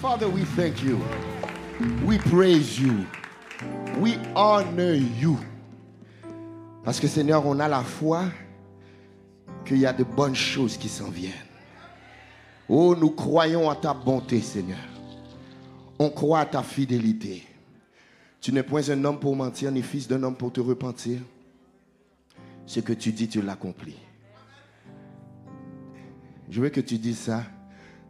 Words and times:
Father, 0.00 0.30
we 0.30 0.44
thank 0.56 0.82
you. 0.82 0.98
We 2.06 2.16
praise 2.16 2.80
you. 2.80 3.04
We 3.98 4.16
honor 4.34 4.94
you. 4.94 5.38
Parce 6.82 6.98
que 6.98 7.06
Seigneur, 7.06 7.44
on 7.44 7.60
a 7.60 7.68
la 7.68 7.82
foi 7.82 8.24
qu'il 9.66 9.76
y 9.76 9.84
a 9.84 9.92
de 9.92 10.02
bonnes 10.02 10.34
choses 10.34 10.78
qui 10.78 10.88
s'en 10.88 11.10
viennent. 11.10 11.34
Oh, 12.66 12.96
nous 12.96 13.10
croyons 13.10 13.68
à 13.68 13.76
ta 13.76 13.92
bonté, 13.92 14.40
Seigneur. 14.40 14.78
On 15.98 16.08
croit 16.08 16.40
à 16.40 16.46
ta 16.46 16.62
fidélité. 16.62 17.46
Tu 18.40 18.52
n'es 18.52 18.62
point 18.62 18.88
un 18.88 19.04
homme 19.04 19.20
pour 19.20 19.36
mentir, 19.36 19.70
ni 19.70 19.82
fils 19.82 20.08
d'un 20.08 20.22
homme 20.22 20.36
pour 20.36 20.50
te 20.50 20.62
repentir. 20.62 21.20
Ce 22.64 22.80
que 22.80 22.94
tu 22.94 23.12
dis, 23.12 23.28
tu 23.28 23.42
l'accomplis. 23.42 23.98
Je 26.48 26.62
veux 26.62 26.70
que 26.70 26.80
tu 26.80 26.96
dises 26.96 27.18
ça. 27.18 27.42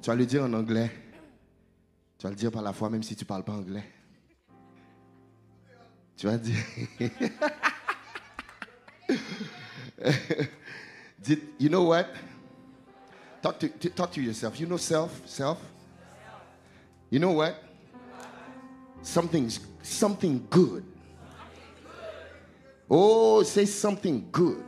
Tu 0.00 0.08
vas 0.08 0.14
le 0.14 0.24
dire 0.24 0.44
en 0.44 0.52
anglais. 0.52 0.92
Tu 2.20 2.26
vas 2.26 2.30
le 2.30 2.36
dire 2.36 2.52
par 2.52 2.60
la 2.60 2.74
foi, 2.74 2.90
même 2.90 3.02
si 3.02 3.16
tu 3.16 3.24
ne 3.24 3.26
parles 3.26 3.44
pas 3.44 3.54
anglais. 3.54 3.82
Tu 6.18 6.26
vas 6.26 6.36
dire. 6.36 6.62
Did, 11.18 11.40
you 11.58 11.70
know 11.70 11.84
what? 11.84 12.08
Talk 13.40 13.58
to, 13.60 13.68
talk 13.88 14.12
to 14.12 14.20
yourself. 14.20 14.60
You 14.60 14.66
know 14.66 14.76
self? 14.76 15.22
Self? 15.24 15.56
You 17.08 17.20
know 17.20 17.32
what? 17.32 17.54
Something's 19.00 19.58
something 19.80 20.46
good. 20.50 20.84
Oh, 22.90 23.42
say 23.44 23.64
something 23.64 24.28
good. 24.30 24.62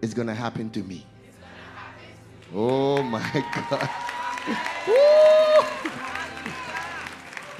It's 0.00 0.14
gonna 0.14 0.34
happen 0.34 0.70
to 0.70 0.82
me. 0.82 1.04
Oh 2.54 3.02
my 3.02 3.44
God. 3.68 3.90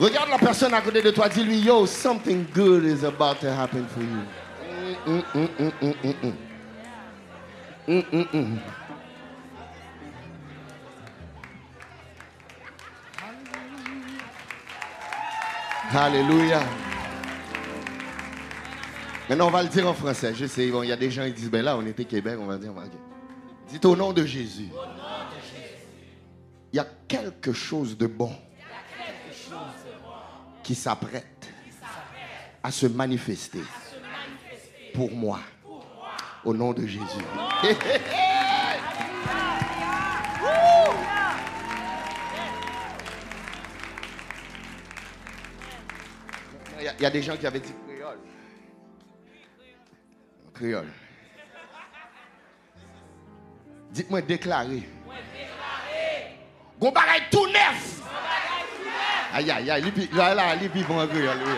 Regarde 0.01 0.31
la 0.31 0.39
personne 0.39 0.73
à 0.73 0.81
côté 0.81 1.03
de 1.03 1.11
toi, 1.11 1.29
dis-lui, 1.29 1.61
yo, 1.61 1.85
something 1.85 2.47
good 2.55 2.85
is 2.85 3.05
about 3.05 3.39
to 3.41 3.49
happen 3.49 3.87
for 3.87 4.03
you. 4.03 4.25
Mm. 5.07 5.21
Maintenant, 19.29 19.49
on 19.49 19.51
va 19.51 19.63
le 19.63 19.69
dire 19.69 19.87
en 19.87 19.93
français. 19.93 20.33
Je 20.35 20.47
sais, 20.47 20.67
il 20.67 20.89
y 20.89 20.93
a 20.93 20.97
des 20.97 21.11
gens 21.11 21.25
qui 21.27 21.33
disent, 21.33 21.51
ben 21.51 21.63
là, 21.63 21.77
on 21.77 21.85
était 21.85 22.07
Québec, 22.07 22.39
on 22.41 22.47
va 22.47 22.57
dire, 22.57 22.71
ok. 22.71 22.91
Dites 23.69 23.85
au 23.85 23.95
nom 23.95 24.15
de 24.15 24.25
Jésus. 24.25 24.71
Il 26.73 26.77
y 26.77 26.79
a 26.79 26.87
quelque 27.07 27.53
chose 27.53 27.99
de 27.99 28.07
bon 28.07 28.33
qui 30.71 30.77
s'apprête 30.77 31.49
à 32.63 32.71
se 32.71 32.87
manifester 32.87 33.59
pour 34.95 35.11
moi. 35.11 35.41
Au 36.45 36.55
nom 36.55 36.73
de 36.73 36.87
Jésus. 36.87 37.03
Il 46.79 47.03
y, 47.03 47.05
a- 47.05 47.11
des 47.11 47.21
gens 47.21 47.37
qui 47.37 47.49
avaient 47.49 47.59
dit 47.59 47.75
créole. 47.89 48.19
Créole. 50.55 50.93
Dites-moi 53.91 54.23
déclarer. 54.23 54.89
Gon 56.79 56.93
bagay 56.93 57.25
tout 57.29 57.49
neuf. 57.49 58.01
Aïe, 59.33 59.51
aïe, 59.51 59.71
aïe. 59.71 59.93
li 59.97 60.09
Là, 60.13 60.35
là, 60.35 60.55
li 60.57 60.69
pi 60.69 60.83
bon 60.83 61.01
en 61.01 61.07
créole. 61.07 61.39
oui. 61.45 61.53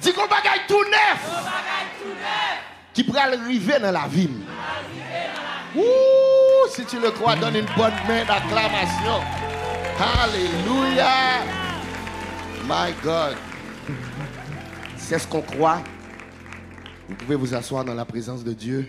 Dis 0.00 0.12
gon 0.12 0.26
bagay 0.28 0.60
tout 0.68 0.84
neuf. 0.84 1.44
Qui 2.94 3.04
pral 3.04 3.34
arriver 3.34 3.78
dans 3.78 3.90
la 3.92 4.06
vie. 4.08 4.30
Ouh, 5.76 6.68
si 6.70 6.84
tu 6.84 6.98
le 6.98 7.10
crois, 7.10 7.36
donne 7.36 7.56
une 7.56 7.66
bonne 7.76 7.92
main 8.08 8.24
d'acclamation. 8.24 9.20
Alléluia. 10.22 11.44
My 12.64 12.92
God. 13.02 13.36
C'est 14.96 15.18
ce 15.18 15.26
qu'on 15.26 15.42
croit. 15.42 15.82
Vous 17.08 17.14
pouvez 17.16 17.36
vous 17.36 17.54
asseoir 17.54 17.84
dans 17.84 17.94
la 17.94 18.04
présence 18.04 18.42
de 18.44 18.52
Dieu. 18.52 18.88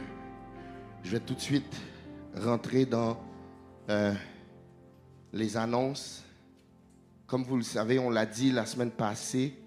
Je 1.03 1.11
vais 1.11 1.19
tout 1.19 1.33
de 1.33 1.39
suite 1.41 1.75
rentrer 2.35 2.85
dans 2.85 3.19
euh, 3.89 4.13
les 5.33 5.57
annonces. 5.57 6.23
Comme 7.31 7.45
vous 7.45 7.55
le 7.55 7.63
savez, 7.63 7.97
on 7.97 8.09
l'a 8.09 8.25
dit 8.25 8.51
la 8.51 8.65
semaine 8.65 8.91
passée, 8.91 9.57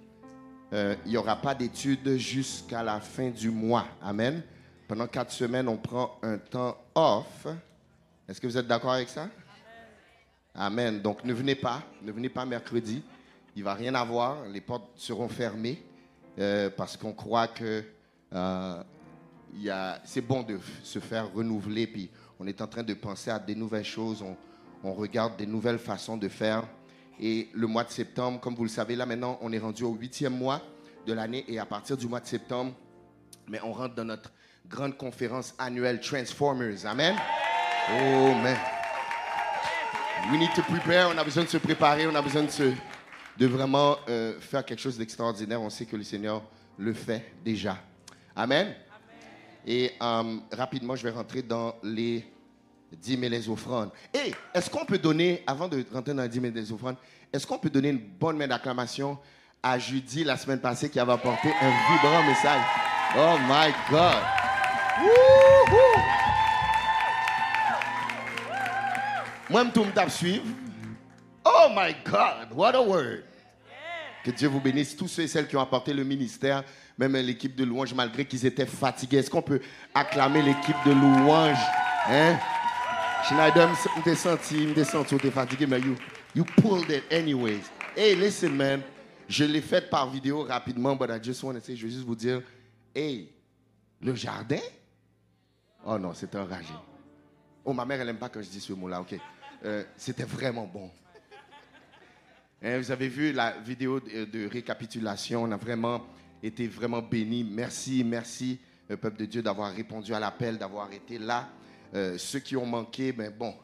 euh, 0.75 0.95
il 1.07 1.13
n'y 1.13 1.17
aura 1.17 1.35
pas 1.35 1.55
d'études 1.55 2.19
jusqu'à 2.19 2.83
la 2.83 3.01
fin 3.01 3.31
du 3.31 3.49
mois. 3.49 3.87
Amen. 4.03 4.43
Pendant 4.87 5.07
quatre 5.07 5.33
semaines, 5.33 5.67
on 5.67 5.79
prend 5.79 6.19
un 6.23 6.37
temps 6.37 6.77
off. 6.95 7.47
Est-ce 8.29 8.39
que 8.39 8.47
vous 8.47 8.59
êtes 8.59 8.67
d'accord 8.67 8.93
avec 8.93 9.09
ça? 9.09 9.31
Amen. 10.55 11.01
Donc 11.01 11.25
ne 11.25 11.33
venez 11.33 11.55
pas, 11.55 11.83
ne 12.03 12.13
venez 12.13 12.29
pas 12.29 12.45
mercredi. 12.45 13.03
Il 13.57 13.61
ne 13.61 13.65
va 13.65 13.73
rien 13.73 13.95
avoir. 13.95 14.47
Les 14.47 14.61
portes 14.61 14.91
seront 14.97 15.31
fermées 15.31 15.83
euh, 16.39 16.69
parce 16.69 16.99
qu'on 16.99 17.15
croit 17.15 17.49
que 17.49 17.83
euh, 18.35 18.83
c'est 20.05 20.21
bon 20.21 20.43
de 20.43 20.59
se 20.83 20.99
faire 20.99 21.33
renouveler. 21.33 21.87
Puis 21.87 22.11
on 22.39 22.47
est 22.47 22.61
en 22.61 22.67
train 22.67 22.83
de 22.83 22.93
penser 22.93 23.31
à 23.31 23.39
des 23.39 23.55
nouvelles 23.55 23.87
choses. 23.87 24.21
On, 24.21 24.37
on 24.87 24.93
regarde 24.93 25.39
des 25.39 25.47
nouvelles 25.47 25.79
façons 25.79 26.19
de 26.19 26.29
faire. 26.29 26.65
Et 27.21 27.49
le 27.53 27.67
mois 27.67 27.85
de 27.85 27.91
septembre, 27.91 28.41
comme 28.41 28.55
vous 28.55 28.65
le 28.65 28.69
savez, 28.69 28.97
là 28.97 29.07
maintenant, 29.07 29.39
on 29.41 29.53
est 29.53 29.59
rendu 29.59 29.85
au 29.85 29.95
huitième 29.95 30.37
mois 30.37 30.61
de 31.07 31.13
l'année. 31.13 31.45
Et 31.49 31.59
à 31.59 31.67
partir 31.67 31.97
du 31.97 32.07
mois 32.07 32.21
de 32.21 32.27
septembre, 32.27 32.75
mais 33.49 33.61
on 33.63 33.73
rentre 33.73 33.95
dans 33.95 34.05
notre 34.05 34.33
grande 34.67 34.97
conférence 34.97 35.55
annuelle 35.59 36.01
Transformers. 36.01 36.87
Amen? 36.87 37.15
Oh, 37.91 38.35
man. 38.35 38.57
We 40.31 40.39
need 40.39 40.55
to 40.55 40.63
prepare. 40.63 41.11
On 41.15 41.19
a 41.19 41.25
besoin 41.25 41.45
de 41.45 41.49
se 41.49 41.59
préparer. 41.59 42.07
On 42.07 42.15
a 42.15 42.23
besoin 42.23 42.45
de, 42.45 42.51
se, 42.51 42.73
de 43.37 43.47
vraiment 43.47 43.97
euh, 44.09 44.41
faire 44.41 44.65
quelque 44.65 44.81
chose 44.81 44.97
d'extraordinaire. 44.97 45.61
On 45.61 45.71
sait 45.71 45.85
que 45.85 45.97
le 45.97 46.03
Seigneur 46.03 46.43
le 46.79 46.95
fait 46.95 47.33
déjà. 47.45 47.79
Amen? 48.35 48.75
Et 49.67 49.93
euh, 50.03 50.37
rapidement, 50.53 50.97
je 50.97 51.05
vais 51.05 51.11
rentrer 51.11 51.43
dans 51.43 51.77
les 51.83 52.25
dîmes 52.95 53.25
et 53.25 53.29
les 53.29 53.49
offrandes. 53.49 53.91
Et 54.13 54.33
est-ce 54.55 54.71
qu'on 54.71 54.85
peut 54.85 54.99
donner, 54.99 55.43
avant 55.47 55.69
de 55.69 55.85
rentrer 55.93 56.15
dans 56.15 56.23
les 56.23 56.29
dîmes 56.29 56.47
et 56.47 56.51
les 56.51 56.73
offrandes, 56.73 56.97
est-ce 57.33 57.47
qu'on 57.47 57.59
peut 57.59 57.71
donner 57.71 57.91
une 57.91 57.99
bonne 57.99 58.37
main 58.37 58.47
d'acclamation 58.47 59.19
à 59.63 59.79
Judy 59.79 60.25
la 60.25 60.37
semaine 60.37 60.61
passée 60.61 60.89
qui 60.89 61.01
avait 61.01 61.13
apporté 61.13 61.49
un 61.49 61.71
vibrant 61.93 62.23
message? 62.25 62.63
Oh 63.17 63.37
my 63.49 63.73
God! 63.91 64.23
Moi, 69.51 69.65
je 69.75 70.05
me 70.05 70.09
suivre. 70.09 70.45
Oh 71.45 71.69
my 71.75 71.95
God, 72.05 72.53
what 72.55 72.75
a 72.75 72.83
word! 72.83 73.25
Que 74.25 74.31
Dieu 74.31 74.49
vous 74.49 74.61
bénisse, 74.61 74.97
tous 74.97 75.07
ceux 75.07 75.23
et 75.23 75.29
celles 75.29 75.47
qui 75.47 75.55
ont 75.55 75.61
apporté 75.61 75.93
le 75.93 76.03
ministère, 76.03 76.65
même 76.97 77.15
l'équipe 77.17 77.55
de 77.55 77.65
louange, 77.65 77.93
malgré 77.93 78.25
qu'ils 78.25 78.47
étaient 78.47 78.65
fatigués. 78.65 79.19
Est-ce 79.19 79.31
qu'on 79.31 79.43
peut 79.43 79.61
acclamer 79.95 80.41
l'équipe 80.41 80.77
de 80.87 80.93
louange? 80.93 81.59
Hein? 82.09 82.39
Schneider, 83.29 83.71
je 83.75 84.03
t'ai 84.03 84.15
senti, 84.15 84.75
t'ai 84.75 84.85
senti, 84.85 85.17
tu 85.17 85.27
es 85.29 85.31
fatigué, 85.31 85.67
mais 85.67 85.81
you, 85.81 85.97
you 86.35 86.45
pulled 86.45 86.91
it 86.91 87.05
anyways. 87.11 87.63
Hey, 87.97 88.15
listen, 88.15 88.55
man. 88.55 88.83
Je 89.27 89.45
l'ai 89.45 89.63
fait 89.63 89.89
par 89.89 90.11
vidéo 90.11 90.43
rapidement, 90.43 90.95
but 90.95 91.09
I 91.11 91.19
just 91.19 91.43
want 91.43 91.55
to 91.55 91.61
say, 91.61 91.75
je 91.75 91.87
veux 91.87 91.91
juste 91.91 92.05
vous 92.05 92.15
dire, 92.15 92.43
hey, 92.95 93.33
le 94.03 94.15
jardin? 94.15 94.61
Oh 95.87 95.99
non, 95.99 96.13
c'était 96.13 96.37
enragé. 96.37 96.75
Oh, 97.65 97.73
ma 97.73 97.87
mère, 97.87 97.99
elle 98.01 98.09
n'aime 98.09 98.19
pas 98.19 98.29
quand 98.29 98.43
je 98.43 98.51
dis 98.51 98.61
ce 98.61 98.75
mot-là, 98.75 99.01
ok. 99.01 99.19
Euh, 99.65 99.85
c'était 99.97 100.25
vraiment 100.25 100.67
bon. 100.67 100.91
Hein, 102.63 102.77
vous 102.77 102.91
avez 102.91 103.09
vu 103.09 103.33
la 103.33 103.53
vidéo 103.53 104.01
de, 104.01 104.27
de 104.27 104.47
récapitulation. 104.47 105.45
On 105.45 105.53
a 105.53 105.57
vraiment 105.57 106.05
été 106.43 106.67
vraiment 106.67 107.01
bénis. 107.01 107.43
Merci, 107.43 108.05
merci, 108.05 108.61
euh, 108.91 108.99
peuple 108.99 109.21
de 109.21 109.25
Dieu, 109.25 109.41
d'avoir 109.41 109.73
répondu 109.73 110.13
à 110.13 110.21
l'appel, 110.21 110.59
d'avoir 110.59 110.93
été 110.93 111.19
là. 111.19 111.49
Euh, 111.95 112.19
ceux 112.19 112.39
qui 112.39 112.57
ont 112.57 112.67
manqué, 112.67 113.13
ben 113.13 113.33
bon, 113.37 113.55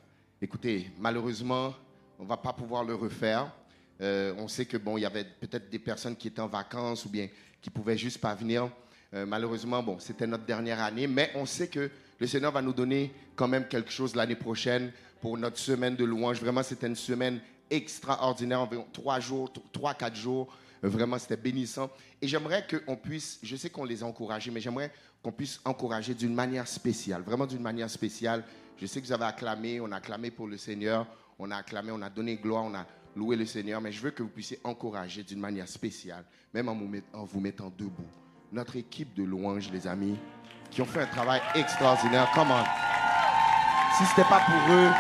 écoutez, 0.43 0.91
malheureusement, 0.99 1.75
on 2.19 2.25
ne 2.25 2.29
va 2.29 2.37
pas 2.37 2.53
pouvoir 2.53 2.85
le 2.85 2.95
refaire. 2.95 3.51
Euh, 4.01 4.35
on 4.39 4.49
sait 4.49 4.67
que 4.67 4.77
bon, 4.77 4.97
il 4.97 5.03
y 5.03 5.07
avait 5.07 5.25
peut-être 5.25 5.71
des 5.71 5.79
personnes 5.79 6.17
qui 6.17 6.29
étaient 6.29 6.41
en 6.41 6.49
vacances 6.49 7.05
ou 7.05 7.09
bien 7.09 7.29
qui 7.61 7.71
pouvaient 7.71 7.99
juste 7.99 8.19
pas 8.19 8.35
venir. 8.35 8.71
Euh, 9.13 9.27
malheureusement, 9.27 9.83
bon, 9.83 9.99
c'était 9.99 10.27
notre 10.27 10.45
dernière 10.45 10.81
année, 10.81 11.07
mais 11.07 11.31
on 11.35 11.45
sait 11.45 11.69
que 11.69 11.91
le 12.19 12.27
Seigneur 12.27 12.53
va 12.53 12.63
nous 12.63 12.73
donner 12.73 13.13
quand 13.35 13.49
même 13.49 13.67
quelque 13.67 13.91
chose 13.91 14.15
l'année 14.15 14.37
prochaine 14.37 14.93
pour 15.21 15.37
notre 15.37 15.59
semaine 15.59 15.97
de 15.97 16.05
louange. 16.05 16.41
Vraiment, 16.41 16.63
c'était 16.63 16.87
une 16.87 16.97
semaine 16.97 17.41
extraordinaire, 17.71 18.61
environ 18.61 18.87
trois 18.93 19.21
jours, 19.21 19.53
trois, 19.73 19.95
quatre 19.95 20.17
jours. 20.17 20.55
Vraiment, 20.83 21.19
c'était 21.19 21.37
bénissant. 21.37 21.91
Et 22.23 22.29
j'aimerais 22.29 22.67
qu'on 22.67 22.97
puisse, 22.97 23.39
je 23.43 23.57
sais 23.57 23.69
qu'on 23.69 23.85
les 23.85 24.03
a 24.03 24.07
encouragés, 24.07 24.51
mais 24.51 24.61
j'aimerais 24.61 24.91
qu'on 25.23 25.33
puisse 25.33 25.61
encourager 25.65 26.15
d'une 26.15 26.35
manière 26.35 26.67
spéciale, 26.67 27.23
vraiment 27.23 27.47
d'une 27.47 27.61
manière 27.63 27.91
spéciale. 27.91 28.45
Je 28.77 28.87
sais 28.87 29.01
que 29.01 29.07
vous 29.07 29.13
avez 29.13 29.25
acclamé, 29.25 29.81
on 29.81 29.93
a 29.93 29.97
acclamé 29.97 30.31
pour 30.31 30.47
le 30.47 30.57
Seigneur, 30.57 31.07
on 31.39 31.51
a 31.51 31.57
acclamé, 31.57 31.93
on 31.93 32.01
a 32.03 32.09
donné 32.09 32.37
gloire, 32.37 32.65
on 32.65 32.75
a 32.75 32.87
loué 33.15 33.37
le 33.37 33.45
Seigneur, 33.45 33.81
mais 33.81 33.93
je 33.93 34.01
veux 34.01 34.11
que 34.11 34.23
vous 34.23 34.29
puissiez 34.29 34.59
encourager 34.65 35.23
d'une 35.23 35.41
manière 35.41 35.69
spéciale, 35.69 36.25
même 36.55 36.69
en 36.69 37.25
vous, 37.25 37.41
mettant 37.41 37.73
debout. 37.77 38.07
Notre 38.53 38.77
équipe 38.77 39.15
de 39.15 39.23
louanges, 39.23 39.71
les 39.71 39.87
amis, 39.87 40.17
qui 40.71 40.81
ont 40.81 40.87
fait 40.87 41.03
un 41.03 41.07
travail 41.07 41.41
extraordinaire. 41.55 42.31
Comment 42.35 42.65
Si 43.97 44.05
ce 44.05 44.11
n'était 44.11 44.29
pas 44.29 44.41
pour 44.41 44.75
eux, 44.75 44.91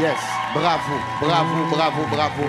yes, 0.00 0.18
bravo, 0.54 0.94
bravo, 1.20 1.70
bravo, 1.70 2.06
bravo. 2.10 2.42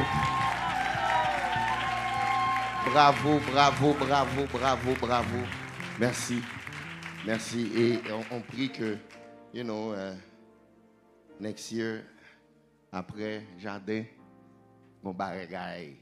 Bravo, 2.92 3.40
bravo, 3.52 3.94
bravo, 3.94 4.48
bravo, 4.54 4.96
bravo. 5.02 5.38
Merci. 6.00 6.42
Merci. 7.28 7.70
Et 7.76 8.00
on, 8.32 8.40
prie 8.40 8.72
que, 8.72 8.98
you 9.54 9.62
know, 9.62 9.94
uh, 9.94 10.16
next 11.42 11.74
year, 11.74 12.04
après, 12.90 13.46
jardin, 13.60 14.06
bon 15.04 15.12
bagay. 15.12 15.98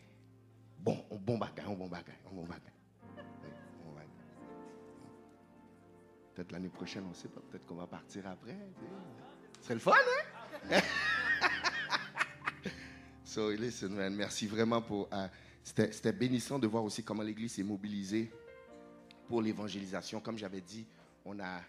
Bon, 0.77 1.03
bon 1.09 1.39
bagay, 1.39 1.63
bon 1.65 1.87
bagay, 1.87 2.13
bon 2.31 2.43
bagay. 2.43 2.61
Peut-être 6.35 6.51
l'année 6.51 6.69
prochaine, 6.69 7.05
on 7.09 7.13
sait 7.15 7.27
pas. 7.29 7.41
Peut-être 7.49 7.65
qu'on 7.65 7.73
va 7.73 7.87
partir 7.87 8.27
après. 8.27 8.55
Ce 9.57 9.63
serait 9.63 9.73
le 9.73 9.79
fun, 9.79 9.93
hein? 10.69 10.79
so, 13.23 13.49
listen, 13.49 13.95
man, 13.95 14.13
merci 14.13 14.45
vraiment 14.45 14.79
pour. 14.79 15.09
Uh, 15.11 15.27
c'était 15.63 16.13
bénissant 16.13 16.59
de 16.59 16.67
voir 16.67 16.83
aussi 16.83 17.03
comment 17.03 17.23
l'Église 17.23 17.53
s'est 17.53 17.63
mobilisée 17.63 18.31
pour 19.27 19.41
l'évangélisation. 19.41 20.19
Comme 20.19 20.37
j'avais 20.37 20.61
dit, 20.61 20.85
on 21.25 21.39
a. 21.39 21.61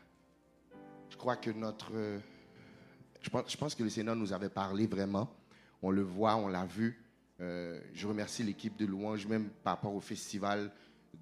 Je 1.11 1.17
crois 1.17 1.37
que 1.37 1.51
notre. 1.51 1.93
Je 3.21 3.31
pense, 3.31 3.51
je 3.51 3.57
pense, 3.57 3.75
que 3.75 3.83
le 3.83 3.91
Seigneur 3.91 4.15
nous 4.15 4.33
avait 4.33 4.51
parlé 4.51 4.87
vraiment. 4.87 5.29
On 5.83 5.91
le 5.91 6.03
voit, 6.03 6.37
on 6.37 6.49
l'a 6.49 6.65
vu. 6.67 7.03
Euh, 7.41 7.81
je 7.93 8.07
remercie 8.07 8.43
l'équipe 8.43 8.77
de 8.77 8.87
louange, 8.87 9.27
même 9.27 9.49
par 9.65 9.75
rapport 9.75 9.95
au 9.95 10.01
festival 10.01 10.71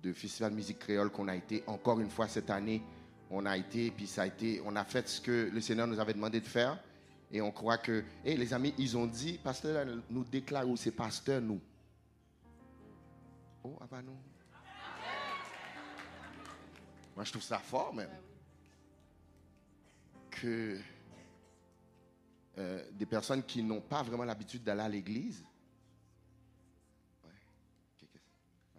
de 0.03 0.13
Festival 0.13 0.53
Musique 0.53 0.81
Créole 0.81 1.11
qu'on 1.11 1.29
a 1.29 1.37
été 1.37 1.65
encore 1.67 2.01
une 2.01 2.11
fois 2.11 2.29
cette 2.29 2.51
année. 2.51 2.83
On 3.31 3.47
a 3.47 3.57
été, 3.57 3.91
puis 3.91 4.07
ça 4.07 4.23
a 4.23 4.27
été, 4.27 4.61
on 4.65 4.77
a 4.77 4.85
fait 4.85 5.09
ce 5.09 5.21
que 5.21 5.51
le 5.53 5.61
Seigneur 5.61 5.87
nous 5.87 5.99
avait 5.99 6.13
demandé 6.13 6.41
de 6.41 6.47
faire. 6.47 6.79
Et 7.33 7.41
on 7.41 7.51
croit 7.51 7.79
que, 7.79 8.05
et 8.25 8.37
les 8.37 8.53
amis, 8.53 8.75
ils 8.79 8.97
ont 8.97 9.07
dit, 9.07 9.39
pasteur, 9.43 9.85
nous 10.11 10.25
déclare 10.25 10.69
où 10.69 10.77
c'est 10.77 10.93
pasteur, 10.93 11.41
nous. 11.41 11.61
Oh, 13.65 13.77
ah 13.81 13.87
bah. 13.91 14.03
Moi, 17.15 17.25
je 17.25 17.31
trouve 17.31 17.43
ça 17.43 17.59
fort 17.59 17.95
même. 17.95 18.11
Que 20.31 20.79
euh, 22.59 22.85
des 22.93 23.07
personnes 23.07 23.43
qui 23.43 23.63
n'ont 23.63 23.81
pas 23.81 24.03
vraiment 24.03 24.25
l'habitude 24.25 24.63
d'aller 24.63 24.83
à 24.83 24.89
l'église. 24.89 25.45
Ouais. 27.25 27.31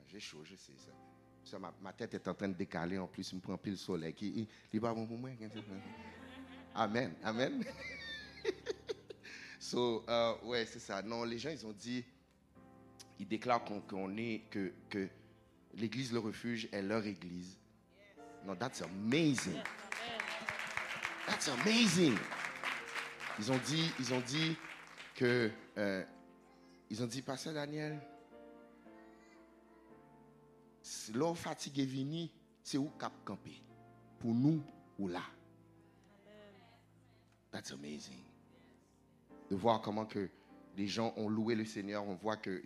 J'ai 0.08 0.20
chaud, 0.20 0.44
je 0.44 0.56
sais 0.56 0.74
ça. 1.46 1.60
ma, 1.60 1.94
tête 1.94 2.14
est 2.14 2.28
en 2.28 2.34
train 2.34 2.48
de 2.48 2.54
décaler 2.54 2.98
en 2.98 3.08
plus, 3.08 3.32
il 3.32 3.36
me 3.36 3.42
prend 3.42 3.58
plus 3.58 3.72
le 3.72 3.78
soleil. 3.78 4.14
Qui, 4.14 4.48
il, 4.72 4.80
bon 4.80 5.06
pour 5.06 5.18
moi. 5.18 5.30
Amen, 6.74 7.14
amen. 7.24 7.64
so, 9.60 10.06
euh, 10.10 10.36
ouais, 10.44 10.66
c'est 10.66 10.80
ça. 10.80 11.02
Non, 11.02 11.24
les 11.24 11.38
gens, 11.38 11.50
ils 11.50 11.66
ont 11.66 11.74
dit, 11.74 12.04
ils 13.20 13.28
déclarent 13.28 13.64
qu'on 13.64 14.18
est, 14.18 14.44
que, 14.50 14.74
que 14.90 15.08
l'église 15.74 16.12
Le 16.12 16.20
Refuge 16.20 16.68
est 16.72 16.82
leur 16.82 17.06
église. 17.06 17.58
Non, 18.46 18.56
that's 18.56 18.82
amazing. 18.82 19.60
That's 21.26 21.50
amazing. 21.50 22.16
Ils 23.40 23.52
ont 23.52 23.58
dit, 23.58 23.92
ils 24.00 24.14
ont 24.14 24.22
dit 24.22 24.56
que, 25.16 25.50
euh, 25.78 26.04
ils 26.90 27.02
ont 27.02 27.08
dit, 27.08 27.22
Pasteur 27.24 27.54
Daniel, 27.54 28.00
l'eau 31.14 31.34
fatigué 31.34 31.86
vini, 31.86 32.32
c'est 32.64 32.78
où 32.78 32.90
cap 33.00 33.14
camper? 33.24 33.62
Pour 34.20 34.34
nous 34.34 34.64
ou 35.00 35.08
là? 35.08 35.24
That's 37.52 37.72
amazing. 37.72 38.24
De 39.50 39.56
voir 39.56 39.82
comment 39.82 40.06
que 40.06 40.30
les 40.78 40.88
gens 40.88 41.14
ont 41.18 41.30
loué 41.30 41.56
le 41.56 41.66
Seigneur. 41.66 42.06
On 42.08 42.16
voit 42.16 42.38
que 42.38 42.62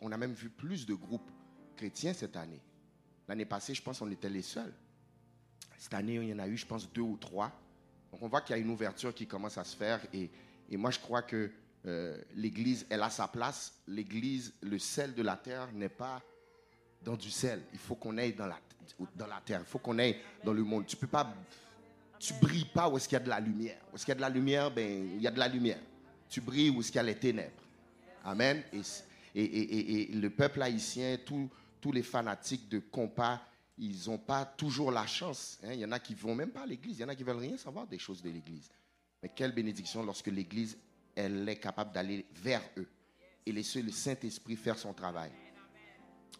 on 0.00 0.10
a 0.10 0.16
même 0.16 0.32
vu 0.32 0.48
plus 0.48 0.86
de 0.86 0.94
groupes 0.94 1.30
chrétiens 1.76 2.14
cette 2.14 2.36
année. 2.36 2.60
L'année 3.28 3.44
passée, 3.44 3.74
je 3.74 3.82
pense 3.82 4.00
qu'on 4.00 4.10
était 4.10 4.28
les 4.28 4.42
seuls. 4.42 4.74
Cette 5.80 5.94
année, 5.94 6.14
il 6.14 6.28
y 6.28 6.32
en 6.32 6.38
a 6.38 6.46
eu, 6.46 6.56
je 6.56 6.66
pense, 6.66 6.88
deux 6.92 7.00
ou 7.00 7.16
trois. 7.16 7.50
Donc 8.12 8.22
on 8.22 8.28
voit 8.28 8.42
qu'il 8.42 8.54
y 8.54 8.58
a 8.58 8.62
une 8.62 8.70
ouverture 8.70 9.12
qui 9.12 9.26
commence 9.26 9.58
à 9.58 9.64
se 9.64 9.74
faire. 9.74 10.00
Et, 10.12 10.30
moi, 10.76 10.92
je 10.92 11.00
crois 11.00 11.22
que 11.22 11.50
euh, 11.86 12.22
l'Église, 12.36 12.86
elle 12.88 13.02
a 13.02 13.10
sa 13.10 13.26
place. 13.26 13.72
L'Église, 13.88 14.52
le 14.60 14.78
sel 14.78 15.14
de 15.14 15.22
la 15.22 15.36
terre 15.36 15.72
n'est 15.72 15.88
pas 15.88 16.22
dans 17.02 17.16
du 17.16 17.30
sel. 17.30 17.62
Il 17.72 17.78
faut 17.80 17.96
qu'on 17.96 18.16
aille 18.18 18.34
dans 18.34 18.46
la, 18.46 18.58
dans 19.16 19.26
la 19.26 19.40
terre. 19.44 19.60
Il 19.60 19.66
faut 19.66 19.78
qu'on 19.80 19.98
aille 19.98 20.20
dans 20.44 20.52
le 20.52 20.62
monde. 20.62 20.86
Tu 20.86 20.96
peux 20.96 21.08
pas... 21.08 21.34
Tu 22.20 22.34
brilles 22.34 22.66
pas 22.66 22.86
où 22.86 22.98
est-ce 22.98 23.08
qu'il 23.08 23.16
y 23.16 23.20
a 23.20 23.24
de 23.24 23.30
la 23.30 23.40
lumière. 23.40 23.80
Où 23.90 23.96
est-ce 23.96 24.04
qu'il 24.04 24.12
y 24.12 24.12
a 24.12 24.16
de 24.16 24.20
la 24.20 24.28
lumière, 24.28 24.70
ben, 24.70 25.16
il 25.16 25.22
y 25.22 25.26
a 25.26 25.30
de 25.30 25.38
la 25.38 25.48
lumière 25.48 25.80
tu 26.30 26.40
brilles 26.40 26.70
où 26.70 26.80
il 26.80 26.94
y 26.94 26.98
a 26.98 27.02
les 27.02 27.16
ténèbres. 27.16 27.50
Amen. 28.24 28.62
Et, 29.34 30.10
le 30.12 30.30
peuple 30.30 30.62
haïtien, 30.62 31.18
tous 31.26 31.92
les 31.92 32.02
fanatiques 32.02 32.68
de 32.68 32.78
compas, 32.78 33.42
ils 33.78 34.08
n'ont 34.08 34.18
pas 34.18 34.44
toujours 34.44 34.90
la 34.90 35.06
chance. 35.06 35.58
Hein. 35.62 35.72
Il 35.72 35.80
y 35.80 35.84
en 35.84 35.92
a 35.92 35.98
qui 35.98 36.14
ne 36.14 36.18
vont 36.18 36.34
même 36.34 36.50
pas 36.50 36.62
à 36.62 36.66
l'église. 36.66 36.98
Il 36.98 37.02
y 37.02 37.04
en 37.04 37.08
a 37.08 37.14
qui 37.14 37.24
veulent 37.24 37.38
rien 37.38 37.56
savoir 37.56 37.86
des 37.86 37.98
choses 37.98 38.22
de 38.22 38.30
l'église. 38.30 38.68
Mais 39.22 39.30
quelle 39.34 39.52
bénédiction 39.52 40.02
lorsque 40.02 40.28
l'église, 40.28 40.78
elle 41.14 41.48
est 41.48 41.56
capable 41.56 41.92
d'aller 41.92 42.26
vers 42.34 42.62
eux 42.76 42.88
et 43.46 43.52
laisser 43.52 43.82
le 43.82 43.90
Saint-Esprit 43.90 44.56
faire 44.56 44.78
son 44.78 44.92
travail. 44.92 45.32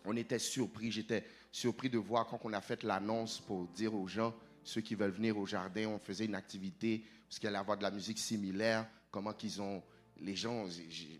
On 0.05 0.17
était 0.17 0.39
surpris, 0.39 0.91
j'étais 0.91 1.25
surpris 1.53 1.91
de 1.91 1.99
voir 1.99 2.27
quand 2.27 2.41
on 2.45 2.53
a 2.53 2.61
fait 2.61 2.83
l'annonce 2.83 3.41
pour 3.41 3.67
dire 3.69 3.95
aux 3.95 4.07
gens, 4.07 4.35
ceux 4.63 4.81
qui 4.81 4.95
veulent 4.95 5.11
venir 5.11 5.37
au 5.37 5.47
jardin, 5.47 5.89
on 5.89 5.99
faisait 5.99 6.27
une 6.27 6.35
activité 6.35 7.05
parce 7.29 7.39
qu'il 7.39 7.49
allait 7.49 7.59
avoir 7.59 7.77
de 7.77 7.83
la 7.83 7.91
musique 7.91 8.19
similaire 8.19 8.87
comment 9.11 9.33
qu'ils 9.33 9.61
ont, 9.61 9.83
les 10.21 10.37
gens, 10.37 10.67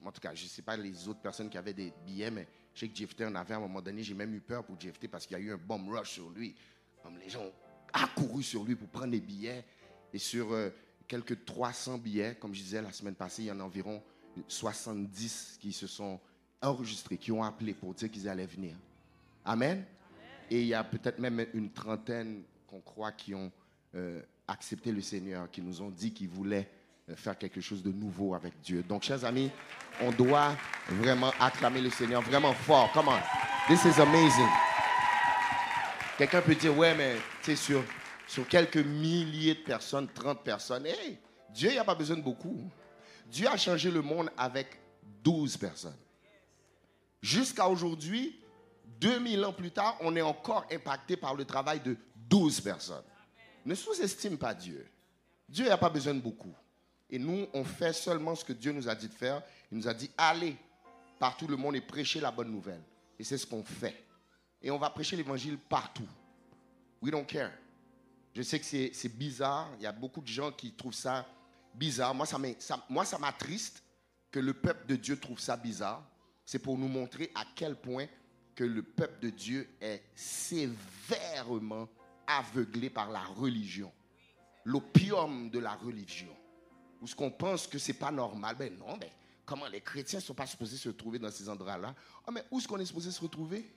en 0.05 0.13
tout 0.13 0.21
cas, 0.21 0.35
je 0.35 0.45
ne 0.45 0.49
sais 0.49 0.63
pas 0.63 0.77
les 0.77 1.09
autres 1.09 1.21
personnes 1.21 1.51
qui 1.51 1.59
avaient 1.59 1.75
des 1.75 1.93
billets, 2.05 2.31
mais 2.31 2.47
je 2.75 2.81
sais 2.81 2.89
que 2.89 2.97
JFT 2.97 3.23
en 3.23 3.35
avait 3.35 3.55
à 3.55 3.57
un 3.57 3.61
moment 3.61 3.81
donné, 3.81 4.03
j'ai 4.03 4.15
même 4.15 4.35
eu 4.35 4.41
peur 4.41 4.65
pour 4.65 4.79
JFT 4.81 5.09
parce 5.09 5.27
qu'il 5.27 5.37
y 5.37 5.41
a 5.41 5.43
eu 5.43 5.53
un 5.53 5.57
bomb 5.57 5.89
rush 5.89 6.11
sur 6.11 6.31
lui. 6.31 6.55
Les 7.23 7.29
gens 7.29 7.43
ont 7.43 7.53
accouru 7.93 8.43
sur 8.43 8.65
lui 8.65 8.77
pour 8.77 8.89
prendre 8.89 9.11
des 9.11 9.21
billets. 9.21 9.65
Et 10.13 10.19
sur 10.19 10.53
euh, 10.53 10.71
quelques 11.07 11.45
300 11.45 11.99
billets, 11.99 12.37
comme 12.41 12.55
je 12.55 12.63
disais 12.63 12.83
la 12.83 12.93
semaine 12.93 13.15
passée, 13.15 13.43
il 13.43 13.47
y 13.47 13.53
en 13.53 13.61
a 13.61 13.63
environ 13.63 14.03
70 14.49 15.59
qui 15.61 15.73
se 15.73 15.87
sont 15.87 16.21
enregistrés, 16.63 17.17
qui 17.17 17.33
ont 17.33 17.43
appelé 17.43 17.75
pour 17.75 17.95
dire 17.95 18.11
qu'ils 18.11 18.29
allaient 18.29 18.47
venir. 18.47 18.77
Amen? 19.45 19.85
Et 20.51 20.63
il 20.63 20.67
y 20.67 20.75
a 20.75 20.83
peut-être 20.85 21.19
même 21.19 21.47
une 21.55 21.71
trentaine 21.71 22.43
qu'on 22.67 22.81
croit 22.81 23.13
qui 23.13 23.35
ont 23.35 23.51
euh, 23.95 24.21
accepté 24.47 24.93
le 24.93 25.01
Seigneur, 25.01 25.51
qui 25.51 25.63
nous 25.63 25.81
ont 25.81 25.91
dit 25.91 26.13
qu'ils 26.13 26.29
voulaient 26.29 26.69
faire 27.17 27.37
quelque 27.37 27.61
chose 27.61 27.83
de 27.83 27.93
nouveau 27.93 28.35
avec 28.35 28.61
Dieu. 28.61 28.83
Donc, 28.83 29.03
chers 29.03 29.25
amis, 29.25 29.51
on 30.01 30.11
doit 30.11 30.57
vraiment 30.89 31.33
acclamer 31.39 31.81
le 31.81 31.91
Seigneur 31.91 32.23
vraiment 32.23 32.53
fort. 32.55 32.91
Come 32.93 33.09
on. 33.09 33.21
This 33.69 33.85
is 33.85 34.01
amazing. 34.01 34.49
Quelqu'un 36.19 36.43
peut 36.43 36.55
dire, 36.55 36.77
ouais, 36.77 36.95
mais 36.95 37.15
tu 37.43 37.47
sais, 37.51 37.57
sur, 37.57 37.83
sur 38.27 38.47
quelques 38.47 38.77
milliers 38.77 39.55
de 39.55 39.61
personnes, 39.61 40.09
30 40.09 40.43
personnes, 40.43 40.87
hey, 40.87 41.19
Dieu, 41.51 41.71
il 41.71 41.73
n'y 41.73 41.79
a 41.79 41.85
pas 41.85 41.95
besoin 41.95 42.17
de 42.17 42.23
beaucoup. 42.23 42.59
Dieu 43.27 43.49
a 43.49 43.57
changé 43.57 43.91
le 43.91 44.03
monde 44.03 44.31
avec 44.37 44.79
12 45.23 45.57
personnes. 45.57 45.97
Jusqu'à 47.23 47.69
aujourd'hui, 47.69 48.41
2000 49.01 49.45
ans 49.45 49.53
plus 49.53 49.71
tard, 49.71 49.97
on 50.01 50.15
est 50.17 50.23
encore 50.23 50.67
impacté 50.71 51.17
par 51.17 51.35
le 51.35 51.45
travail 51.45 51.81
de 51.81 51.97
12 52.15 52.61
personnes. 52.61 53.05
Ne 53.65 53.75
sous-estime 53.75 54.39
pas 54.39 54.55
Dieu. 54.55 54.87
Dieu 55.49 55.69
n'a 55.69 55.77
pas 55.77 55.91
besoin 55.91 56.15
de 56.15 56.21
beaucoup. 56.21 56.55
Et 57.11 57.19
nous, 57.19 57.47
on 57.53 57.65
fait 57.65 57.93
seulement 57.93 58.35
ce 58.35 58.45
que 58.45 58.53
Dieu 58.53 58.73
nous 58.73 58.89
a 58.89 58.95
dit 58.95 59.09
de 59.09 59.15
faire. 59.15 59.43
Il 59.71 59.79
nous 59.79 59.89
a 59.89 59.95
dit, 59.95 60.11
allez 60.17 60.57
partout 61.19 61.47
le 61.47 61.57
monde 61.57 61.77
et 61.77 61.81
prêchez 61.81 62.21
la 62.21 62.31
bonne 62.31 62.51
nouvelle. 62.51 62.83
Et 63.19 63.25
c'est 63.25 63.37
ce 63.37 63.47
qu'on 63.47 63.65
fait. 63.65 64.05
Et 64.63 64.71
on 64.71 64.79
va 64.79 64.91
prêcher 64.91 65.17
l'évangile 65.17 65.59
partout. 65.59 66.09
We 67.03 67.11
don't 67.11 67.27
care. 67.27 67.51
Je 68.35 68.43
sais 68.43 68.61
que 68.61 68.65
c'est 68.65 69.09
bizarre. 69.17 69.69
Il 69.79 69.83
y 69.83 69.87
a 69.87 69.93
beaucoup 69.93 70.21
de 70.21 70.29
gens 70.29 70.53
qui 70.53 70.73
trouvent 70.73 70.95
ça 70.95 71.27
bizarre. 71.75 72.15
Moi, 72.15 72.27
ça 73.05 73.19
m'attriste 73.19 73.83
que 74.31 74.39
le 74.39 74.55
peuple 74.55 74.87
de 74.87 74.97
Dieu 74.97 75.19
trouve 75.19 75.41
ça 75.41 75.57
bizarre. 75.57 76.07
C'est 76.45 76.61
pour 76.61 76.79
nous 76.79 76.89
montrer 76.89 77.33
à 77.35 77.45
quel 77.57 77.75
point 77.75 78.07
que 78.55 78.65
le 78.65 78.83
peuple 78.83 79.21
de 79.21 79.31
Dieu 79.31 79.69
est 79.81 80.03
sévèrement 80.15 81.89
aveuglé 82.27 82.89
par 82.89 83.11
la 83.11 83.23
religion. 83.25 83.93
L'opium 84.65 85.51
de 85.51 85.59
la 85.59 85.75
religion 85.75 86.37
ou 87.01 87.07
ce 87.07 87.15
qu'on 87.15 87.31
pense 87.31 87.67
que 87.67 87.79
c'est 87.79 87.95
pas 87.95 88.11
normal. 88.11 88.57
Ben 88.57 88.77
non, 88.79 88.97
mais 89.01 89.11
comment 89.45 89.67
les 89.67 89.81
chrétiens 89.81 90.21
sont 90.21 90.35
pas 90.35 90.47
supposés 90.47 90.77
se 90.77 90.89
retrouver 90.89 91.19
dans 91.19 91.31
ces 91.31 91.49
endroits-là? 91.49 91.95
Oh, 92.27 92.31
mais 92.33 92.45
où 92.51 92.59
est-ce 92.59 92.69
qu'on 92.69 92.79
est 92.79 92.85
supposé 92.87 93.11
se 93.11 93.21
retrouver? 93.21 93.71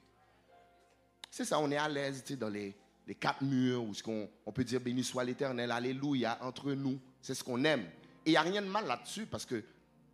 C'est 1.29 1.45
ça, 1.45 1.59
on 1.59 1.71
est 1.71 1.77
à 1.77 1.89
l'aise 1.89 2.23
dans 2.37 2.49
les, 2.49 2.75
les 3.07 3.15
quatre 3.15 3.41
murs, 3.41 3.83
où 3.83 3.93
ce 3.93 4.03
qu'on 4.03 4.29
on 4.45 4.51
peut 4.51 4.63
dire 4.63 4.79
béni 4.79 5.03
soit 5.03 5.23
l'éternel, 5.23 5.71
alléluia, 5.71 6.37
entre 6.41 6.73
nous. 6.73 6.99
C'est 7.21 7.33
ce 7.33 7.43
qu'on 7.43 7.63
aime. 7.63 7.85
Et 8.25 8.29
il 8.29 8.31
n'y 8.31 8.37
a 8.37 8.41
rien 8.41 8.61
de 8.61 8.67
mal 8.67 8.85
là-dessus 8.85 9.25
parce 9.25 9.45
que 9.45 9.63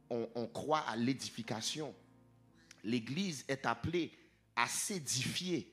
on, 0.10 0.48
croit 0.48 0.80
à 0.80 0.96
l'édification. 0.96 1.94
L'Église 2.84 3.46
est 3.48 3.66
appelée 3.66 4.12
à 4.56 4.68
s'édifier, 4.68 5.72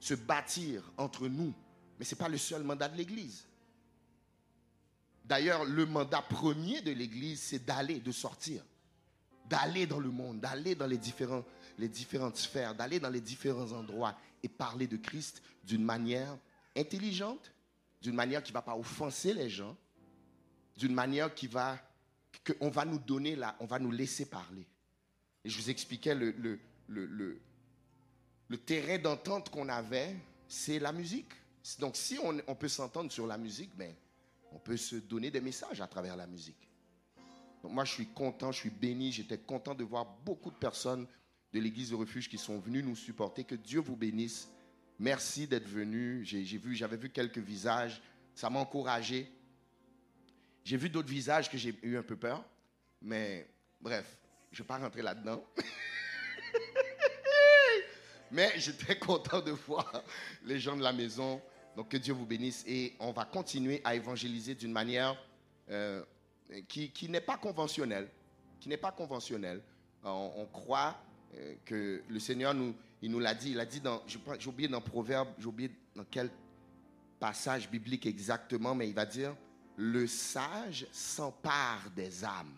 se 0.00 0.14
bâtir 0.14 0.90
entre 0.96 1.28
nous. 1.28 1.54
Mais 1.98 2.04
ce 2.04 2.14
n'est 2.14 2.18
pas 2.18 2.28
le 2.28 2.38
seul 2.38 2.64
mandat 2.64 2.88
de 2.88 2.96
l'Église. 2.96 3.46
D'ailleurs, 5.26 5.64
le 5.64 5.86
mandat 5.86 6.22
premier 6.22 6.80
de 6.82 6.92
l'Église, 6.92 7.42
c'est 7.42 7.64
d'aller, 7.64 7.98
de 7.98 8.12
sortir, 8.12 8.62
d'aller 9.48 9.86
dans 9.86 9.98
le 9.98 10.10
monde, 10.10 10.40
d'aller 10.40 10.76
dans 10.76 10.86
les, 10.86 10.98
différentes 10.98 12.36
sphères, 12.36 12.76
d'aller 12.76 13.00
dans 13.00 13.10
les 13.10 13.20
différents 13.20 13.72
endroits 13.72 14.16
et 14.44 14.48
parler 14.48 14.86
de 14.86 14.96
Christ 14.96 15.42
d'une 15.64 15.82
manière 15.82 16.38
intelligente, 16.76 17.52
d'une 18.00 18.14
manière 18.14 18.40
qui 18.40 18.52
ne 18.52 18.54
va 18.54 18.62
pas 18.62 18.76
offenser 18.76 19.34
les 19.34 19.50
gens, 19.50 19.76
d'une 20.76 20.94
manière 20.94 21.34
qui 21.34 21.48
va, 21.48 21.76
qu'on 22.44 22.70
va 22.70 22.84
nous 22.84 23.00
donner 23.00 23.34
là, 23.34 23.56
on 23.58 23.66
va 23.66 23.80
nous 23.80 23.90
laisser 23.90 24.26
parler. 24.26 24.64
Et 25.44 25.48
je 25.48 25.60
vous 25.60 25.70
expliquais 25.70 26.14
le, 26.14 26.60
terrain 28.64 28.98
d'entente 28.98 29.50
qu'on 29.50 29.68
avait, 29.68 30.14
c'est 30.46 30.78
la 30.78 30.92
musique. 30.92 31.32
Donc 31.80 31.96
si 31.96 32.16
on, 32.22 32.38
on 32.46 32.54
peut 32.54 32.68
s'entendre 32.68 33.10
sur 33.10 33.26
la 33.26 33.38
musique, 33.38 33.76
ben, 33.76 33.92
on 34.52 34.58
peut 34.58 34.76
se 34.76 34.96
donner 34.96 35.30
des 35.30 35.40
messages 35.40 35.80
à 35.80 35.86
travers 35.86 36.16
la 36.16 36.26
musique. 36.26 36.68
Donc 37.62 37.72
moi, 37.72 37.84
je 37.84 37.92
suis 37.92 38.06
content, 38.06 38.52
je 38.52 38.60
suis 38.60 38.70
béni, 38.70 39.12
j'étais 39.12 39.38
content 39.38 39.74
de 39.74 39.84
voir 39.84 40.04
beaucoup 40.24 40.50
de 40.50 40.56
personnes 40.56 41.06
de 41.52 41.60
l'Église 41.60 41.90
de 41.90 41.96
Refuge 41.96 42.28
qui 42.28 42.38
sont 42.38 42.58
venues 42.58 42.82
nous 42.82 42.96
supporter. 42.96 43.44
Que 43.44 43.54
Dieu 43.54 43.80
vous 43.80 43.96
bénisse. 43.96 44.48
Merci 44.98 45.46
d'être 45.46 45.68
venus. 45.68 46.32
Vu, 46.32 46.74
j'avais 46.74 46.96
vu 46.96 47.10
quelques 47.10 47.38
visages. 47.38 48.00
Ça 48.34 48.50
m'a 48.50 48.60
encouragé. 48.60 49.30
J'ai 50.64 50.76
vu 50.76 50.90
d'autres 50.90 51.08
visages 51.08 51.50
que 51.50 51.58
j'ai 51.58 51.78
eu 51.82 51.96
un 51.96 52.02
peu 52.02 52.16
peur. 52.16 52.44
Mais 53.00 53.48
bref, 53.80 54.18
je 54.52 54.60
ne 54.60 54.64
vais 54.64 54.68
pas 54.68 54.78
rentrer 54.78 55.02
là-dedans. 55.02 55.44
mais 58.30 58.52
j'étais 58.56 58.98
content 58.98 59.40
de 59.40 59.52
voir 59.52 60.02
les 60.44 60.58
gens 60.58 60.76
de 60.76 60.82
la 60.82 60.92
maison. 60.92 61.40
Donc 61.76 61.90
que 61.90 61.96
Dieu 61.96 62.14
vous 62.14 62.26
bénisse. 62.26 62.64
Et 62.66 62.94
on 62.98 63.12
va 63.12 63.24
continuer 63.24 63.80
à 63.84 63.94
évangéliser 63.94 64.54
d'une 64.54 64.72
manière 64.72 65.16
euh, 65.70 66.02
qui, 66.68 67.08
n'est 67.08 67.20
pas 67.20 67.36
conventionnelle. 67.36 68.08
Qui 68.60 68.68
n'est 68.68 68.76
pas 68.76 68.92
conventionnelle. 68.92 69.60
on 70.02 70.46
croit 70.52 70.96
euh, 71.36 71.54
que 71.64 72.02
le 72.08 72.18
Seigneur 72.18 72.54
nous, 72.54 72.74
il 73.02 73.10
nous 73.10 73.20
l'a 73.20 73.34
dit. 73.34 73.50
Il 73.50 73.60
a 73.60 73.66
dit 73.66 73.80
dans, 73.80 74.02
j'ai 74.06 74.48
oublié 74.48 74.68
dans 74.68 74.80
Proverbe, 74.80 75.28
j'ai 75.38 75.46
oublié 75.46 75.70
dans 75.94 76.04
quel 76.10 76.30
passage 77.18 77.70
biblique 77.70 78.06
exactement, 78.06 78.74
mais 78.74 78.88
il 78.88 78.94
va 78.94 79.06
dire 79.06 79.34
le 79.76 80.06
sage 80.06 80.86
s'empare 80.90 81.90
des 81.94 82.24
âmes. 82.24 82.54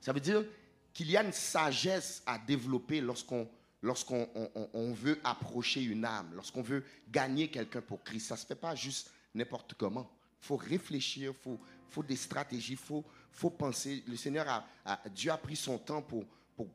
Ça 0.00 0.12
veut 0.12 0.20
dire 0.20 0.44
qu'il 0.92 1.10
y 1.10 1.16
a 1.16 1.22
une 1.22 1.32
sagesse 1.32 2.22
à 2.26 2.38
développer 2.38 3.00
lorsqu'on 3.00 3.48
lorsqu'on 3.82 4.28
on, 4.74 4.92
veut 4.92 5.18
approcher 5.24 5.82
une 5.82 6.04
âme, 6.04 6.30
lorsqu'on 6.34 6.62
veut 6.62 6.84
gagner 7.10 7.48
quelqu'un 7.48 7.80
pour 7.80 8.02
Christ. 8.02 8.28
Ça 8.28 8.34
ne 8.34 8.40
se 8.40 8.46
fait 8.46 8.54
pas 8.54 8.74
juste 8.74 9.10
n'importe 9.34 9.74
comment. 9.74 10.10
Il 10.42 10.46
faut 10.46 10.56
réfléchir, 10.56 11.32
il 11.36 11.42
faut, 11.42 11.58
faut 11.88 12.02
des 12.02 12.16
stratégies, 12.16 12.72
il 12.72 12.78
faut, 12.78 13.04
faut 13.32 13.50
penser. 13.50 14.02
Le 14.06 14.16
Seigneur 14.16 14.46
a, 14.84 15.00
Dieu 15.08 15.30
a 15.30 15.38
pris 15.38 15.56
son 15.56 15.78
temps 15.78 16.02
pour, 16.02 16.24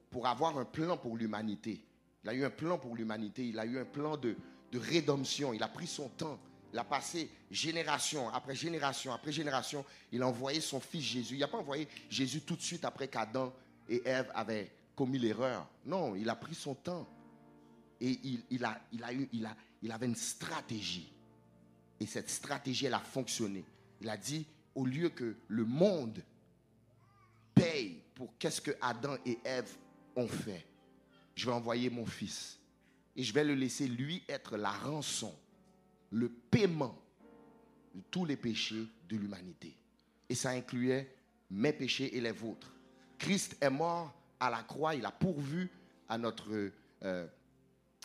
pour, 0.09 0.27
avoir 0.27 0.57
un 0.57 0.65
plan 0.65 0.97
pour 0.97 1.15
l'humanité. 1.17 1.81
Il 2.23 2.29
a 2.29 2.33
eu 2.33 2.43
un 2.43 2.49
plan 2.49 2.77
pour 2.77 2.95
l'humanité, 2.95 3.47
il 3.47 3.59
a 3.59 3.65
eu 3.65 3.77
un 3.77 3.85
plan 3.85 4.17
de, 4.17 4.35
de 4.71 4.79
rédemption, 4.79 5.53
il 5.53 5.61
a 5.61 5.67
pris 5.67 5.87
son 5.87 6.09
temps, 6.09 6.39
il 6.73 6.79
a 6.79 6.83
passé 6.83 7.29
génération 7.51 8.29
après 8.29 8.55
génération 8.55 9.13
après 9.13 9.31
génération, 9.31 9.85
il 10.11 10.23
a 10.23 10.27
envoyé 10.27 10.59
son 10.59 10.79
fils 10.79 11.03
Jésus. 11.03 11.35
Il 11.35 11.39
n'a 11.39 11.47
pas 11.47 11.59
envoyé 11.59 11.87
Jésus 12.09 12.41
tout 12.41 12.55
de 12.55 12.61
suite 12.61 12.83
après 12.83 13.07
qu'Adam 13.07 13.53
et 13.87 14.01
Ève 14.05 14.31
avaient 14.33 14.71
commis 14.95 15.19
l'erreur. 15.19 15.67
Non, 15.85 16.15
il 16.15 16.29
a 16.29 16.35
pris 16.35 16.55
son 16.55 16.75
temps. 16.75 17.07
Et 18.01 18.19
il, 18.49 18.65
a, 18.65 18.79
il, 18.91 19.03
a 19.03 19.13
eu, 19.13 19.29
il, 19.31 19.45
a, 19.45 19.55
il 19.81 19.91
avait 19.91 20.05
une 20.05 20.15
stratégie. 20.15 21.11
Et 21.99 22.05
cette 22.05 22.29
stratégie, 22.29 22.87
elle 22.87 22.93
a 22.93 22.99
fonctionné. 22.99 23.63
Il 24.01 24.09
a 24.09 24.17
dit, 24.17 24.45
au 24.73 24.85
lieu 24.85 25.09
que 25.09 25.35
le 25.47 25.65
monde 25.65 26.21
paye 27.53 28.01
pour 28.13 28.37
qu'est-ce 28.37 28.61
que 28.61 28.71
Adam 28.81 29.15
et 29.25 29.39
Ève 29.43 29.73
ont 30.15 30.27
fait. 30.27 30.65
Je 31.35 31.45
vais 31.45 31.51
envoyer 31.51 31.89
mon 31.89 32.05
fils 32.05 32.59
et 33.15 33.23
je 33.23 33.33
vais 33.33 33.43
le 33.43 33.55
laisser 33.55 33.87
lui 33.87 34.23
être 34.27 34.57
la 34.57 34.71
rançon, 34.71 35.33
le 36.11 36.29
paiement 36.29 36.97
de 37.93 38.01
tous 38.11 38.25
les 38.25 38.35
péchés 38.37 38.87
de 39.09 39.17
l'humanité. 39.17 39.75
Et 40.29 40.35
ça 40.35 40.49
incluait 40.49 41.13
mes 41.49 41.73
péchés 41.73 42.15
et 42.15 42.21
les 42.21 42.31
vôtres. 42.31 42.73
Christ 43.17 43.57
est 43.61 43.69
mort 43.69 44.13
à 44.39 44.49
la 44.49 44.63
croix, 44.63 44.95
il 44.95 45.05
a 45.05 45.11
pourvu 45.11 45.69
à 46.07 46.17
notre 46.17 46.71
euh, 47.03 47.27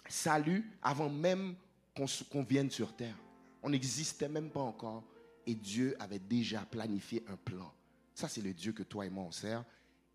salut 0.09 0.71
avant 0.83 1.11
même 1.11 1.55
qu'on 1.95 2.43
vienne 2.43 2.71
sur 2.71 2.95
terre. 2.95 3.17
On 3.63 3.71
n'existait 3.71 4.29
même 4.29 4.51
pas 4.51 4.61
encore 4.61 5.05
et 5.47 5.55
Dieu 5.55 5.97
avait 6.01 6.19
déjà 6.19 6.61
planifié 6.61 7.25
un 7.29 7.37
plan. 7.37 7.73
Ça, 8.15 8.29
c'est 8.29 8.43
le 8.43 8.55
Dieu 8.55 8.73
que 8.73 8.83
toi 8.83 9.07
et 9.07 9.11
moi 9.11 9.25
on 9.25 9.33
sert. 9.33 9.65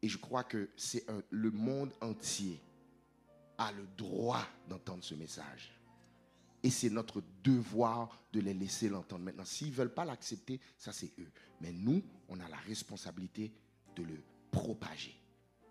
Et 0.02 0.10
je 0.10 0.18
crois 0.18 0.44
que 0.44 0.70
c'est 0.76 1.06
le 1.30 1.52
monde 1.52 1.92
entier 2.02 2.62
a 3.58 3.72
le 3.72 3.88
droit 3.98 4.46
d'entendre 4.68 5.04
ce 5.04 5.16
message. 5.16 5.72
Et 6.64 6.70
c'est 6.70 6.90
notre 6.90 7.24
devoir 7.44 8.20
de 8.34 8.40
les 8.40 8.54
laisser 8.54 8.90
l'entendre. 8.90 9.24
Maintenant, 9.24 9.46
s'ils 9.46 9.70
ne 9.70 9.74
veulent 9.76 9.94
pas 9.94 10.06
l'accepter, 10.06 10.60
ça 10.78 10.92
c'est 10.92 11.12
eux. 11.20 11.32
Mais 11.62 11.72
nous, 11.72 12.04
on 12.28 12.40
a 12.40 12.50
la 12.50 12.58
responsabilité 12.58 13.52
de 13.96 14.04
le 14.04 14.24
propager. 14.52 15.16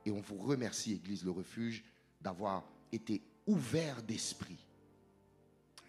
Et 0.05 0.11
on 0.11 0.21
vous 0.21 0.39
remercie, 0.39 0.93
Église 0.93 1.25
Le 1.25 1.31
Refuge, 1.31 1.85
d'avoir 2.21 2.65
été 2.93 3.23
ouvert 3.47 4.03
d'esprit, 4.03 4.59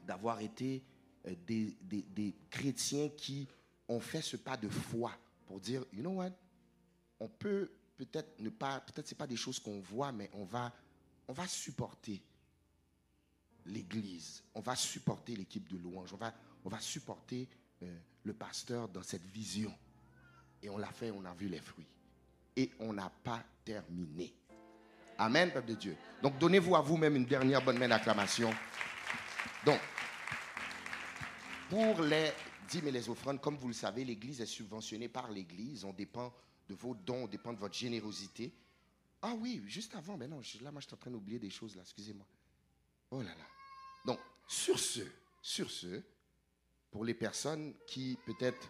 d'avoir 0.05 0.39
été 0.39 0.84
euh, 1.27 1.36
des, 1.45 2.36
chrétiens 2.50 3.10
qui 3.10 3.48
ont 3.88 4.00
fait 4.00 4.22
ce 4.22 4.38
pas 4.38 4.57
de 4.57 4.69
foi 4.69 5.12
pour 5.45 5.60
dire, 5.60 5.86
you 5.93 6.01
know 6.01 6.12
what, 6.12 6.31
on 7.19 7.27
peut 7.27 7.72
peut-être 7.98 8.39
ne 8.39 8.50
pas, 8.50 8.81
peut-être 8.81 9.07
c'est 9.07 9.15
pas 9.17 9.27
des 9.27 9.36
choses 9.36 9.60
qu'on 9.60 9.79
voit, 9.79 10.12
mais 10.12 10.29
on 10.34 10.43
va, 10.43 10.74
on 11.27 11.34
va 11.34 11.48
supporter 11.48 12.22
l'Église, 13.65 14.43
on 14.53 14.62
va 14.62 14.75
supporter 14.75 15.36
l'équipe 15.36 15.67
de 15.69 15.77
louange, 15.77 16.13
on 16.13 16.17
va, 16.17 16.34
on 16.63 16.69
va 16.69 16.79
supporter 16.79 17.48
euh, 17.84 17.98
le 18.24 18.34
pasteur 18.34 18.89
dans 18.89 19.03
cette 19.03 19.25
vision. 19.25 19.74
Et 20.62 20.69
on 20.69 20.77
l'a 20.77 20.91
fait, 20.91 21.12
on 21.12 21.24
a 21.25 21.34
vu 21.34 21.48
les 21.48 21.60
fruits. 21.60 21.88
Et 22.55 22.72
on 22.79 22.93
n'a 22.93 23.10
pas 23.10 23.43
terminé. 23.65 24.34
Amen, 25.17 25.51
peuple 25.51 25.69
de 25.69 25.75
Dieu. 25.75 25.98
Donc 26.22 26.38
donnez-vous 26.38 26.75
à 26.75 26.81
vous-même 26.81 27.15
une 27.15 27.25
dernière 27.25 27.62
bonne 27.63 27.77
main 27.77 27.88
d'acclamation. 27.88 28.53
Donc, 29.65 29.79
pour 31.69 32.01
les 32.03 32.31
dîmes 32.69 32.88
et 32.88 32.91
les 32.91 33.10
offrandes, 33.10 33.41
comme 33.41 33.57
vous 33.57 33.67
le 33.67 33.74
savez, 33.74 34.05
l'Église 34.05 34.39
est 34.41 34.45
subventionnée 34.45 35.10
par 35.10 35.31
l'Église. 35.31 35.84
On 35.84 35.93
dépend 35.93 36.34
de 36.69 36.75
vos 36.75 36.93
dons, 36.93 37.27
dépend 37.27 37.53
de 37.53 37.60
votre 37.60 37.75
générosité. 37.75 38.53
Ah 39.22 39.34
oui, 39.39 39.63
juste 39.65 39.95
avant, 39.95 40.17
mais 40.17 40.27
non, 40.27 40.39
là, 40.62 40.72
moi, 40.72 40.81
je 40.81 40.86
suis 40.86 40.93
en 40.93 40.98
train 40.98 41.10
d'oublier 41.10 41.39
des 41.39 41.50
choses, 41.50 41.75
là, 41.75 41.81
excusez-moi. 41.81 42.27
Oh 43.10 43.22
là 43.22 43.29
là. 43.36 43.45
Donc, 44.05 44.19
sur 44.48 44.77
ce, 44.77 45.01
sur 45.41 45.72
ce, 45.72 46.03
pour 46.91 47.03
les 47.03 47.15
personnes 47.15 47.74
qui, 47.88 48.19
peut-être, 48.25 48.69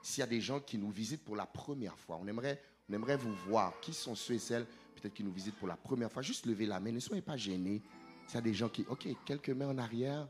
s'il 0.00 0.20
y 0.20 0.22
a 0.22 0.28
des 0.28 0.40
gens 0.40 0.60
qui 0.60 0.78
nous 0.78 0.90
visitent 0.90 1.24
pour 1.24 1.34
la 1.34 1.46
première 1.46 1.98
fois, 1.98 2.16
on 2.20 2.26
aimerait, 2.26 2.62
on 2.88 2.92
aimerait 2.92 3.16
vous 3.16 3.34
voir. 3.46 3.72
Qui 3.80 3.92
sont 3.92 4.14
ceux 4.14 4.34
et 4.34 4.38
celles, 4.38 4.66
peut-être, 4.94 5.14
qui 5.14 5.24
nous 5.24 5.32
visitent 5.32 5.56
pour 5.56 5.68
la 5.68 5.76
première 5.76 6.10
fois 6.10 6.22
Juste 6.22 6.46
levez 6.46 6.66
la 6.66 6.80
main, 6.80 6.92
ne 6.92 7.00
soyez 7.00 7.22
pas 7.22 7.36
gênés. 7.36 7.82
S'il 8.26 8.36
y 8.36 8.38
a 8.38 8.42
des 8.42 8.54
gens 8.54 8.68
qui, 8.68 8.84
OK, 8.88 9.06
quelques 9.24 9.50
mains 9.50 9.68
en 9.68 9.78
arrière. 9.78 10.26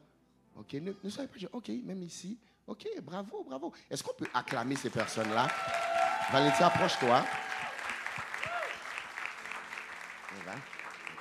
OK, 0.56 0.74
ne, 0.74 0.92
soyez 1.08 1.28
pas 1.28 1.38
gênés. 1.38 1.52
OK, 1.52 1.68
même 1.84 2.02
ici. 2.02 2.38
OK, 2.66 2.86
bravo, 3.02 3.44
bravo. 3.44 3.72
Est-ce 3.90 4.02
qu'on 4.02 4.14
peut 4.14 4.28
acclamer 4.32 4.76
ces 4.76 4.90
personnes-là? 4.90 5.48
Valérie, 6.32 6.62
approche-toi. 6.62 7.24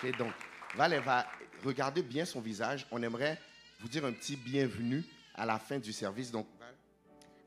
Ok, 0.03 0.17
donc, 0.17 0.33
Val, 0.75 0.99
va 0.99 1.25
regarder 1.63 2.01
bien 2.01 2.25
son 2.25 2.41
visage. 2.41 2.85
On 2.91 3.01
aimerait 3.01 3.39
vous 3.79 3.87
dire 3.87 4.05
un 4.05 4.11
petit 4.11 4.35
bienvenue 4.35 5.03
à 5.35 5.45
la 5.45 5.59
fin 5.59 5.79
du 5.79 5.93
service. 5.93 6.31
Donc, 6.31 6.47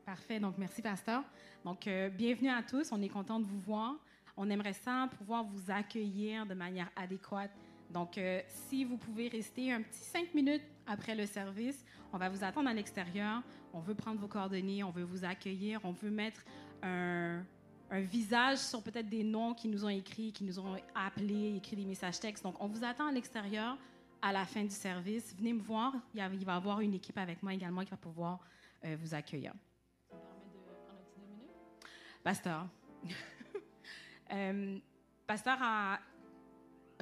Parfait. 0.07 0.39
Donc, 0.39 0.57
merci, 0.57 0.81
pasteur. 0.81 1.21
Donc, 1.65 1.85
euh, 1.85 2.07
bienvenue 2.07 2.47
à 2.47 2.63
tous. 2.63 2.93
On 2.93 3.01
est 3.01 3.09
content 3.09 3.41
de 3.41 3.45
vous 3.45 3.59
voir. 3.59 3.93
On 4.37 4.49
aimerait 4.49 4.71
ça 4.71 5.09
pouvoir 5.17 5.43
vous 5.43 5.69
accueillir 5.69 6.45
de 6.45 6.53
manière 6.53 6.89
adéquate. 6.95 7.51
Donc, 7.89 8.17
euh, 8.17 8.39
si 8.47 8.85
vous 8.85 8.95
pouvez 8.95 9.27
rester 9.27 9.73
un 9.73 9.81
petit 9.81 9.99
cinq 9.99 10.33
minutes 10.33 10.61
après 10.87 11.13
le 11.13 11.25
service, 11.25 11.83
on 12.13 12.17
va 12.17 12.29
vous 12.29 12.41
attendre 12.41 12.69
à 12.69 12.73
l'extérieur. 12.73 13.43
On 13.73 13.81
veut 13.81 13.95
prendre 13.95 14.17
vos 14.17 14.29
coordonnées, 14.29 14.81
on 14.81 14.91
veut 14.91 15.03
vous 15.03 15.25
accueillir, 15.25 15.81
on 15.83 15.91
veut 15.91 16.09
mettre 16.09 16.41
un, 16.81 17.43
visage 17.91 18.59
sur 18.59 18.81
peut-être 18.81 19.09
des 19.09 19.25
noms 19.25 19.53
qui 19.53 19.67
nous 19.67 19.83
ont 19.83 19.89
écrits, 19.89 20.31
qui 20.31 20.45
nous 20.45 20.57
ont 20.57 20.77
appelés, 20.95 21.57
écrit 21.57 21.75
des 21.75 21.85
messages 21.85 22.21
textes. 22.21 22.45
Donc, 22.45 22.55
on 22.61 22.67
vous 22.67 22.85
attend 22.85 23.07
à 23.07 23.11
l'extérieur 23.11 23.77
à 24.21 24.31
la 24.31 24.45
fin 24.45 24.63
du 24.63 24.73
service. 24.73 25.35
Venez 25.37 25.51
me 25.51 25.61
voir. 25.61 25.95
Il, 26.15 26.21
va 26.45 26.53
y 26.53 26.55
avoir 26.55 26.79
une 26.79 26.93
équipe 26.93 27.17
avec 27.17 27.43
moi 27.43 27.53
également 27.53 27.83
qui 27.83 27.91
va 27.91 27.97
pouvoir 27.97 28.39
euh, 28.85 28.95
vous 29.01 29.13
accueillir. 29.13 29.51
Pasteur. 32.23 32.67
euh, 34.33 34.77
Pasteur 35.25 35.57
a 35.61 35.99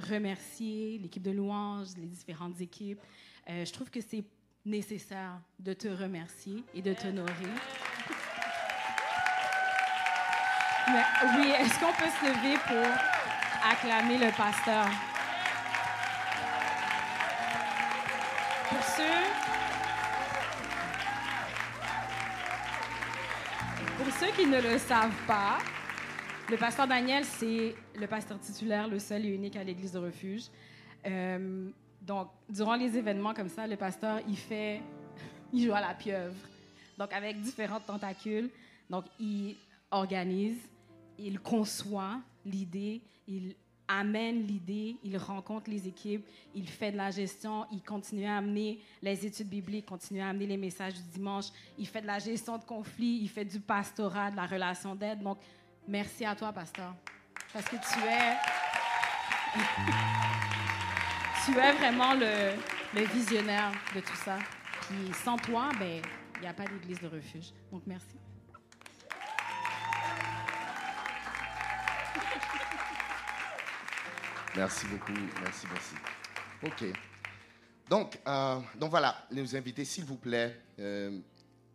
remercié 0.10 0.98
l'équipe 0.98 1.24
de 1.24 1.31
louanges, 1.31 1.95
les 1.98 2.07
différentes 2.07 2.60
équipes. 2.62 3.01
Euh, 3.50 3.65
je 3.65 3.72
trouve 3.72 3.89
que 3.89 4.01
c'est 4.01 4.24
nécessaire 4.65 5.39
de 5.60 5.74
te 5.74 5.88
remercier 5.88 6.63
et 6.74 6.81
de 6.81 6.93
t'honorer. 6.93 7.53
oui, 10.88 11.51
est-ce 11.60 11.79
qu'on 11.79 11.93
peut 11.93 12.10
se 12.10 12.25
lever 12.25 12.57
pour 12.67 13.69
acclamer 13.69 14.17
le 14.17 14.36
pasteur? 14.36 14.88
Pour 18.69 18.84
ceux, 18.84 19.25
qui 24.36 24.46
ne 24.46 24.60
le 24.60 24.77
savent 24.77 25.25
pas, 25.25 25.60
le 26.50 26.58
pasteur 26.58 26.88
Daniel, 26.88 27.24
c'est 27.24 27.74
le 27.96 28.08
pasteur 28.08 28.38
titulaire, 28.39 28.88
le 28.88 29.00
seul 29.00 29.25
et 29.25 29.30
unique 29.30 29.56
à 29.56 29.63
l'église 29.63 29.94
de 29.94 30.00
refuge. 30.00 30.44
Euh, 31.06 31.70
donc, 32.01 32.30
durant 32.50 32.75
les 32.75 32.98
événements 32.98 33.34
comme 33.34 33.48
ça, 33.48 33.65
le 33.65 33.77
pasteur, 33.77 34.20
il 34.27 34.36
fait, 34.36 34.82
il 35.54 35.65
joue 35.65 35.74
à 35.74 35.80
la 35.80 35.94
pieuvre. 35.94 36.36
Donc, 36.98 37.13
avec 37.13 37.39
différentes 37.42 37.86
tentacules. 37.86 38.50
Donc, 38.89 39.06
il 39.20 39.56
organise, 39.92 40.58
il 41.18 41.39
conçoit 41.39 42.20
l'idée, 42.46 43.01
il 43.27 43.56
amène 43.88 44.46
l'idée, 44.46 44.98
il 45.04 45.18
rencontre 45.18 45.70
les 45.70 45.88
équipes, 45.88 46.25
il 46.54 46.68
fait 46.68 46.92
de 46.92 46.98
la 46.98 47.12
gestion, 47.12 47.65
il 47.72 47.82
continue 47.82 48.25
à 48.25 48.38
amener 48.38 48.80
les 49.01 49.25
études 49.25 49.50
bibliques, 49.50 49.86
continue 49.86 50.22
à 50.22 50.30
amener 50.30 50.48
les 50.48 50.58
messages 50.58 50.96
du 50.96 51.04
dimanche, 51.13 51.46
il 51.77 51.88
fait 51.88 52.01
de 52.01 52.08
la 52.08 52.20
gestion 52.20 52.58
de 52.58 52.63
conflits, 52.63 53.20
il 53.22 53.30
fait 53.30 53.46
du 53.46 53.60
pastorat, 53.60 54.32
de 54.32 54.36
la 54.36 54.46
relation 54.46 54.96
d'aide. 54.96 55.22
Donc, 55.22 55.38
merci 55.88 56.25
à 56.25 56.36
toi, 56.36 56.51
pasteur, 56.51 56.96
parce 57.54 57.65
que 57.65 57.75
tu 57.75 58.00
es... 58.08 58.36
tu 61.46 61.51
es 61.58 61.72
vraiment 61.74 62.13
le, 62.13 63.06
visionnaire 63.13 63.72
de 63.94 64.00
tout 64.00 64.15
ça. 64.15 64.38
Puis 64.82 65.13
sans 65.24 65.38
toi, 65.38 65.70
ben, 65.80 66.01
il 66.36 66.42
n'y 66.42 66.48
a 66.48 66.54
pas 66.54 66.65
d'église 66.65 67.00
de 67.00 67.08
refuge. 67.08 67.51
Donc, 67.72 67.84
merci. 67.86 68.18
Merci 74.55 74.88
beaucoup. 74.88 75.12
Merci, 75.41 75.67
merci. 75.71 75.95
OK. 76.63 76.85
Donc, 77.89 78.19
euh, 78.27 78.59
donc 78.79 78.89
voilà, 78.89 79.27
les 79.29 79.55
invités, 79.55 79.85
s'il 79.85 80.05
vous 80.05 80.15
plaît, 80.15 80.59
euh, 80.79 81.19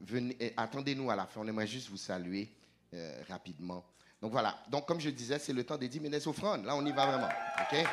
venez, 0.01 0.55
attendez-nous 0.57 1.11
à 1.11 1.17
la 1.17 1.27
fin. 1.27 1.41
On 1.43 1.47
aimerait 1.47 1.67
juste 1.67 1.91
vous 1.91 1.97
saluer 1.97 2.51
euh, 2.95 3.23
rapidement. 3.29 3.85
Donc 4.21 4.33
voilà. 4.33 4.59
Donc, 4.69 4.87
comme 4.87 5.01
je 5.01 5.11
disais, 5.11 5.39
c'est 5.39 5.53
le 5.53 5.65
temps 5.65 5.77
des 5.77 5.89
10 5.89 6.01
minutes 6.01 6.27
offrandes. 6.27 6.65
Là, 6.65 6.75
on 6.75 6.85
y 6.85 6.93
va 6.93 7.07
vraiment. 7.07 7.29
OK? 7.61 7.87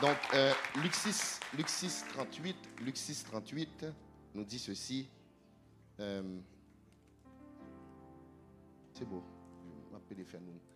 Donc, 0.00 0.16
euh, 0.34 0.52
Luc, 0.76 0.94
6, 0.94 2.04
38, 2.14 2.56
Luc 2.82 2.96
6, 2.96 3.24
38 3.24 3.86
nous 4.34 4.44
dit 4.44 4.58
ceci. 4.58 5.08
Euh, 5.98 6.38
c'est 8.92 9.04
beau. 9.04 9.22
Je 9.86 9.92
m'appelle 9.92 10.24
nous 10.40 10.69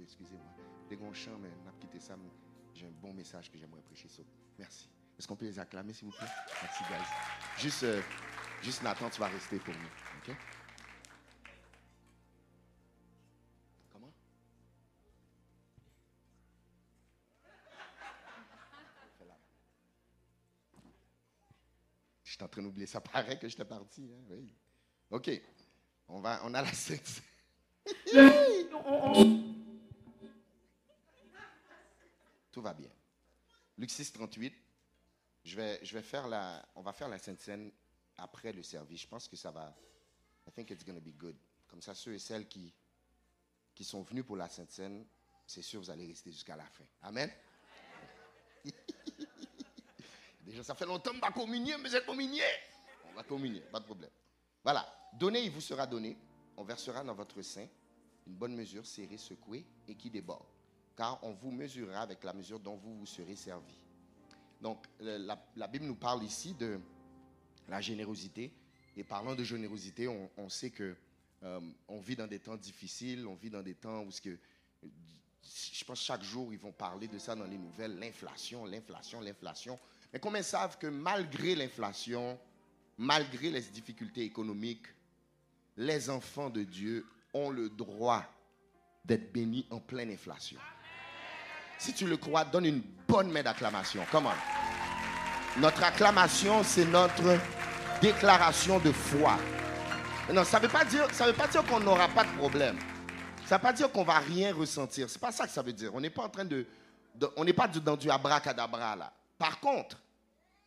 Excusez-moi. 0.00 0.54
Des 0.88 0.96
grands 0.96 1.12
chants, 1.14 1.38
mais 1.40 1.48
on 1.64 1.68
a 1.68 1.72
quitté 1.80 1.98
ça. 1.98 2.16
J'ai 2.74 2.86
un 2.86 2.90
bon 2.90 3.12
message 3.12 3.50
que 3.50 3.58
j'aimerais 3.58 3.82
prêcher. 3.82 4.08
Merci. 4.58 4.88
Est-ce 5.18 5.28
qu'on 5.28 5.36
peut 5.36 5.46
les 5.46 5.58
acclamer, 5.58 5.92
s'il 5.92 6.06
vous 6.06 6.12
plaît? 6.16 6.26
Merci, 6.62 6.82
guys. 6.84 7.62
Juste, 7.62 7.82
euh, 7.84 8.02
juste 8.62 8.82
Nathan, 8.82 9.08
tu 9.10 9.20
vas 9.20 9.28
rester 9.28 9.58
pour 9.58 9.74
nous. 9.74 10.34
Comment? 13.92 14.12
Je 22.24 22.32
suis 22.32 22.42
en 22.42 22.48
train 22.48 22.62
d'oublier. 22.62 22.86
Ça 22.86 23.00
paraît 23.00 23.38
que 23.38 23.48
j'étais 23.48 23.64
parti. 23.64 24.10
Hein? 24.12 24.36
OK. 25.10 25.30
On, 26.08 26.20
va, 26.20 26.40
on 26.44 26.52
a 26.54 26.62
la 26.62 26.72
scène. 26.72 26.98
Tout 32.52 32.62
va 32.62 32.74
bien. 32.74 32.90
Luc 33.78 33.90
6, 33.90 34.12
38. 34.12 34.54
Je 35.44 35.56
vais, 35.56 35.80
je 35.82 35.92
vais 35.94 36.02
faire 36.02 36.28
la, 36.28 36.64
on 36.74 36.82
va 36.82 36.92
faire 36.92 37.08
la 37.08 37.18
Sainte 37.18 37.40
Seine 37.40 37.70
après 38.16 38.52
le 38.52 38.62
service. 38.62 39.02
Je 39.02 39.08
pense 39.08 39.28
que 39.28 39.36
ça 39.36 39.50
va. 39.50 39.74
I 40.46 40.52
think 40.52 40.70
it's 40.70 40.84
going 40.84 40.94
to 40.94 41.00
be 41.00 41.16
good. 41.16 41.36
Comme 41.68 41.82
ça, 41.82 41.94
ceux 41.94 42.14
et 42.14 42.18
celles 42.18 42.48
qui, 42.48 42.72
qui 43.74 43.84
sont 43.84 44.02
venus 44.02 44.24
pour 44.24 44.36
la 44.36 44.48
Sainte 44.48 44.70
Seine, 44.70 45.04
c'est 45.46 45.62
sûr, 45.62 45.80
vous 45.80 45.90
allez 45.90 46.06
rester 46.06 46.30
jusqu'à 46.30 46.56
la 46.56 46.64
fin. 46.64 46.84
Amen? 47.02 47.30
Déjà, 50.40 50.62
ça 50.62 50.74
fait 50.74 50.86
longtemps 50.86 51.12
que 51.12 51.26
je 51.26 51.32
communier, 51.32 51.76
mais 51.78 51.90
j'ai 51.90 52.04
communié. 52.04 52.44
On 53.10 53.14
va 53.14 53.22
communier, 53.24 53.60
pas 53.60 53.80
de 53.80 53.84
problème. 53.84 54.10
Voilà. 54.62 54.86
Donnez, 55.12 55.42
il 55.42 55.50
vous 55.50 55.60
sera 55.60 55.86
donné. 55.86 56.16
On 56.56 56.64
versera 56.64 57.02
dans 57.02 57.14
votre 57.14 57.42
sein 57.42 57.66
une 58.26 58.34
bonne 58.34 58.54
mesure 58.54 58.86
serrée, 58.86 59.18
secouée 59.18 59.64
et 59.88 59.94
qui 59.94 60.10
déborde 60.10 60.46
car 60.96 61.18
on 61.22 61.32
vous 61.32 61.50
mesurera 61.50 62.00
avec 62.00 62.22
la 62.24 62.32
mesure 62.32 62.60
dont 62.60 62.76
vous 62.76 62.98
vous 62.98 63.06
serez 63.06 63.36
servi. 63.36 63.74
Donc, 64.60 64.86
la, 65.00 65.66
Bible 65.66 65.84
nous 65.84 65.96
parle 65.96 66.22
ici 66.22 66.54
de 66.54 66.78
la 67.68 67.80
générosité. 67.80 68.52
Et 68.96 69.02
parlant 69.02 69.34
de 69.34 69.42
générosité, 69.42 70.08
on, 70.08 70.48
sait 70.48 70.70
que 70.70 70.96
euh, 71.42 71.60
on 71.88 71.98
vit 71.98 72.14
dans 72.14 72.28
des 72.28 72.38
temps 72.38 72.56
difficiles, 72.56 73.26
on 73.26 73.34
vit 73.34 73.50
dans 73.50 73.62
des 73.62 73.74
temps 73.74 74.02
où 74.02 74.10
que, 74.22 74.38
je 75.42 75.84
pense 75.84 76.00
chaque 76.00 76.22
jour 76.22 76.52
ils 76.52 76.58
vont 76.58 76.72
parler 76.72 77.08
de 77.08 77.18
ça 77.18 77.34
dans 77.34 77.44
les 77.44 77.58
nouvelles, 77.58 77.98
l'inflation, 77.98 78.64
l'inflation, 78.64 79.20
l'inflation. 79.20 79.78
Mais 80.12 80.20
combien 80.20 80.42
savent 80.42 80.78
que 80.78 80.86
malgré 80.86 81.56
l'inflation, 81.56 82.38
malgré 82.96 83.50
les 83.50 83.62
difficultés 83.62 84.22
économiques, 84.22 84.86
les 85.76 86.08
enfants 86.08 86.48
de 86.48 86.62
Dieu 86.62 87.04
ont 87.34 87.50
le 87.50 87.68
droit 87.68 88.24
d'être 89.04 89.32
bénis 89.32 89.66
en 89.70 89.80
pleine 89.80 90.10
inflation. 90.10 90.58
Si 91.78 91.92
tu 91.92 92.06
le 92.06 92.16
crois, 92.16 92.44
donne 92.44 92.64
une 92.64 92.82
bonne 93.06 93.30
main 93.30 93.42
d'acclamation. 93.42 94.02
Comment 94.10 94.32
Notre 95.58 95.82
acclamation, 95.84 96.62
c'est 96.62 96.86
notre 96.86 97.38
déclaration 98.00 98.78
de 98.78 98.92
foi. 98.92 99.36
Non, 100.32 100.44
ça 100.44 100.58
ne 100.58 100.62
veut 100.64 100.72
pas 100.72 100.84
dire, 100.84 101.06
dire 101.08 101.66
qu'on 101.66 101.80
n'aura 101.80 102.08
pas 102.08 102.24
de 102.24 102.30
problème. 102.38 102.78
Ça 103.46 103.56
ne 103.56 103.60
veut 103.60 103.62
pas 103.62 103.72
dire 103.72 103.92
qu'on 103.92 104.04
va 104.04 104.20
rien 104.20 104.54
ressentir. 104.54 105.10
C'est 105.10 105.20
pas 105.20 105.32
ça 105.32 105.46
que 105.46 105.52
ça 105.52 105.62
veut 105.62 105.72
dire. 105.72 105.94
On 105.94 106.00
n'est 106.00 106.10
pas 106.10 106.22
en 106.22 106.30
train 106.30 106.46
de, 106.46 106.66
on 107.36 107.44
n'est 107.44 107.52
pas 107.52 107.68
dans 107.68 107.96
du 107.96 108.10
abracadabra 108.10 108.96
là. 108.96 109.12
Par 109.36 109.60
contre, 109.60 109.98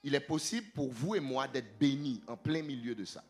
il 0.03 0.13
est 0.13 0.19
possible 0.19 0.67
pour 0.75 0.91
vous 0.91 1.15
et 1.15 1.19
moi 1.19 1.47
d'être 1.47 1.77
bénis 1.79 2.21
en 2.27 2.37
plein 2.37 2.61
milieu 2.61 2.93
de 2.93 3.05
ça. 3.05 3.23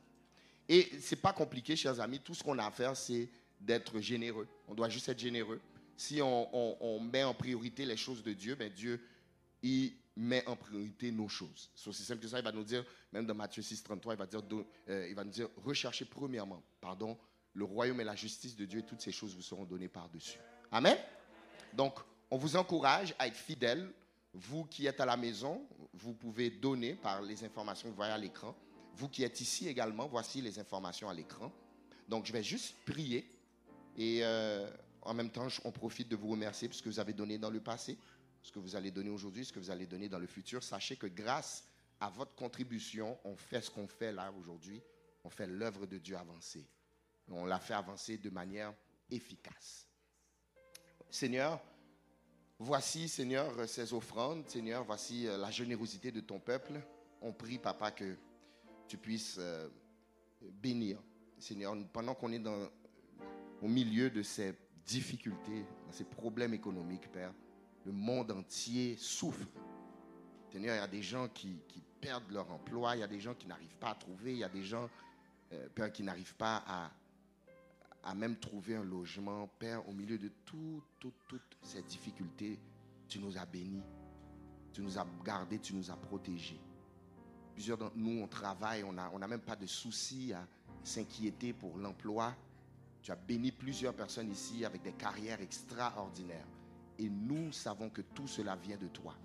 Et 0.69 0.89
c'est 0.99 1.21
pas 1.21 1.33
compliqué, 1.33 1.75
chers 1.75 1.99
amis. 1.99 2.19
Tout 2.19 2.33
ce 2.33 2.43
qu'on 2.43 2.57
a 2.57 2.65
à 2.65 2.71
faire, 2.71 2.95
c'est 2.95 3.29
d'être 3.59 3.99
généreux. 3.99 4.47
On 4.67 4.75
doit 4.75 4.89
juste 4.89 5.09
être 5.09 5.19
généreux 5.19 5.61
si 5.97 6.21
on, 6.21 6.99
met 6.99 7.23
en 7.23 7.33
priorité 7.33 7.83
les 7.83 7.97
choses 7.97 8.23
de 8.23 8.31
Dieu, 8.31 8.55
ben 8.55 8.71
Dieu, 8.71 9.03
il 9.63 9.93
met 10.15 10.47
en 10.47 10.55
priorité 10.55 11.11
nos 11.11 11.27
choses. 11.27 11.71
C'est 11.75 11.89
aussi 11.89 12.03
simple 12.03 12.21
que 12.21 12.27
ça, 12.27 12.37
il 12.37 12.43
va 12.43 12.51
nous 12.51 12.63
dire, 12.63 12.85
même 13.11 13.25
dans 13.25 13.33
Matthieu 13.33 13.63
6, 13.63 13.83
33, 13.83 14.13
il 14.13 14.17
va, 14.17 14.27
dire, 14.27 14.41
euh, 14.89 15.07
il 15.09 15.15
va 15.15 15.23
nous 15.23 15.31
dire, 15.31 15.49
recherchez 15.57 16.05
premièrement, 16.05 16.61
pardon, 16.79 17.17
le 17.53 17.65
royaume 17.65 17.99
et 17.99 18.03
la 18.03 18.15
justice 18.15 18.55
de 18.55 18.65
Dieu 18.65 18.79
et 18.79 18.83
toutes 18.83 19.01
ces 19.01 19.11
choses 19.11 19.35
vous 19.35 19.41
seront 19.41 19.65
données 19.65 19.87
par-dessus. 19.87 20.39
Amen? 20.71 20.97
Donc, 21.73 21.99
on 22.29 22.37
vous 22.37 22.55
encourage 22.55 23.15
à 23.17 23.27
être 23.27 23.35
fidèle. 23.35 23.91
Vous 24.33 24.65
qui 24.65 24.85
êtes 24.85 24.99
à 24.99 25.05
la 25.05 25.17
maison, 25.17 25.67
vous 25.93 26.13
pouvez 26.13 26.51
donner 26.51 26.93
par 26.93 27.23
les 27.23 27.43
informations 27.43 27.87
que 27.87 27.93
vous 27.93 27.97
voyez 27.97 28.11
à 28.11 28.17
l'écran. 28.17 28.55
Vous 28.97 29.09
qui 29.09 29.23
êtes 29.23 29.41
ici 29.41 29.67
également, 29.67 30.07
voici 30.07 30.41
les 30.41 30.57
informations 30.57 31.07
à 31.07 31.13
l'écran. 31.13 31.51
Donc, 32.09 32.25
je 32.25 32.33
vais 32.33 32.41
juste 32.41 32.75
prier 32.83 33.29
et 33.95 34.23
euh, 34.23 34.67
en 35.03 35.13
même 35.13 35.29
temps, 35.29 35.47
on 35.65 35.71
profite 35.71 36.09
de 36.09 36.15
vous 36.15 36.29
remercier 36.29 36.67
pour 36.67 36.75
ce 36.75 36.81
que 36.81 36.89
vous 36.89 36.99
avez 36.99 37.13
donné 37.13 37.37
dans 37.37 37.51
le 37.51 37.59
passé, 37.59 37.95
ce 38.41 38.51
que 38.51 38.57
vous 38.57 38.75
allez 38.75 38.89
donner 38.89 39.11
aujourd'hui, 39.11 39.45
ce 39.45 39.53
que 39.53 39.59
vous 39.59 39.69
allez 39.69 39.85
donner 39.85 40.09
dans 40.09 40.17
le 40.17 40.25
futur. 40.25 40.63
Sachez 40.63 40.95
que 40.95 41.05
grâce 41.05 41.63
à 41.99 42.09
votre 42.09 42.33
contribution, 42.33 43.19
on 43.23 43.35
fait 43.35 43.61
ce 43.61 43.69
qu'on 43.69 43.87
fait 43.87 44.11
là 44.11 44.33
aujourd'hui. 44.39 44.81
On 45.23 45.29
fait 45.29 45.45
l'œuvre 45.45 45.85
de 45.85 45.99
Dieu 45.99 46.17
avancer. 46.17 46.65
On 47.29 47.45
l'a 47.45 47.59
fait 47.59 47.75
avancer 47.75 48.17
de 48.17 48.31
manière 48.31 48.73
efficace. 49.11 49.87
Seigneur, 51.11 51.61
voici, 52.57 53.07
Seigneur, 53.07 53.69
ces 53.69 53.93
offrandes. 53.93 54.49
Seigneur, 54.49 54.83
voici 54.85 55.27
euh, 55.27 55.37
la 55.37 55.51
générosité 55.51 56.11
de 56.11 56.21
ton 56.21 56.39
peuple. 56.39 56.81
On 57.21 57.31
prie, 57.31 57.59
Papa, 57.59 57.91
que 57.91 58.17
tu 58.87 58.97
puisses 58.97 59.37
euh, 59.39 59.69
bénir. 60.41 60.97
Seigneur, 61.37 61.75
pendant 61.93 62.15
qu'on 62.15 62.31
est 62.31 62.41
au 63.61 63.67
milieu 63.67 64.09
de 64.09 64.23
ces 64.23 64.55
difficultés, 64.85 65.65
dans 65.85 65.91
ces 65.91 66.05
problèmes 66.05 66.53
économiques, 66.53 67.11
Père, 67.11 67.33
le 67.85 67.91
monde 67.91 68.31
entier 68.31 68.95
souffre. 68.97 69.47
Seigneur, 70.51 70.75
il 70.75 70.79
y 70.79 70.81
a 70.81 70.87
des 70.87 71.01
gens 71.01 71.27
qui, 71.27 71.59
perdent 71.99 72.31
leur 72.31 72.51
emploi, 72.51 72.95
il 72.95 72.99
y 72.99 73.03
a 73.03 73.07
des 73.07 73.19
gens 73.19 73.33
qui 73.33 73.47
n'arrivent 73.47 73.77
pas 73.77 73.89
à 73.89 73.95
trouver, 73.95 74.33
il 74.33 74.37
y 74.37 74.43
a 74.43 74.49
des 74.49 74.63
gens, 74.63 74.87
euh, 75.51 75.67
Père, 75.73 75.91
qui 75.91 76.03
n'arrivent 76.03 76.35
pas 76.35 76.63
à, 76.67 78.13
même 78.15 78.37
trouver 78.37 78.75
un 78.75 78.83
logement. 78.83 79.47
Père, 79.59 79.87
au 79.89 79.91
milieu 79.91 80.17
de 80.17 80.29
tout, 80.45 80.81
toutes 80.99 81.57
ces 81.61 81.81
difficultés, 81.81 82.59
tu 83.09 83.19
nous 83.19 83.37
as 83.37 83.45
bénis, 83.45 83.83
tu 84.71 84.81
nous 84.81 84.97
as 84.97 85.05
gardés, 85.25 85.59
tu 85.59 85.73
nous 85.73 85.91
as 85.91 85.97
protégés. 85.97 86.61
Plusieurs 87.57 87.79
d'entre 87.79 87.97
nous, 87.97 88.21
on 88.21 88.27
travaille, 88.27 88.83
on 88.83 88.93
n'a 88.93 89.09
on 89.11 89.19
a 89.19 89.27
même 89.27 89.41
pas 89.41 89.55
de 89.55 89.65
soucis 89.65 90.31
à 90.31 90.45
s'inquiéter 90.83 91.53
pour 91.53 91.75
l'emploi. 91.79 92.35
Tu 93.01 93.11
as 93.11 93.15
béni 93.15 93.51
plusieurs 93.51 93.95
personnes 93.95 94.29
ici 94.29 94.63
avec 94.63 94.83
des 94.83 94.91
carrières 94.91 95.41
extraordinaires. 95.41 96.45
Et 96.99 97.09
nous 97.09 97.51
savons 97.51 97.89
que 97.89 98.03
tout 98.13 98.27
cela 98.27 98.55
vient 98.55 98.77
de 98.77 98.89
toi. 98.89 99.15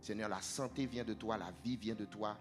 Seigneur, 0.00 0.28
la 0.28 0.42
santé 0.42 0.86
vient 0.86 1.04
de 1.04 1.14
toi, 1.14 1.38
la 1.38 1.52
vie 1.62 1.76
vient 1.76 1.94
de 1.94 2.06
toi. 2.06 2.36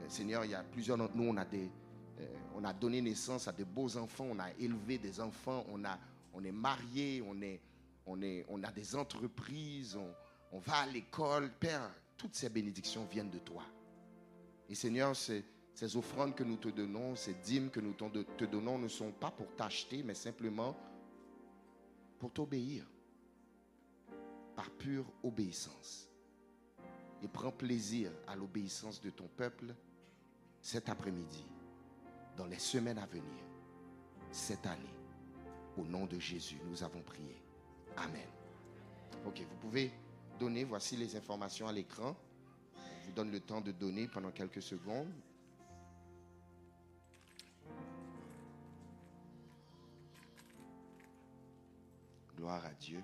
Euh, 0.00 0.08
Seigneur, 0.08 0.44
il 0.44 0.50
y 0.50 0.54
a 0.56 0.64
plusieurs 0.64 0.98
d'entre 0.98 1.14
nous, 1.16 1.28
on 1.28 1.36
a, 1.36 1.44
des, 1.44 1.70
euh, 2.18 2.26
on 2.56 2.64
a 2.64 2.72
donné 2.72 3.00
naissance 3.00 3.46
à 3.46 3.52
de 3.52 3.62
beaux 3.62 3.96
enfants, 3.96 4.26
on 4.28 4.40
a 4.40 4.50
élevé 4.58 4.98
des 4.98 5.20
enfants, 5.20 5.64
on, 5.70 5.84
a, 5.84 5.96
on 6.34 6.42
est 6.42 6.50
marié, 6.50 7.22
on, 7.24 7.40
est, 7.40 7.60
on, 8.04 8.20
est, 8.20 8.44
on 8.48 8.64
a 8.64 8.72
des 8.72 8.96
entreprises, 8.96 9.94
on, 9.94 10.10
on 10.50 10.58
va 10.58 10.78
à 10.78 10.86
l'école. 10.86 11.52
Père, 11.52 11.88
toutes 12.16 12.34
ces 12.34 12.48
bénédictions 12.48 13.04
viennent 13.04 13.30
de 13.30 13.38
toi. 13.38 13.62
Et 14.68 14.74
Seigneur, 14.74 15.14
ces, 15.14 15.44
offrandes 15.96 16.34
que 16.34 16.44
nous 16.44 16.56
te 16.56 16.68
donnons, 16.68 17.14
ces 17.16 17.34
dîmes 17.34 17.70
que 17.70 17.80
nous 17.80 17.92
te 17.92 18.44
donnons 18.44 18.78
ne 18.78 18.88
sont 18.88 19.12
pas 19.12 19.30
pour 19.30 19.54
t'acheter, 19.54 20.02
mais 20.02 20.14
simplement 20.14 20.76
pour 22.18 22.32
t'obéir. 22.32 22.84
Par 24.54 24.70
pure 24.70 25.04
obéissance. 25.22 26.08
Et 27.22 27.28
prends 27.28 27.52
plaisir 27.52 28.10
à 28.26 28.36
l'obéissance 28.36 29.00
de 29.00 29.10
ton 29.10 29.28
peuple 29.28 29.74
cet 30.60 30.88
après-midi, 30.88 31.44
dans 32.36 32.46
les 32.46 32.58
semaines 32.58 32.98
à 32.98 33.06
venir, 33.06 33.44
cette 34.30 34.66
année. 34.66 34.94
Au 35.76 35.84
nom 35.84 36.06
de 36.06 36.18
Jésus, 36.18 36.58
nous 36.68 36.82
avons 36.82 37.02
prié. 37.02 37.36
Amen. 37.96 38.28
Ok, 39.26 39.40
vous 39.48 39.56
pouvez 39.56 39.92
donner, 40.38 40.64
voici 40.64 40.96
les 40.96 41.16
informations 41.16 41.68
à 41.68 41.72
l'écran. 41.72 42.16
Je 43.06 43.10
vous 43.12 43.16
donne 43.16 43.30
le 43.30 43.38
temps 43.38 43.60
de 43.60 43.70
donner 43.70 44.08
pendant 44.08 44.32
quelques 44.32 44.60
secondes. 44.60 45.12
Gloire 52.36 52.64
à 52.64 52.74
Dieu. 52.80 53.00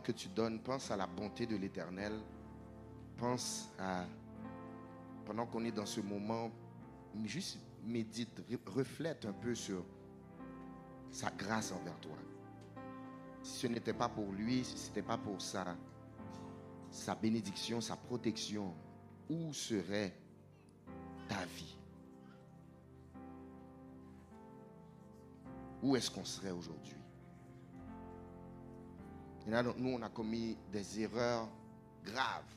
Que 0.00 0.12
tu 0.12 0.28
donnes, 0.28 0.58
pense 0.58 0.90
à 0.90 0.96
la 0.96 1.06
bonté 1.06 1.46
de 1.46 1.54
l'Éternel. 1.54 2.14
Pense 3.18 3.70
à, 3.78 4.06
pendant 5.26 5.44
qu'on 5.44 5.62
est 5.66 5.70
dans 5.70 5.84
ce 5.84 6.00
moment, 6.00 6.50
juste 7.24 7.58
médite, 7.84 8.42
reflète 8.66 9.26
un 9.26 9.34
peu 9.34 9.54
sur 9.54 9.84
sa 11.10 11.30
grâce 11.30 11.72
envers 11.72 12.00
toi. 12.00 12.16
Si 13.42 13.58
ce 13.58 13.66
n'était 13.66 13.92
pas 13.92 14.08
pour 14.08 14.32
lui, 14.32 14.64
si 14.64 14.78
ce 14.78 14.88
n'était 14.88 15.02
pas 15.02 15.18
pour 15.18 15.40
sa, 15.42 15.76
sa 16.90 17.14
bénédiction, 17.14 17.82
sa 17.82 17.96
protection, 17.96 18.74
où 19.28 19.52
serait 19.52 20.14
ta 21.28 21.44
vie? 21.44 21.76
Où 25.82 25.96
est-ce 25.96 26.10
qu'on 26.10 26.24
serait 26.24 26.50
aujourd'hui? 26.50 27.01
Et 29.46 29.50
là, 29.50 29.62
nous, 29.62 29.90
on 29.90 30.02
a 30.02 30.08
commis 30.08 30.56
des 30.70 31.00
erreurs 31.00 31.48
graves. 32.04 32.54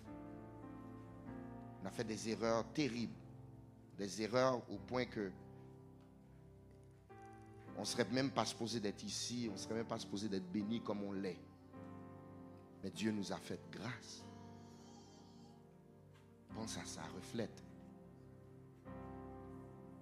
On 1.81 1.87
a 1.87 1.91
fait 1.91 2.03
des 2.03 2.29
erreurs 2.29 2.65
terribles. 2.73 3.13
Des 3.97 4.21
erreurs 4.21 4.61
au 4.69 4.77
point 4.77 5.05
que 5.05 5.31
on 7.77 7.81
ne 7.81 7.85
serait 7.85 8.05
même 8.05 8.31
pas 8.31 8.45
supposé 8.45 8.79
d'être 8.79 9.03
ici, 9.03 9.47
on 9.49 9.53
ne 9.53 9.57
serait 9.57 9.75
même 9.75 9.85
pas 9.85 9.99
supposé 9.99 10.29
d'être 10.29 10.49
béni 10.49 10.81
comme 10.81 11.03
on 11.03 11.11
l'est. 11.11 11.39
Mais 12.83 12.89
Dieu 12.89 13.11
nous 13.11 13.33
a 13.33 13.37
fait 13.37 13.59
grâce. 13.71 14.23
Pense 16.53 16.77
à 16.77 16.85
ça, 16.85 17.01
reflète. 17.15 17.63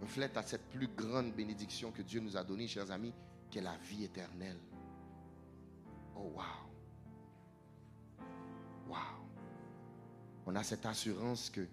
Reflète 0.02 0.38
à 0.38 0.44
cette 0.44 0.70
plus 0.70 0.88
grande 0.88 1.34
bénédiction 1.34 1.92
que 1.92 2.04
Dieu 2.04 2.20
nous 2.20 2.38
a 2.38 2.44
donnée, 2.44 2.68
chers 2.68 2.92
amis, 2.92 3.14
qui 3.50 3.58
est 3.58 3.62
la 3.62 3.78
vie 3.78 4.04
éternelle. 4.04 4.60
Oh, 6.16 6.32
wow. 6.36 6.73
Wow. 8.88 8.98
On 10.46 10.56
a 10.56 10.64
cette 10.64 10.86
assurance 10.86 11.50
que 11.50 11.68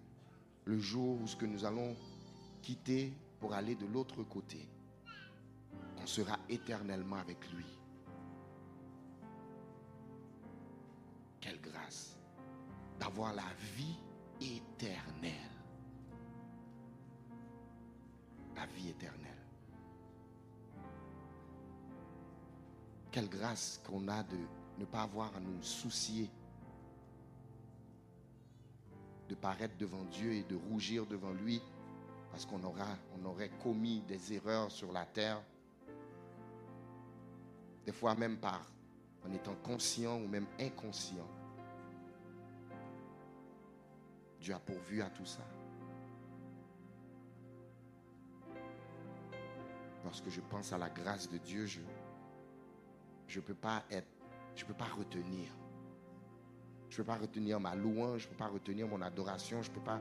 le 0.64 0.78
jour 0.78 1.20
où 1.20 1.26
ce 1.26 1.36
que 1.36 1.46
nous 1.46 1.64
allons 1.64 1.96
quitter 2.62 3.12
pour 3.40 3.54
aller 3.54 3.74
de 3.74 3.86
l'autre 3.86 4.22
côté, 4.22 4.68
on 6.00 6.06
sera 6.06 6.38
éternellement 6.48 7.16
avec 7.16 7.38
lui. 7.52 7.66
Quelle 11.40 11.60
grâce 11.60 12.16
d'avoir 12.98 13.34
la 13.34 13.42
vie 13.76 13.96
éternelle. 14.40 15.32
La 18.54 18.66
vie 18.66 18.90
éternelle. 18.90 19.30
Quelle 23.10 23.28
grâce 23.28 23.80
qu'on 23.84 24.06
a 24.08 24.22
de 24.22 24.38
ne 24.78 24.84
pas 24.84 25.02
avoir 25.02 25.34
à 25.34 25.40
nous 25.40 25.62
soucier 25.62 26.30
de 29.30 29.36
paraître 29.36 29.76
devant 29.78 30.02
Dieu 30.10 30.32
et 30.32 30.42
de 30.42 30.56
rougir 30.56 31.06
devant 31.06 31.30
lui 31.30 31.62
parce 32.32 32.44
qu'on 32.44 32.62
aura, 32.64 32.96
on 33.16 33.24
aurait 33.26 33.50
commis 33.62 34.00
des 34.02 34.32
erreurs 34.32 34.70
sur 34.72 34.92
la 34.92 35.06
terre 35.06 35.40
des 37.86 37.92
fois 37.92 38.16
même 38.16 38.38
par 38.38 38.66
en 39.24 39.32
étant 39.32 39.54
conscient 39.62 40.16
ou 40.16 40.26
même 40.26 40.46
inconscient. 40.58 41.28
Dieu 44.40 44.54
a 44.54 44.58
pourvu 44.58 45.00
à 45.00 45.10
tout 45.10 45.26
ça. 45.26 45.46
Lorsque 50.02 50.28
je 50.28 50.40
pense 50.40 50.72
à 50.72 50.78
la 50.78 50.88
grâce 50.88 51.28
de 51.28 51.38
Dieu, 51.38 51.66
je 51.66 51.80
ne 53.36 53.40
peux 53.40 53.54
pas 53.54 53.84
je 54.56 54.64
peux 54.64 54.74
pas 54.74 54.88
retenir. 54.98 55.59
Je 56.90 56.94
ne 56.94 56.96
peux 56.96 57.04
pas 57.04 57.18
retenir 57.18 57.60
ma 57.60 57.76
louange, 57.76 58.22
je 58.22 58.26
ne 58.26 58.32
peux 58.32 58.36
pas 58.36 58.48
retenir 58.48 58.88
mon 58.88 59.00
adoration, 59.00 59.62
je 59.62 59.70
ne 59.70 59.74
peux 59.76 59.80
pas 59.80 60.00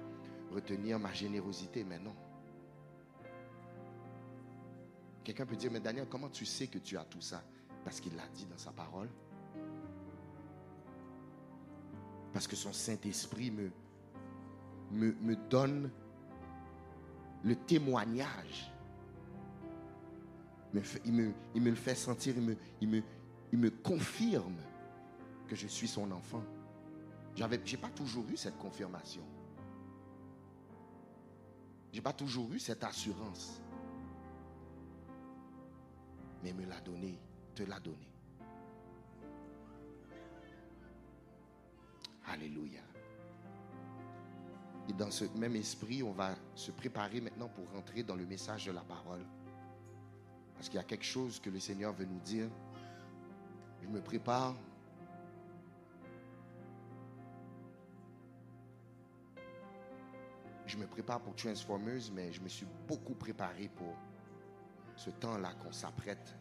retenir 0.51 0.97
ma 0.97 1.13
générosité, 1.13 1.83
mais 1.83 1.99
non. 1.99 2.15
Quelqu'un 5.23 5.45
peut 5.45 5.55
dire, 5.55 5.71
mais 5.71 5.79
Daniel, 5.79 6.07
comment 6.09 6.29
tu 6.29 6.45
sais 6.45 6.65
que 6.65 6.79
tu 6.79 6.97
as 6.97 7.05
tout 7.05 7.21
ça? 7.21 7.43
Parce 7.85 7.99
qu'il 7.99 8.15
l'a 8.15 8.27
dit 8.33 8.47
dans 8.47 8.57
sa 8.57 8.71
parole. 8.71 9.07
Parce 12.33 12.47
que 12.47 12.55
son 12.55 12.73
Saint-Esprit 12.73 13.51
me, 13.51 15.35
donne 15.47 15.91
le 17.43 17.55
témoignage. 17.55 18.73
Il 21.05 21.13
me, 21.13 21.33
il 21.53 21.61
me 21.61 21.69
le 21.69 21.75
fait 21.75 21.93
sentir, 21.93 22.33
il 22.81 22.89
me 23.59 23.69
confirme 23.69 24.57
que 25.47 25.55
je 25.55 25.67
suis 25.67 25.87
son 25.87 26.11
enfant. 26.11 26.43
Je 27.35 27.43
n'ai 27.43 27.77
pas 27.77 27.89
toujours 27.89 28.25
eu 28.29 28.37
cette 28.37 28.57
confirmation. 28.57 29.23
Je 31.91 31.97
n'ai 31.97 32.01
pas 32.01 32.13
toujours 32.13 32.51
eu 32.51 32.59
cette 32.59 32.83
assurance. 32.83 33.61
Mais 36.43 36.53
me 36.53 36.65
l'a 36.65 36.79
donné 36.81 37.19
l'a 37.65 37.79
donné. 37.79 38.07
Alléluia. 42.27 42.81
Et 44.87 44.93
dans 44.93 45.11
ce 45.11 45.25
même 45.37 45.55
esprit, 45.55 46.03
on 46.03 46.11
va 46.11 46.35
se 46.55 46.71
préparer 46.71 47.21
maintenant 47.21 47.49
pour 47.49 47.69
rentrer 47.71 48.03
dans 48.03 48.15
le 48.15 48.25
message 48.25 48.65
de 48.65 48.71
la 48.71 48.81
parole. 48.81 49.25
Parce 50.55 50.67
qu'il 50.67 50.77
y 50.77 50.81
a 50.81 50.85
quelque 50.85 51.05
chose 51.05 51.39
que 51.39 51.49
le 51.49 51.59
Seigneur 51.59 51.93
veut 51.93 52.05
nous 52.05 52.19
dire. 52.19 52.49
Je 53.81 53.87
me 53.87 54.01
prépare. 54.01 54.55
Me 60.79 60.87
prépare 60.87 61.19
pour 61.21 61.35
Transformers, 61.35 62.11
mais 62.13 62.31
je 62.31 62.41
me 62.41 62.47
suis 62.47 62.65
beaucoup 62.87 63.13
préparé 63.13 63.69
pour 63.75 63.93
ce 64.95 65.09
temps-là 65.09 65.53
qu'on 65.61 65.71
s'apprête 65.71 66.35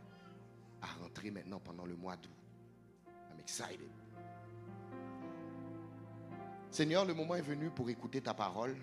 à 0.80 0.86
rentrer 1.02 1.30
maintenant 1.30 1.60
pendant 1.60 1.84
le 1.84 1.96
mois 1.96 2.16
d'août. 2.16 2.30
I'm 3.30 3.40
excited. 3.40 3.90
Seigneur, 6.70 7.04
le 7.04 7.14
moment 7.14 7.34
est 7.34 7.42
venu 7.42 7.70
pour 7.70 7.90
écouter 7.90 8.20
ta 8.20 8.34
parole. 8.34 8.76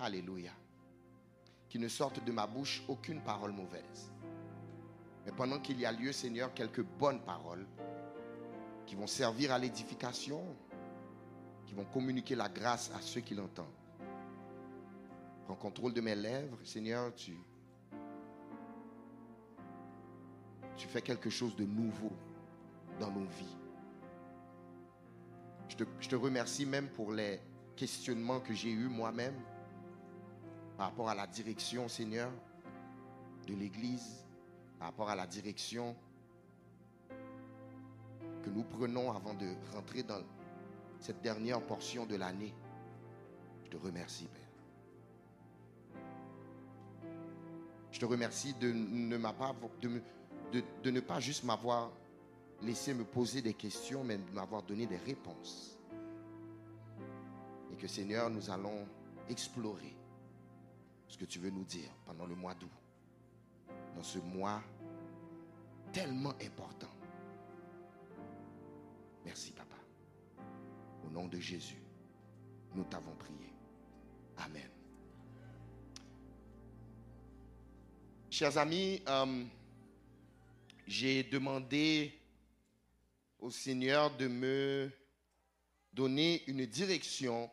Alléluia. 0.00 0.52
qu'il 1.68 1.80
ne 1.80 1.88
sorte 1.88 2.22
de 2.22 2.32
ma 2.32 2.46
bouche 2.46 2.82
aucune 2.86 3.22
parole 3.22 3.52
mauvaise. 3.52 4.12
Mais 5.24 5.32
pendant 5.32 5.58
qu'il 5.58 5.80
y 5.80 5.86
a 5.86 5.92
lieu, 5.92 6.12
Seigneur, 6.12 6.52
quelques 6.52 6.82
bonnes 6.82 7.22
paroles 7.22 7.66
qui 8.84 8.94
vont 8.94 9.06
servir 9.06 9.52
à 9.52 9.58
l'édification, 9.58 10.44
qui 11.64 11.72
vont 11.72 11.86
communiquer 11.86 12.34
la 12.34 12.50
grâce 12.50 12.90
à 12.94 13.00
ceux 13.00 13.22
qui 13.22 13.34
l'entendent. 13.34 13.81
Prends 15.44 15.56
contrôle 15.56 15.92
de 15.92 16.00
mes 16.00 16.14
lèvres, 16.14 16.58
Seigneur, 16.64 17.14
tu, 17.14 17.36
fais 20.76 21.02
quelque 21.02 21.30
chose 21.30 21.56
de 21.56 21.64
nouveau 21.64 22.12
dans 22.98 23.10
nos 23.10 23.24
vies. 23.24 23.56
Je 25.68 25.76
te, 25.76 25.84
je 26.00 26.08
te 26.08 26.16
remercie 26.16 26.66
même 26.66 26.88
pour 26.88 27.12
les 27.12 27.40
questionnements 27.76 28.40
que 28.40 28.52
j'ai 28.52 28.70
eus 28.70 28.88
moi-même 28.88 29.34
par 30.76 30.88
rapport 30.88 31.08
à 31.08 31.14
la 31.14 31.26
direction, 31.26 31.88
Seigneur, 31.88 32.30
de 33.46 33.54
l'Église, 33.54 34.24
par 34.78 34.88
rapport 34.88 35.08
à 35.08 35.16
la 35.16 35.26
direction 35.26 35.96
que 38.42 38.50
nous 38.50 38.64
prenons 38.64 39.12
avant 39.12 39.34
de 39.34 39.54
rentrer 39.72 40.02
dans 40.02 40.22
cette 41.00 41.22
dernière 41.22 41.60
portion 41.62 42.06
de 42.06 42.16
l'année. 42.16 42.54
Je 43.64 43.70
te 43.70 43.76
remercie, 43.76 44.26
Père. 44.26 44.51
Je 47.92 48.00
te 48.00 48.06
remercie 48.06 48.54
de 48.54 48.72
ne, 48.72 51.00
pas, 51.00 51.20
juste 51.20 51.44
m'avoir 51.44 51.92
laissé 52.62 52.94
me 52.94 53.04
poser 53.04 53.42
des 53.42 53.52
questions, 53.52 54.02
mais 54.02 54.16
de 54.16 54.30
m'avoir 54.32 54.62
donné 54.62 54.86
des 54.86 54.96
réponses. 54.96 55.78
Et 57.70 57.76
que 57.76 57.86
Seigneur, 57.86 58.30
nous 58.30 58.50
allons 58.50 58.88
explorer 59.28 59.94
ce 61.06 61.18
que 61.18 61.26
tu 61.26 61.38
veux 61.38 61.50
nous 61.50 61.64
dire 61.64 61.90
pendant 62.06 62.24
le 62.24 62.34
mois 62.34 62.54
d'août, 62.54 62.70
dans 63.94 64.02
ce 64.02 64.18
mois 64.18 64.62
tellement 65.92 66.32
important. 66.42 66.88
Merci, 69.26 69.52
Papa. 69.52 69.76
Au 71.06 71.10
nom 71.10 71.28
de 71.28 71.38
Jésus, 71.38 71.82
nous 72.74 72.84
t'avons 72.84 73.14
prié. 73.16 73.52
Amen. 74.38 74.81
Chers 78.32 78.56
amis, 78.56 79.02
euh, 79.08 79.44
j'ai 80.86 81.22
demandé 81.22 82.18
au 83.38 83.50
Seigneur 83.50 84.16
de 84.16 84.26
me 84.26 84.90
donner 85.92 86.42
une 86.46 86.64
direction 86.64 87.50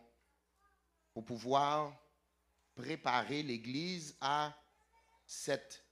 pour 1.13 1.25
pouvoir 1.25 1.93
préparer 2.75 3.43
l'Église 3.43 4.15
à 4.21 4.57
cette 5.27 5.83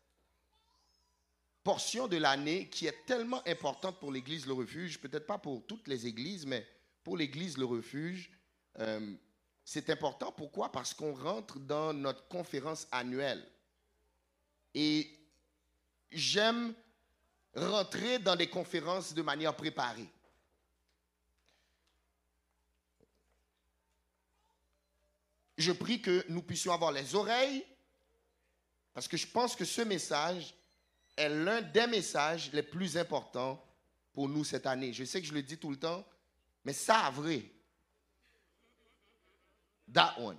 portion 1.65 2.07
de 2.07 2.15
l'année 2.15 2.69
qui 2.69 2.87
est 2.87 3.05
tellement 3.05 3.45
importante 3.45 3.99
pour 3.99 4.13
l'Église 4.13 4.45
Le 4.45 4.53
Refuge, 4.53 5.01
peut-être 5.01 5.27
pas 5.27 5.37
pour 5.37 5.67
toutes 5.67 5.89
les 5.89 6.07
églises, 6.07 6.45
mais 6.45 6.65
pour 7.03 7.17
l'Église 7.17 7.57
Le 7.57 7.65
Refuge. 7.65 8.31
Euh, 8.79 9.17
c'est 9.65 9.89
important. 9.89 10.31
Pourquoi? 10.31 10.71
Parce 10.71 10.93
qu'on 10.93 11.13
rentre 11.13 11.59
dans 11.59 11.91
notre 11.91 12.25
conférence 12.29 12.87
annuelle. 12.89 13.45
Et 14.79 15.11
j'aime 16.11 16.75
rentrer 17.55 18.19
dans 18.19 18.35
des 18.35 18.47
conférences 18.47 19.11
de 19.11 19.23
manière 19.23 19.55
préparée. 19.55 20.07
Je 25.57 25.71
prie 25.71 25.99
que 25.99 26.23
nous 26.29 26.43
puissions 26.43 26.71
avoir 26.73 26.91
les 26.91 27.15
oreilles, 27.15 27.65
parce 28.93 29.07
que 29.07 29.17
je 29.17 29.25
pense 29.25 29.55
que 29.55 29.65
ce 29.65 29.81
message 29.81 30.53
est 31.15 31.29
l'un 31.29 31.63
des 31.63 31.87
messages 31.87 32.51
les 32.53 32.61
plus 32.61 32.97
importants 32.97 33.65
pour 34.13 34.29
nous 34.29 34.43
cette 34.43 34.67
année. 34.67 34.93
Je 34.93 35.05
sais 35.05 35.19
que 35.19 35.27
je 35.27 35.33
le 35.33 35.41
dis 35.41 35.57
tout 35.57 35.71
le 35.71 35.79
temps, 35.79 36.05
mais 36.63 36.73
ça, 36.73 37.09
vrai. 37.09 37.41
That 39.91 40.13
one. 40.19 40.37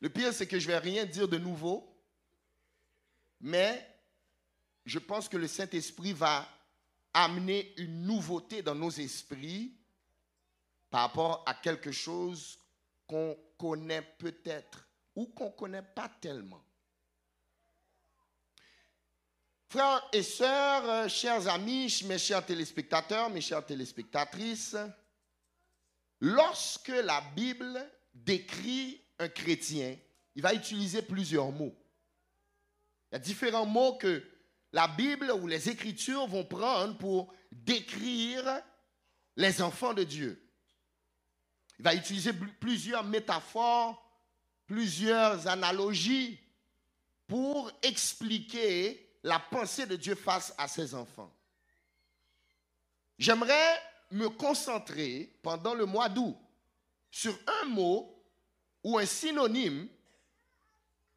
Le 0.00 0.10
pire, 0.10 0.34
c'est 0.34 0.46
que 0.46 0.58
je 0.58 0.66
ne 0.66 0.72
vais 0.72 0.78
rien 0.78 1.06
dire 1.06 1.28
de 1.28 1.38
nouveau, 1.38 1.89
mais 3.40 3.86
je 4.84 4.98
pense 4.98 5.28
que 5.28 5.36
le 5.36 5.48
Saint-Esprit 5.48 6.12
va 6.12 6.48
amener 7.12 7.74
une 7.76 8.02
nouveauté 8.02 8.62
dans 8.62 8.74
nos 8.74 8.90
esprits 8.90 9.74
par 10.90 11.02
rapport 11.02 11.44
à 11.46 11.54
quelque 11.54 11.92
chose 11.92 12.58
qu'on 13.06 13.36
connaît 13.58 14.02
peut-être 14.02 14.86
ou 15.14 15.26
qu'on 15.26 15.46
ne 15.46 15.50
connaît 15.50 15.82
pas 15.82 16.08
tellement. 16.20 16.62
Frères 19.68 20.08
et 20.12 20.24
sœurs, 20.24 20.88
euh, 20.88 21.08
chers 21.08 21.46
amis, 21.46 22.02
mes 22.06 22.18
chers 22.18 22.44
téléspectateurs, 22.44 23.30
mes 23.30 23.40
chères 23.40 23.64
téléspectatrices, 23.64 24.76
lorsque 26.18 26.88
la 26.88 27.20
Bible 27.36 27.80
décrit 28.12 29.00
un 29.20 29.28
chrétien, 29.28 29.96
il 30.34 30.42
va 30.42 30.54
utiliser 30.54 31.02
plusieurs 31.02 31.52
mots. 31.52 31.79
Il 33.10 33.14
y 33.14 33.16
a 33.16 33.18
différents 33.18 33.66
mots 33.66 33.96
que 33.96 34.22
la 34.72 34.86
Bible 34.86 35.32
ou 35.32 35.46
les 35.46 35.68
Écritures 35.68 36.26
vont 36.26 36.44
prendre 36.44 36.96
pour 36.96 37.32
décrire 37.50 38.62
les 39.36 39.60
enfants 39.62 39.94
de 39.94 40.04
Dieu. 40.04 40.40
Il 41.78 41.84
va 41.84 41.94
utiliser 41.94 42.32
plusieurs 42.60 43.04
métaphores, 43.04 44.00
plusieurs 44.66 45.48
analogies 45.48 46.38
pour 47.26 47.72
expliquer 47.82 49.16
la 49.22 49.38
pensée 49.38 49.86
de 49.86 49.96
Dieu 49.96 50.14
face 50.14 50.54
à 50.58 50.68
ses 50.68 50.94
enfants. 50.94 51.34
J'aimerais 53.18 53.82
me 54.10 54.28
concentrer 54.28 55.38
pendant 55.42 55.74
le 55.74 55.86
mois 55.86 56.08
d'août 56.08 56.36
sur 57.10 57.36
un 57.62 57.66
mot 57.66 58.24
ou 58.82 58.98
un 58.98 59.06
synonyme 59.06 59.88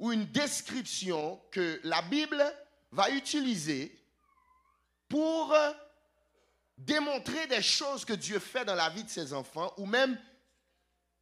ou 0.03 0.11
une 0.11 0.25
description 0.25 1.41
que 1.49 1.79
la 1.85 2.01
Bible 2.01 2.43
va 2.91 3.09
utiliser 3.11 3.97
pour 5.07 5.55
démontrer 6.77 7.47
des 7.47 7.61
choses 7.61 8.03
que 8.03 8.11
Dieu 8.11 8.37
fait 8.39 8.65
dans 8.65 8.75
la 8.75 8.89
vie 8.89 9.05
de 9.05 9.09
ses 9.09 9.31
enfants 9.31 9.73
ou 9.77 9.85
même 9.85 10.19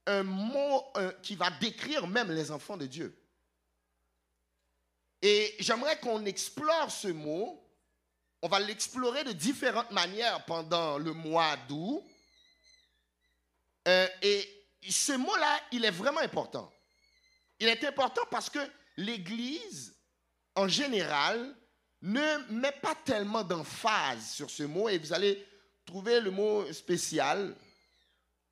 un 0.08 0.24
mot 0.24 0.84
qui 1.22 1.36
va 1.36 1.52
décrire 1.52 2.08
même 2.08 2.32
les 2.32 2.50
enfants 2.50 2.76
de 2.76 2.88
Dieu. 2.88 3.16
Et 5.22 5.56
j'aimerais 5.60 6.00
qu'on 6.00 6.26
explore 6.26 6.90
ce 6.90 7.10
mot. 7.10 7.64
On 8.42 8.48
va 8.48 8.60
l'explorer 8.60 9.24
de 9.24 9.34
différentes 9.34 9.92
manières 9.92 10.44
pendant 10.46 10.98
le 10.98 11.14
mois 11.14 11.56
d'août. 11.70 12.04
Euh, 13.88 14.08
et 14.24 14.66
ce 14.90 15.12
mot-là, 15.12 15.60
il 15.72 15.86
est 15.86 15.92
vraiment 15.92 16.22
important. 16.22 16.74
Il 17.62 17.68
est 17.68 17.84
important 17.84 18.24
parce 18.32 18.50
que 18.50 18.60
l'Église, 18.98 19.96
en 20.56 20.68
général, 20.68 21.56
ne 22.02 22.52
met 22.52 22.72
pas 22.72 22.96
tellement 22.96 23.44
d'emphase 23.44 24.32
sur 24.32 24.50
ce 24.50 24.64
mot. 24.64 24.90
Et 24.90 24.98
vous 24.98 25.14
allez 25.14 25.46
trouver 25.86 26.20
le 26.20 26.32
mot 26.32 26.74
spécial. 26.74 27.56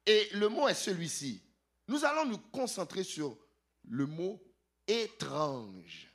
Et 0.06 0.30
le 0.34 0.48
mot 0.48 0.68
est 0.68 0.76
celui-ci. 0.76 1.42
Nous 1.88 2.06
allons 2.06 2.26
nous 2.26 2.38
concentrer 2.38 3.04
sur 3.04 3.36
le 3.88 4.06
mot 4.06 4.40
étrange. 4.88 6.08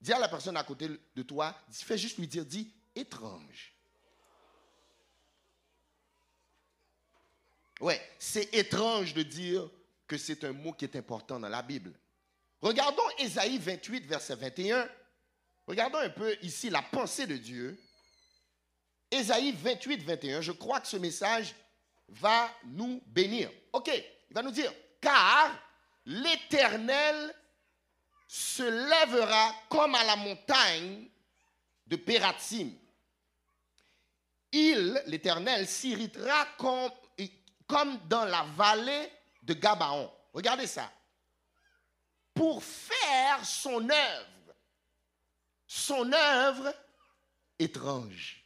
Dis 0.00 0.12
à 0.12 0.20
la 0.20 0.28
personne 0.28 0.56
à 0.56 0.62
côté 0.62 0.88
de 0.88 1.22
toi, 1.24 1.60
fais 1.72 1.98
juste 1.98 2.18
lui 2.18 2.28
dire, 2.28 2.46
dis 2.46 2.72
étrange. 2.94 3.74
Ouais, 7.80 8.00
c'est 8.20 8.54
étrange 8.54 9.12
de 9.12 9.24
dire 9.24 9.68
que 10.08 10.16
c'est 10.16 10.42
un 10.44 10.52
mot 10.52 10.72
qui 10.72 10.86
est 10.86 10.96
important 10.96 11.38
dans 11.38 11.48
la 11.48 11.62
Bible. 11.62 11.92
Regardons 12.60 13.04
Ésaïe 13.18 13.58
28, 13.58 14.06
verset 14.06 14.34
21. 14.34 14.88
Regardons 15.66 15.98
un 15.98 16.08
peu 16.08 16.36
ici 16.42 16.70
la 16.70 16.82
pensée 16.82 17.26
de 17.26 17.36
Dieu. 17.36 17.78
Ésaïe 19.10 19.52
28, 19.52 20.02
21. 20.02 20.40
Je 20.40 20.52
crois 20.52 20.80
que 20.80 20.88
ce 20.88 20.96
message 20.96 21.54
va 22.08 22.50
nous 22.64 23.02
bénir. 23.06 23.50
OK, 23.72 23.90
il 24.30 24.34
va 24.34 24.42
nous 24.42 24.50
dire, 24.50 24.72
car 25.00 25.56
l'Éternel 26.06 27.34
se 28.26 28.62
lèvera 28.62 29.54
comme 29.68 29.94
à 29.94 30.04
la 30.04 30.16
montagne 30.16 31.06
de 31.86 31.96
Pératim. 31.96 32.70
Il, 34.52 35.02
l'Éternel, 35.06 35.66
s'irritera 35.66 36.46
comme, 36.56 36.90
comme 37.66 37.98
dans 38.08 38.24
la 38.24 38.42
vallée 38.56 39.10
de 39.48 39.54
Gabaon. 39.54 40.12
Regardez 40.32 40.66
ça. 40.66 40.92
Pour 42.34 42.62
faire 42.62 43.44
son 43.44 43.88
œuvre, 43.88 44.54
son 45.66 46.12
œuvre 46.12 46.72
étrange. 47.58 48.44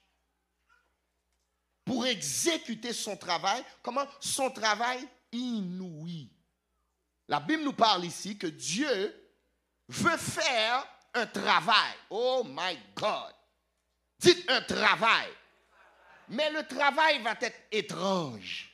Pour 1.84 2.06
exécuter 2.06 2.92
son 2.92 3.16
travail, 3.16 3.62
comment? 3.82 4.06
Son 4.20 4.50
travail 4.50 5.06
inouï. 5.32 6.30
La 7.28 7.40
Bible 7.40 7.64
nous 7.64 7.72
parle 7.72 8.04
ici 8.04 8.38
que 8.38 8.46
Dieu 8.46 9.34
veut 9.88 10.16
faire 10.16 10.86
un 11.12 11.26
travail. 11.26 11.94
Oh 12.10 12.44
my 12.46 12.78
God. 12.94 13.34
Dites 14.20 14.48
un 14.48 14.62
travail. 14.62 15.28
Mais 16.28 16.50
le 16.50 16.64
travail 16.66 17.20
va 17.22 17.32
être 17.40 17.60
étrange. 17.72 18.70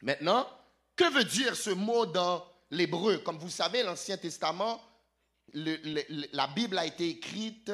Maintenant, 0.00 0.48
que 0.96 1.12
veut 1.12 1.24
dire 1.24 1.54
ce 1.54 1.70
mot 1.70 2.06
dans 2.06 2.44
l'hébreu? 2.70 3.18
Comme 3.18 3.38
vous 3.38 3.50
savez, 3.50 3.82
l'Ancien 3.82 4.16
Testament, 4.16 4.80
la 5.52 6.46
Bible 6.48 6.78
a 6.78 6.86
été 6.86 7.08
écrite 7.08 7.70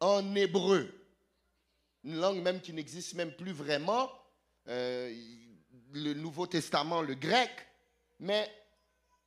en 0.00 0.34
hébreu. 0.34 0.92
Une 2.04 2.16
langue 2.16 2.42
même 2.42 2.60
qui 2.60 2.72
n'existe 2.72 3.14
même 3.14 3.32
plus 3.32 3.52
vraiment. 3.52 4.10
Euh, 4.68 5.14
le 5.92 6.14
Nouveau 6.14 6.46
Testament, 6.46 7.00
le 7.00 7.14
grec. 7.14 7.50
Mais 8.18 8.50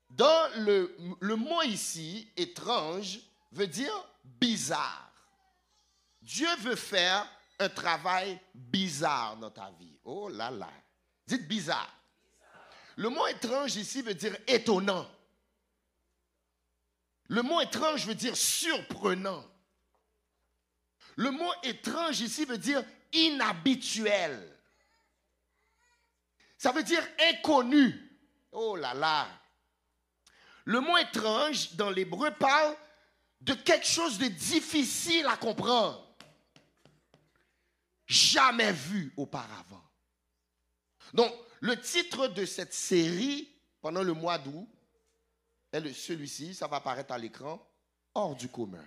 dans 0.09 0.49
le, 0.57 0.95
le 1.19 1.35
mot 1.35 1.61
ici, 1.63 2.27
étrange, 2.35 3.19
veut 3.51 3.67
dire 3.67 3.93
bizarre. 4.23 5.11
Dieu 6.21 6.47
veut 6.59 6.75
faire 6.75 7.27
un 7.59 7.69
travail 7.69 8.39
bizarre 8.53 9.37
dans 9.37 9.51
ta 9.51 9.71
vie. 9.79 9.97
Oh 10.03 10.27
là 10.27 10.51
là. 10.51 10.69
Dites 11.25 11.47
bizarre. 11.47 11.93
Le 12.95 13.09
mot 13.09 13.27
étrange 13.27 13.75
ici 13.75 14.01
veut 14.01 14.13
dire 14.13 14.35
étonnant. 14.47 15.09
Le 17.27 17.41
mot 17.41 17.61
étrange 17.61 18.05
veut 18.05 18.15
dire 18.15 18.37
surprenant. 18.37 19.43
Le 21.15 21.31
mot 21.31 21.51
étrange 21.63 22.21
ici 22.21 22.45
veut 22.45 22.57
dire 22.57 22.83
inhabituel. 23.11 24.51
Ça 26.57 26.71
veut 26.71 26.83
dire 26.83 27.05
inconnu. 27.31 28.01
Oh 28.51 28.75
là 28.75 28.93
là. 28.93 29.27
Le 30.65 30.79
mot 30.79 30.97
étrange 30.97 31.73
dans 31.73 31.89
l'hébreu 31.89 32.31
parle 32.31 32.75
de 33.41 33.53
quelque 33.53 33.85
chose 33.85 34.17
de 34.17 34.27
difficile 34.27 35.27
à 35.27 35.37
comprendre. 35.37 36.01
Jamais 38.07 38.71
vu 38.71 39.13
auparavant. 39.17 39.83
Donc, 41.13 41.33
le 41.61 41.79
titre 41.79 42.27
de 42.27 42.45
cette 42.45 42.73
série 42.73 43.49
pendant 43.81 44.03
le 44.03 44.13
mois 44.13 44.37
d'août 44.37 44.67
est 45.71 45.93
celui-ci, 45.93 46.53
ça 46.53 46.67
va 46.67 46.77
apparaître 46.77 47.11
à 47.11 47.17
l'écran, 47.17 47.61
hors 48.13 48.35
du 48.35 48.47
commun. 48.47 48.83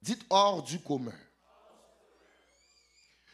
Dites 0.00 0.24
hors 0.30 0.62
du 0.62 0.80
commun. 0.80 1.16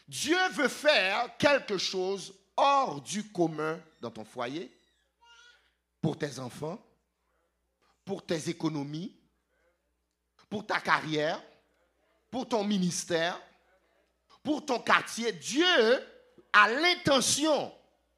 Dieu 0.07 0.37
veut 0.53 0.67
faire 0.67 1.35
quelque 1.37 1.77
chose 1.77 2.33
hors 2.55 3.01
du 3.01 3.31
commun 3.31 3.79
dans 4.01 4.11
ton 4.11 4.25
foyer, 4.25 4.71
pour 6.01 6.17
tes 6.17 6.39
enfants, 6.39 6.83
pour 8.05 8.25
tes 8.25 8.49
économies, 8.49 9.15
pour 10.49 10.65
ta 10.65 10.79
carrière, 10.79 11.41
pour 12.31 12.47
ton 12.47 12.63
ministère, 12.63 13.39
pour 14.43 14.65
ton 14.65 14.79
quartier. 14.79 15.31
Dieu 15.31 15.65
a 16.53 16.69
l'intention 16.69 17.71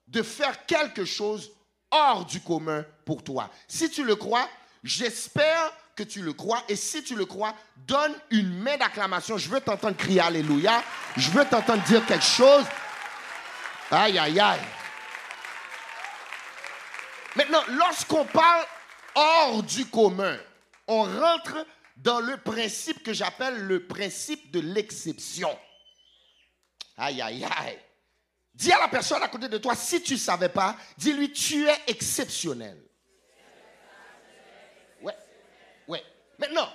de 0.07 0.21
faire 0.21 0.65
quelque 0.65 1.05
chose 1.05 1.51
hors 1.89 2.25
du 2.25 2.41
commun 2.41 2.85
pour 3.05 3.23
toi. 3.23 3.49
Si 3.67 3.89
tu 3.89 4.03
le 4.03 4.15
crois, 4.15 4.47
j'espère 4.83 5.71
que 5.95 6.03
tu 6.03 6.21
le 6.21 6.33
crois. 6.33 6.63
Et 6.69 6.75
si 6.75 7.03
tu 7.03 7.15
le 7.15 7.25
crois, 7.25 7.53
donne 7.75 8.15
une 8.29 8.53
main 8.61 8.77
d'acclamation. 8.77 9.37
Je 9.37 9.49
veux 9.49 9.61
t'entendre 9.61 9.97
crier 9.97 10.21
Alléluia. 10.21 10.83
Je 11.17 11.29
veux 11.31 11.45
t'entendre 11.45 11.83
dire 11.83 12.05
quelque 12.05 12.23
chose. 12.23 12.65
Aïe, 13.91 14.17
aïe, 14.17 14.39
aïe. 14.39 14.59
Maintenant, 17.35 17.63
lorsqu'on 17.69 18.25
parle 18.25 18.65
hors 19.15 19.63
du 19.63 19.85
commun, 19.85 20.37
on 20.87 21.03
rentre 21.03 21.65
dans 21.97 22.19
le 22.19 22.37
principe 22.37 23.03
que 23.03 23.13
j'appelle 23.13 23.61
le 23.63 23.85
principe 23.85 24.51
de 24.51 24.59
l'exception. 24.59 25.57
Aïe, 26.97 27.21
aïe, 27.21 27.45
aïe. 27.45 27.79
Dis 28.53 28.71
à 28.71 28.79
la 28.79 28.87
personne 28.87 29.23
à 29.23 29.27
côté 29.27 29.47
de 29.47 29.57
toi, 29.57 29.75
si 29.75 30.01
tu 30.01 30.13
ne 30.13 30.19
savais 30.19 30.49
pas, 30.49 30.75
dis-lui, 30.97 31.31
tu 31.31 31.67
es 31.67 31.77
exceptionnel. 31.87 32.81
Ouais, 35.01 35.15
ouais. 35.87 36.03
Maintenant, 36.37 36.67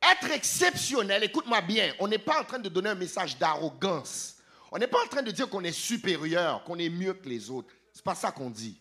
être 0.00 0.30
exceptionnel, 0.30 1.24
écoute-moi 1.24 1.60
bien, 1.62 1.94
on 1.98 2.08
n'est 2.08 2.18
pas 2.18 2.40
en 2.40 2.44
train 2.44 2.58
de 2.58 2.68
donner 2.68 2.90
un 2.90 2.94
message 2.94 3.36
d'arrogance. 3.38 4.36
On 4.70 4.78
n'est 4.78 4.86
pas 4.86 5.02
en 5.02 5.08
train 5.08 5.22
de 5.22 5.30
dire 5.30 5.48
qu'on 5.48 5.64
est 5.64 5.72
supérieur, 5.72 6.62
qu'on 6.64 6.78
est 6.78 6.88
mieux 6.88 7.14
que 7.14 7.28
les 7.28 7.50
autres. 7.50 7.72
C'est 7.92 8.04
pas 8.04 8.14
ça 8.14 8.30
qu'on 8.30 8.50
dit. 8.50 8.80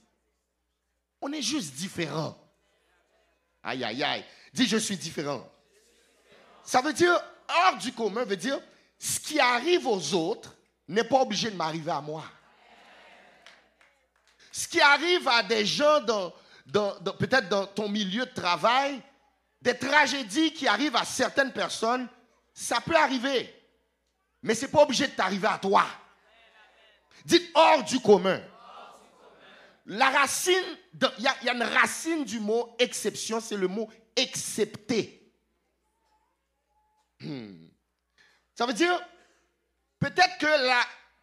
On 1.22 1.32
est 1.32 1.42
juste 1.42 1.74
différent. 1.74 2.38
Aïe, 3.64 3.84
aïe, 3.84 4.04
aïe. 4.04 4.26
Dis, 4.54 4.68
je 4.68 4.78
suis 4.78 4.98
différent. 4.98 5.50
Ça 6.64 6.82
veut 6.82 6.94
dire, 6.94 7.14
hors 7.48 7.78
du 7.78 7.92
commun, 7.92 8.26
veut 8.26 8.38
dire, 8.38 8.60
ce 9.00 9.20
qui 9.20 9.40
arrive 9.40 9.88
aux 9.88 10.14
autres 10.14 10.56
n'est 10.94 11.04
pas 11.04 11.22
obligé 11.22 11.50
de 11.50 11.56
m'arriver 11.56 11.92
à 11.92 12.02
moi. 12.02 12.24
Ce 14.52 14.68
qui 14.68 14.80
arrive 14.80 15.28
à 15.28 15.42
des 15.42 15.66
gens, 15.66 16.00
dans, 16.02 16.32
peut-être 17.18 17.50
dans 17.50 17.66
ton 17.66 17.90
milieu 17.90 18.26
de 18.26 18.34
travail, 18.34 19.02
des 19.62 19.78
tragédies 19.78 20.54
qui 20.54 20.68
arrivent 20.68 20.96
à 20.96 21.06
certaines 21.06 21.52
personnes, 21.52 22.08
ça 22.54 22.80
peut 22.82 22.96
arriver. 22.96 23.54
Mais 24.44 24.54
ce 24.54 24.66
n'est 24.66 24.72
pas 24.72 24.84
obligé 24.84 25.08
de 25.08 25.14
t'arriver 25.14 25.48
à 25.48 25.58
toi. 25.58 25.86
Dites 27.26 27.50
hors 27.56 27.84
du 27.84 28.00
commun. 28.00 28.42
La 29.86 30.10
racine, 30.12 30.78
il 31.18 31.24
y, 31.24 31.50
a 31.50 31.54
une 31.54 31.64
racine 31.64 32.24
du 32.24 32.40
mot 32.40 32.76
exception, 32.80 33.42
c'est 33.42 33.58
le 33.58 33.68
mot 33.68 33.90
excepté. 34.16 35.34
Hmm. 37.20 37.68
Ça 38.56 38.66
veut 38.66 38.74
dire, 38.74 39.02
peut-être 40.04 40.38
que 40.38 40.48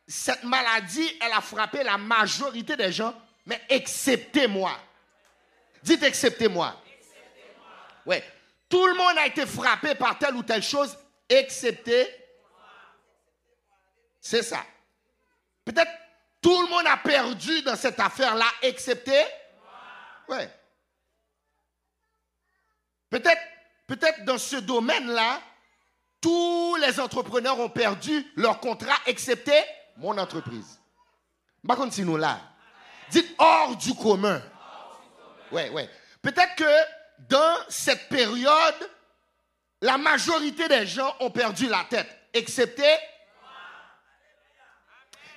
cette 0.06 0.42
maladie, 0.44 1.12
elle 1.20 1.32
a 1.32 1.42
frappé 1.42 1.82
la 1.82 1.98
majorité 1.98 2.76
des 2.76 2.90
gens, 2.90 3.14
mais 3.44 3.60
excepté 3.68 4.46
moi. 4.46 4.76
Dites 5.82 6.02
excepté 6.02 6.48
moi. 6.48 6.74
Ouais. 8.06 8.24
Tout 8.68 8.86
le 8.86 8.94
monde 8.94 9.18
a 9.18 9.26
été 9.26 9.44
frappé 9.44 9.94
par 9.94 10.18
telle 10.18 10.34
ou 10.34 10.42
telle 10.42 10.62
chose, 10.62 10.96
excepté. 11.28 12.08
C'est 14.20 14.42
ça. 14.42 14.64
Peut-être 15.64 15.90
tout 16.40 16.62
le 16.62 16.68
monde 16.68 16.86
a 16.86 16.96
perdu 16.96 17.62
dans 17.62 17.76
cette 17.76 18.00
affaire-là, 18.00 18.46
excepté. 18.62 19.22
Ouais. 20.28 20.50
Peut-être, 23.10 23.42
peut-être 23.86 24.24
dans 24.24 24.38
ce 24.38 24.56
domaine-là, 24.56 25.42
tous 26.20 26.76
les 26.76 27.00
entrepreneurs 27.00 27.58
ont 27.58 27.68
perdu 27.68 28.26
leur 28.36 28.60
contrat, 28.60 28.96
excepté 29.06 29.54
mon 29.96 30.16
entreprise. 30.18 30.80
Par 31.66 31.76
contre, 31.76 31.94
si 31.94 32.02
nous 32.02 32.16
là, 32.16 32.40
dites 33.10 33.34
hors 33.38 33.76
du 33.76 33.94
commun. 33.94 34.42
Ouais, 35.52 35.70
ouais. 35.70 35.88
Peut-être 36.22 36.54
que 36.56 37.28
dans 37.28 37.56
cette 37.68 38.08
période, 38.08 38.90
la 39.80 39.98
majorité 39.98 40.68
des 40.68 40.86
gens 40.86 41.14
ont 41.20 41.30
perdu 41.30 41.66
la 41.66 41.84
tête, 41.84 42.08
excepté. 42.32 42.86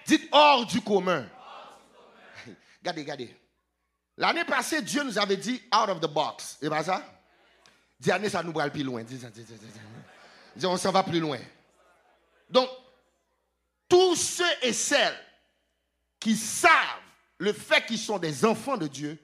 Dites 0.06 0.28
hors 0.32 0.66
du 0.66 0.82
commun. 0.82 1.26
Regardez, 2.80 3.02
regardez. 3.02 3.40
L'année 4.18 4.46
passée, 4.46 4.82
Dieu 4.82 5.04
nous 5.04 5.18
avait 5.18 5.38
dit 5.38 5.62
out 5.74 5.90
of 5.90 6.00
the 6.00 6.08
box. 6.08 6.58
Et 6.62 6.70
pas 6.70 6.84
ça? 6.84 7.04
Dis 8.00 8.12
année, 8.12 8.30
ça 8.30 8.44
nous 8.44 8.52
va 8.52 8.70
plus 8.70 8.84
loin. 8.84 9.04
On 10.64 10.78
s'en 10.78 10.92
va 10.92 11.04
plus 11.04 11.20
loin. 11.20 11.40
Donc, 12.50 12.70
tous 13.90 14.16
ceux 14.16 14.44
et 14.62 14.74
celles 14.74 15.18
qui 16.20 16.36
savent 16.36 16.72
le 17.38 17.54
fait 17.54 17.86
qu'ils 17.86 18.00
sont 18.00 18.20
des 18.20 18.46
enfants 18.46 18.78
de 18.78 18.88
Dieu, 18.88 19.18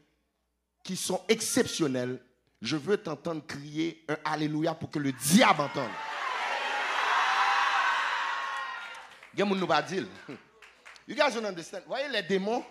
qui 0.84 0.96
sont 0.96 1.24
exceptionnels, 1.28 2.20
je 2.62 2.76
veux 2.76 2.98
t'entendre 2.98 3.46
crier 3.46 4.04
un 4.08 4.18
Alléluia 4.26 4.74
pour 4.74 4.90
que 4.90 5.00
le 5.00 5.12
diable 5.12 5.62
entende. 5.62 5.92
You 11.08 11.16
guys 11.16 11.38
understand. 11.38 11.82
Voyez 11.88 12.10
les 12.10 12.24
démons, 12.24 12.64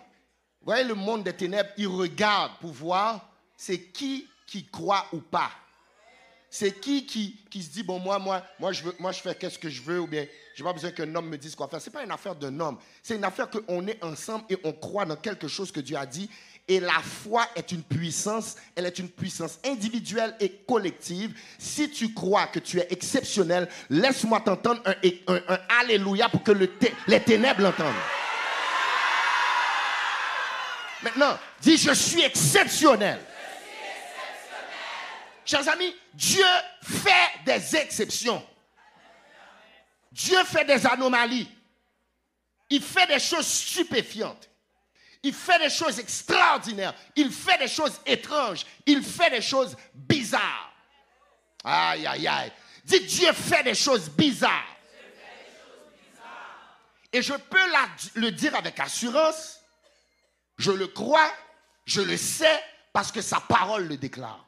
voyez 0.61 0.83
le 0.83 0.93
monde 0.93 1.23
des 1.23 1.35
ténèbres, 1.35 1.69
ils 1.77 1.87
regardent 1.87 2.57
pour 2.59 2.71
voir 2.71 3.29
c'est 3.57 3.81
qui 3.91 4.29
qui 4.45 4.65
croit 4.69 5.07
ou 5.11 5.19
pas. 5.19 5.51
C'est 6.49 6.79
qui, 6.79 7.05
qui 7.05 7.39
qui 7.49 7.63
se 7.63 7.69
dit, 7.69 7.83
bon, 7.83 7.99
moi, 7.99 8.19
moi, 8.19 8.43
moi, 8.59 8.71
je, 8.71 8.83
veux, 8.83 8.95
moi, 8.99 9.11
je 9.11 9.19
fais 9.19 9.35
qu'est-ce 9.35 9.57
que 9.57 9.69
je 9.69 9.81
veux, 9.81 9.99
ou 9.99 10.07
bien, 10.07 10.25
je 10.55 10.61
n'ai 10.61 10.67
pas 10.67 10.73
besoin 10.73 10.91
qu'un 10.91 11.13
homme 11.15 11.29
me 11.29 11.37
dise 11.37 11.55
quoi 11.55 11.67
faire. 11.67 11.81
Ce 11.81 11.89
n'est 11.89 11.93
pas 11.93 12.03
une 12.03 12.11
affaire 12.11 12.35
d'un 12.35 12.59
homme. 12.59 12.77
C'est 13.01 13.15
une 13.15 13.23
affaire 13.23 13.49
qu'on 13.49 13.87
est 13.87 14.03
ensemble 14.03 14.45
et 14.49 14.57
on 14.63 14.73
croit 14.73 15.05
dans 15.05 15.15
quelque 15.15 15.47
chose 15.47 15.71
que 15.71 15.79
Dieu 15.79 15.97
a 15.97 16.05
dit. 16.05 16.29
Et 16.67 16.79
la 16.79 16.99
foi 17.01 17.47
est 17.55 17.71
une 17.71 17.81
puissance, 17.81 18.55
elle 18.75 18.85
est 18.85 18.99
une 18.99 19.09
puissance 19.09 19.57
individuelle 19.65 20.35
et 20.39 20.49
collective. 20.67 21.35
Si 21.57 21.89
tu 21.89 22.13
crois 22.13 22.45
que 22.45 22.59
tu 22.59 22.77
es 22.79 22.87
exceptionnel, 22.91 23.67
laisse-moi 23.89 24.41
t'entendre 24.41 24.81
un, 24.85 24.93
un, 25.33 25.59
Alléluia 25.81 26.29
pour 26.29 26.43
que 26.43 26.51
le 26.51 26.69
les 27.07 27.19
ténèbres 27.21 27.61
l'entendent. 27.61 27.93
Maintenant, 31.01 31.39
dis 31.61 31.77
je 31.77 31.93
suis 31.93 32.21
exceptionnel. 32.21 33.19
Chers 35.49 35.67
amis, 35.67 35.95
Dieu 36.13 36.45
fait 36.79 37.43
des 37.43 37.75
exceptions. 37.75 38.47
Dieu 40.11 40.43
fait 40.43 40.63
des 40.63 40.85
anomalies. 40.85 41.49
Il 42.69 42.83
fait 42.83 43.07
des 43.07 43.17
choses 43.17 43.47
stupéfiantes. 43.47 44.47
Il 45.23 45.33
fait 45.33 45.57
des 45.57 45.71
choses 45.71 45.97
extraordinaires. 45.97 46.93
Il 47.15 47.31
fait 47.31 47.57
des 47.57 47.67
choses 47.67 47.99
étranges. 48.05 48.63
Il 48.85 49.01
fait 49.01 49.31
des 49.31 49.41
choses 49.41 49.75
bizarres. 49.91 50.71
Aïe, 51.63 52.05
aïe, 52.05 52.27
aïe. 52.27 52.51
Dis 52.85 52.99
Dieu 53.05 53.33
fait 53.33 53.63
des 53.63 53.73
choses 53.73 54.07
bizarres. 54.07 54.77
Et 57.11 57.23
je 57.23 57.33
peux 57.33 57.57
le 58.13 58.29
dire 58.29 58.55
avec 58.55 58.79
assurance. 58.79 59.61
Je 60.59 60.69
le 60.69 60.85
crois, 60.85 61.33
je 61.85 62.01
le 62.01 62.17
sais, 62.17 62.63
parce 62.93 63.11
que 63.11 63.21
sa 63.21 63.39
parole 63.39 63.87
le 63.87 63.97
déclare. 63.97 64.45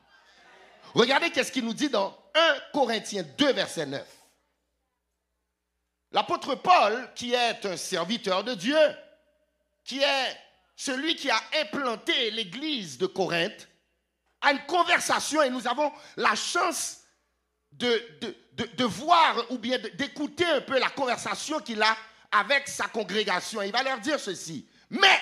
Regardez 0.93 1.31
qu'est-ce 1.31 1.51
qu'il 1.51 1.65
nous 1.65 1.73
dit 1.73 1.89
dans 1.89 2.17
1 2.35 2.55
Corinthiens 2.73 3.23
2, 3.23 3.53
verset 3.53 3.85
9. 3.85 4.05
L'apôtre 6.11 6.55
Paul, 6.55 7.09
qui 7.15 7.33
est 7.33 7.65
un 7.65 7.77
serviteur 7.77 8.43
de 8.43 8.53
Dieu, 8.53 8.77
qui 9.85 9.99
est 10.01 10.37
celui 10.75 11.15
qui 11.15 11.29
a 11.29 11.41
implanté 11.61 12.31
l'église 12.31 12.97
de 12.97 13.05
Corinthe, 13.05 13.69
a 14.41 14.51
une 14.51 14.65
conversation 14.65 15.41
et 15.41 15.49
nous 15.49 15.67
avons 15.67 15.91
la 16.17 16.35
chance 16.35 17.01
de, 17.71 18.03
de, 18.21 18.65
de, 18.65 18.83
voir 18.83 19.45
ou 19.51 19.57
bien 19.57 19.77
d'écouter 19.77 20.45
un 20.45 20.61
peu 20.61 20.79
la 20.79 20.89
conversation 20.89 21.59
qu'il 21.59 21.81
a 21.81 21.95
avec 22.31 22.67
sa 22.67 22.87
congrégation. 22.87 23.61
Il 23.61 23.71
va 23.71 23.83
leur 23.83 23.99
dire 23.99 24.19
ceci. 24.19 24.67
Mais, 24.89 25.21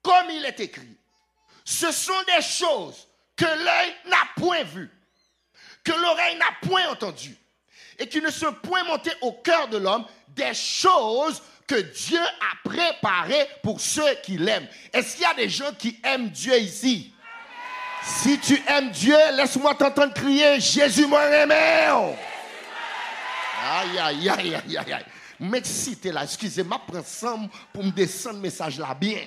comme 0.00 0.30
il 0.30 0.44
est 0.44 0.60
écrit, 0.60 0.96
ce 1.64 1.92
sont 1.92 2.22
des 2.34 2.42
choses 2.42 3.07
que 3.38 3.44
l'œil 3.44 3.94
n'a 4.06 4.28
point 4.36 4.64
vues, 4.64 4.90
que 5.84 5.92
l'oreille 5.92 6.36
n'a 6.36 6.68
point 6.68 6.88
entendues, 6.90 7.38
et 7.98 8.06
qui 8.08 8.20
ne 8.20 8.30
sont 8.30 8.52
point 8.52 8.84
montées 8.84 9.14
au 9.22 9.32
cœur 9.32 9.68
de 9.68 9.78
l'homme, 9.78 10.04
des 10.28 10.52
choses 10.52 11.42
que 11.66 11.76
Dieu 11.76 12.20
a 12.20 12.68
préparées 12.68 13.48
pour 13.62 13.80
ceux 13.80 14.14
qui 14.22 14.36
l'aiment. 14.36 14.68
Est-ce 14.92 15.14
qu'il 15.14 15.22
y 15.22 15.26
a 15.26 15.34
des 15.34 15.48
gens 15.48 15.72
qui 15.78 15.98
aiment 16.02 16.28
Dieu 16.30 16.58
ici? 16.58 17.14
Si 18.02 18.38
tu 18.38 18.60
aimes 18.66 18.90
Dieu, 18.90 19.16
laisse-moi 19.34 19.74
t'entendre 19.74 20.14
crier 20.14 20.60
Jésus 20.60 21.06
moi 21.06 21.24
aimé. 21.26 21.54
Aïe, 23.60 23.98
aïe, 23.98 24.28
aïe, 24.28 24.54
aïe, 24.54 24.76
aïe, 24.78 24.92
aïe. 24.92 25.04
M'excite 25.40 26.06
là, 26.06 26.24
excusez-moi, 26.24 26.80
prends 26.86 26.98
ensemble 26.98 27.48
pour 27.72 27.84
me 27.84 27.90
descendre 27.90 28.36
le 28.36 28.42
message 28.42 28.78
là 28.78 28.94
bien. 28.94 29.24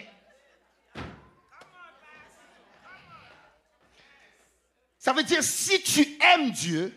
Ça 5.01 5.13
veut 5.13 5.23
dire, 5.23 5.43
si 5.43 5.81
tu 5.81 6.07
aimes 6.21 6.51
Dieu, 6.51 6.95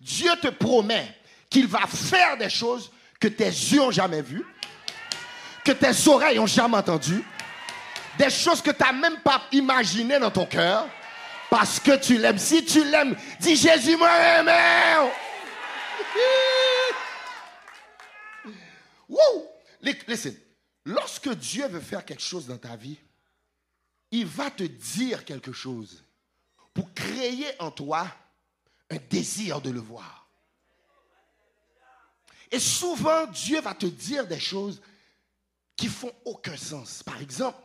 Dieu 0.00 0.30
te 0.40 0.48
promet 0.48 1.14
qu'il 1.50 1.66
va 1.66 1.86
faire 1.86 2.38
des 2.38 2.48
choses 2.48 2.90
que 3.20 3.28
tes 3.28 3.44
yeux 3.44 3.80
n'ont 3.80 3.90
jamais 3.90 4.22
vues, 4.22 4.46
que 5.62 5.72
tes 5.72 6.08
oreilles 6.08 6.38
n'ont 6.38 6.46
jamais 6.46 6.78
entendues, 6.78 7.22
des 8.16 8.30
choses 8.30 8.62
que 8.62 8.70
tu 8.70 8.82
n'as 8.82 8.92
même 8.92 9.20
pas 9.20 9.42
imaginées 9.52 10.18
dans 10.18 10.30
ton 10.30 10.46
cœur, 10.46 10.88
parce 11.50 11.78
que 11.78 11.94
tu 11.98 12.16
l'aimes. 12.16 12.38
Si 12.38 12.64
tu 12.64 12.82
l'aimes, 12.84 13.14
dis 13.38 13.54
Jésus, 13.54 13.98
moi, 13.98 14.10
aimé. 14.38 15.10
Wouh! 19.10 19.46
Listen, 19.82 20.34
lorsque 20.86 21.28
Dieu 21.34 21.68
veut 21.68 21.80
faire 21.80 22.02
quelque 22.02 22.22
chose 22.22 22.46
dans 22.46 22.56
ta 22.56 22.76
vie, 22.76 22.96
il 24.10 24.24
va 24.24 24.50
te 24.50 24.62
dire 24.62 25.26
quelque 25.26 25.52
chose 25.52 26.02
pour 26.74 26.92
créer 26.94 27.60
en 27.60 27.70
toi 27.70 28.06
un 28.90 28.98
désir 29.08 29.60
de 29.60 29.70
le 29.70 29.80
voir. 29.80 30.28
Et 32.50 32.58
souvent, 32.58 33.26
Dieu 33.28 33.60
va 33.60 33.74
te 33.74 33.86
dire 33.86 34.26
des 34.26 34.40
choses 34.40 34.82
qui 35.76 35.86
font 35.86 36.12
aucun 36.24 36.56
sens. 36.56 37.02
Par 37.02 37.20
exemple, 37.20 37.58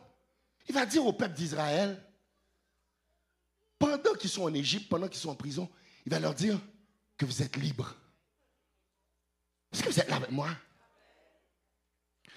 il 0.68 0.74
va 0.74 0.86
dire 0.86 1.04
au 1.04 1.12
peuple 1.12 1.34
d'Israël, 1.34 2.02
pendant 3.78 4.14
qu'ils 4.14 4.30
sont 4.30 4.44
en 4.44 4.54
Égypte, 4.54 4.88
pendant 4.88 5.08
qu'ils 5.08 5.20
sont 5.20 5.30
en 5.30 5.34
prison, 5.34 5.68
il 6.04 6.12
va 6.12 6.18
leur 6.18 6.34
dire 6.34 6.58
que 7.16 7.26
vous 7.26 7.42
êtes 7.42 7.56
libres. 7.56 7.94
Est-ce 9.72 9.82
que 9.82 9.88
vous 9.88 10.00
êtes 10.00 10.08
là 10.08 10.16
avec 10.16 10.30
moi? 10.30 10.48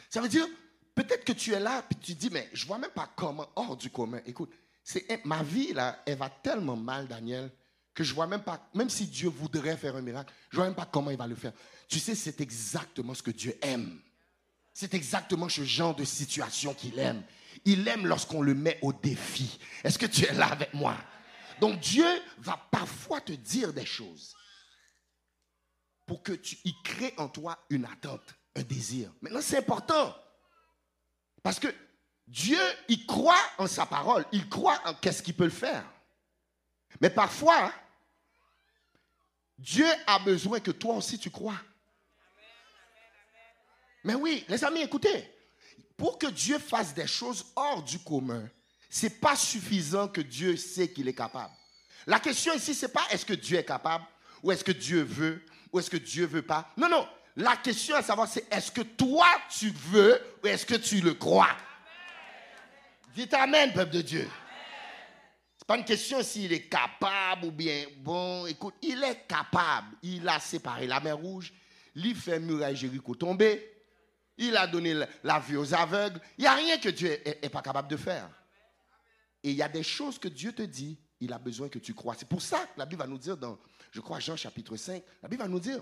Ça 0.09 0.21
veut 0.21 0.27
dire, 0.27 0.47
peut-être 0.95 1.23
que 1.23 1.31
tu 1.31 1.53
es 1.53 1.59
là, 1.59 1.83
puis 1.83 1.97
tu 1.99 2.13
dis, 2.15 2.29
mais 2.29 2.49
je 2.53 2.63
ne 2.63 2.67
vois 2.67 2.79
même 2.79 2.91
pas 2.91 3.09
comment, 3.15 3.47
hors 3.55 3.77
du 3.77 3.91
commun. 3.91 4.21
Écoute, 4.25 4.51
c'est 4.83 5.23
ma 5.25 5.43
vie, 5.43 5.73
là, 5.73 6.01
elle 6.05 6.17
va 6.17 6.29
tellement 6.29 6.75
mal, 6.75 7.07
Daniel, 7.07 7.51
que 7.93 8.03
je 8.03 8.13
vois 8.13 8.27
même 8.27 8.43
pas, 8.43 8.69
même 8.73 8.89
si 8.89 9.07
Dieu 9.07 9.29
voudrait 9.29 9.77
faire 9.77 9.95
un 9.95 10.01
miracle, 10.01 10.33
je 10.49 10.55
vois 10.55 10.65
même 10.65 10.75
pas 10.75 10.85
comment 10.85 11.11
il 11.11 11.17
va 11.17 11.27
le 11.27 11.35
faire. 11.35 11.53
Tu 11.87 11.99
sais, 11.99 12.15
c'est 12.15 12.41
exactement 12.41 13.13
ce 13.13 13.21
que 13.21 13.31
Dieu 13.31 13.57
aime. 13.61 13.99
C'est 14.73 14.93
exactement 14.93 15.49
ce 15.49 15.63
genre 15.63 15.95
de 15.95 16.05
situation 16.05 16.73
qu'il 16.73 16.97
aime. 16.99 17.23
Il 17.65 17.87
aime 17.87 18.07
lorsqu'on 18.07 18.41
le 18.41 18.53
met 18.53 18.79
au 18.81 18.93
défi. 18.93 19.59
Est-ce 19.83 19.99
que 19.99 20.05
tu 20.05 20.25
es 20.25 20.33
là 20.33 20.47
avec 20.47 20.73
moi? 20.73 20.95
Donc 21.59 21.79
Dieu 21.79 22.07
va 22.37 22.57
parfois 22.71 23.19
te 23.19 23.33
dire 23.33 23.73
des 23.73 23.85
choses 23.85 24.33
pour 26.05 26.23
que 26.23 26.31
tu 26.31 26.57
y 26.63 26.73
crées 26.83 27.13
en 27.17 27.27
toi 27.27 27.59
une 27.69 27.85
attente, 27.85 28.33
un 28.55 28.63
désir. 28.63 29.11
Maintenant, 29.21 29.41
c'est 29.41 29.57
important. 29.57 30.15
Parce 31.43 31.59
que 31.59 31.67
Dieu, 32.29 32.59
il 32.87 33.07
croit 33.07 33.41
en 33.57 33.65
sa 33.65 33.87
parole, 33.87 34.23
il 34.31 34.47
croit 34.47 34.79
en 34.85 34.93
qu'est-ce 34.93 35.23
qu'il 35.23 35.35
peut 35.35 35.49
faire. 35.49 35.83
Mais 37.01 37.09
parfois, 37.09 37.73
Dieu 39.57 39.87
a 40.05 40.19
besoin 40.19 40.59
que 40.59 40.69
toi 40.69 40.95
aussi 40.95 41.17
tu 41.17 41.31
crois. 41.31 41.59
Mais 44.03 44.13
oui, 44.13 44.45
les 44.47 44.63
amis, 44.63 44.81
écoutez, 44.81 45.27
pour 45.97 46.19
que 46.19 46.27
Dieu 46.27 46.59
fasse 46.59 46.93
des 46.93 47.07
choses 47.07 47.47
hors 47.55 47.81
du 47.81 47.97
commun, 47.97 48.47
ce 48.91 49.07
n'est 49.07 49.09
pas 49.09 49.35
suffisant 49.35 50.07
que 50.07 50.21
Dieu 50.21 50.55
sait 50.55 50.91
qu'il 50.91 51.07
est 51.07 51.15
capable. 51.15 51.53
La 52.05 52.19
question 52.19 52.53
ici, 52.53 52.75
ce 52.75 52.85
n'est 52.85 52.91
pas 52.91 53.05
est-ce 53.09 53.25
que 53.25 53.33
Dieu 53.33 53.57
est 53.57 53.65
capable, 53.65 54.05
ou 54.43 54.51
est-ce 54.51 54.63
que 54.63 54.71
Dieu 54.71 55.01
veut, 55.01 55.43
ou 55.73 55.79
est-ce 55.79 55.89
que 55.89 55.97
Dieu 55.97 56.23
ne 56.23 56.27
veut 56.27 56.41
pas. 56.43 56.71
Non, 56.77 56.89
non. 56.89 57.07
La 57.35 57.57
question 57.57 57.95
à 57.95 58.03
savoir, 58.03 58.27
c'est 58.27 58.45
est-ce 58.53 58.71
que 58.71 58.81
toi 58.81 59.27
tu 59.49 59.71
veux, 59.71 60.21
ou 60.43 60.47
est-ce 60.47 60.65
que 60.65 60.75
tu 60.75 61.01
le 61.01 61.15
crois? 61.15 61.55
Dites 63.13 63.33
Amen, 63.33 63.73
peuple 63.73 63.93
de 63.93 64.01
Dieu. 64.01 64.21
Ce 64.21 65.63
n'est 65.63 65.67
pas 65.67 65.77
une 65.77 65.85
question 65.85 66.21
s'il 66.21 66.53
est 66.53 66.67
capable 66.67 67.45
ou 67.45 67.51
bien. 67.51 67.85
Bon, 67.97 68.45
écoute, 68.45 68.75
il 68.81 69.03
est 69.03 69.27
capable. 69.27 69.97
Il 70.03 70.27
a 70.27 70.39
séparé 70.39 70.87
la 70.87 70.99
mer 70.99 71.17
rouge. 71.17 71.53
Il 71.95 72.15
fait 72.15 72.39
muraille 72.39 72.75
Jéricho 72.75 73.15
tomber. 73.15 73.77
Il 74.37 74.55
a 74.55 74.67
donné 74.67 74.95
la 75.23 75.39
vie 75.39 75.57
aux 75.57 75.73
aveugles. 75.73 76.21
Il 76.37 76.41
n'y 76.41 76.47
a 76.47 76.53
rien 76.53 76.77
que 76.77 76.89
Dieu 76.89 77.09
n'est 77.25 77.49
pas 77.49 77.61
capable 77.61 77.89
de 77.89 77.97
faire. 77.97 78.29
Et 79.43 79.51
il 79.51 79.57
y 79.57 79.61
a 79.61 79.69
des 79.69 79.83
choses 79.83 80.17
que 80.19 80.27
Dieu 80.27 80.53
te 80.53 80.61
dit, 80.61 80.97
il 81.19 81.33
a 81.33 81.39
besoin 81.39 81.67
que 81.67 81.79
tu 81.79 81.93
crois. 81.93 82.15
C'est 82.15 82.27
pour 82.27 82.41
ça 82.41 82.65
que 82.67 82.79
la 82.79 82.85
Bible 82.85 83.01
va 83.01 83.07
nous 83.07 83.17
dire 83.17 83.35
dans, 83.35 83.57
je 83.91 83.99
crois, 84.01 84.19
Jean 84.19 84.35
chapitre 84.35 84.75
5, 84.75 85.03
la 85.21 85.29
Bible 85.29 85.41
va 85.41 85.49
nous 85.49 85.59
dire, 85.59 85.81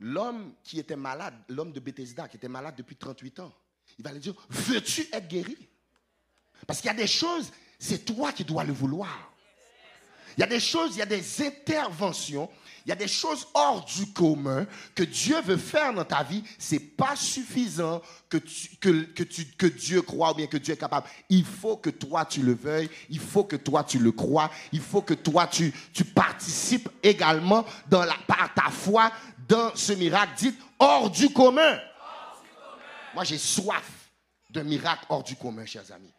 l'homme 0.00 0.54
qui 0.64 0.78
était 0.78 0.96
malade, 0.96 1.34
l'homme 1.48 1.72
de 1.72 1.80
Bethesda, 1.80 2.26
qui 2.28 2.36
était 2.36 2.48
malade 2.48 2.74
depuis 2.76 2.96
38 2.96 3.40
ans, 3.40 3.52
il 3.98 4.04
va 4.04 4.12
lui 4.12 4.20
dire, 4.20 4.34
veux-tu 4.48 5.08
être 5.12 5.28
guéri? 5.28 5.56
Parce 6.66 6.80
qu'il 6.80 6.88
y 6.88 6.94
a 6.94 6.96
des 6.96 7.06
choses, 7.06 7.50
c'est 7.78 8.04
toi 8.04 8.32
qui 8.32 8.44
dois 8.44 8.64
le 8.64 8.72
vouloir. 8.72 9.32
Il 10.36 10.40
y 10.40 10.44
a 10.44 10.46
des 10.46 10.60
choses, 10.60 10.94
il 10.94 10.98
y 10.98 11.02
a 11.02 11.06
des 11.06 11.42
interventions, 11.42 12.48
il 12.86 12.90
y 12.90 12.92
a 12.92 12.94
des 12.94 13.08
choses 13.08 13.48
hors 13.54 13.84
du 13.84 14.06
commun 14.12 14.66
que 14.94 15.02
Dieu 15.02 15.40
veut 15.42 15.56
faire 15.56 15.92
dans 15.92 16.04
ta 16.04 16.22
vie. 16.22 16.44
Ce 16.58 16.74
n'est 16.74 16.80
pas 16.80 17.16
suffisant 17.16 18.00
que, 18.28 18.38
Dieu 19.68 20.02
croit 20.02 20.30
ou 20.30 20.34
bien 20.34 20.46
que 20.46 20.56
Dieu 20.56 20.74
est 20.74 20.78
capable. 20.78 21.08
Il 21.28 21.44
faut 21.44 21.76
que 21.76 21.90
toi 21.90 22.24
tu 22.24 22.40
le 22.42 22.54
veuilles, 22.54 22.88
il 23.10 23.18
faut 23.18 23.42
que 23.42 23.56
toi 23.56 23.82
tu 23.82 23.98
le 23.98 24.12
crois, 24.12 24.48
il 24.72 24.80
faut 24.80 25.02
que 25.02 25.14
toi 25.14 25.48
tu, 25.48 25.74
tu 25.92 26.04
participes 26.04 26.88
également 27.02 27.64
dans 27.88 28.04
la, 28.04 28.14
par 28.28 28.54
ta 28.54 28.70
foi 28.70 29.10
dans 29.48 29.74
ce 29.74 29.92
miracle 29.92 30.32
dit 30.38 30.54
hors 30.78 31.10
du 31.10 31.30
commun. 31.30 31.80
Moi, 33.18 33.24
j'ai 33.24 33.38
soif 33.38 34.12
d'un 34.48 34.62
miracle 34.62 35.04
hors 35.08 35.24
du 35.24 35.34
commun, 35.34 35.66
chers 35.66 35.90
amis. 35.90 36.12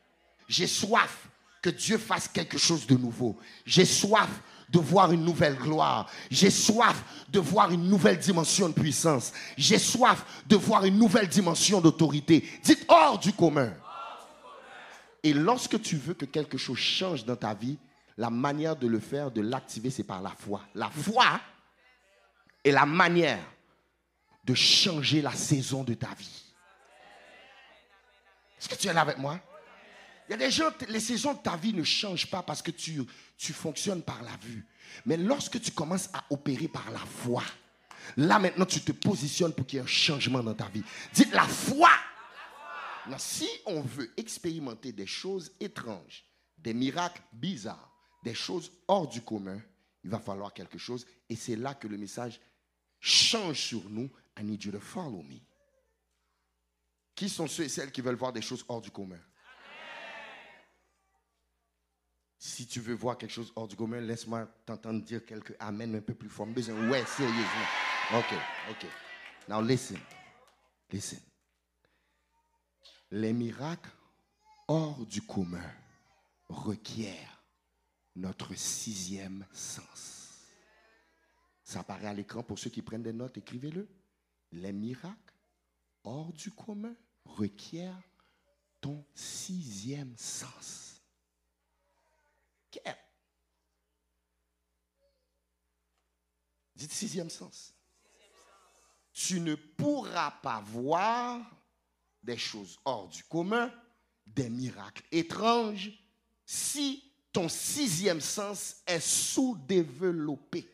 J'ai 0.50 0.68
soif 0.68 1.30
que 1.62 1.70
Dieu 1.70 1.98
fasse 1.98 2.28
quelque 2.28 2.58
chose 2.58 2.86
de 2.86 2.96
nouveau. 2.96 3.40
J'ai 3.66 3.86
soif 3.86 4.28
de 4.68 4.80
voir 4.80 5.14
une 5.14 5.24
nouvelle 5.24 5.56
gloire. 5.56 6.12
J'ai 6.30 6.50
soif 6.50 7.02
de 7.30 7.40
voir 7.40 7.72
une 7.72 7.88
nouvelle 7.88 8.20
dimension 8.20 8.68
de 8.68 8.74
puissance. 8.74 9.32
J'ai 9.56 9.78
soif 9.78 10.26
de 10.46 10.58
voir 10.58 10.84
une 10.84 10.98
nouvelle 10.98 11.30
dimension 11.30 11.80
d'autorité. 11.80 12.46
Dites 12.66 12.84
hors 12.90 13.18
du 13.18 13.32
commun. 13.32 13.74
Et 15.24 15.32
lorsque 15.32 15.82
tu 15.82 15.96
veux 15.96 16.16
que 16.16 16.26
quelque 16.26 16.58
chose 16.58 16.80
change 16.80 17.24
dans 17.24 17.38
ta 17.38 17.54
vie, 17.54 17.78
la 18.18 18.30
manière 18.30 18.76
de 18.76 18.88
le 18.88 19.00
faire, 19.00 19.32
de 19.32 19.40
l'activer, 19.40 19.90
c'est 19.90 20.04
par 20.04 20.22
la 20.22 20.32
foi. 20.32 20.64
La 20.76 20.90
foi 20.90 21.40
est 22.62 22.72
la 22.72 22.86
manière 22.86 23.40
de 24.44 24.54
changer 24.54 25.22
la 25.22 25.32
saison 25.32 25.86
de 25.86 25.94
ta 25.94 26.14
vie. 26.14 26.49
Est-ce 28.60 28.70
que 28.70 28.76
tu 28.76 28.88
es 28.88 28.94
là 28.94 29.02
avec 29.02 29.18
moi? 29.18 29.40
Il 30.28 30.34
y 30.34 30.36
a 30.36 30.38
des 30.38 30.52
gens, 30.52 30.70
les 30.90 31.00
saisons 31.00 31.34
de 31.34 31.40
ta 31.40 31.56
vie 31.56 31.74
ne 31.74 31.84
changent 31.84 32.30
pas 32.30 32.44
parce 32.44 32.62
que 32.62 32.72
tu, 32.72 33.02
tu 33.38 33.52
fonctionnes 33.52 34.04
par 34.04 34.22
la 34.22 34.36
vue. 34.38 34.66
Mais 35.06 35.18
lorsque 35.18 35.60
tu 35.60 35.72
commences 35.72 36.10
à 36.14 36.24
opérer 36.30 36.68
par 36.68 36.92
la 36.92 37.00
foi, 37.00 37.44
là 38.16 38.38
maintenant 38.38 38.66
tu 38.66 38.82
te 38.82 38.92
positionnes 38.92 39.54
pour 39.54 39.66
qu'il 39.66 39.78
y 39.78 39.80
ait 39.80 39.84
un 39.84 39.88
changement 39.88 40.44
dans 40.44 40.54
ta 40.54 40.68
vie. 40.68 40.84
Dites 41.14 41.34
la 41.34 41.48
foi. 41.48 41.90
si 43.18 43.50
on 43.66 43.82
veut 43.82 44.12
expérimenter 44.18 44.92
des 44.92 45.08
choses 45.08 45.52
étranges, 45.60 46.24
des 46.60 46.76
miracles 46.76 47.22
bizarres, 47.34 47.92
des 48.24 48.36
choses 48.36 48.72
hors 48.88 49.08
du 49.08 49.22
commun, 49.22 49.60
il 50.04 50.10
va 50.10 50.20
falloir 50.20 50.54
quelque 50.54 50.78
chose. 50.78 51.08
Et 51.30 51.36
c'est 51.36 51.56
là 51.56 51.74
que 51.74 51.88
le 51.88 51.98
message 51.98 52.40
change 53.00 53.60
sur 53.60 53.90
nous. 53.90 54.10
I 54.40 54.44
need 54.44 54.64
you 54.64 54.72
to 54.72 54.80
follow 54.80 55.24
me. 55.24 55.42
Qui 57.20 57.28
sont 57.28 57.48
ceux 57.48 57.64
et 57.64 57.70
celles 57.70 57.92
qui 57.92 58.00
veulent 58.00 58.16
voir 58.16 58.32
des 58.32 58.42
choses 58.42 58.64
hors 58.70 58.80
du 58.80 58.92
commun? 58.92 59.20
Si 62.38 62.66
tu 62.66 62.80
veux 62.80 62.94
voir 62.94 63.18
quelque 63.18 63.34
chose 63.34 63.52
hors 63.58 63.68
du 63.68 63.76
commun, 63.76 64.00
laisse-moi 64.00 64.46
t'entendre 64.66 65.04
dire 65.04 65.26
quelques 65.26 65.54
amen 65.60 65.96
un 65.96 66.00
peu 66.00 66.16
plus 66.16 66.30
fort. 66.30 66.48
Ouais, 66.48 66.64
sérieusement. 67.06 67.68
Ok, 68.14 68.34
ok. 68.70 68.86
Now 69.50 69.62
listen. 69.62 70.00
Listen. 70.90 71.20
Les 73.12 73.34
miracles 73.34 73.92
hors 74.70 75.06
du 75.06 75.22
commun 75.22 75.74
requièrent 76.48 77.44
notre 78.16 78.56
sixième 78.56 79.46
sens. 79.52 80.46
Ça 81.66 81.82
apparaît 81.82 82.08
à 82.08 82.14
l'écran 82.14 82.44
pour 82.44 82.58
ceux 82.58 82.70
qui 82.70 82.82
prennent 82.82 83.04
des 83.04 83.12
notes, 83.12 83.38
écrivez-le. 83.38 83.90
Les 84.54 84.72
miracles 84.72 85.36
hors 86.06 86.32
du 86.32 86.52
commun 86.52 86.96
requièrent 87.38 88.02
ton 88.82 89.06
sixième 89.14 90.16
sens. 90.18 91.02
Quel? 92.72 92.98
Dites 96.76 96.92
sixième 96.92 97.30
sens. 97.30 97.74
Tu 99.12 99.42
ne 99.42 99.56
pourras 99.56 100.32
pas 100.32 100.62
voir 100.62 101.42
des 102.24 102.38
choses 102.38 102.80
hors 102.86 103.08
du 103.08 103.24
commun, 103.24 103.74
des 104.26 104.50
miracles 104.50 105.04
étranges, 105.12 105.92
si 106.46 107.04
ton 107.32 107.50
sixième 107.50 108.22
sens 108.22 108.78
est 108.86 109.00
sous-développé. 109.00 110.70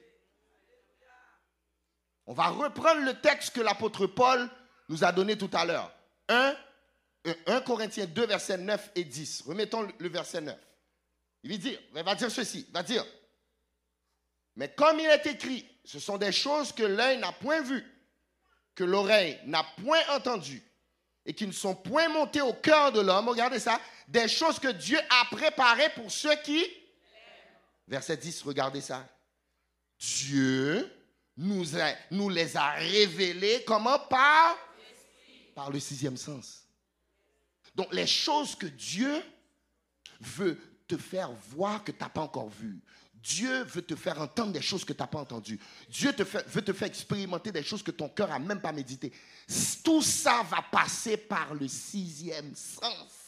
On 2.28 2.34
va 2.34 2.50
reprendre 2.50 3.02
le 3.02 3.20
texte 3.22 3.56
que 3.56 3.62
l'apôtre 3.62 4.08
Paul 4.08 4.50
nous 4.90 5.04
a 5.04 5.12
donné 5.12 5.38
tout 5.38 5.50
à 5.54 5.66
l'heure. 5.66 5.95
1, 6.28 6.56
1 7.48 7.62
Corinthiens 7.62 8.06
2, 8.06 8.26
versets 8.26 8.58
9 8.58 8.92
et 8.96 9.04
10. 9.04 9.44
Remettons 9.48 9.88
le 9.98 10.10
verset 10.10 10.42
9. 10.42 10.56
Il 11.44 11.52
va 11.52 11.58
dire, 11.58 11.80
va 11.94 12.16
dire 12.16 12.32
ceci, 12.32 12.66
il 12.68 12.74
va 12.74 12.82
dire, 12.82 13.06
mais 14.56 14.74
comme 14.74 15.00
il 15.00 15.06
est 15.06 15.26
écrit, 15.28 15.68
ce 15.84 16.00
sont 16.00 16.18
des 16.18 16.32
choses 16.32 16.72
que 16.72 16.84
l'œil 16.84 17.20
n'a 17.20 17.32
point 17.34 17.62
vues, 17.62 17.86
que 18.74 18.84
l'oreille 18.84 19.40
n'a 19.46 19.64
point 19.84 20.02
entendues, 20.10 20.64
et 21.26 21.34
qui 21.34 21.46
ne 21.46 21.52
sont 21.52 21.76
point 21.76 22.08
montées 22.10 22.42
au 22.42 22.54
cœur 22.54 22.92
de 22.92 23.02
l'homme. 23.02 23.30
Regardez 23.30 23.60
ça, 23.60 23.80
des 24.08 24.28
choses 24.28 24.60
que 24.60 24.70
Dieu 24.70 25.00
a 25.10 25.26
préparées 25.26 25.90
pour 25.90 26.12
ceux 26.12 26.36
qui... 26.38 26.66
Verset 27.88 28.18
10, 28.18 28.42
regardez 28.44 28.82
ça. 28.82 29.08
Dieu 30.00 30.92
nous, 31.38 31.66
nous 32.12 32.30
les 32.30 32.58
a 32.58 32.72
révélées 32.72 33.64
comment? 33.66 34.00
Par 34.00 34.58
Par 35.56 35.72
le 35.72 35.80
sixième 35.80 36.18
sens. 36.18 36.68
Donc 37.74 37.92
les 37.94 38.06
choses 38.06 38.56
que 38.56 38.68
Dieu 38.68 39.24
veut 40.20 40.60
te 40.88 40.98
faire 40.98 41.32
voir 41.50 41.84
que 41.84 41.92
tu 41.92 42.00
n'as 42.00 42.10
pas 42.10 42.22
encore 42.22 42.50
vu. 42.50 42.82
Dieu 43.14 43.64
veut 43.64 43.82
te 43.82 43.96
faire 43.96 44.22
entendre 44.22 44.52
des 44.52 44.62
choses 44.62 44.86
que 44.86 44.94
tu 44.94 45.00
n'as 45.00 45.08
pas 45.08 45.20
entendues. 45.20 45.60
Dieu 45.90 46.14
veut 46.48 46.62
te 46.62 46.74
faire 46.74 46.88
expérimenter 46.88 47.52
des 47.52 47.64
choses 47.64 47.82
que 47.82 47.92
ton 47.92 48.08
cœur 48.08 48.28
n'a 48.28 48.38
même 48.38 48.62
pas 48.62 48.72
médité. 48.72 49.12
Tout 49.84 50.04
ça 50.04 50.44
va 50.44 50.62
passer 50.62 51.18
par 51.18 51.56
le 51.56 51.68
sixième 51.68 52.54
sens. 52.54 53.26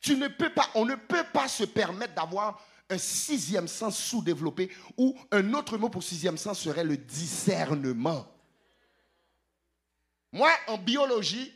Tu 0.00 0.16
ne 0.16 0.28
peux 0.28 0.52
pas, 0.52 0.68
on 0.74 0.84
ne 0.84 0.96
peut 0.96 1.24
pas 1.32 1.48
se 1.48 1.64
permettre 1.64 2.14
d'avoir 2.14 2.60
un 2.90 2.98
sixième 2.98 3.68
sens 3.68 3.96
sous-développé 3.96 4.70
ou 4.98 5.16
un 5.30 5.54
autre 5.54 5.78
mot 5.78 5.88
pour 5.88 6.02
sixième 6.02 6.36
sens 6.36 6.58
serait 6.58 6.84
le 6.84 6.96
discernement. 6.96 8.33
Moi, 10.34 10.52
en 10.66 10.78
biologie, 10.78 11.54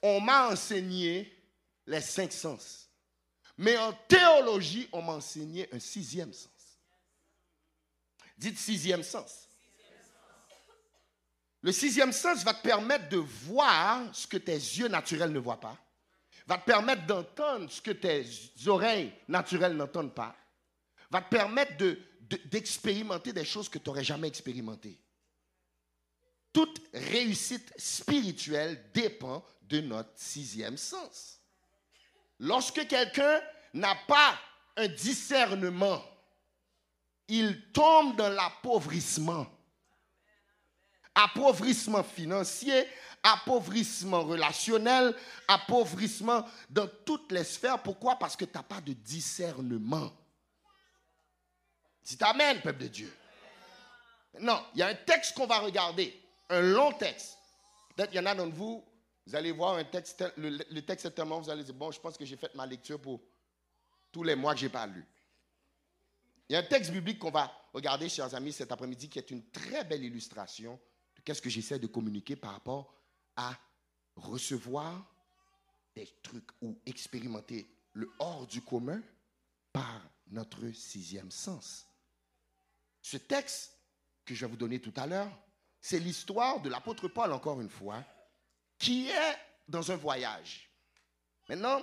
on 0.00 0.22
m'a 0.22 0.48
enseigné 0.48 1.30
les 1.86 2.00
cinq 2.00 2.32
sens. 2.32 2.88
Mais 3.58 3.76
en 3.76 3.92
théologie, 3.92 4.88
on 4.90 5.02
m'a 5.02 5.12
enseigné 5.12 5.68
un 5.70 5.78
sixième 5.78 6.32
sens. 6.32 6.78
Dites 8.38 8.56
sixième 8.56 9.02
sens. 9.02 9.50
Le 11.60 11.72
sixième 11.72 12.12
sens 12.12 12.42
va 12.42 12.54
te 12.54 12.62
permettre 12.62 13.10
de 13.10 13.18
voir 13.18 14.02
ce 14.14 14.26
que 14.26 14.38
tes 14.38 14.54
yeux 14.54 14.88
naturels 14.88 15.30
ne 15.30 15.38
voient 15.38 15.60
pas, 15.60 15.76
va 16.46 16.56
te 16.56 16.64
permettre 16.64 17.04
d'entendre 17.04 17.70
ce 17.70 17.82
que 17.82 17.90
tes 17.90 18.24
oreilles 18.66 19.12
naturelles 19.28 19.76
n'entendent 19.76 20.14
pas, 20.14 20.34
va 21.10 21.20
te 21.20 21.28
permettre 21.28 21.74
d'expérimenter 22.46 23.34
des 23.34 23.44
choses 23.44 23.68
que 23.68 23.76
tu 23.76 23.90
n'aurais 23.90 24.04
jamais 24.04 24.28
expérimentées. 24.28 24.98
Toute 26.52 26.80
réussite 26.92 27.72
spirituelle 27.76 28.90
dépend 28.92 29.44
de 29.62 29.80
notre 29.80 30.10
sixième 30.16 30.76
sens. 30.76 31.38
Lorsque 32.38 32.86
quelqu'un 32.88 33.40
n'a 33.74 33.94
pas 34.08 34.38
un 34.76 34.88
discernement, 34.88 36.02
il 37.28 37.70
tombe 37.72 38.16
dans 38.16 38.30
l'appauvrissement. 38.30 39.46
Appauvrissement 41.14 42.02
financier, 42.02 42.86
appauvrissement 43.22 44.22
relationnel, 44.22 45.14
appauvrissement 45.46 46.44
dans 46.68 46.88
toutes 47.04 47.30
les 47.32 47.44
sphères. 47.44 47.82
Pourquoi? 47.82 48.16
Parce 48.16 48.36
que 48.36 48.44
tu 48.44 48.52
n'as 48.54 48.62
pas 48.62 48.80
de 48.80 48.92
discernement. 48.92 50.10
Dites 52.02 52.22
Amen, 52.22 52.60
peuple 52.60 52.82
de 52.82 52.88
Dieu. 52.88 53.16
Non, 54.40 54.64
il 54.74 54.80
y 54.80 54.82
a 54.82 54.88
un 54.88 54.94
texte 54.94 55.34
qu'on 55.34 55.46
va 55.46 55.58
regarder, 55.58 56.19
un 56.50 56.60
long 56.60 56.92
texte. 56.92 57.38
Peut-être 57.94 58.10
qu'il 58.10 58.20
y 58.20 58.22
en 58.22 58.26
a 58.26 58.34
d'entre 58.34 58.54
vous, 58.54 58.84
vous 59.26 59.34
allez 59.34 59.52
voir 59.52 59.76
un 59.76 59.84
texte, 59.84 60.24
le, 60.36 60.80
texte 60.80 61.06
est 61.06 61.10
tellement, 61.12 61.40
vous 61.40 61.50
allez 61.50 61.64
dire, 61.64 61.74
bon, 61.74 61.90
je 61.90 62.00
pense 62.00 62.16
que 62.16 62.24
j'ai 62.24 62.36
fait 62.36 62.54
ma 62.54 62.66
lecture 62.66 63.00
pour 63.00 63.20
tous 64.10 64.22
les 64.22 64.34
mois 64.34 64.54
que 64.54 64.60
je 64.60 64.66
n'ai 64.66 64.72
pas 64.72 64.86
lu. 64.86 65.04
Il 66.48 66.54
y 66.54 66.56
a 66.56 66.60
un 66.60 66.64
texte 66.64 66.90
biblique 66.90 67.18
qu'on 67.18 67.30
va 67.30 67.52
regarder, 67.72 68.08
chers 68.08 68.34
amis, 68.34 68.52
cet 68.52 68.72
après-midi, 68.72 69.08
qui 69.08 69.18
est 69.18 69.30
une 69.30 69.50
très 69.50 69.84
belle 69.84 70.02
illustration 70.02 70.80
de 71.14 71.22
qu'est-ce 71.22 71.40
que 71.40 71.50
j'essaie 71.50 71.78
de 71.78 71.86
communiquer 71.86 72.34
par 72.34 72.52
rapport 72.52 72.92
à 73.36 73.56
recevoir 74.16 75.06
des 75.94 76.08
trucs 76.22 76.50
ou 76.60 76.76
expérimenter 76.86 77.68
le 77.92 78.10
hors 78.18 78.46
du 78.46 78.62
commun 78.62 79.00
par 79.72 80.02
notre 80.28 80.70
sixième 80.72 81.30
sens. 81.30 81.86
Ce 83.02 83.16
texte 83.16 83.76
que 84.24 84.34
je 84.34 84.44
vais 84.44 84.50
vous 84.50 84.56
donner 84.56 84.80
tout 84.80 84.92
à 84.96 85.06
l'heure, 85.06 85.30
c'est 85.80 85.98
l'histoire 85.98 86.60
de 86.60 86.68
l'apôtre 86.68 87.08
Paul, 87.08 87.32
encore 87.32 87.60
une 87.60 87.70
fois, 87.70 88.04
qui 88.78 89.08
est 89.08 89.38
dans 89.68 89.90
un 89.90 89.96
voyage. 89.96 90.70
Maintenant, 91.48 91.82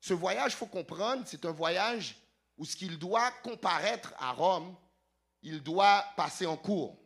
ce 0.00 0.14
voyage, 0.14 0.52
il 0.52 0.56
faut 0.56 0.66
comprendre, 0.66 1.24
c'est 1.26 1.44
un 1.44 1.52
voyage 1.52 2.16
où 2.56 2.64
ce 2.64 2.76
qu'il 2.76 2.98
doit 2.98 3.30
comparaître 3.42 4.12
à 4.18 4.32
Rome, 4.32 4.76
il 5.42 5.62
doit 5.62 6.04
passer 6.16 6.46
en 6.46 6.56
cours. 6.56 6.98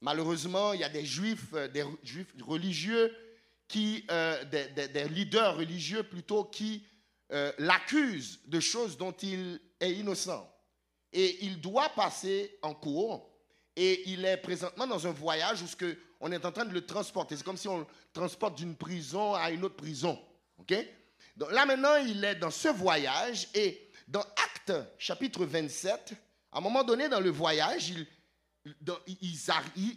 Malheureusement, 0.00 0.72
il 0.72 0.80
y 0.80 0.84
a 0.84 0.88
des 0.88 1.04
juifs, 1.04 1.52
euh, 1.54 1.68
des 1.68 1.84
juifs 2.02 2.34
religieux, 2.42 3.14
qui, 3.68 4.04
euh, 4.10 4.44
des, 4.44 5.08
leaders 5.08 5.56
religieux 5.56 6.02
plutôt, 6.02 6.44
qui 6.44 6.86
euh, 7.32 7.52
l'accusent 7.58 8.40
de 8.46 8.60
choses 8.60 8.96
dont 8.96 9.12
il 9.12 9.60
est 9.80 9.94
innocent. 9.94 10.48
Et 11.12 11.44
il 11.44 11.60
doit 11.60 11.88
passer 11.90 12.58
en 12.62 12.74
cours. 12.74 13.33
Et 13.76 14.08
il 14.10 14.24
est 14.24 14.36
présentement 14.36 14.86
dans 14.86 15.06
un 15.06 15.12
voyage 15.12 15.62
où 15.62 15.76
que 15.76 15.96
on 16.20 16.30
est 16.32 16.44
en 16.44 16.52
train 16.52 16.64
de 16.64 16.72
le 16.72 16.86
transporter. 16.86 17.36
C'est 17.36 17.44
comme 17.44 17.56
si 17.56 17.68
on 17.68 17.80
le 17.80 17.86
transporte 18.12 18.56
d'une 18.56 18.76
prison 18.76 19.34
à 19.34 19.50
une 19.50 19.64
autre 19.64 19.76
prison. 19.76 20.18
OK? 20.58 20.74
Donc 21.36 21.52
là 21.52 21.66
maintenant, 21.66 21.96
il 21.96 22.24
est 22.24 22.36
dans 22.36 22.50
ce 22.50 22.68
voyage 22.68 23.48
et 23.54 23.90
dans 24.06 24.20
Acte 24.20 24.72
chapitre 24.98 25.44
27, 25.44 26.14
à 26.52 26.58
un 26.58 26.60
moment 26.60 26.84
donné 26.84 27.08
dans 27.08 27.20
le 27.20 27.30
voyage, 27.30 27.90
ils, 27.90 28.06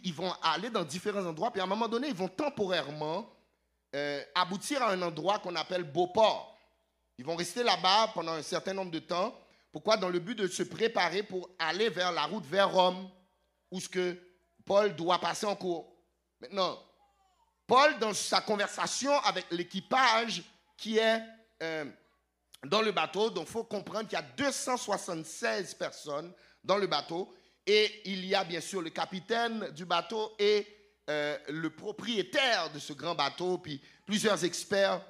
ils, 0.04 0.14
vont 0.14 0.32
aller 0.42 0.70
dans 0.70 0.84
différents 0.84 1.24
endroits, 1.24 1.50
puis 1.50 1.60
à 1.60 1.64
un 1.64 1.68
moment 1.68 1.88
donné, 1.88 2.08
ils 2.08 2.14
vont 2.14 2.28
temporairement 2.28 3.32
euh, 3.94 4.22
aboutir 4.34 4.82
à 4.82 4.92
un 4.92 5.00
endroit 5.02 5.38
qu'on 5.38 5.54
appelle 5.56 5.84
Beauport. 5.84 6.58
Ils 7.16 7.24
vont 7.24 7.36
rester 7.36 7.62
là-bas 7.62 8.12
pendant 8.14 8.32
un 8.32 8.42
certain 8.42 8.74
nombre 8.74 8.90
de 8.90 8.98
temps. 8.98 9.34
Pourquoi? 9.72 9.96
Dans 9.96 10.08
le 10.08 10.18
but 10.18 10.36
de 10.36 10.46
se 10.46 10.62
préparer 10.62 11.22
pour 11.22 11.48
aller 11.58 11.88
vers 11.88 12.12
la 12.12 12.24
route 12.24 12.44
vers 12.44 12.70
Rome, 12.70 13.08
où 13.70 13.80
ce 13.80 13.88
que 13.88 14.16
Paul 14.64 14.94
doit 14.94 15.18
passer 15.18 15.46
en 15.46 15.56
cours. 15.56 15.92
Maintenant, 16.40 16.78
Paul, 17.66 17.98
dans 17.98 18.14
sa 18.14 18.40
conversation 18.40 19.12
avec 19.20 19.46
l'équipage 19.50 20.42
qui 20.76 20.98
est 20.98 21.22
euh, 21.62 21.84
dans 22.64 22.80
le 22.80 22.92
bateau, 22.92 23.30
donc 23.30 23.46
il 23.46 23.52
faut 23.52 23.64
comprendre 23.64 24.08
qu'il 24.08 24.18
y 24.18 24.22
a 24.22 24.26
276 24.36 25.74
personnes 25.74 26.32
dans 26.64 26.78
le 26.78 26.86
bateau, 26.86 27.32
et 27.66 28.02
il 28.06 28.24
y 28.24 28.34
a 28.34 28.44
bien 28.44 28.60
sûr 28.60 28.80
le 28.80 28.90
capitaine 28.90 29.70
du 29.72 29.84
bateau 29.84 30.34
et 30.38 30.66
euh, 31.10 31.36
le 31.48 31.70
propriétaire 31.70 32.70
de 32.72 32.78
ce 32.78 32.94
grand 32.94 33.14
bateau, 33.14 33.58
puis 33.58 33.82
plusieurs 34.06 34.42
experts 34.44 35.04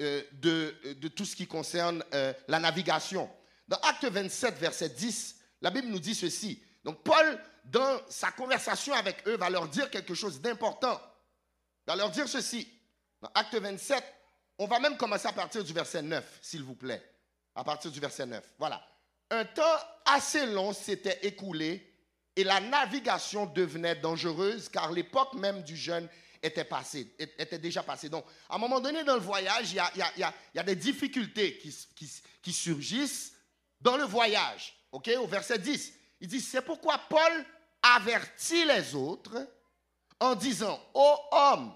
euh, 0.00 0.22
de, 0.32 0.74
de, 1.00 1.08
tout 1.08 1.24
ce 1.24 1.36
qui 1.36 1.46
concerne 1.46 2.02
la 2.48 2.58
navigation. 2.58 3.30
Dans 3.68 3.78
Acte 3.78 4.04
27, 4.04 4.58
verset 4.58 4.88
10, 4.88 5.36
la 5.60 5.70
Bible 5.70 5.88
nous 5.88 6.00
dit 6.00 6.14
ceci. 6.14 6.60
Donc 6.82 7.04
Paul, 7.04 7.38
dans 7.64 8.00
sa 8.08 8.30
conversation 8.32 8.94
avec 8.94 9.26
eux, 9.26 9.36
va 9.36 9.50
leur 9.50 9.68
dire 9.68 9.90
quelque 9.90 10.14
chose 10.14 10.40
d'important. 10.40 11.00
Va 11.86 11.96
leur 11.96 12.10
dire 12.10 12.28
ceci. 12.28 12.68
Dans 13.20 13.30
Acte 13.34 13.54
27, 13.54 14.02
on 14.58 14.66
va 14.66 14.78
même 14.78 14.96
commencer 14.96 15.26
à 15.26 15.32
partir 15.32 15.62
du 15.64 15.72
verset 15.72 16.02
9, 16.02 16.38
s'il 16.42 16.62
vous 16.62 16.74
plaît. 16.74 17.02
À 17.54 17.64
partir 17.64 17.90
du 17.90 18.00
verset 18.00 18.26
9. 18.26 18.44
Voilà. 18.58 18.82
Un 19.30 19.44
temps 19.44 19.78
assez 20.04 20.46
long 20.46 20.72
s'était 20.72 21.18
écoulé 21.26 21.86
et 22.36 22.44
la 22.44 22.60
navigation 22.60 23.46
devenait 23.46 23.96
dangereuse 23.96 24.68
car 24.68 24.92
l'époque 24.92 25.34
même 25.34 25.62
du 25.62 25.76
jeûne 25.76 26.08
était, 26.42 26.64
passée, 26.64 27.14
était 27.18 27.58
déjà 27.58 27.82
passée. 27.82 28.08
Donc, 28.08 28.24
à 28.48 28.54
un 28.54 28.58
moment 28.58 28.80
donné 28.80 29.04
dans 29.04 29.14
le 29.14 29.20
voyage, 29.20 29.72
il 29.72 29.82
y 30.16 30.58
a, 30.58 30.62
des 30.62 30.76
difficultés 30.76 31.58
qui, 31.58 31.74
qui, 31.94 32.10
qui 32.42 32.52
surgissent 32.52 33.34
dans 33.80 33.96
le 33.96 34.04
voyage. 34.04 34.74
OK 34.92 35.10
Au 35.18 35.26
verset 35.26 35.58
10, 35.58 35.92
il 36.20 36.28
dit, 36.28 36.40
c'est 36.40 36.62
pourquoi 36.62 36.98
Paul 37.08 37.44
avertit 37.82 38.64
les 38.64 38.94
autres 38.94 39.46
en 40.18 40.34
disant, 40.34 40.78
ô 40.94 41.16
homme, 41.32 41.72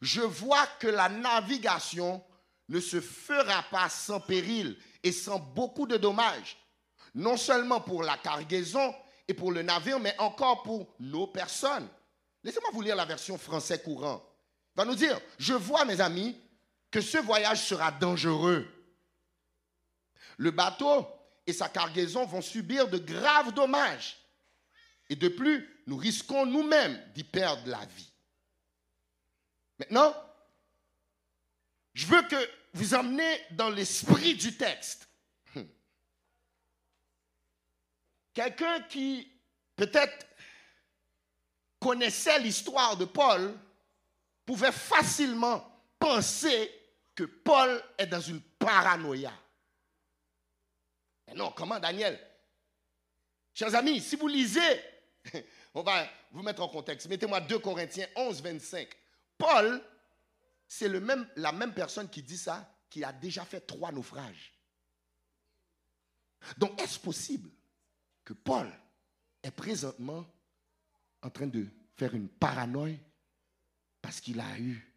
je 0.00 0.20
vois 0.20 0.66
que 0.78 0.86
la 0.86 1.08
navigation 1.08 2.22
ne 2.68 2.80
se 2.80 3.00
fera 3.00 3.62
pas 3.64 3.88
sans 3.88 4.20
péril 4.20 4.78
et 5.02 5.12
sans 5.12 5.38
beaucoup 5.38 5.86
de 5.86 5.96
dommages, 5.96 6.56
non 7.14 7.36
seulement 7.36 7.80
pour 7.80 8.02
la 8.02 8.16
cargaison 8.18 8.94
et 9.26 9.34
pour 9.34 9.52
le 9.52 9.62
navire, 9.62 9.98
mais 9.98 10.14
encore 10.18 10.62
pour 10.62 10.94
nos 11.00 11.26
personnes. 11.26 11.88
Laissez-moi 12.44 12.70
vous 12.72 12.82
lire 12.82 12.96
la 12.96 13.04
version 13.04 13.36
français 13.38 13.82
courant. 13.82 14.22
Il 14.74 14.78
va 14.78 14.84
nous 14.84 14.94
dire, 14.94 15.20
je 15.38 15.54
vois, 15.54 15.84
mes 15.84 16.00
amis, 16.00 16.40
que 16.90 17.00
ce 17.00 17.18
voyage 17.18 17.66
sera 17.66 17.90
dangereux. 17.90 18.66
Le 20.36 20.50
bateau 20.50 21.06
et 21.46 21.52
sa 21.52 21.68
cargaison 21.68 22.24
vont 22.26 22.42
subir 22.42 22.88
de 22.88 22.98
graves 22.98 23.52
dommages. 23.54 24.18
Et 25.08 25.16
de 25.16 25.28
plus, 25.28 25.82
nous 25.86 25.96
risquons 25.96 26.44
nous-mêmes 26.44 27.00
d'y 27.14 27.22
perdre 27.22 27.68
la 27.68 27.84
vie. 27.86 28.10
Maintenant, 29.78 30.14
je 31.94 32.06
veux 32.06 32.22
que 32.22 32.50
vous 32.72 32.94
emmenez 32.94 33.40
dans 33.52 33.70
l'esprit 33.70 34.34
du 34.34 34.56
texte. 34.56 35.08
Hmm. 35.54 35.62
Quelqu'un 38.34 38.82
qui 38.82 39.30
peut-être 39.76 40.26
connaissait 41.78 42.40
l'histoire 42.40 42.96
de 42.96 43.04
Paul 43.04 43.56
pouvait 44.44 44.72
facilement 44.72 45.64
penser 45.98 46.70
que 47.14 47.24
Paul 47.24 47.82
est 47.96 48.06
dans 48.06 48.20
une 48.20 48.40
paranoïa. 48.40 49.32
Mais 51.26 51.34
non, 51.34 51.52
comment 51.52 51.78
Daniel? 51.78 52.18
Chers 53.54 53.74
amis, 53.74 54.00
si 54.00 54.16
vous 54.16 54.28
lisez, 54.28 54.80
on 55.74 55.82
va 55.82 56.08
vous 56.30 56.42
mettre 56.42 56.62
en 56.62 56.68
contexte. 56.68 57.08
Mettez-moi 57.08 57.40
2 57.40 57.58
Corinthiens 57.58 58.06
11, 58.16 58.42
25. 58.42 58.88
Paul, 59.38 59.82
c'est 60.68 60.88
la 60.88 61.52
même 61.52 61.74
personne 61.74 62.08
qui 62.08 62.22
dit 62.22 62.38
ça, 62.38 62.70
qui 62.90 63.02
a 63.04 63.12
déjà 63.12 63.44
fait 63.44 63.60
trois 63.60 63.92
naufrages. 63.92 64.52
Donc, 66.58 66.80
est-ce 66.80 66.98
possible 66.98 67.50
que 68.24 68.32
Paul 68.32 68.70
est 69.42 69.50
présentement 69.50 70.24
en 71.22 71.30
train 71.30 71.46
de 71.46 71.66
faire 71.96 72.14
une 72.14 72.28
paranoïe 72.28 73.00
parce 74.00 74.20
qu'il 74.20 74.40
a 74.40 74.58
eu 74.58 74.92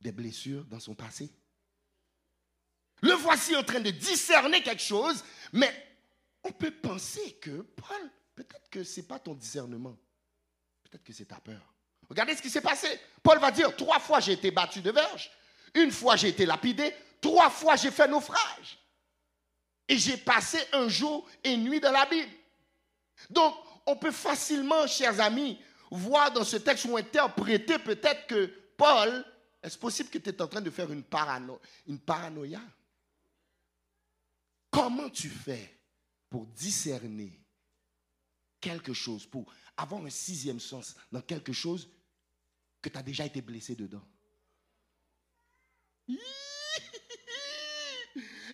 des 0.00 0.12
blessures 0.12 0.64
dans 0.66 0.80
son 0.80 0.94
passé? 0.94 1.30
Le 3.00 3.14
voici 3.14 3.56
en 3.56 3.64
train 3.64 3.80
de 3.80 3.90
discerner 3.90 4.62
quelque 4.62 4.82
chose, 4.82 5.24
mais 5.52 5.72
on 6.44 6.50
peut 6.50 6.70
penser 6.70 7.34
que 7.34 7.62
Paul, 7.62 8.10
peut-être 8.34 8.68
que 8.70 8.82
ce 8.82 9.00
n'est 9.00 9.06
pas 9.06 9.18
ton 9.18 9.34
discernement. 9.34 9.96
Peut-être 10.84 11.04
que 11.04 11.12
c'est 11.12 11.26
ta 11.26 11.40
peur. 11.40 11.72
Regardez 12.08 12.34
ce 12.34 12.42
qui 12.42 12.50
s'est 12.50 12.60
passé. 12.60 12.88
Paul 13.22 13.38
va 13.38 13.50
dire, 13.50 13.74
trois 13.76 13.98
fois 13.98 14.20
j'ai 14.20 14.32
été 14.32 14.50
battu 14.50 14.80
de 14.80 14.90
verge, 14.90 15.30
une 15.74 15.90
fois 15.90 16.16
j'ai 16.16 16.28
été 16.28 16.44
lapidé, 16.44 16.94
trois 17.20 17.50
fois 17.50 17.76
j'ai 17.76 17.90
fait 17.90 18.08
naufrage. 18.08 18.78
Et 19.88 19.98
j'ai 19.98 20.16
passé 20.16 20.58
un 20.72 20.88
jour 20.88 21.28
et 21.44 21.52
une 21.52 21.64
nuit 21.64 21.80
dans 21.80 21.92
la 21.92 22.06
Bible. 22.06 22.30
Donc, 23.30 23.54
on 23.84 23.96
peut 23.96 24.12
facilement, 24.12 24.86
chers 24.86 25.20
amis, 25.20 25.60
voir 25.90 26.30
dans 26.30 26.44
ce 26.44 26.56
texte 26.56 26.86
ou 26.86 26.96
interpréter 26.96 27.78
peut-être 27.78 28.26
que 28.26 28.46
Paul, 28.76 29.24
est-ce 29.62 29.76
possible 29.76 30.08
que 30.08 30.18
tu 30.18 30.30
es 30.30 30.42
en 30.42 30.48
train 30.48 30.60
de 30.60 30.70
faire 30.70 30.90
une, 30.90 31.04
une 31.86 31.98
paranoïa? 31.98 32.60
Comment 34.72 35.08
tu 35.10 35.28
fais 35.28 35.78
pour 36.30 36.46
discerner 36.46 37.38
quelque 38.58 38.94
chose, 38.94 39.26
pour 39.26 39.52
avoir 39.76 40.02
un 40.02 40.10
sixième 40.10 40.58
sens 40.58 40.96
dans 41.12 41.20
quelque 41.20 41.52
chose 41.52 41.90
que 42.80 42.88
tu 42.88 42.96
as 42.96 43.02
déjà 43.02 43.26
été 43.26 43.42
blessé 43.42 43.76
dedans? 43.76 44.02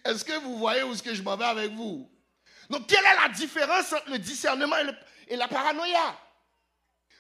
Est-ce 0.04 0.24
que 0.24 0.42
vous 0.42 0.58
voyez 0.58 0.82
où 0.82 0.92
est-ce 0.92 1.02
que 1.02 1.14
je 1.14 1.22
m'en 1.22 1.36
vais 1.36 1.44
avec 1.44 1.72
vous? 1.72 2.10
Donc, 2.68 2.88
quelle 2.88 3.04
est 3.04 3.14
la 3.14 3.28
différence 3.28 3.92
entre 3.92 4.10
le 4.10 4.18
discernement 4.18 4.76
et, 5.28 5.36
la 5.36 5.46
paranoïa? 5.48 6.18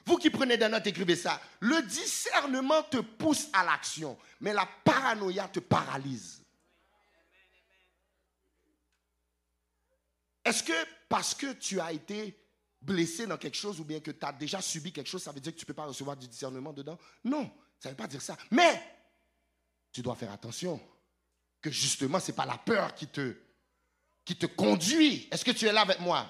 Vous 0.06 0.16
qui 0.16 0.30
prenez 0.30 0.56
des 0.56 0.68
notes, 0.68 0.86
écrivez 0.86 1.16
ça. 1.16 1.40
Le 1.60 1.82
discernement 1.82 2.82
te 2.84 2.98
pousse 2.98 3.48
à 3.52 3.64
l'action, 3.64 4.18
mais 4.40 4.52
la 4.52 4.66
paranoïa 4.84 5.48
te 5.48 5.60
paralyse. 5.60 6.37
Est-ce 10.48 10.62
que 10.62 10.72
parce 11.08 11.34
que 11.34 11.52
tu 11.52 11.78
as 11.78 11.92
été 11.92 12.38
blessé 12.80 13.26
dans 13.26 13.36
quelque 13.36 13.56
chose 13.56 13.80
ou 13.80 13.84
bien 13.84 14.00
que 14.00 14.10
tu 14.10 14.24
as 14.24 14.32
déjà 14.32 14.62
subi 14.62 14.92
quelque 14.92 15.08
chose, 15.08 15.22
ça 15.22 15.30
veut 15.30 15.40
dire 15.40 15.52
que 15.52 15.58
tu 15.58 15.64
ne 15.64 15.66
peux 15.66 15.74
pas 15.74 15.84
recevoir 15.84 16.16
du 16.16 16.26
discernement 16.26 16.72
dedans? 16.72 16.98
Non, 17.22 17.50
ça 17.78 17.88
ne 17.88 17.92
veut 17.92 17.96
pas 17.96 18.06
dire 18.06 18.22
ça. 18.22 18.36
Mais 18.50 18.82
tu 19.92 20.00
dois 20.00 20.14
faire 20.14 20.32
attention 20.32 20.80
que 21.60 21.70
justement, 21.70 22.18
ce 22.18 22.30
n'est 22.30 22.36
pas 22.36 22.46
la 22.46 22.56
peur 22.56 22.94
qui 22.94 23.08
te, 23.08 23.36
qui 24.24 24.36
te 24.36 24.46
conduit. 24.46 25.28
Est-ce 25.30 25.44
que 25.44 25.50
tu 25.50 25.66
es 25.66 25.72
là 25.72 25.82
avec 25.82 26.00
moi? 26.00 26.26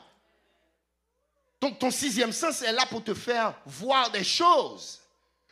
Donc 1.61 1.79
ton 1.79 1.91
sixième 1.91 2.33
sens 2.33 2.63
est 2.63 2.73
là 2.73 2.87
pour 2.87 3.05
te 3.05 3.15
faire 3.15 3.61
voir 3.67 4.11
des 4.11 4.25
choses. 4.25 5.01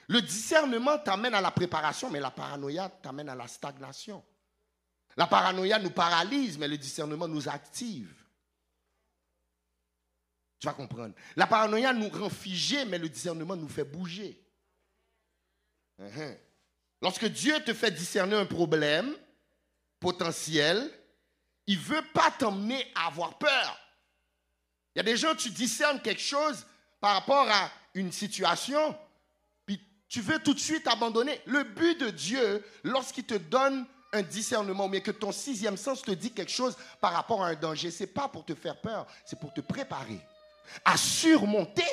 Le 0.09 0.21
discernement 0.23 0.99
t'amène 0.99 1.35
à 1.35 1.41
la 1.41 1.53
préparation, 1.53 2.11
mais 2.11 2.21
la 2.21 2.31
paranoïa 2.33 2.89
t'amène 2.89 3.29
à 3.29 3.35
la 3.37 3.47
stagnation. 3.47 4.25
La 5.17 5.27
paranoïa 5.27 5.79
nous 5.79 5.91
paralyse, 5.91 6.59
mais 6.59 6.69
le 6.69 6.79
discernement 6.79 7.29
nous 7.29 7.49
active. 7.49 8.26
Tu 10.59 10.67
vas 10.67 10.73
comprendre. 10.73 11.15
La 11.37 11.47
paranoïa 11.47 11.93
nous 11.93 12.09
rend 12.09 12.31
figés, 12.31 12.85
mais 12.87 12.99
le 12.99 13.09
discernement 13.09 13.57
nous 13.57 13.69
fait 13.69 13.85
bouger. 13.85 14.43
Uh-huh. 16.01 16.37
Lorsque 17.03 17.27
Dieu 17.27 17.63
te 17.65 17.75
fait 17.75 17.91
discerner 17.91 18.37
un 18.37 18.47
problème 18.47 19.15
potentiel, 20.01 20.91
il 21.67 21.79
ne 21.79 21.83
veut 21.83 22.05
pas 22.15 22.31
t'emmener 22.31 22.87
à 22.95 23.09
avoir 23.09 23.39
peur. 23.39 23.79
Il 24.95 24.99
y 24.99 25.01
a 25.01 25.03
des 25.03 25.17
gens, 25.17 25.35
tu 25.35 25.51
discernes 25.51 26.01
quelque 26.01 26.23
chose 26.23 26.67
par 27.01 27.15
rapport 27.15 27.49
à 27.51 27.71
une 27.95 28.13
situation, 28.13 28.97
puis 29.67 29.81
tu 30.09 30.23
veux 30.23 30.39
tout 30.39 30.55
de 30.55 30.59
suite 30.59 30.87
abandonner. 30.87 31.41
Le 31.47 31.65
but 31.65 32.01
de 32.01 32.11
Dieu, 32.11 32.65
lorsqu'il 32.83 33.25
te 33.25 33.35
donne 33.35 33.87
un 34.13 34.23
discernement, 34.23 34.89
mais 34.89 35.03
que 35.03 35.11
ton 35.11 35.33
sixième 35.33 35.77
sens 35.77 36.01
te 36.01 36.13
dit 36.13 36.33
quelque 36.33 36.53
chose 36.53 36.77
par 37.01 37.13
rapport 37.13 37.45
à 37.45 37.49
un 37.49 37.55
danger, 37.55 37.91
ce 37.91 38.05
n'est 38.05 38.11
pas 38.11 38.29
pour 38.29 38.45
te 38.45 38.55
faire 38.55 38.81
peur, 38.81 39.07
c'est 39.27 39.39
pour 39.39 39.53
te 39.53 39.61
préparer 39.61 40.21
à 40.85 40.97
surmonter 40.97 41.85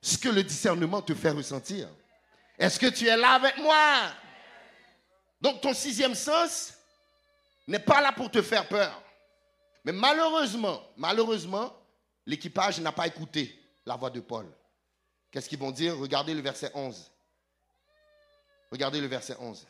ce 0.00 0.18
que 0.18 0.28
le 0.28 0.42
discernement 0.42 1.02
te 1.02 1.14
fait 1.14 1.30
ressentir. 1.30 1.88
Est-ce 2.58 2.78
que 2.78 2.86
tu 2.86 3.06
es 3.06 3.16
là 3.16 3.32
avec 3.32 3.56
moi? 3.58 4.12
Donc 5.40 5.60
ton 5.60 5.74
sixième 5.74 6.14
sens 6.14 6.74
n'est 7.66 7.78
pas 7.78 8.00
là 8.00 8.12
pour 8.12 8.30
te 8.30 8.42
faire 8.42 8.68
peur. 8.68 9.02
Mais 9.84 9.92
malheureusement, 9.92 10.82
malheureusement, 10.96 11.74
l'équipage 12.26 12.80
n'a 12.80 12.92
pas 12.92 13.06
écouté 13.06 13.58
la 13.84 13.96
voix 13.96 14.10
de 14.10 14.20
Paul. 14.20 14.46
Qu'est-ce 15.30 15.48
qu'ils 15.48 15.58
vont 15.58 15.70
dire? 15.70 15.98
Regardez 15.98 16.32
le 16.32 16.40
verset 16.40 16.70
11. 16.74 17.10
Regardez 18.70 19.00
le 19.00 19.06
verset 19.06 19.36
11. 19.38 19.66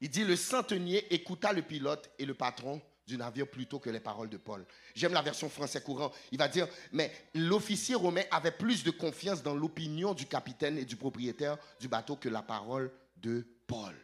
Il 0.00 0.10
dit, 0.10 0.24
le 0.24 0.34
centenier 0.36 1.12
écouta 1.14 1.52
le 1.52 1.62
pilote 1.62 2.10
et 2.18 2.26
le 2.26 2.34
patron 2.34 2.82
du 3.12 3.18
navire 3.18 3.46
plutôt 3.46 3.78
que 3.78 3.90
les 3.90 4.00
paroles 4.00 4.30
de 4.30 4.38
Paul. 4.38 4.64
J'aime 4.94 5.12
la 5.12 5.20
version 5.20 5.50
français 5.50 5.82
courant. 5.82 6.10
Il 6.30 6.38
va 6.38 6.48
dire, 6.48 6.66
mais 6.92 7.12
l'officier 7.34 7.94
romain 7.94 8.22
avait 8.30 8.52
plus 8.52 8.82
de 8.84 8.90
confiance 8.90 9.42
dans 9.42 9.54
l'opinion 9.54 10.14
du 10.14 10.24
capitaine 10.24 10.78
et 10.78 10.86
du 10.86 10.96
propriétaire 10.96 11.58
du 11.78 11.88
bateau 11.88 12.16
que 12.16 12.30
la 12.30 12.40
parole 12.40 12.90
de 13.18 13.46
Paul. 13.66 13.94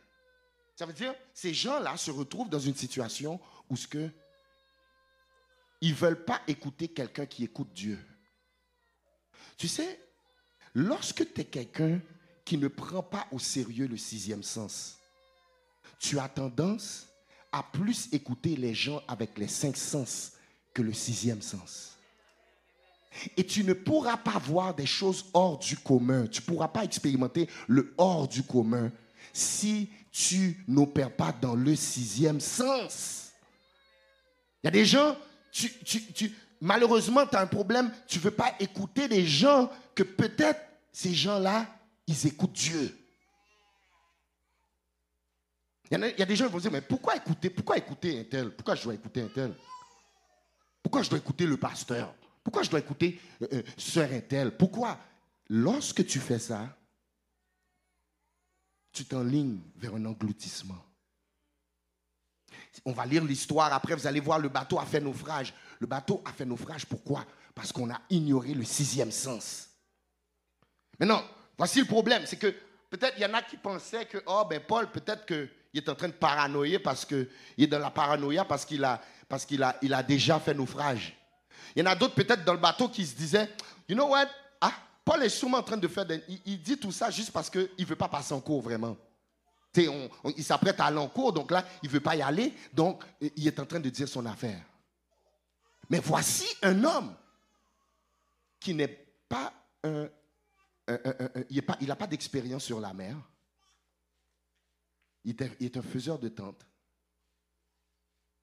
Ça 0.77 0.85
veut 0.85 0.93
dire, 0.93 1.15
ces 1.33 1.55
gens-là 1.55 1.97
se 1.97 2.11
retrouvent 2.11 2.51
dans 2.51 2.59
une 2.59 2.75
situation 2.75 3.41
où 3.71 3.77
ce 3.77 3.89
que 3.89 4.11
ils 5.81 5.95
veulent 5.95 6.25
pas 6.25 6.43
écouter 6.47 6.89
quelqu'un 6.89 7.25
qui 7.25 7.45
écoute 7.45 7.73
Dieu. 7.73 7.99
Tu 9.57 9.69
sais, 9.69 10.01
lorsque 10.75 11.33
tu 11.33 11.41
es 11.41 11.45
quelqu'un 11.45 12.01
qui 12.45 12.59
ne 12.59 12.69
prend 12.69 13.03
pas 13.03 13.27
au 13.33 13.39
sérieux 13.39 13.87
le 13.87 13.97
sixième 13.97 14.43
sens, 14.43 14.99
tu 15.99 16.19
as 16.19 16.29
tendance 16.29 17.08
à 17.53 17.63
plus 17.63 18.09
écouter 18.13 18.57
les 18.57 18.75
gens 18.75 19.03
avec 19.09 19.39
les 19.39 19.49
cinq 19.49 19.77
sens 19.77 20.33
que 20.75 20.83
le 20.83 20.93
sixième 20.93 21.43
sens. 21.43 21.97
Et 23.37 23.45
tu 23.45 23.65
ne 23.65 23.73
pourras 23.73 24.17
pas 24.17 24.39
voir 24.39 24.75
des 24.75 24.87
choses 24.87 25.27
hors 25.33 25.59
du 25.59 25.77
commun. 25.77 26.27
Tu 26.27 26.41
ne 26.41 26.47
pourras 26.47 26.69
pas 26.69 26.85
expérimenter 26.85 27.49
le 27.67 27.95
hors 27.97 28.29
du 28.29 28.43
commun 28.43 28.93
si 29.33 29.91
tu 30.13 30.63
n'opères 30.69 31.15
pas 31.15 31.33
dans 31.33 31.55
le 31.55 31.75
sixième 31.75 32.41
sens. 32.41 33.33
Il 34.63 34.67
y 34.67 34.69
a 34.69 34.73
des 34.73 34.85
gens, 34.85 35.17
tu, 35.53 35.71
tu, 36.15 36.33
malheureusement, 36.61 37.27
tu 37.27 37.37
as 37.37 37.41
un 37.41 37.47
problème, 37.47 37.93
tu 38.07 38.19
ne 38.19 38.25
veux 38.25 38.31
pas 38.31 38.55
écouter 38.61 39.09
des 39.09 39.27
gens 39.27 39.71
que 39.95 40.03
peut-être 40.03 40.61
ces 40.93 41.15
gens-là, 41.15 41.67
ils 42.07 42.27
écoutent 42.27 42.53
Dieu. 42.53 42.97
Il 45.91 45.99
y, 46.19 46.23
a, 46.23 46.27
des 46.27 46.37
gens 46.37 46.47
qui 46.47 46.53
vont 46.53 46.59
dire, 46.59 46.71
mais 46.71 46.83
pourquoi 46.83 47.17
écouter, 47.17 47.49
pourquoi 47.49 47.79
écouter 47.79 48.21
un 48.21 48.25
tel? 48.25 48.51
Pourquoi 48.51 48.75
je 48.75 48.85
dois 48.85 48.95
écouter 48.95 49.23
un 49.23 49.29
tel? 49.29 49.55
Pourquoi 50.83 51.03
je 51.03 51.09
dois 51.09 51.19
écouter 51.19 51.47
le 51.47 51.57
pasteur? 51.57 52.15
Pourquoi 52.45 52.63
je 52.63 52.71
dois 52.71 52.81
écouter 52.81 53.21
euh, 53.43 53.47
euh, 53.55 53.63
sœur 53.77 54.11
un 54.13 54.21
tel 54.21 54.57
Pourquoi? 54.57 54.99
Lorsque 55.49 56.07
tu 56.07 56.19
fais 56.19 56.39
ça, 56.39 56.77
tu 58.93 59.07
t'enlignes 59.07 59.61
vers 59.77 59.95
un 59.95 60.05
engloutissement. 60.05 60.85
On 62.85 62.93
va 62.93 63.07
lire 63.07 63.25
l'histoire, 63.25 63.73
après 63.73 63.95
vous 63.95 64.07
allez 64.07 64.21
voir 64.21 64.39
le 64.39 64.49
bateau 64.49 64.79
a 64.79 64.85
fait 64.85 65.01
naufrage. 65.01 65.55
Le 65.79 65.87
bateau 65.87 66.23
a 66.25 66.33
fait 66.33 66.45
naufrage, 66.45 66.85
pourquoi? 66.87 67.25
Parce 67.55 67.73
qu'on 67.73 67.91
a 67.91 68.01
ignoré 68.11 68.55
le 68.55 68.65
sixième 68.65 69.11
sens. 69.11 69.71
Maintenant, 70.99 71.23
voici 71.57 71.81
le 71.81 71.87
problème, 71.87 72.25
c'est 72.27 72.39
que 72.39 72.55
peut-être 72.91 73.15
il 73.17 73.23
y 73.23 73.27
en 73.27 73.35
a 73.35 73.43
qui 73.43 73.57
pensaient 73.57 74.07
que, 74.07 74.19
oh 74.27 74.45
ben 74.49 74.61
Paul, 74.61 74.91
peut-être 74.91 75.27
qu'il 75.71 75.83
est 75.83 75.89
en 75.89 75.95
train 75.95 76.09
de 76.09 76.13
paranoïer 76.13 76.79
parce 76.79 77.05
qu'il 77.05 77.29
est 77.57 77.67
dans 77.67 77.79
la 77.79 77.91
paranoïa 77.91 78.45
parce 78.45 78.65
qu'il 78.65 78.85
a, 78.85 79.01
parce 79.29 79.45
qu'il 79.45 79.63
a, 79.63 79.77
il 79.83 79.93
a 79.93 80.03
déjà 80.03 80.39
fait 80.41 80.55
naufrage. 80.55 81.17
Il 81.75 81.81
y 81.81 81.83
en 81.83 81.91
a 81.91 81.95
d'autres 81.95 82.15
peut-être 82.15 82.45
dans 82.45 82.55
le 82.55 82.59
bateau 82.59 82.89
qui 82.89 83.07
se 83.07 83.15
disaient, 83.15 83.49
you 83.89 83.95
know 83.95 84.09
what, 84.09 84.29
ah, 84.61 84.73
Paul 85.05 85.23
est 85.23 85.29
sûrement 85.29 85.59
en 85.59 85.63
train 85.63 85.77
de 85.77 85.89
faire, 85.89 86.07
il, 86.47 86.63
dit 86.63 86.79
tout 86.79 86.93
ça 86.93 87.11
juste 87.11 87.31
parce 87.31 87.51
qu'il 87.51 87.69
ne 87.79 87.85
veut 87.85 87.97
pas 87.97 88.09
passer 88.09 88.33
en 88.33 88.41
cours 88.41 88.63
vraiment. 88.63 88.97
il 89.77 90.45
s'apprête 90.45 90.81
à 90.81 90.87
aller 90.87 90.99
en 90.99 91.09
cours, 91.09 91.33
donc 91.33 91.51
là, 91.51 91.65
il 91.83 91.89
ne 91.89 91.93
veut 91.93 92.01
pas 92.01 92.17
y 92.17 92.23
aller, 92.23 92.55
donc 92.73 93.05
il 93.21 93.47
est 93.47 93.61
en 93.61 93.67
train 93.67 93.81
de 93.81 93.91
dire 93.91 94.09
son 94.09 94.25
affaire. 94.27 94.61
Mais 95.91 96.01
voici 96.01 96.47
un 96.63 96.85
homme 96.85 97.15
qui 98.61 98.75
n'est 98.75 99.07
pas 99.29 99.53
un 99.85 100.09
il 101.51 101.87
n'a 101.87 101.97
pas, 101.97 102.07
d'expérience 102.07 102.65
sur 102.65 102.81
la 102.81 102.93
mer. 102.93 103.17
Il 105.25 105.37
est, 105.61 105.77
un 105.77 105.83
faiseur 105.83 106.19
de 106.19 106.29
tentes. 106.29 106.67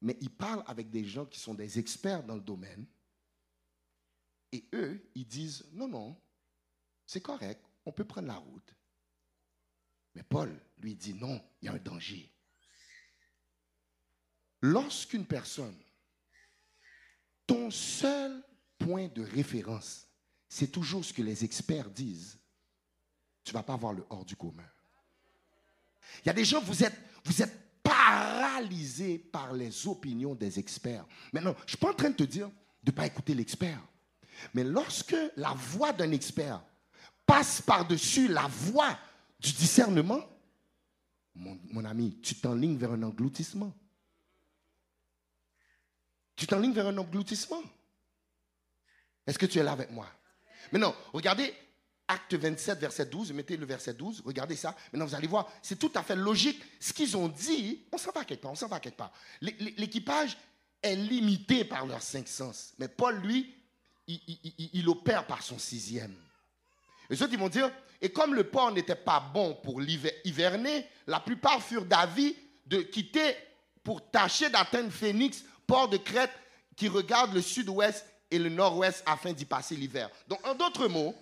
Mais 0.02 0.18
il 0.22 0.30
parle 0.30 0.64
avec 0.68 0.90
des 0.90 1.04
gens 1.04 1.26
qui 1.26 1.40
sont 1.40 1.54
des 1.54 1.80
experts 1.80 2.24
dans 2.24 2.36
le 2.36 2.42
domaine. 2.42 2.86
Et 4.52 4.68
eux, 4.74 5.10
ils 5.16 5.28
disent, 5.28 5.66
non, 5.72 5.88
non, 5.88 6.22
c'est 7.06 7.22
correct, 7.22 7.66
on 7.86 7.92
peut 7.92 8.06
prendre 8.06 8.28
la 8.28 8.38
route. 8.38 8.76
Mais 10.14 10.24
Paul 10.24 10.58
lui 10.78 10.96
dit, 10.96 11.14
non, 11.14 11.42
il 11.62 11.66
y 11.66 11.68
a 11.70 11.74
un 11.74 11.78
danger. 11.78 12.32
Lorsqu'une 14.62 15.26
personne, 15.26 15.78
ton 17.46 17.70
seul 17.70 18.44
point 18.78 19.08
de 19.08 19.24
référence, 19.24 20.08
c'est 20.48 20.72
toujours 20.72 21.04
ce 21.04 21.14
que 21.14 21.22
les 21.22 21.44
experts 21.44 21.90
disent, 21.90 22.40
tu 23.44 23.52
ne 23.52 23.54
vas 23.54 23.64
pas 23.64 23.76
voir 23.76 23.94
le 23.94 24.06
hors 24.10 24.26
du 24.26 24.36
commun. 24.36 24.68
Il 26.24 26.28
y 26.28 26.30
a 26.30 26.34
des 26.34 26.46
gens, 26.46 26.62
vous 26.62 26.84
êtes, 26.84 26.96
vous 27.24 27.42
êtes 27.42 27.82
paralysés 27.84 29.18
par 29.20 29.54
les 29.54 29.88
opinions 29.88 30.36
des 30.36 30.60
experts. 30.60 31.06
Maintenant, 31.32 31.54
je 31.60 31.64
ne 31.64 31.70
suis 31.70 31.78
pas 31.78 31.92
en 31.92 31.94
train 31.94 32.10
de 32.10 32.16
te 32.16 32.24
dire 32.24 32.50
de 32.84 32.92
ne 32.92 32.96
pas 32.96 33.06
écouter 33.06 33.34
l'expert. 33.34 33.80
Mais 34.54 34.64
lorsque 34.64 35.16
la 35.38 35.54
voix 35.54 35.94
d'un 35.94 36.12
expert 36.12 36.62
passe 37.26 37.62
par-dessus 37.62 38.28
la 38.28 38.48
voix 38.48 38.98
du 39.40 39.52
discernement, 39.54 40.22
mon, 41.34 41.60
mon 41.72 41.86
ami, 41.86 42.20
tu 42.22 42.36
t'enlignes 42.36 42.78
vers 42.78 42.92
un 42.92 43.04
engloutissement. 43.04 43.74
Tu 46.36 46.48
t'enlignes 46.48 46.74
vers 46.74 46.88
un 46.88 46.98
engloutissement. 46.98 47.62
Est-ce 49.26 49.40
que 49.40 49.46
tu 49.46 49.60
es 49.60 49.64
là 49.64 49.72
avec 49.72 49.92
moi? 49.92 50.08
Maintenant, 50.72 50.96
regardez 51.14 51.54
Acte 52.08 52.36
27, 52.36 52.80
verset 52.80 53.06
12, 53.08 53.34
mettez 53.34 53.58
le 53.58 53.66
verset 53.66 53.94
12, 53.94 54.22
regardez 54.26 54.56
ça. 54.56 54.76
Maintenant, 54.94 55.08
vous 55.08 55.16
allez 55.16 55.28
voir, 55.28 55.52
c'est 55.62 55.80
tout 55.80 55.92
à 55.96 56.04
fait 56.04 56.16
logique. 56.16 56.62
Ce 56.80 56.94
qu'ils 56.94 57.18
ont 57.18 57.28
dit, 57.28 57.84
on 57.92 57.98
s'en 57.98 58.12
va 58.12 58.24
quelque 58.24 58.42
part, 58.42 58.52
on 58.52 58.56
s'en 58.56 58.68
va 58.68 58.80
quelque 58.80 58.98
part. 58.98 59.12
L'équipage 59.42 60.38
est 60.84 60.96
limité 60.96 61.66
par 61.66 61.86
leurs 61.88 62.04
cinq 62.04 62.28
sens. 62.28 62.74
Mais 62.78 62.88
Paul, 62.88 63.16
lui, 63.22 63.56
il, 64.08 64.88
opère 64.88 65.26
par 65.26 65.42
son 65.42 65.58
sixième. 65.58 66.16
Les 67.10 67.22
autres, 67.24 67.34
ils 67.34 67.40
vont 67.40 67.50
dire, 67.50 67.72
et 68.02 68.10
comme 68.10 68.36
le 68.36 68.44
port 68.44 68.72
n'était 68.72 68.96
pas 68.96 69.20
bon 69.20 69.56
pour 69.64 69.82
hiverner, 69.82 70.86
la 71.08 71.20
plupart 71.20 71.62
furent 71.62 71.86
d'avis 71.86 72.36
de 72.68 72.82
quitter 72.82 73.36
pour 73.84 74.12
tâcher 74.12 74.50
d'atteindre 74.50 74.92
Phoenix, 74.92 75.44
port 75.66 75.90
de 75.90 75.98
Crète, 75.98 76.32
qui 76.76 76.88
regarde 76.88 77.34
le 77.34 77.42
sud-ouest 77.42 78.06
et 78.30 78.38
le 78.38 78.50
nord-ouest 78.50 79.04
afin 79.06 79.34
d'y 79.34 79.46
passer 79.46 79.76
l'hiver. 79.76 80.10
Donc, 80.28 80.46
en 80.46 80.54
d'autres 80.54 80.88
mots, 80.88 81.16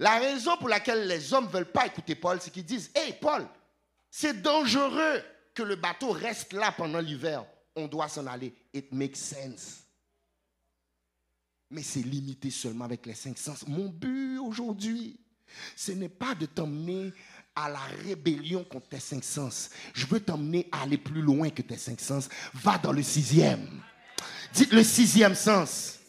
la 0.00 0.18
raison 0.18 0.56
pour 0.56 0.70
laquelle 0.70 1.06
les 1.06 1.32
hommes 1.34 1.44
ne 1.44 1.50
veulent 1.50 1.70
pas 1.70 1.86
écouter 1.86 2.14
Paul, 2.14 2.38
c'est 2.40 2.50
qu'ils 2.50 2.64
disent 2.64 2.90
Hé, 2.94 3.12
Paul, 3.20 3.46
c'est 4.10 4.40
dangereux 4.40 5.22
que 5.54 5.62
le 5.62 5.76
bateau 5.76 6.10
reste 6.10 6.54
là 6.54 6.72
pendant 6.72 7.00
l'hiver. 7.00 7.44
On 7.76 7.86
doit 7.86 8.08
s'en 8.08 8.26
aller. 8.26 8.54
It 8.72 8.90
makes 8.92 9.16
sense. 9.16 9.84
Mais 11.70 11.82
c'est 11.82 12.00
limité 12.00 12.50
seulement 12.50 12.86
avec 12.86 13.04
les 13.04 13.14
cinq 13.14 13.36
sens. 13.36 13.66
Mon 13.68 13.90
but 13.90 14.38
aujourd'hui, 14.38 15.20
ce 15.76 15.92
n'est 15.92 16.08
pas 16.08 16.34
de 16.34 16.46
t'emmener 16.46 17.12
à 17.54 17.68
la 17.68 17.80
rébellion 18.04 18.64
contre 18.64 18.88
tes 18.88 19.00
cinq 19.00 19.22
sens. 19.22 19.68
Je 19.92 20.06
veux 20.06 20.20
t'emmener 20.20 20.66
à 20.72 20.82
aller 20.82 20.98
plus 20.98 21.20
loin 21.20 21.50
que 21.50 21.60
tes 21.60 21.76
cinq 21.76 22.00
sens. 22.00 22.30
Va 22.54 22.78
dans 22.78 22.92
le 22.92 23.02
sixième. 23.02 23.68
Dites 24.54 24.72
le 24.72 24.82
sixième 24.82 25.34
sens 25.34 25.99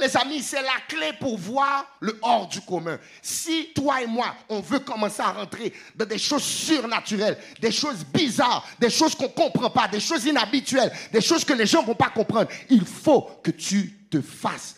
les 0.00 0.16
amis, 0.16 0.42
c'est 0.42 0.62
la 0.62 0.80
clé 0.88 1.12
pour 1.18 1.38
voir 1.38 1.86
le 2.00 2.18
hors 2.22 2.48
du 2.48 2.60
commun. 2.60 2.98
Si 3.22 3.72
toi 3.74 4.02
et 4.02 4.06
moi, 4.06 4.34
on 4.48 4.60
veut 4.60 4.80
commencer 4.80 5.22
à 5.22 5.32
rentrer 5.32 5.72
dans 5.94 6.06
des 6.06 6.18
choses 6.18 6.42
surnaturelles, 6.42 7.38
des 7.60 7.72
choses 7.72 8.04
bizarres, 8.04 8.66
des 8.78 8.90
choses 8.90 9.14
qu'on 9.14 9.24
ne 9.24 9.28
comprend 9.28 9.70
pas, 9.70 9.88
des 9.88 10.00
choses 10.00 10.24
inhabituelles, 10.24 10.92
des 11.12 11.20
choses 11.20 11.44
que 11.44 11.52
les 11.52 11.66
gens 11.66 11.82
ne 11.82 11.88
vont 11.88 11.94
pas 11.94 12.10
comprendre, 12.10 12.50
il 12.70 12.84
faut 12.84 13.22
que 13.42 13.50
tu 13.50 14.06
te 14.10 14.20
fasses 14.20 14.76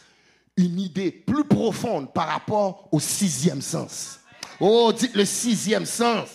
une 0.56 0.78
idée 0.78 1.10
plus 1.10 1.44
profonde 1.44 2.12
par 2.12 2.28
rapport 2.28 2.88
au 2.92 3.00
sixième 3.00 3.62
sens. 3.62 4.20
Oh, 4.58 4.92
dites 4.92 5.14
le 5.14 5.24
sixième 5.24 5.86
sens. 5.86 6.28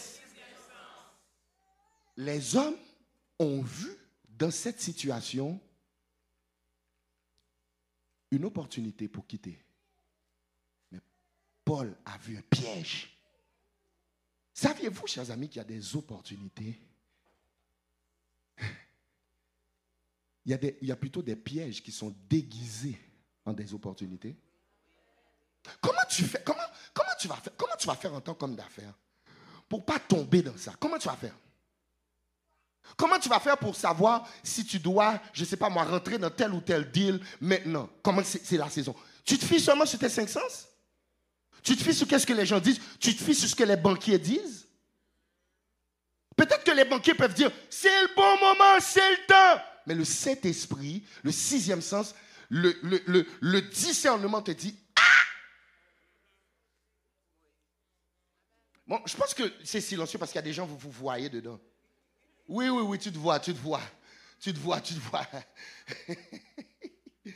Les 2.17 2.55
hommes 2.55 2.75
ont 3.39 3.61
vu 3.61 3.89
dans 4.37 4.51
cette 4.51 4.81
situation 4.81 5.59
une 8.31 8.45
opportunité 8.45 9.07
pour 9.07 9.27
quitter. 9.27 9.59
Mais 10.91 10.99
Paul 11.63 11.95
a 12.05 12.17
vu 12.17 12.37
un 12.37 12.41
piège. 12.41 13.17
Saviez-vous, 14.53 15.07
chers 15.07 15.31
amis, 15.31 15.49
qu'il 15.49 15.57
y 15.57 15.61
a 15.61 15.65
des 15.65 15.95
opportunités? 15.95 16.81
Il 20.45 20.77
y, 20.83 20.91
a 20.91 20.95
plutôt 20.95 21.23
des 21.23 21.35
pièges 21.35 21.81
qui 21.81 21.91
sont 21.91 22.15
déguisés 22.29 22.99
en 23.45 23.53
des 23.53 23.73
opportunités. 23.73 24.37
Comment 25.81 26.05
tu 26.07 26.23
fais? 26.23 26.43
Comment, 26.43 26.61
tu 27.19 27.27
vas 27.27 27.35
faire? 27.37 27.55
Comment 27.57 27.75
tu 27.79 27.87
vas 27.87 27.95
faire 27.95 28.13
en 28.13 28.21
tant 28.21 28.35
qu'homme 28.35 28.55
d'affaires? 28.55 28.93
Pour 29.67 29.83
pas 29.83 29.97
tomber 29.97 30.43
dans 30.43 30.55
ça 30.55 30.75
Comment 30.79 30.99
tu 30.99 31.07
vas 31.07 31.15
faire? 31.15 31.35
Comment 32.97 33.19
tu 33.19 33.27
vas 33.27 33.39
faire 33.39 33.57
pour 33.57 33.75
savoir 33.75 34.27
si 34.43 34.65
tu 34.65 34.79
dois, 34.79 35.19
je 35.33 35.41
ne 35.41 35.45
sais 35.45 35.57
pas 35.57 35.69
moi, 35.69 35.83
rentrer 35.83 36.17
dans 36.17 36.29
tel 36.29 36.53
ou 36.53 36.61
tel 36.61 36.89
deal 36.91 37.19
maintenant? 37.41 37.89
Comment 38.01 38.21
c'est 38.23 38.57
la 38.57 38.69
saison? 38.69 38.95
Tu 39.25 39.37
te 39.37 39.45
fies 39.45 39.59
seulement 39.59 39.85
sur 39.85 39.99
tes 39.99 40.09
cinq 40.09 40.29
sens? 40.29 40.67
Tu 41.63 41.75
te 41.75 41.83
fies 41.83 41.93
sur 41.93 42.07
ce 42.07 42.25
que 42.25 42.33
les 42.33 42.45
gens 42.45 42.59
disent? 42.59 42.79
Tu 42.99 43.15
te 43.15 43.23
fies 43.23 43.35
sur 43.35 43.49
ce 43.49 43.55
que 43.55 43.63
les 43.63 43.75
banquiers 43.75 44.19
disent? 44.19 44.67
Peut-être 46.35 46.63
que 46.63 46.71
les 46.71 46.85
banquiers 46.85 47.15
peuvent 47.15 47.33
dire, 47.33 47.51
c'est 47.69 48.01
le 48.03 48.15
bon 48.15 48.39
moment, 48.39 48.79
c'est 48.79 49.09
le 49.11 49.25
temps. 49.27 49.63
Mais 49.87 49.95
le 49.95 50.05
Saint-Esprit, 50.05 51.03
le 51.23 51.31
sixième 51.31 51.81
sens, 51.81 52.13
le, 52.49 53.59
discernement 53.61 54.41
te 54.41 54.51
dit, 54.51 54.77
ah! 54.97 55.01
Bon, 58.85 59.01
je 59.05 59.15
pense 59.15 59.33
que 59.33 59.51
c'est 59.63 59.81
silencieux 59.81 60.19
parce 60.19 60.31
qu'il 60.31 60.39
y 60.39 60.43
a 60.43 60.43
des 60.43 60.53
gens, 60.53 60.65
vous 60.65 60.77
vous 60.77 60.91
voyez 60.91 61.29
dedans. 61.29 61.59
Oui, 62.47 62.69
oui, 62.69 62.83
oui, 62.83 62.99
tu 62.99 63.11
te 63.11 63.17
vois, 63.17 63.39
tu 63.39 63.53
te 63.53 63.59
vois. 63.59 63.81
Tu 64.39 64.53
te 64.53 64.59
vois, 64.59 64.79
tu 64.81 64.93
te 64.93 64.99
vois. 64.99 65.27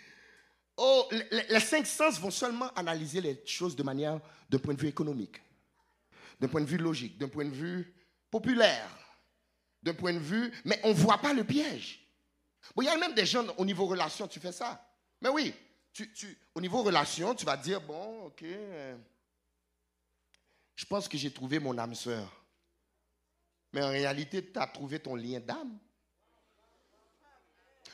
oh, 0.78 1.10
les, 1.50 1.60
cinq 1.60 1.88
sens 1.88 2.20
vont 2.20 2.32
seulement 2.32 2.72
analyser 2.74 3.22
les 3.22 3.42
choses 3.46 3.76
de 3.76 3.84
manière, 3.84 4.20
d'un 4.50 4.60
point 4.60 4.74
de 4.74 4.82
vue 4.82 4.88
économique, 4.88 5.42
d'un 6.40 6.48
point 6.48 6.62
de 6.62 6.68
vue 6.68 6.78
logique, 6.78 7.18
d'un 7.18 7.28
point 7.28 7.46
de 7.46 7.56
vue 7.56 7.94
populaire, 8.30 8.90
d'un 9.82 9.94
point 9.94 10.14
de 10.14 10.20
vue, 10.20 10.52
mais 10.66 10.80
on 10.84 10.90
ne 10.90 10.94
voit 10.94 11.18
pas 11.18 11.34
le 11.34 11.44
piège. 11.44 12.06
Bon, 12.76 12.84
il 12.84 12.86
y 12.86 12.90
a 12.90 12.98
même 12.98 13.16
des 13.16 13.26
gens 13.26 13.46
au 13.58 13.66
niveau 13.66 13.86
relation, 13.88 14.28
tu 14.28 14.40
fais 14.40 14.52
ça. 14.52 14.86
Mais 15.22 15.30
oui, 15.30 15.54
tu, 15.92 16.12
tu, 16.14 16.38
au 16.54 16.62
niveau 16.62 16.84
relation, 16.84 17.34
tu 17.34 17.46
vas 17.46 17.58
dire, 17.58 17.82
bon, 17.82 18.26
ok, 18.28 18.44
euh, 18.44 18.98
je 20.76 20.86
pense 20.86 21.08
que 21.08 21.18
j'ai 21.18 21.32
trouvé 21.32 21.60
mon 21.60 21.78
âme 21.78 21.96
sœur. 21.96 22.39
Mais 23.74 23.84
en 23.84 23.90
réalité, 23.90 24.52
tu 24.52 24.60
as 24.60 24.68
trouvé 24.68 25.00
ton 25.00 25.16
lien 25.16 25.40
d'âme. 25.40 25.78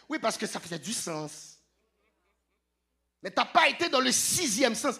Oui, 0.08 0.20
parce 0.20 0.38
que 0.38 0.46
ça 0.46 0.60
faisait 0.60 0.80
du 0.80 0.94
sens. 0.94 1.60
Mais 3.22 3.32
tu 3.32 3.38
n'as 3.38 3.46
pas 3.46 3.68
été 3.70 3.90
dans 3.90 4.00
le 4.00 4.12
sixième 4.12 4.76
sens. 4.76 5.00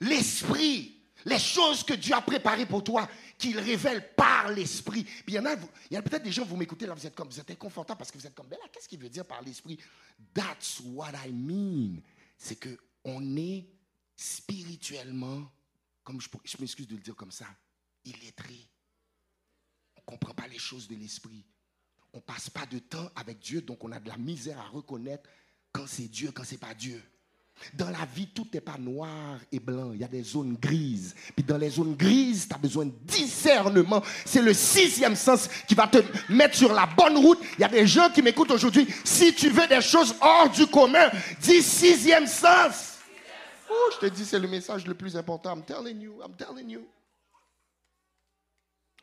L'esprit, 0.00 0.96
les 1.24 1.38
choses 1.38 1.82
que 1.84 1.94
Dieu 1.94 2.14
a 2.14 2.22
préparées 2.22 2.66
pour 2.66 2.82
toi, 2.82 3.08
qu'il 3.38 3.58
révèle 3.58 4.14
par 4.14 4.50
l'esprit. 4.50 5.06
Il 5.26 5.34
y 5.34 5.38
en 5.38 5.44
a, 5.44 5.56
peut-être 5.56 6.22
des 6.22 6.32
gens, 6.32 6.44
vous 6.44 6.56
m'écoutez 6.56 6.86
là, 6.86 6.94
vous 6.94 7.06
êtes 7.06 7.14
comme, 7.14 7.28
vous 7.28 7.40
êtes 7.40 7.50
inconfortable 7.50 7.98
parce 7.98 8.10
que 8.10 8.18
vous 8.18 8.26
êtes 8.26 8.34
comme, 8.34 8.48
ben 8.48 8.58
là, 8.62 8.68
qu'est-ce 8.72 8.88
qu'il 8.88 8.98
veut 8.98 9.08
dire 9.08 9.26
par 9.26 9.42
l'esprit? 9.42 9.78
That's 10.32 10.80
what 10.84 11.12
I 11.24 11.32
mean. 11.32 12.00
C'est 12.38 12.56
que 12.56 12.78
on 13.04 13.36
est 13.36 13.66
spirituellement, 14.16 15.50
comme 16.02 16.20
je, 16.20 16.28
je 16.44 16.56
m'excuse 16.58 16.88
de 16.88 16.94
le 16.94 17.02
dire 17.02 17.14
comme 17.14 17.30
ça, 17.30 17.46
illettré. 18.04 18.68
Comprend 20.06 20.32
pas 20.32 20.46
les 20.46 20.58
choses 20.58 20.88
de 20.88 20.94
l'esprit 20.94 21.44
on 22.16 22.20
passe 22.20 22.48
pas 22.48 22.64
de 22.64 22.78
temps 22.78 23.10
avec 23.14 23.38
Dieu, 23.40 23.60
donc 23.60 23.84
on 23.84 23.92
a 23.92 24.00
de 24.00 24.08
la 24.08 24.16
misère 24.16 24.58
à 24.58 24.68
reconnaître 24.74 25.28
quand 25.70 25.84
c'est 25.86 26.08
Dieu, 26.08 26.30
quand 26.32 26.44
c'est 26.44 26.58
pas 26.58 26.72
Dieu. 26.72 27.02
Dans 27.74 27.90
la 27.90 28.04
vie, 28.14 28.28
tout 28.34 28.46
n'est 28.52 28.60
pas 28.60 28.76
noir 28.78 29.38
et 29.52 29.60
blanc. 29.60 29.92
Il 29.92 30.00
y 30.00 30.04
a 30.04 30.08
des 30.08 30.22
zones 30.22 30.56
grises. 30.56 31.14
Puis 31.34 31.44
dans 31.44 31.56
les 31.56 31.70
zones 31.70 31.94
grises, 31.94 32.48
tu 32.48 32.54
as 32.54 32.58
besoin 32.58 32.86
de 32.86 32.92
discernement. 33.04 34.02
C'est 34.26 34.42
le 34.42 34.52
sixième 34.52 35.16
sens 35.16 35.48
qui 35.66 35.74
va 35.74 35.86
te 35.86 35.98
mettre 36.30 36.56
sur 36.56 36.72
la 36.72 36.86
bonne 36.86 37.16
route. 37.16 37.38
Il 37.58 37.62
y 37.62 37.64
a 37.64 37.68
des 37.68 37.86
gens 37.86 38.10
qui 38.10 38.20
m'écoutent 38.20 38.50
aujourd'hui. 38.50 38.86
Si 39.04 39.34
tu 39.34 39.48
veux 39.50 39.66
des 39.66 39.80
choses 39.80 40.14
hors 40.20 40.50
du 40.50 40.66
commun, 40.66 41.10
dis 41.40 41.62
sixième 41.62 42.26
sens. 42.26 42.98
Oh, 43.70 43.90
je 43.94 44.06
te 44.06 44.14
dis, 44.14 44.24
c'est 44.24 44.38
le 44.38 44.48
message 44.48 44.86
le 44.86 44.94
plus 44.94 45.16
important. 45.16 45.54
I'm 45.54 45.64
telling 45.64 46.00
you, 46.00 46.20
I'm 46.22 46.34
telling 46.34 46.68
you. 46.68 46.86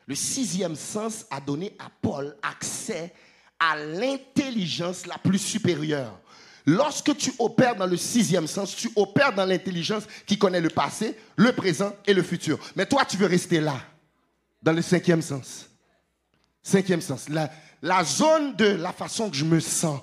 Le 0.08 0.16
sixième 0.16 0.76
sens 0.76 1.26
a 1.30 1.40
donné 1.40 1.76
à 1.80 1.90
Paul 2.02 2.36
accès 2.42 3.14
à 3.60 3.78
l'intelligence 3.78 5.06
la 5.06 5.18
plus 5.18 5.40
supérieure. 5.40 6.20
Lorsque 6.66 7.16
tu 7.18 7.34
opères 7.40 7.76
dans 7.76 7.88
le 7.88 7.98
sixième 7.98 8.48
sens, 8.48 8.76
tu 8.76 8.90
opères 8.96 9.34
dans 9.34 9.46
l'intelligence 9.46 10.04
qui 10.26 10.38
connaît 10.38 10.62
le 10.62 10.70
passé, 10.70 11.18
le 11.36 11.52
présent 11.52 11.94
et 12.06 12.14
le 12.14 12.24
futur. 12.24 12.58
Mais 12.76 12.86
toi, 12.86 13.04
tu 13.06 13.18
veux 13.18 13.26
rester 13.26 13.60
là, 13.60 13.82
dans 14.62 14.72
le 14.72 14.82
cinquième 14.82 15.22
sens. 15.22 15.70
Cinquième 16.62 17.02
sens, 17.02 17.28
la, 17.28 18.04
zone 18.06 18.56
de 18.56 18.66
la 18.66 18.94
façon 18.94 19.30
que 19.30 19.36
je 19.36 19.44
me 19.44 19.60
sens. 19.60 20.02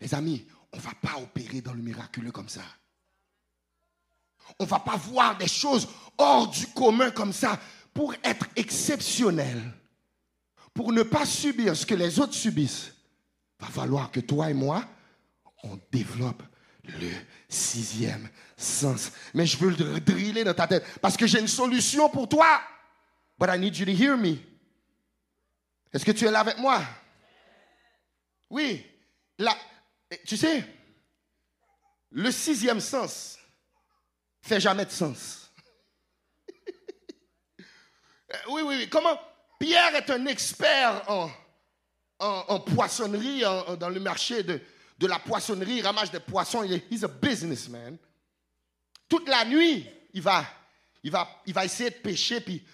Les 0.00 0.12
amis, 0.14 0.44
on 0.72 0.76
ne 0.76 0.82
va 0.82 0.90
pas 1.00 1.20
opérer 1.20 1.60
dans 1.60 1.72
le 1.74 1.82
miraculeux 1.82 2.32
comme 2.32 2.48
ça. 2.48 2.62
On 4.58 4.64
ne 4.64 4.68
va 4.68 4.78
pas 4.78 4.96
voir 4.96 5.36
des 5.36 5.48
choses 5.48 5.88
hors 6.16 6.48
du 6.48 6.66
commun 6.68 7.10
comme 7.10 7.32
ça 7.32 7.58
pour 7.94 8.14
être 8.24 8.46
exceptionnel. 8.56 9.60
Pour 10.74 10.92
ne 10.92 11.02
pas 11.02 11.26
subir 11.26 11.76
ce 11.76 11.84
que 11.84 11.94
les 11.94 12.20
autres 12.20 12.34
subissent. 12.34 12.92
Va 13.58 13.66
falloir 13.66 14.10
que 14.10 14.20
toi 14.20 14.50
et 14.50 14.54
moi, 14.54 14.84
on 15.64 15.78
développe 15.90 16.42
le 16.84 17.10
sixième 17.48 18.28
sens. 18.56 19.10
Mais 19.34 19.46
je 19.46 19.56
veux 19.58 19.70
le 19.70 20.00
driller 20.00 20.44
dans 20.44 20.54
ta 20.54 20.66
tête 20.66 20.84
parce 21.00 21.16
que 21.16 21.26
j'ai 21.26 21.40
une 21.40 21.48
solution 21.48 22.08
pour 22.08 22.28
toi. 22.28 22.60
But 23.38 23.50
I 23.50 23.58
need 23.58 23.76
you 23.76 23.84
to 23.86 23.92
hear 23.92 24.16
me. 24.16 24.36
Est-ce 25.92 26.04
que 26.04 26.12
tu 26.12 26.26
es 26.26 26.30
là 26.30 26.40
avec 26.40 26.58
moi? 26.58 26.82
Oui. 28.50 28.84
Tu 30.26 30.36
sais, 30.36 30.64
le 32.10 32.30
sixième 32.30 32.80
sens, 32.80 33.37
fait 34.48 34.60
jamais 34.60 34.84
de 34.84 34.90
sens. 34.90 35.50
oui, 38.48 38.62
oui, 38.64 38.74
oui. 38.78 38.88
Comment? 38.88 39.18
Pierre 39.58 39.94
est 39.94 40.10
un 40.10 40.26
expert 40.26 41.04
en, 41.08 41.30
en, 42.18 42.60
poissonnerie, 42.60 43.42
dans 43.78 43.88
le 43.88 44.00
marché 44.00 44.42
de, 44.42 44.60
de 44.98 45.06
la 45.06 45.18
poissonnerie, 45.18 45.76
il 45.76 45.82
ramasse 45.86 46.10
des 46.10 46.20
poissons. 46.20 46.64
Il 46.64 46.72
est 46.72 46.90
he's 46.90 47.04
a 47.04 47.08
businessman. 47.08 47.96
Toute 49.08 49.28
la 49.28 49.44
nuit, 49.44 49.86
il 50.12 50.22
va, 50.22 50.44
il 51.02 51.10
va, 51.10 51.28
il 51.46 51.54
va 51.54 51.64
essayer 51.64 51.90
de 51.90 51.96
pêcher. 51.96 52.40
Puis 52.40 52.64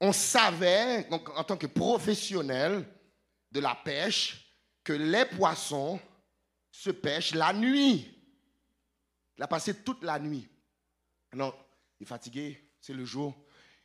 on 0.00 0.12
savait, 0.12 1.06
en 1.10 1.44
tant 1.44 1.56
que 1.56 1.66
professionnel 1.66 2.86
de 3.50 3.60
la 3.60 3.74
pêche, 3.74 4.44
que 4.82 4.92
les 4.92 5.24
poissons 5.26 6.00
se 6.70 6.90
pêchent 6.90 7.34
la 7.34 7.52
nuit. 7.52 8.10
Il 9.36 9.42
a 9.42 9.46
passé 9.46 9.74
toute 9.82 10.02
la 10.02 10.18
nuit. 10.18 10.48
Non, 11.34 11.52
il 12.00 12.04
est 12.04 12.06
fatigué, 12.06 12.62
c'est 12.80 12.92
le 12.92 13.04
jour. 13.04 13.34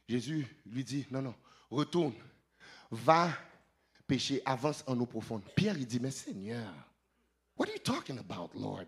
Jésus 0.07 0.47
lui 0.65 0.83
dit, 0.83 1.05
non, 1.11 1.21
non, 1.21 1.35
retourne, 1.69 2.13
va 2.91 3.29
pécher, 4.07 4.41
avance 4.45 4.83
en 4.87 4.99
eau 4.99 5.05
profonde. 5.05 5.43
Pierre, 5.55 5.77
il 5.77 5.85
dit, 5.85 5.99
mais 5.99 6.11
Seigneur, 6.11 6.73
what 7.57 7.67
are 7.67 7.73
you 7.73 7.79
talking 7.79 8.17
about, 8.17 8.49
Lord? 8.55 8.87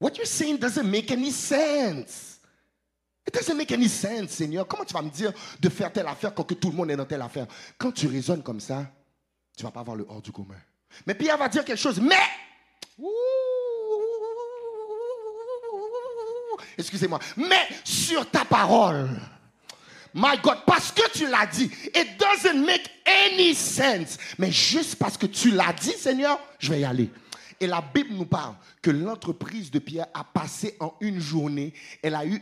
What 0.00 0.16
you're 0.16 0.26
saying 0.26 0.58
doesn't 0.58 0.86
make 0.86 1.10
any 1.10 1.30
sense. 1.30 2.40
It 3.26 3.34
doesn't 3.34 3.56
make 3.56 3.72
any 3.72 3.88
sense, 3.88 4.32
Seigneur. 4.32 4.66
Comment 4.66 4.84
tu 4.84 4.94
vas 4.94 5.02
me 5.02 5.10
dire 5.10 5.32
de 5.58 5.68
faire 5.68 5.92
telle 5.92 6.06
affaire 6.06 6.34
quand 6.34 6.44
que 6.44 6.54
tout 6.54 6.70
le 6.70 6.76
monde 6.76 6.90
est 6.90 6.96
dans 6.96 7.06
telle 7.06 7.22
affaire? 7.22 7.46
Quand 7.76 7.92
tu 7.92 8.06
raisonnes 8.06 8.42
comme 8.42 8.60
ça, 8.60 8.90
tu 9.56 9.64
ne 9.64 9.68
vas 9.68 9.72
pas 9.72 9.80
avoir 9.80 9.96
le 9.96 10.06
hors 10.08 10.22
du 10.22 10.32
commun. 10.32 10.60
Mais 11.06 11.14
Pierre 11.14 11.36
va 11.36 11.48
dire 11.48 11.64
quelque 11.64 11.80
chose, 11.80 12.00
mais... 12.00 12.14
excusez-moi, 16.76 17.18
mais 17.36 17.68
sur 17.84 18.28
ta 18.30 18.44
parole. 18.44 19.08
My 20.14 20.38
God, 20.42 20.58
parce 20.66 20.92
que 20.92 21.10
tu 21.12 21.26
l'as 21.26 21.44
dit, 21.46 21.70
it 21.94 22.18
doesn't 22.18 22.64
make 22.64 22.88
any 23.04 23.54
sense. 23.54 24.16
Mais 24.38 24.50
juste 24.50 24.96
parce 24.96 25.18
que 25.18 25.26
tu 25.26 25.50
l'as 25.50 25.74
dit, 25.74 25.92
Seigneur, 25.92 26.40
je 26.58 26.70
vais 26.72 26.80
y 26.80 26.84
aller. 26.86 27.10
Et 27.60 27.66
la 27.66 27.82
Bible 27.82 28.14
nous 28.14 28.24
parle 28.24 28.54
que 28.80 28.90
l'entreprise 28.90 29.70
de 29.70 29.78
Pierre 29.78 30.06
a 30.14 30.24
passé 30.24 30.76
en 30.80 30.94
une 31.00 31.20
journée, 31.20 31.74
elle 32.02 32.14
a 32.14 32.26
eu 32.26 32.40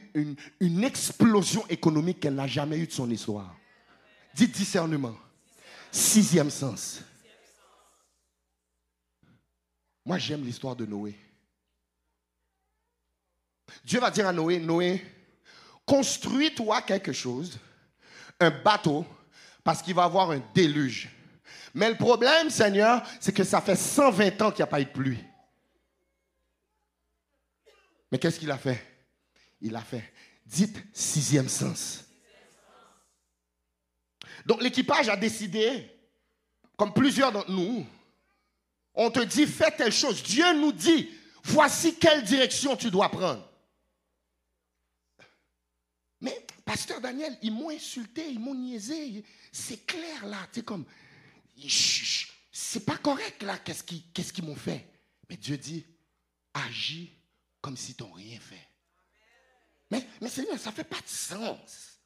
une, 0.61 0.85
explosion 0.85 1.65
économique 1.69 2.21
qu'elle 2.21 2.35
n'a 2.35 2.47
jamais 2.47 2.79
eue 2.79 2.87
de 2.87 2.93
son 2.93 3.11
histoire. 3.11 3.57
Dites 4.35 4.53
discernement. 4.53 5.17
Sixième 5.91 6.51
sens. 6.51 7.01
Moi, 10.05 10.19
j'aime 10.19 10.45
l'histoire 10.45 10.77
de 10.77 10.85
Noé. 10.85 11.17
Dieu 13.85 14.01
va 14.01 14.11
dire 14.11 14.27
à 14.27 14.33
Noé, 14.33 14.59
Noé, 14.59 15.05
construis-toi 15.87 16.83
quelque 16.83 17.12
chose, 17.12 17.59
un 18.41 18.51
bateau, 18.51 19.07
parce 19.62 19.83
qu'il 19.83 19.95
va 19.95 20.03
y 20.03 20.05
avoir 20.07 20.31
un 20.31 20.43
déluge. 20.55 21.09
Mais 21.73 21.91
le 21.91 21.97
problème, 21.97 22.51
Seigneur, 22.51 23.03
c'est 23.21 23.33
que 23.33 23.45
ça 23.45 23.61
fait 23.61 23.77
120 23.77 24.43
ans 24.43 24.51
qu'il 24.51 24.59
n'y 24.59 24.62
a 24.62 24.67
pas 24.69 24.81
eu 24.81 24.85
de 24.85 24.91
pluie. 24.91 25.25
Mais 28.12 28.19
qu'est-ce 28.19 28.39
qu'il 28.39 28.51
a 28.51 28.59
fait? 28.59 28.81
Il 29.61 29.75
a 29.75 29.81
fait, 29.81 30.12
dites 30.47 30.77
sixième 30.93 31.49
sens. 31.49 32.05
Donc 34.47 34.62
l'équipage 34.62 35.09
a 35.09 35.17
décidé, 35.17 35.91
comme 36.77 36.93
plusieurs 36.93 37.33
d'entre 37.33 37.51
nous, 37.51 37.87
on 38.95 39.11
te 39.11 39.21
dit, 39.21 39.47
fais 39.47 39.71
telle 39.73 39.93
chose. 39.93 40.23
Dieu 40.23 40.53
nous 40.55 40.73
dit, 40.73 41.11
voici 41.43 41.97
quelle 41.97 42.23
direction 42.23 42.77
tu 42.77 42.91
dois 42.91 43.09
prendre. 43.09 43.49
Mais, 46.21 46.47
pasteur 46.65 47.01
Daniel, 47.01 47.37
ils 47.43 47.53
m'ont 47.53 47.71
insulté, 47.71 48.29
ils 48.31 48.41
m'ont 48.41 48.55
niaisé. 48.55 49.25
C'est 49.53 49.87
clair 49.87 50.27
là, 50.27 50.39
tu 50.53 50.61
sais, 50.61 50.65
comme, 50.65 50.85
c'est 52.53 52.85
pas 52.85 52.97
correct 52.97 53.43
là, 53.43 53.59
qu'est-ce 53.59 53.83
qu'ils 54.33 54.45
m'ont 54.45 54.57
fait? 54.57 54.89
Mais 55.29 55.37
Dieu 55.37 55.57
dit, 55.57 55.85
agis 56.53 57.12
comme 57.61 57.77
si 57.79 57.97
n'as 57.99 58.15
rien 58.15 58.39
fait. 58.41 58.69
Mais, 59.91 60.07
mais 60.21 60.29
Seigneur, 60.29 60.59
ça 60.59 60.71
ne 60.71 60.75
fait 60.75 60.85
pas 60.85 61.01
de 61.01 61.09
sens. 61.09 61.99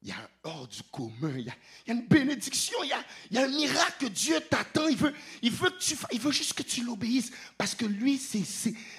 il 0.00 0.08
y 0.08 0.12
a 0.12 0.16
un 0.16 0.28
hors 0.44 0.66
du 0.66 0.82
commun, 0.84 1.34
il 1.36 1.44
y 1.44 1.50
a, 1.50 1.92
une 1.92 2.06
bénédiction, 2.06 2.78
il 2.82 2.88
y, 3.30 3.36
a, 3.38 3.42
un 3.42 3.48
miracle 3.48 4.08
Dieu 4.08 4.40
t'attend. 4.40 4.88
Il 4.88 5.50
veut, 5.52 6.32
juste 6.32 6.54
que 6.54 6.62
tu 6.62 6.82
l'obéisses. 6.82 7.30
Parce 7.58 7.74
que 7.74 7.84
lui, 7.84 8.18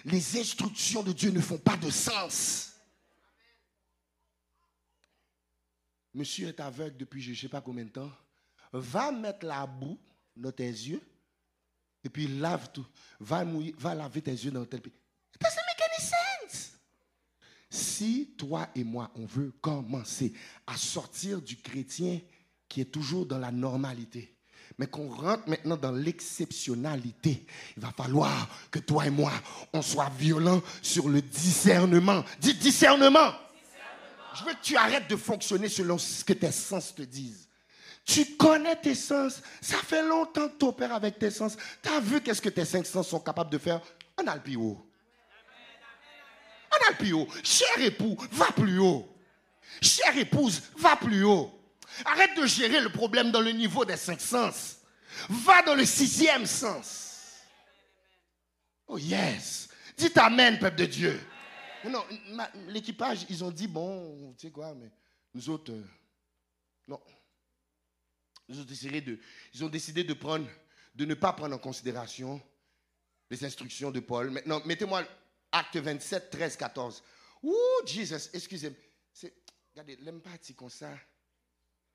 les 0.05 0.39
instructions 0.39 1.01
de 1.01 1.13
Dieu 1.13 1.31
ne 1.31 1.41
font 1.41 1.57
pas 1.57 1.77
de 1.77 1.89
sens. 1.89 2.74
Monsieur 6.15 6.47
est 6.47 6.59
aveugle 6.61 6.97
depuis 6.97 7.21
je 7.21 7.31
ne 7.31 7.35
sais 7.35 7.49
pas 7.49 7.61
combien 7.61 7.83
de 7.83 7.89
temps. 7.89 8.11
Va 8.71 9.11
mettre 9.11 9.45
la 9.45 9.67
boue 9.67 9.99
dans 10.35 10.51
tes 10.51 10.63
yeux 10.63 11.01
et 12.03 12.09
puis 12.09 12.27
lave 12.27 12.71
tout. 12.71 12.87
Va, 13.19 13.43
mouiller, 13.43 13.75
va 13.77 13.93
laver 13.93 14.21
tes 14.21 14.31
yeux 14.31 14.51
dans 14.51 14.65
tel 14.65 14.81
pays. 14.81 14.93
Ça 15.41 15.49
doesn't 15.49 15.61
make. 15.67 15.75
Si 17.69 18.35
toi 18.37 18.69
et 18.73 18.85
moi, 18.85 19.11
on 19.15 19.25
veut 19.25 19.51
commencer 19.59 20.33
à 20.65 20.77
sortir 20.77 21.41
du 21.41 21.57
chrétien 21.57 22.21
qui 22.69 22.79
est 22.79 22.85
toujours 22.85 23.25
dans 23.25 23.37
la 23.37 23.51
normalité, 23.51 24.33
mais 24.77 24.87
qu'on 24.87 25.09
rentre 25.09 25.49
maintenant 25.49 25.75
dans 25.75 25.91
l'exceptionnalité, 25.91 27.45
il 27.75 27.83
va 27.83 27.91
falloir 27.91 28.49
que 28.71 28.79
toi 28.79 29.07
et 29.07 29.09
moi, 29.09 29.33
on 29.73 29.81
soit 29.81 30.09
violents 30.17 30.61
sur 30.81 31.09
le 31.09 31.21
discernement. 31.21 32.23
Dis 32.39 32.53
discernement. 32.53 33.33
Je 34.37 34.43
veux 34.43 34.53
que 34.53 34.61
tu 34.61 34.75
arrêtes 34.75 35.09
de 35.09 35.15
fonctionner 35.15 35.69
selon 35.69 35.97
ce 35.97 36.23
que 36.23 36.33
tes 36.33 36.51
sens 36.51 36.93
te 36.93 37.03
disent. 37.03 37.47
Tu 38.05 38.35
connais 38.35 38.75
tes 38.75 38.95
sens. 38.95 39.41
Ça 39.61 39.77
fait 39.77 40.03
longtemps 40.03 40.47
que 40.49 40.57
tu 40.59 40.65
opères 40.65 40.93
avec 40.93 41.17
tes 41.17 41.31
sens. 41.31 41.57
Tu 41.81 41.89
as 41.89 41.99
vu 41.99 42.21
qu'est-ce 42.21 42.41
que 42.41 42.49
tes 42.49 42.65
cinq 42.65 42.85
sens 42.85 43.07
sont 43.07 43.19
capables 43.19 43.49
de 43.49 43.57
faire? 43.57 43.81
On 44.17 44.27
a 44.27 44.35
le 44.35 44.41
plus 44.41 44.55
haut. 44.55 44.85
On. 47.01 47.27
Cher 47.43 47.79
époux, 47.79 48.17
va 48.31 48.51
plus 48.51 48.79
haut. 48.79 49.07
Chère 49.81 50.17
épouse, 50.17 50.61
va 50.77 50.95
plus 50.95 51.23
haut. 51.23 51.51
Arrête 52.05 52.35
de 52.37 52.45
gérer 52.45 52.81
le 52.81 52.89
problème 52.89 53.31
dans 53.31 53.41
le 53.41 53.51
niveau 53.51 53.85
des 53.85 53.97
cinq 53.97 54.19
sens. 54.21 54.77
Va 55.29 55.61
dans 55.61 55.75
le 55.75 55.85
sixième 55.85 56.45
sens. 56.45 57.41
Oh 58.87 58.97
yes. 58.97 59.69
Dites 59.97 60.17
Amen, 60.17 60.59
peuple 60.59 60.77
de 60.77 60.85
Dieu. 60.85 61.19
Non, 61.89 62.05
l'équipage, 62.67 63.25
ils 63.29 63.43
ont 63.43 63.51
dit, 63.51 63.67
bon, 63.67 64.33
tu 64.37 64.47
sais 64.47 64.51
quoi, 64.51 64.73
mais 64.73 64.91
nous 65.33 65.49
autres, 65.49 65.71
euh, 65.71 65.83
non. 66.87 67.01
Ils 68.47 68.59
ont, 68.59 68.63
décidé 68.63 69.01
de, 69.01 69.19
ils 69.53 69.63
ont 69.63 69.69
décidé 69.69 70.03
de 70.03 70.13
prendre, 70.13 70.47
de 70.93 71.05
ne 71.05 71.13
pas 71.13 71.33
prendre 71.33 71.55
en 71.55 71.59
considération 71.59 72.41
les 73.29 73.43
instructions 73.43 73.91
de 73.91 73.99
Paul. 73.99 74.29
Maintenant, 74.29 74.61
mettez-moi 74.65 75.03
acte 75.51 75.77
27, 75.77 76.29
13, 76.29 76.55
14. 76.57 77.03
Ouh, 77.43 77.53
Jesus, 77.85 78.29
excusez-moi. 78.33 78.77
Regardez, 79.73 79.97
pas 80.21 80.37
comme 80.55 80.69
ça. 80.69 80.91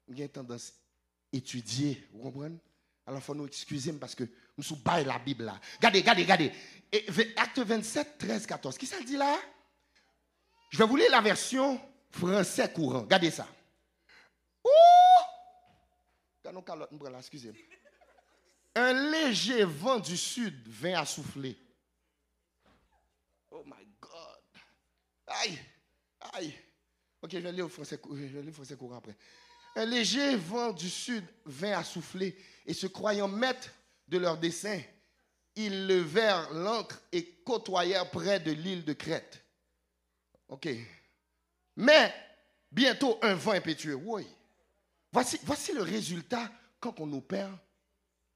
J'ai 0.08 0.28
tendance 0.28 0.70
à 1.32 1.36
étudier, 1.36 2.06
vous 2.12 2.20
comprenez? 2.20 2.58
Alors, 3.06 3.20
il 3.20 3.24
faut 3.24 3.34
nous 3.34 3.46
excuser 3.46 3.92
parce 3.94 4.14
que 4.14 4.24
nous 4.56 4.62
sommes 4.62 4.82
la 4.84 5.18
Bible 5.18 5.44
là. 5.44 5.58
Regardez, 5.76 6.00
regardez, 6.00 6.22
regardez. 6.22 6.52
acte 7.36 7.58
27, 7.58 8.18
13, 8.18 8.46
14. 8.46 8.76
Qui 8.78 8.86
ça 8.86 9.00
dit 9.00 9.16
là? 9.16 9.38
Je 10.70 10.78
vais 10.78 10.86
vous 10.86 10.96
lire 10.96 11.10
la 11.10 11.20
version 11.20 11.80
français 12.10 12.72
courant. 12.72 13.00
Regardez 13.00 13.30
ça. 13.30 13.46
Excusez. 17.18 17.52
Un 18.74 19.10
léger 19.10 19.64
vent 19.64 19.98
du 19.98 20.16
sud 20.16 20.66
vint 20.68 21.00
à 21.00 21.04
souffler. 21.04 21.58
Oh 23.50 23.62
my 23.66 23.86
God. 24.00 24.10
Aïe, 25.26 25.58
aïe. 26.32 26.54
Ok, 27.22 27.32
je 27.32 27.38
vais 27.38 27.52
lire 27.52 27.64
le 27.64 27.70
français, 27.70 28.00
je 28.08 28.14
vais 28.14 28.42
lire 28.42 28.54
français 28.54 28.76
courant 28.76 28.98
après. 28.98 29.16
Un 29.76 29.84
léger 29.84 30.36
vent 30.36 30.72
du 30.72 30.88
sud 30.88 31.24
vint 31.44 31.78
à 31.78 31.84
souffler 31.84 32.36
et 32.64 32.74
se 32.74 32.86
croyant 32.86 33.28
maîtres 33.28 33.70
de 34.08 34.18
leur 34.18 34.38
dessein, 34.38 34.80
ils 35.56 35.86
levèrent 35.86 36.50
l'ancre 36.52 37.00
et 37.12 37.42
côtoyèrent 37.44 38.10
près 38.10 38.40
de 38.40 38.52
l'île 38.52 38.84
de 38.84 38.92
Crète. 38.92 39.39
OK. 40.50 40.68
Mais 41.76 42.12
bientôt 42.70 43.18
un 43.22 43.34
vent 43.34 43.52
impétueux. 43.52 43.94
Oui. 43.94 44.26
Voici, 45.12 45.72
le 45.72 45.82
résultat 45.82 46.52
quand 46.78 47.00
on 47.00 47.12
opère 47.12 47.56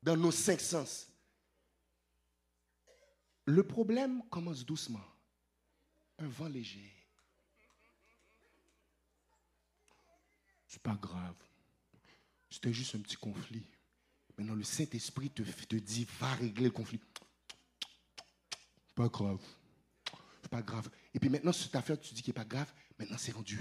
dans 0.03 0.17
nos 0.17 0.31
cinq 0.31 0.61
sens. 0.61 1.09
Le 3.47 3.63
problème 3.63 4.23
commence 4.31 4.65
doucement. 4.65 5.05
Un 6.19 6.29
vent 6.29 6.49
léger. 6.49 6.91
C'est 10.67 10.83
pas 10.83 10.97
grave. 11.01 11.37
C'était 12.51 12.73
juste 12.73 12.95
un 12.95 13.01
petit 13.01 13.17
conflit. 13.17 13.67
Maintenant, 14.37 14.55
le 14.55 14.65
Saint-Esprit 14.65 15.31
te, 15.31 15.43
te 15.43 15.77
dit, 15.77 16.07
va 16.19 16.33
régler 16.35 16.65
le 16.65 16.71
conflit. 16.71 17.01
Pas 18.95 19.09
grave 19.09 19.41
pas 20.55 20.63
grave. 20.63 20.89
Et 21.15 21.21
puis 21.21 21.29
maintenant, 21.31 21.53
cette 21.53 21.75
affaire, 21.77 21.99
tu 21.99 22.13
dis 22.13 22.23
qu'il 22.23 22.33
n'est 22.33 22.43
pas 22.43 22.45
grave, 22.45 22.73
maintenant 22.99 23.17
c'est 23.17 23.33
rendu. 23.33 23.59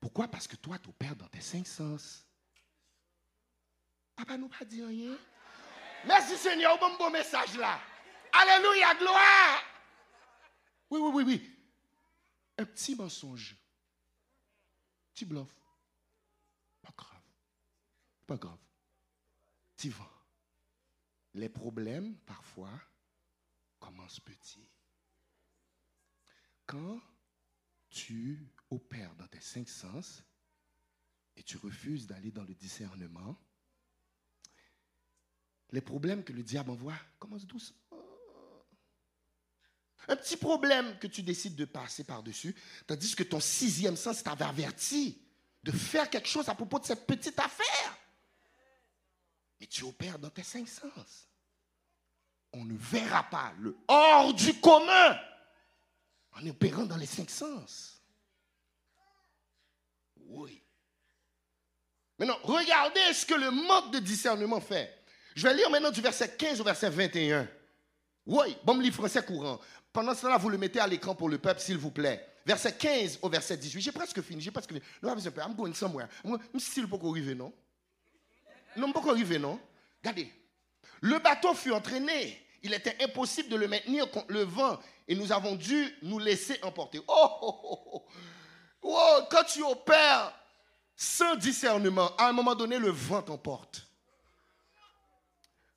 Pourquoi? 0.00 0.28
Parce 0.28 0.46
que 0.46 0.56
toi, 0.56 0.78
tu 0.78 0.88
opères 0.88 1.16
dans 1.16 1.28
tes 1.28 1.40
cinq 1.40 1.66
sens. 1.66 2.26
Papa 4.16 4.36
nous 4.36 4.48
pas 4.48 4.64
dit 4.64 4.82
rien. 4.82 5.16
Merci 6.04 6.36
Seigneur, 6.36 6.78
bon 6.78 6.96
bon 6.96 7.10
message 7.10 7.56
là. 7.56 7.80
Alléluia, 8.32 8.94
gloire. 8.96 9.62
Oui, 10.90 11.00
oui, 11.00 11.10
oui, 11.14 11.24
oui. 11.24 11.56
Un 12.58 12.64
petit 12.64 12.96
mensonge. 12.96 13.56
Petit 15.12 15.24
bluff. 15.24 15.54
Pas 16.82 16.92
grave. 16.96 17.22
Pas 18.26 18.36
grave. 18.36 18.58
Tu 19.76 19.90
vas. 19.90 20.10
Les 21.34 21.48
problèmes, 21.48 22.16
parfois, 22.26 22.72
commence 23.78 24.18
petit. 24.18 24.68
Quand 26.68 27.00
tu 27.88 28.46
opères 28.70 29.14
dans 29.16 29.26
tes 29.26 29.40
cinq 29.40 29.66
sens 29.66 30.22
et 31.34 31.42
tu 31.42 31.56
refuses 31.56 32.06
d'aller 32.06 32.30
dans 32.30 32.44
le 32.44 32.54
discernement, 32.54 33.36
les 35.70 35.80
problèmes 35.80 36.22
que 36.22 36.34
le 36.34 36.42
diable 36.42 36.70
envoie 36.70 36.98
commencent 37.18 37.46
doucement. 37.46 37.78
Un 40.08 40.16
petit 40.16 40.36
problème 40.36 40.98
que 40.98 41.06
tu 41.06 41.22
décides 41.22 41.56
de 41.56 41.64
passer 41.64 42.04
par-dessus, 42.04 42.54
tandis 42.86 43.16
que 43.16 43.22
ton 43.22 43.40
sixième 43.40 43.96
sens 43.96 44.22
t'avait 44.22 44.44
averti 44.44 45.22
de 45.62 45.72
faire 45.72 46.10
quelque 46.10 46.28
chose 46.28 46.50
à 46.50 46.54
propos 46.54 46.78
de 46.78 46.84
cette 46.84 47.06
petite 47.06 47.38
affaire. 47.38 47.98
Mais 49.58 49.66
tu 49.66 49.84
opères 49.84 50.18
dans 50.18 50.30
tes 50.30 50.44
cinq 50.44 50.68
sens 50.68 51.28
on 52.52 52.64
ne 52.64 52.76
verra 52.76 53.24
pas 53.24 53.52
le 53.58 53.76
hors 53.88 54.32
du 54.34 54.58
commun 54.60 55.18
en 56.32 56.46
opérant 56.46 56.84
dans 56.84 56.96
les 56.96 57.06
cinq 57.06 57.30
sens. 57.30 58.02
Oui. 60.26 60.62
Maintenant, 62.18 62.38
regardez 62.42 63.12
ce 63.12 63.24
que 63.24 63.34
le 63.34 63.50
manque 63.50 63.92
de 63.92 64.00
discernement 64.00 64.60
fait. 64.60 64.94
Je 65.34 65.46
vais 65.46 65.54
lire 65.54 65.70
maintenant 65.70 65.90
du 65.90 66.00
verset 66.00 66.36
15 66.36 66.60
au 66.60 66.64
verset 66.64 66.90
21. 66.90 67.48
Oui, 68.26 68.56
bon 68.64 68.78
livre 68.78 68.96
français 68.96 69.24
courant. 69.24 69.60
Pendant 69.92 70.14
cela, 70.14 70.36
vous 70.36 70.48
le 70.48 70.58
mettez 70.58 70.80
à 70.80 70.86
l'écran 70.86 71.14
pour 71.14 71.28
le 71.28 71.38
peuple, 71.38 71.60
s'il 71.60 71.78
vous 71.78 71.90
plaît. 71.90 72.26
Verset 72.44 72.76
15 72.76 73.20
au 73.22 73.28
verset 73.28 73.56
18. 73.56 73.80
J'ai 73.80 73.92
presque 73.92 74.20
fini, 74.20 74.40
j'ai 74.40 74.50
presque 74.50 74.68
fini. 74.68 74.82
Non, 75.02 75.14
I'm 75.14 75.54
going 75.54 75.74
somewhere. 75.74 76.08
Je 76.54 76.58
suis 76.58 76.86
pas 76.86 76.96
arriver, 76.96 77.34
non? 77.34 77.52
Non, 78.76 78.92
pas 78.92 79.02
arriver, 79.10 79.38
non? 79.38 79.60
Regardez. 80.02 80.32
Le 81.00 81.18
bateau 81.18 81.54
fut 81.54 81.72
entraîné. 81.72 82.44
Il 82.62 82.74
était 82.74 82.96
impossible 83.02 83.48
de 83.48 83.56
le 83.56 83.68
maintenir 83.68 84.10
contre 84.10 84.32
le 84.32 84.42
vent 84.42 84.78
et 85.08 85.14
nous 85.14 85.32
avons 85.32 85.56
dû 85.56 85.96
nous 86.02 86.18
laisser 86.18 86.58
emporter. 86.62 87.00
Oh, 87.08 87.28
oh, 87.42 87.60
oh, 87.64 87.80
oh. 87.92 88.04
oh 88.82 89.20
quand 89.30 89.44
tu 89.44 89.62
opères 89.62 90.32
sans 90.94 91.36
discernement, 91.36 92.14
à 92.16 92.28
un 92.28 92.32
moment 92.32 92.54
donné, 92.54 92.78
le 92.78 92.90
vent 92.90 93.22
t'emporte. 93.22 93.86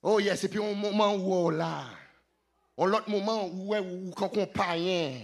Oh 0.04 0.20
yes, 0.20 0.44
et 0.44 0.50
puis 0.50 0.64
un 0.64 0.74
moment 0.74 1.14
où 1.14 1.34
on 1.34 1.50
là, 1.50 1.86
on 2.76 2.88
l'autre 2.88 3.10
moment 3.10 3.46
où, 3.46 3.76
où, 3.76 4.12
quand 4.12 4.36
on 4.36 4.48
païen, 4.48 5.22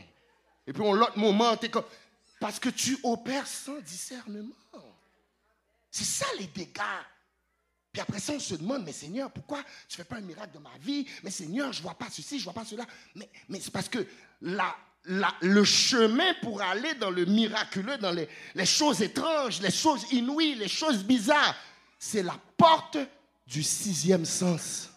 et 0.68 0.74
puis 0.74 0.82
on 0.84 0.94
l'autre 0.94 1.18
moment, 1.18 1.54
es 1.60 1.70
comme, 1.70 1.86
parce 2.40 2.60
que 2.60 2.70
tu 2.70 2.98
opères 3.04 3.48
sans 3.48 3.80
discernement. 3.82 4.56
C'est 5.90 6.04
ça 6.04 6.28
les 6.38 6.46
dégâts 6.48 6.82
puis 7.92 8.02
après 8.02 8.20
ça, 8.20 8.34
on 8.34 8.40
se 8.40 8.56
demande, 8.56 8.84
mais 8.84 8.92
Seigneur, 8.92 9.32
pourquoi 9.32 9.64
tu 9.88 9.94
ne 9.94 10.04
fais 10.04 10.04
pas 10.04 10.18
un 10.18 10.22
miracle 10.22 10.52
dans 10.54 10.60
ma 10.60 10.78
vie? 10.80 11.08
Mais 11.24 11.32
Seigneur, 11.32 11.72
je 11.74 11.80
ne 11.80 11.84
vois 11.84 11.96
pas 11.96 12.08
ceci, 12.12 12.38
je 12.38 12.42
ne 12.48 12.52
vois 12.52 12.54
pas 12.54 12.66
cela. 12.66 12.86
Mais, 13.16 13.60
c'est 13.60 13.72
parce 13.72 13.90
que 13.90 14.06
le 14.42 15.64
chemin 15.64 16.34
pour 16.42 16.62
aller 16.62 16.94
dans 16.96 17.10
le 17.10 17.26
miraculeux, 17.26 17.98
dans 17.98 18.12
les, 18.12 18.28
les 18.56 18.66
choses 18.66 19.02
étranges, 19.02 19.62
les 19.62 19.72
choses 19.72 20.12
inouïes, 20.12 20.56
les 20.56 20.68
choses 20.68 21.04
bizarres, 21.04 21.56
c'est 21.98 22.24
la 22.24 22.38
porte 22.56 22.98
du 23.48 23.64
sixième 23.64 24.26
sens. 24.26 24.90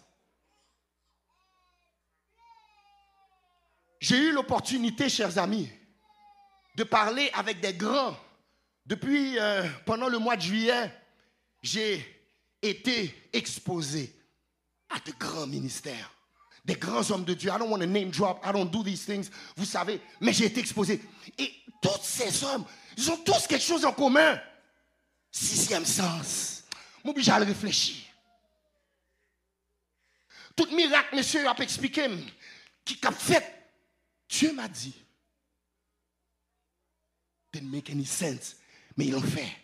J'ai 3.99 4.17
eu 4.17 4.31
l'opportunité, 4.31 5.09
chers 5.09 5.37
amis, 5.37 5.69
de 6.75 6.83
parler 6.83 7.29
avec 7.33 7.59
des 7.59 7.73
grands 7.73 8.17
depuis, 8.85 9.37
euh, 9.39 9.63
pendant 9.85 10.09
le 10.09 10.17
mois 10.17 10.35
de 10.35 10.41
juillet, 10.41 10.91
j'ai 11.61 12.20
été 12.61 13.29
exposé 13.33 14.15
à 14.89 14.99
de 14.99 15.11
grands 15.17 15.47
ministères, 15.47 16.11
des 16.63 16.75
grands 16.75 17.09
hommes 17.11 17.25
de 17.25 17.33
Dieu. 17.33 17.49
I 17.49 17.57
don't 17.57 17.69
want 17.69 17.79
to 17.79 17.87
name 17.87 18.09
drop, 18.11 18.41
I 18.45 18.51
don't 18.51 18.69
do 18.69 18.83
these 18.83 19.05
things, 19.05 19.29
vous 19.55 19.65
savez, 19.65 20.01
mais 20.19 20.33
j'ai 20.33 20.45
été 20.45 20.59
exposé. 20.59 21.01
Et 21.37 21.53
tous 21.81 22.03
ces 22.03 22.43
hommes, 22.43 22.65
ils 22.97 23.09
ont 23.09 23.17
tous 23.17 23.47
quelque 23.47 23.63
chose 23.63 23.85
en 23.85 23.93
commun. 23.93 24.39
Sixième 25.31 25.85
sens. 25.85 26.63
M'oblige 27.03 27.29
à 27.29 27.39
le 27.39 27.45
réfléchir. 27.45 28.05
Tout 30.55 30.67
miracle, 30.75 31.15
monsieur, 31.15 31.47
a 31.47 31.55
expliqué, 31.59 32.07
qui 32.83 32.99
a 33.03 33.11
fait, 33.11 33.69
Dieu 34.29 34.53
m'a 34.53 34.67
dit. 34.67 34.93
Didn't 37.53 37.69
make 37.69 37.89
any 37.89 38.05
sense, 38.05 38.57
mais 38.95 39.05
ils 39.05 39.11
l'ont 39.11 39.21
fait. 39.21 39.60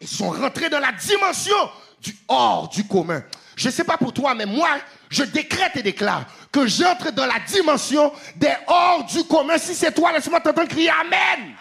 Ils 0.00 0.08
sont 0.08 0.30
rentrés 0.30 0.68
dans 0.68 0.78
la 0.78 0.92
dimension 0.92 1.56
du 2.00 2.16
hors 2.28 2.68
du 2.68 2.86
commun. 2.86 3.24
Je 3.56 3.68
ne 3.68 3.72
sais 3.72 3.84
pas 3.84 3.96
pour 3.96 4.12
toi, 4.12 4.34
mais 4.34 4.44
moi, 4.44 4.68
je 5.08 5.24
décrète 5.24 5.76
et 5.76 5.82
déclare 5.82 6.26
que 6.52 6.66
j'entre 6.66 7.10
dans 7.10 7.26
la 7.26 7.40
dimension 7.40 8.12
des 8.36 8.54
hors 8.66 9.04
du 9.04 9.24
commun. 9.24 9.56
Si 9.58 9.74
c'est 9.74 9.92
toi, 9.92 10.12
laisse-moi 10.12 10.40
t'entendre 10.40 10.68
crier 10.68 10.90
Amen. 10.90 11.54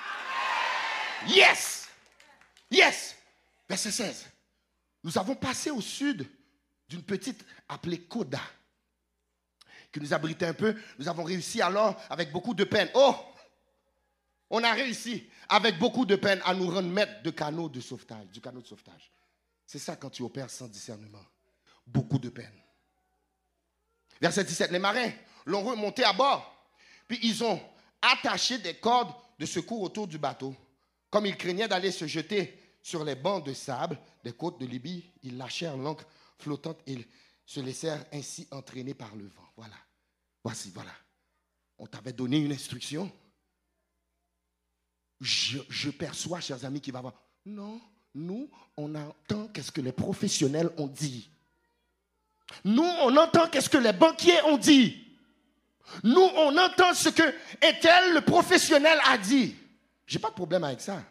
Yes. 1.28 1.88
Yes. 2.70 3.16
Verset 3.70 3.92
16. 3.92 4.26
Nous 5.04 5.18
avons 5.18 5.36
passé 5.36 5.72
au 5.72 5.82
sud 5.82 6.28
d'une 6.90 7.04
petite 7.04 7.46
appelée 7.70 8.02
Koda, 8.02 8.42
qui 9.92 10.00
nous 10.00 10.14
abritait 10.14 10.48
un 10.48 10.54
peu. 10.54 10.76
Nous 11.00 11.08
avons 11.08 11.24
réussi 11.24 11.62
alors, 11.62 11.96
avec 12.10 12.32
beaucoup 12.32 12.54
de 12.54 12.64
peine. 12.64 12.90
Oh! 12.94 13.16
On 14.50 14.64
a 14.64 14.74
réussi, 14.74 15.28
avec 15.50 15.78
beaucoup 15.80 16.06
de 16.06 16.16
peine, 16.16 16.41
à 16.46 16.54
nous 16.54 16.70
rendre 16.70 17.22
de 17.24 17.30
canot 17.32 17.70
de 17.70 17.82
sauvetage, 17.82 18.28
du 18.28 18.41
canot 18.41 18.62
de 18.62 18.68
sauvetage. 18.68 19.12
C'est 19.66 19.80
ça 19.80 19.96
quand 19.96 20.10
tu 20.10 20.22
opères 20.22 20.50
sans 20.50 20.68
discernement. 20.68 21.26
Beaucoup 21.88 22.20
de 22.20 22.30
peine. 22.30 22.54
Verset 24.22 24.43
17, 24.43 24.72
les 24.72 24.80
marins 24.80 25.12
l'ont 25.46 25.64
remonté 25.64 26.04
à 26.04 26.14
bord, 26.14 26.70
puis 27.08 27.20
ils 27.24 27.43
ont 27.43 27.60
attaché 28.02 28.58
des 28.60 28.76
cordes 28.76 29.14
de 29.38 29.46
secours 29.46 29.82
autour 29.82 30.08
du 30.08 30.18
bateau. 30.18 30.56
Comme 31.10 31.26
ils 31.26 31.38
craignaient 31.38 31.68
d'aller 31.68 31.91
se 31.91 32.08
jeter 32.08 32.60
sur 32.82 33.04
les 33.04 33.16
bancs 33.16 33.46
de 33.46 33.54
sable 33.54 34.00
des 34.24 34.34
côtes 34.34 34.60
de 34.60 34.66
Libye, 34.66 35.12
ils 35.24 35.38
lâchèrent 35.38 35.78
l'encre 35.78 36.06
flottante 36.38 36.80
et 36.88 37.08
se 37.46 37.60
laissèrent 37.60 38.06
ainsi 38.12 38.48
entraîner 38.52 38.93
par 38.93 39.16
le 39.16 39.26
vent. 39.26 39.48
Voilà. 39.56 39.76
Voici, 40.43 40.72
voilà. 40.74 40.91
On 41.78 41.88
t'avait 41.88 42.14
donné 42.14 42.38
une 42.38 42.52
instruction. 42.52 43.12
Je, 45.22 45.89
perçois, 45.89 46.39
chers 46.41 46.63
amis, 46.66 46.82
qu'il 46.82 46.93
va 46.93 46.99
avoir. 46.99 47.13
Non, 47.45 47.80
nous, 48.13 48.49
on 48.78 48.93
entend 48.95 49.47
qu'est-ce 49.47 49.72
que 49.72 49.82
les 49.82 49.91
professionnels 49.91 50.70
ont 50.78 50.88
dit. 50.88 51.30
Nous, 52.63 52.84
on 52.84 53.16
entend 53.18 53.47
qu'est-ce 53.49 53.70
que 53.70 53.78
les 53.78 53.93
banquiers 53.93 54.41
ont 54.43 54.57
dit. 54.57 55.01
Nous, 56.03 56.20
on 56.22 56.57
entend 56.57 56.93
ce 56.93 57.09
que 57.09 57.24
le 57.24 58.20
professionnel 58.22 58.99
a 59.05 59.18
dit. 59.18 59.55
J'ai 60.05 60.20
pas 60.20 60.30
de 60.30 60.36
problème 60.36 60.63
avec 60.63 60.82
ça. 60.82 61.03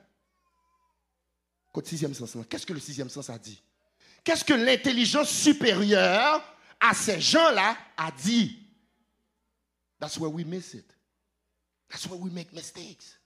Sixième 1.85 2.15
sens, 2.15 2.37
qu'est-ce 2.49 2.67
que 2.67 2.73
le 2.73 2.81
sixième 2.81 3.09
sens 3.09 3.29
a 3.31 3.39
dit? 3.39 3.61
Qu'est-ce 4.23 4.45
que 4.45 4.55
l'intelligence 4.55 5.29
supérieure 5.29 6.43
à 6.81 6.95
ces 6.95 7.21
gens-là 7.21 7.77
a 7.97 8.11
dit? 8.13 8.59
That's 9.99 10.19
where 10.19 10.31
we 10.31 10.45
miss 10.45 10.75
it. 10.75 10.87
That's 11.89 12.07
where 12.07 12.19
we 12.19 12.33
make 12.33 12.53
mistakes. 12.53 13.19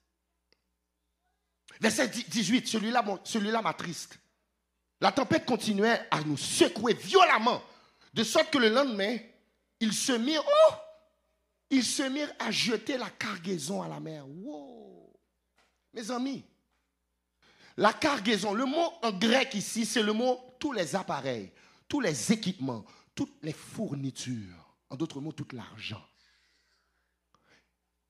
Verset 1.80 2.08
18, 2.08 2.66
celui-là 2.66 3.04
celui 3.24 3.50
m'attriste. 3.50 4.18
La 5.00 5.12
tempête 5.12 5.46
continuait 5.46 6.00
à 6.10 6.22
nous 6.22 6.36
secouer 6.36 6.94
violemment, 6.94 7.62
de 8.14 8.24
sorte 8.24 8.50
que 8.50 8.58
le 8.58 8.68
lendemain, 8.68 9.16
ils 9.78 9.92
se 9.92 10.12
mirent, 10.12 10.44
oh, 10.44 10.74
ils 11.70 11.84
se 11.84 12.02
mirent 12.02 12.32
à 12.40 12.50
jeter 12.50 12.98
la 12.98 13.10
cargaison 13.10 13.80
à 13.80 13.88
la 13.88 14.00
mer. 14.00 14.26
Wow. 14.28 15.12
Mes 15.92 16.10
amis, 16.10 16.44
la 17.76 17.92
cargaison, 17.92 18.54
le 18.54 18.64
mot 18.64 18.92
en 19.02 19.12
grec 19.12 19.54
ici, 19.54 19.86
c'est 19.86 20.02
le 20.02 20.12
mot 20.12 20.56
tous 20.58 20.72
les 20.72 20.96
appareils, 20.96 21.52
tous 21.86 22.00
les 22.00 22.32
équipements, 22.32 22.84
toutes 23.14 23.36
les 23.42 23.52
fournitures. 23.52 24.76
En 24.90 24.96
d'autres 24.96 25.20
mots, 25.20 25.32
tout 25.32 25.46
l'argent. 25.52 26.04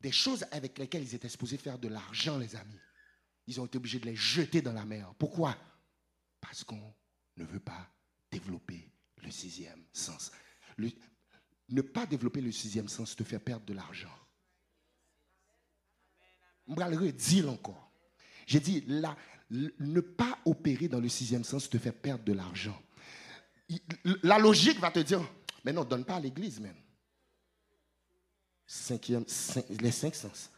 Des 0.01 0.13
choses 0.13 0.47
avec 0.53 0.79
lesquelles 0.79 1.03
ils 1.03 1.15
étaient 1.15 1.29
supposés 1.29 1.59
faire 1.59 1.79
de 1.79 1.89
l'argent, 1.89 2.39
les 2.39 2.57
amis 2.57 2.79
ils 3.49 3.61
ont 3.63 3.65
été 3.65 3.79
obligés 3.79 3.99
de 3.99 4.05
les 4.05 4.15
jeter 4.15 4.61
dans 4.61 4.75
la 4.75 4.85
mer. 4.85 5.13
Pourquoi? 5.19 5.57
Parce 6.39 6.63
qu'on 6.63 6.95
ne 7.39 7.45
veut 7.45 7.59
pas 7.59 7.91
développer 8.31 8.93
le 9.23 9.31
sixième 9.31 9.83
sens. 9.93 10.31
ne 11.71 11.81
pas 11.81 12.05
développer 12.05 12.43
le 12.43 12.53
sixième 12.53 12.89
sens 12.89 13.17
te 13.17 13.25
fait 13.25 13.39
perdre 13.39 13.65
de 13.65 13.73
l'argent. 13.73 14.15
Je 16.69 16.75
vais 16.75 16.91
le 16.91 16.99
redire 16.99 17.51
encore. 17.51 17.91
J'ai 18.47 18.61
dit, 18.61 18.85
ne 19.51 20.01
pas 20.01 20.39
opérer 20.45 20.89
dans 20.89 21.01
le 21.01 21.09
sixième 21.09 21.43
sens 21.43 21.71
te 21.71 21.79
fait 21.79 21.93
perdre 21.93 22.25
de 22.25 22.35
l'argent. 22.35 22.79
La 24.23 24.39
logique 24.39 24.79
va 24.79 24.91
te 24.91 24.99
dire, 24.99 25.27
mais 25.65 25.73
non, 25.73 25.85
donne 25.85 26.05
pas 26.05 26.17
à 26.17 26.21
l'église 26.21 26.61
même. 26.61 26.77
Les 29.81 29.91
cinq 29.91 30.15
sens. 30.15 30.51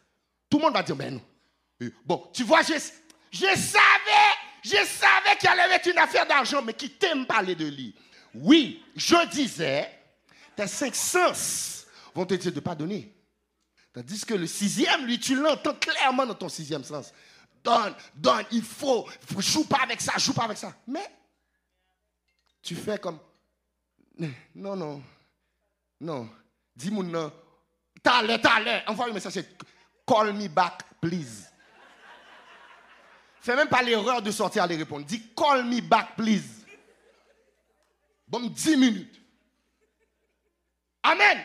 Tout 0.48 0.58
le 0.58 0.64
monde 0.64 0.74
va 0.74 0.82
dire, 0.82 0.96
mais 0.96 1.12
non. 1.12 1.22
Bon, 2.04 2.28
tu 2.32 2.44
vois, 2.44 2.62
je, 2.62 2.74
savais, 2.74 3.56
je 4.62 4.70
savais 4.70 5.36
qu'il 5.38 5.48
allait 5.48 5.74
être 5.74 5.86
une 5.90 5.98
affaire 5.98 6.26
d'argent, 6.26 6.62
mais 6.62 6.74
qui 6.74 6.90
t'aime 6.90 7.26
parler 7.26 7.54
de 7.54 7.66
lui. 7.66 7.94
Oui, 8.34 8.84
je 8.94 9.28
disais, 9.28 9.90
tes 10.54 10.66
cinq 10.66 10.94
sens 10.94 11.86
vont 12.14 12.26
te 12.26 12.34
dire 12.34 12.52
de 12.52 12.56
ne 12.56 12.60
pas 12.60 12.74
donner. 12.74 13.12
Tandis 13.92 14.24
que 14.24 14.34
le 14.34 14.46
sixième, 14.46 15.06
lui, 15.06 15.18
tu 15.18 15.34
l'entends 15.34 15.74
clairement 15.74 16.26
dans 16.26 16.34
ton 16.34 16.48
sixième 16.48 16.84
sens. 16.84 17.12
Donne, 17.64 17.94
donne, 18.14 18.44
il 18.52 18.62
faut, 18.62 19.08
joue 19.38 19.64
pas 19.64 19.80
avec 19.82 20.00
ça, 20.00 20.12
joue 20.16 20.32
pas 20.32 20.44
avec 20.44 20.58
ça. 20.58 20.72
Mais 20.86 21.06
tu 22.62 22.74
fais 22.74 22.98
comme, 22.98 23.18
non, 24.54 24.76
non, 24.76 25.02
non, 26.00 26.30
dis-moi 26.76 27.04
non, 27.04 27.32
t'as 28.02 28.22
l'air, 28.22 28.40
t'as 28.40 28.60
l'air, 28.60 28.84
envoie 28.86 29.08
un 29.08 29.12
message, 29.12 29.44
call 30.06 30.32
me 30.32 30.48
back, 30.48 30.82
please. 31.00 31.49
Fais 33.40 33.56
même 33.56 33.68
pas 33.68 33.82
l'erreur 33.82 34.20
de 34.20 34.30
sortir 34.30 34.62
à 34.62 34.66
les 34.66 34.76
répondre. 34.76 35.06
Dis 35.06 35.22
call 35.34 35.64
me 35.64 35.80
back, 35.80 36.14
please. 36.14 36.66
Bon, 38.28 38.46
10 38.46 38.76
minutes. 38.76 39.18
Amen. 41.02 41.42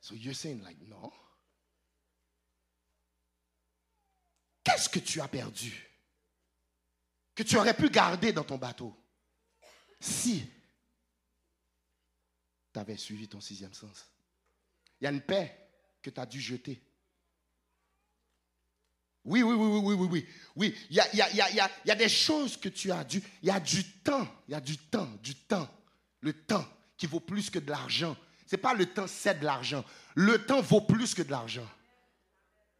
so 0.00 0.16
you're 0.16 0.34
saying 0.34 0.62
like 0.64 0.76
no. 0.88 1.12
Qu'est-ce 4.64 4.88
que 4.88 4.98
tu 4.98 5.20
as 5.20 5.28
perdu 5.28 5.72
que 7.34 7.44
tu 7.44 7.56
aurais 7.56 7.74
pu 7.74 7.88
garder 7.90 8.32
dans 8.32 8.44
ton 8.44 8.58
bateau 8.58 8.96
si 10.00 10.42
tu 12.72 12.78
avais 12.80 12.96
suivi 12.96 13.28
ton 13.28 13.40
sixième 13.40 13.74
sens? 13.74 14.06
Il 15.00 15.04
y 15.04 15.06
a 15.06 15.10
une 15.10 15.22
paix 15.22 15.56
que 16.02 16.10
tu 16.10 16.20
as 16.20 16.26
dû 16.26 16.40
jeter. 16.40 16.82
Oui, 19.24 19.42
oui, 19.42 19.54
oui, 19.54 19.66
oui, 19.66 19.94
oui, 19.94 20.08
oui, 20.10 20.26
oui. 20.56 20.78
Il 20.90 20.96
y 20.96 21.00
a, 21.00 21.14
y, 21.14 21.20
a, 21.22 21.50
y, 21.50 21.60
y 21.86 21.90
a 21.90 21.94
des 21.94 22.08
choses 22.08 22.56
que 22.56 22.68
tu 22.68 22.92
as 22.92 23.02
dû. 23.04 23.22
Il 23.42 23.48
y 23.48 23.50
a 23.50 23.58
du 23.58 23.84
temps. 23.84 24.28
Il 24.48 24.52
y 24.52 24.54
a 24.54 24.60
du 24.60 24.76
temps, 24.76 25.08
du 25.22 25.34
temps. 25.34 25.68
Le 26.20 26.32
temps 26.32 26.64
qui 26.96 27.06
vaut 27.06 27.20
plus 27.20 27.48
que 27.50 27.58
de 27.58 27.70
l'argent. 27.70 28.16
Ce 28.46 28.54
n'est 28.54 28.62
pas 28.62 28.74
le 28.74 28.86
temps, 28.86 29.06
c'est 29.06 29.40
de 29.40 29.44
l'argent. 29.44 29.84
Le 30.14 30.44
temps 30.44 30.60
vaut 30.60 30.82
plus 30.82 31.14
que 31.14 31.22
de 31.22 31.30
l'argent. 31.30 31.66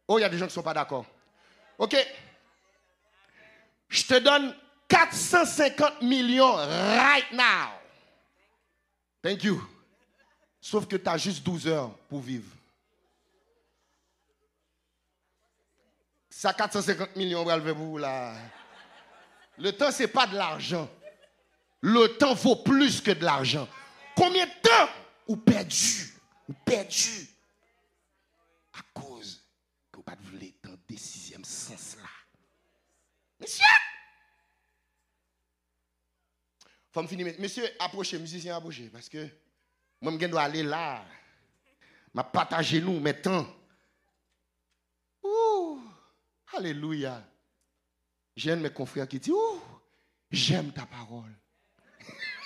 Oh, 0.07 0.19
il 0.19 0.21
y 0.21 0.25
a 0.25 0.29
des 0.29 0.37
gens 0.37 0.45
qui 0.45 0.51
ne 0.51 0.53
sont 0.53 0.63
pas 0.63 0.73
d'accord. 0.73 1.05
OK. 1.77 1.95
Je 3.89 4.03
te 4.03 4.19
donne 4.19 4.55
450 4.87 6.01
millions 6.03 6.53
right 6.55 7.31
now. 7.31 7.71
Thank 9.21 9.43
you. 9.43 9.61
Sauf 10.61 10.87
que 10.87 10.95
tu 10.95 11.09
as 11.09 11.17
juste 11.17 11.43
12 11.43 11.67
heures 11.67 11.91
pour 12.09 12.21
vivre. 12.21 12.49
Ça 16.37 16.51
450 16.51 17.15
millions, 17.15 17.47
on 17.47 17.73
vous 17.73 17.97
là. 17.97 18.35
Le 19.57 19.71
temps, 19.71 19.89
ce 19.89 20.03
n'est 20.03 20.09
pas 20.09 20.27
de 20.27 20.35
l'argent. 20.35 20.89
Le 21.79 22.17
temps 22.17 22.33
vaut 22.33 22.57
plus 22.57 22.99
que 22.99 23.11
de 23.11 23.23
l'argent. 23.23 23.69
Combien 24.17 24.45
de 24.45 24.51
temps 24.61 24.89
ou 25.27 25.37
perdu 25.37 26.13
Ou 26.49 26.53
perdu 26.65 27.29
À 28.73 28.81
cause 28.93 29.45
que 29.89 29.95
vous 29.95 30.03
pas 30.03 30.17
voulu 30.23 30.53
dans 30.61 30.75
des 30.85 30.97
sixième 30.97 31.45
sens 31.45 31.95
là. 32.01 32.09
Monsieur 33.39 33.63
Faut 36.91 37.01
me 37.01 37.07
finir. 37.07 37.33
Monsieur, 37.39 37.65
approchez, 37.79 38.19
musicien, 38.19 38.57
approchez. 38.57 38.89
Parce 38.91 39.07
que 39.07 39.25
moi, 40.01 40.11
je 40.19 40.27
dois 40.27 40.41
aller 40.41 40.63
là. 40.63 41.05
Je 42.13 42.21
partager 42.21 42.81
nous, 42.81 42.99
maintenant. 42.99 43.47
Ouh 45.23 45.84
Alléluia. 46.57 47.21
J'ai 48.35 48.51
un 48.51 48.57
de 48.57 48.61
mes 48.61 48.69
confrères 48.69 49.07
qui 49.07 49.21
Ouh, 49.29 49.61
j'aime 50.31 50.71
ta 50.71 50.85
parole. 50.85 51.31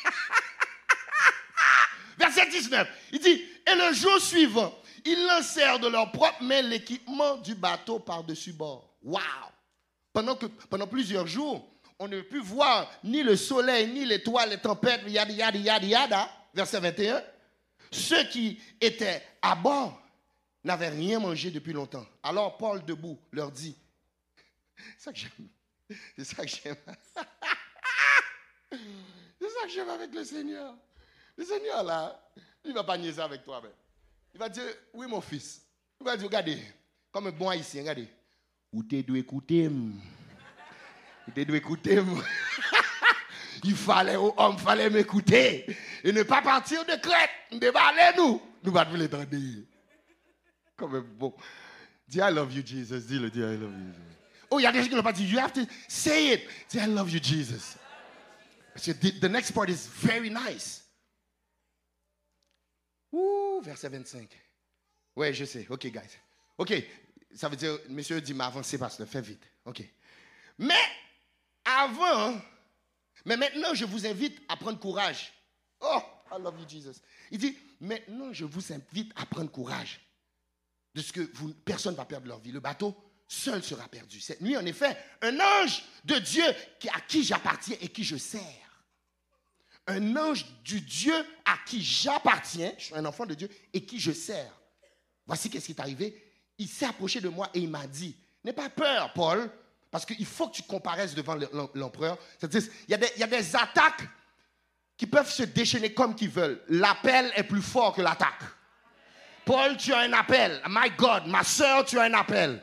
Verset 2.18 2.50
19, 2.50 2.88
il 3.12 3.20
dit, 3.20 3.46
et 3.68 3.76
le 3.76 3.94
jour 3.94 4.20
suivant, 4.20 4.74
ils 5.06 5.26
lancèrent 5.26 5.80
de 5.80 5.88
leur 5.88 6.12
propre 6.12 6.44
main 6.44 6.62
l'équipement 6.62 7.38
du 7.38 7.56
bateau 7.56 8.00
par-dessus 8.00 8.54
bord. 8.54 8.96
Waouh! 9.02 9.24
Pendant, 10.12 10.88
plusieurs 10.88 11.28
jours, 11.28 11.66
on 11.98 12.08
ne 12.08 12.22
peut 12.22 12.40
voir 12.40 12.92
ni 13.04 13.24
le 13.24 13.36
soleil, 13.36 13.88
ni 13.88 14.06
l'étoile, 14.06 14.50
les 14.50 14.58
tempêtes, 14.58 15.02
yada, 15.08 15.32
yada, 15.32 15.58
yada, 15.58 15.86
yada. 15.86 16.30
Verset 16.54 16.80
21. 16.80 17.22
Ceux 17.92 18.24
qui 18.26 18.60
étaient 18.82 19.24
à 19.42 19.56
bord 19.56 20.02
n'avaient 20.64 20.90
rien 20.90 21.20
mangé 21.20 21.52
depuis 21.52 21.74
longtemps. 21.74 22.06
Alors 22.24 22.58
Paul, 22.58 22.84
debout, 22.84 23.18
leur 23.32 23.52
dit, 23.52 23.76
c'est 24.98 25.04
ça 25.06 25.14
que 25.14 25.20
j'aime. 25.20 25.50
C'est 26.18 26.26
ça 26.26 26.44
que 26.44 26.50
j'aime. 26.50 26.76
C'est 29.42 29.50
ça 29.50 29.64
que 29.64 29.70
j'aime 29.70 29.90
avec 29.90 30.14
le 30.14 30.24
Seigneur. 30.24 30.76
Le 31.36 31.46
Seigneur, 31.46 31.84
là, 31.84 32.22
il 32.64 32.70
ne 32.72 32.76
va 32.76 32.84
pas 32.84 32.98
niaiser 32.98 33.22
avec 33.22 33.44
toi. 33.44 33.62
Mais. 33.64 33.70
Il 34.34 34.40
va 34.40 34.50
dire, 34.50 34.64
oui, 34.94 35.08
mon 35.08 35.22
fils. 35.22 35.66
Il 36.00 36.06
va 36.06 36.16
dire, 36.16 36.28
regardez, 36.28 36.60
comme 37.12 37.28
un 37.28 37.32
bon 37.32 37.50
haïtien, 37.50 37.82
regardez. 37.82 38.08
Ou 38.72 38.84
t'es 38.84 39.02
dû 39.02 39.18
écouter. 39.18 39.68
Ou 39.68 41.32
t'es 41.34 41.46
dû 41.46 41.56
écouter. 41.56 42.00
il 43.64 43.76
fallait, 43.76 44.18
oh, 44.18 44.34
homme, 44.38 44.58
fallait 44.58 44.90
m'écouter. 44.90 45.66
Et 46.04 46.12
ne 46.12 46.24
pas 46.24 46.42
partir 46.42 46.86
de 46.86 46.96
crête. 47.02 47.30
Ne 47.52 47.72
pas 47.72 47.90
aller, 47.90 48.18
nous. 48.18 48.42
Nous 48.64 48.72
va 48.72 48.84
vous 48.84 48.98
l'entendre. 48.98 49.26
Comme 50.76 50.96
un 50.96 51.02
bon. 51.02 51.34
Dis, 52.08 52.20
I 52.20 52.32
love 52.32 52.54
you, 52.54 52.64
Jesus. 52.66 53.02
Dis-le, 53.08 53.30
dis, 53.30 53.40
I 53.40 53.58
love 53.58 53.72
you. 53.72 53.94
Oh, 54.52 54.60
il 54.60 54.64
y 54.64 54.66
a 54.66 54.72
des 54.72 54.82
gens 54.82 54.90
qui 54.90 54.96
n'ont 54.96 55.04
pas 55.04 55.14
dit. 55.14 55.26
You 55.26 55.40
have 55.40 55.54
to 55.54 55.62
say 55.88 56.34
it. 56.34 56.42
Dis, 56.70 56.78
I 56.80 56.88
love 56.88 57.10
you, 57.12 57.20
Jesus. 57.22 57.78
The, 58.76 59.20
the 59.20 59.30
next 59.30 59.52
part 59.52 59.70
is 59.70 59.88
very 59.88 60.30
nice. 60.30 60.84
Ouh, 63.12 63.62
verset 63.62 63.90
25. 63.90 64.30
Ouais, 65.16 65.34
je 65.34 65.46
sais. 65.46 65.68
OK, 65.70 65.88
guys. 65.88 66.18
OK, 66.58 66.74
ça 67.36 67.50
veut 67.50 67.56
dire, 67.56 67.78
monsieur 67.90 68.22
dit, 68.22 68.34
m'avancer, 68.34 68.78
pasteur, 68.78 69.08
fais 69.08 69.22
vite. 69.22 69.44
OK. 69.66 69.84
Mais 70.58 70.82
avant, 71.66 72.40
mais 73.26 73.38
maintenant, 73.38 73.74
je 73.74 73.86
vous 73.86 74.06
invite 74.06 74.42
à 74.48 74.58
prendre 74.58 74.80
courage. 74.80 75.32
Oh, 75.82 76.02
I 76.32 76.42
love 76.42 76.60
you, 76.60 76.68
Jesus. 76.68 77.02
Il 77.32 77.38
dit, 77.38 77.58
maintenant, 77.80 78.34
je 78.34 78.46
vous 78.46 78.74
invite 78.74 79.12
à 79.16 79.26
prendre 79.26 79.52
courage. 79.52 80.00
De 80.96 81.02
ce 81.02 81.14
que 81.14 81.22
vous, 81.36 81.54
personne 81.54 81.94
ne 81.94 81.98
va 81.98 82.06
perdre 82.06 82.28
leur 82.28 82.40
vie. 82.40 82.52
Le 82.52 82.60
bateau 82.60 82.96
seul 83.30 83.64
sera 83.64 83.88
perdu. 83.88 84.20
Cette 84.20 84.42
nuit, 84.42 84.58
en 84.58 84.66
effet, 84.66 84.98
un 85.22 85.40
ange 85.40 85.84
de 86.04 86.20
Dieu 86.20 86.44
à 86.94 87.00
qui 87.02 87.24
j'appartiens 87.24 87.78
et 87.80 87.88
qui 87.88 88.04
je 88.04 88.18
sers 88.18 88.60
un 89.90 90.16
ange 90.16 90.46
du 90.64 90.82
Dieu 90.82 91.14
à 91.46 91.58
qui 91.66 91.82
j'appartiens, 91.84 92.72
je 92.78 92.86
suis 92.86 92.96
un 92.96 93.06
enfant 93.06 93.26
de 93.26 93.34
Dieu, 93.34 93.50
et 93.74 93.84
qui 93.84 94.00
je 94.00 94.12
sers. 94.12 94.52
Voici 95.26 95.50
qu'est-ce 95.50 95.66
qui 95.66 95.72
est 95.72 95.80
arrivé. 95.80 96.16
Il 96.58 96.68
s'est 96.68 96.86
approché 96.86 97.20
de 97.22 97.30
moi 97.30 97.50
et 97.54 97.60
il 97.60 97.70
m'a 97.70 97.88
dit, 97.88 98.16
n'aie 98.44 98.54
pas 98.54 98.70
peur, 98.70 99.12
Paul, 99.14 99.50
parce 99.90 100.06
qu'il 100.06 100.26
faut 100.26 100.48
que 100.48 100.56
tu 100.56 100.64
comparaisses 100.64 101.16
devant 101.16 101.38
l'empereur. 101.74 102.18
C'est-à-dire, 102.38 102.70
il 102.88 102.92
y, 102.92 103.24
a 103.24 103.28
des, 103.28 103.56
attaques 103.56 104.08
qui 104.96 105.08
peuvent 105.08 105.32
se 105.32 105.44
déchaîner 105.44 105.94
comme 105.94 106.16
qu'ils 106.16 106.30
veulent. 106.30 106.62
L'appel 106.70 107.32
est 107.36 107.44
plus 107.44 107.62
fort 107.62 107.96
que 107.96 108.02
l'attaque. 108.02 108.44
Paul, 109.46 109.78
tu 109.78 109.94
as 109.94 110.00
un 110.00 110.14
appel. 110.14 110.62
My 110.70 110.92
God, 110.92 111.26
ma 111.26 111.44
soeur, 111.44 111.86
tu 111.86 111.98
as 111.98 112.04
un 112.04 112.14
appel. 112.14 112.62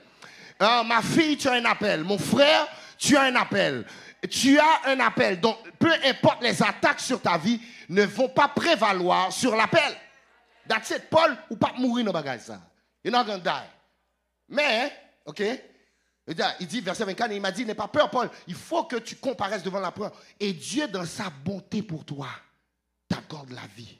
Euh, 0.63 0.83
ma 0.85 1.03
fille, 1.03 1.37
tu 1.37 1.49
as 1.49 1.55
un 1.55 1.65
appel. 1.65 2.05
Mon 2.05 2.19
frère, 2.19 2.67
tu 2.99 3.17
as 3.17 3.23
un 3.23 3.37
appel 3.37 3.85
tu 4.27 4.59
as 4.59 4.81
un 4.87 5.01
appel. 5.01 5.41
Donc, 5.41 5.57
peu 5.79 5.93
importe 6.05 6.43
les 6.43 6.63
attaques 6.63 7.01
sur 7.01 7.21
ta 7.21 7.39
vie, 7.39 7.61
ne 7.89 8.05
vont 8.05 8.29
pas 8.29 8.49
prévaloir 8.49 9.33
sur 9.33 9.55
l'appel. 9.55 9.97
That's 10.69 10.91
it. 10.91 11.09
Paul, 11.11 11.37
ou 11.51 11.57
pas 11.57 11.73
mourir 11.79 12.05
dans 12.05 12.13
bagage. 12.13 12.43
You're 13.05 13.13
not 13.13 13.25
to 13.25 13.39
die. 13.39 13.71
Mais, 14.49 14.93
ok, 15.25 15.43
il 16.61 16.67
dit, 16.67 16.81
verset 16.81 17.05
24, 17.05 17.33
il 17.33 17.41
m'a 17.41 17.53
dit, 17.53 17.65
n'aie 17.65 17.75
pas 17.75 17.89
peur, 17.89 18.11
Paul. 18.11 18.31
Il 18.49 18.55
faut 18.55 18.85
que 18.85 18.97
tu 18.97 19.17
comparaisses 19.17 19.63
devant 19.63 19.81
la 19.81 19.93
preuve. 19.93 20.13
Et 20.41 20.53
Dieu, 20.53 20.89
dans 20.89 21.05
sa 21.05 21.31
bonté 21.31 21.83
pour 21.83 22.05
toi, 22.05 22.29
t'accorde 23.09 23.51
la 23.51 23.67
vie. 23.77 23.97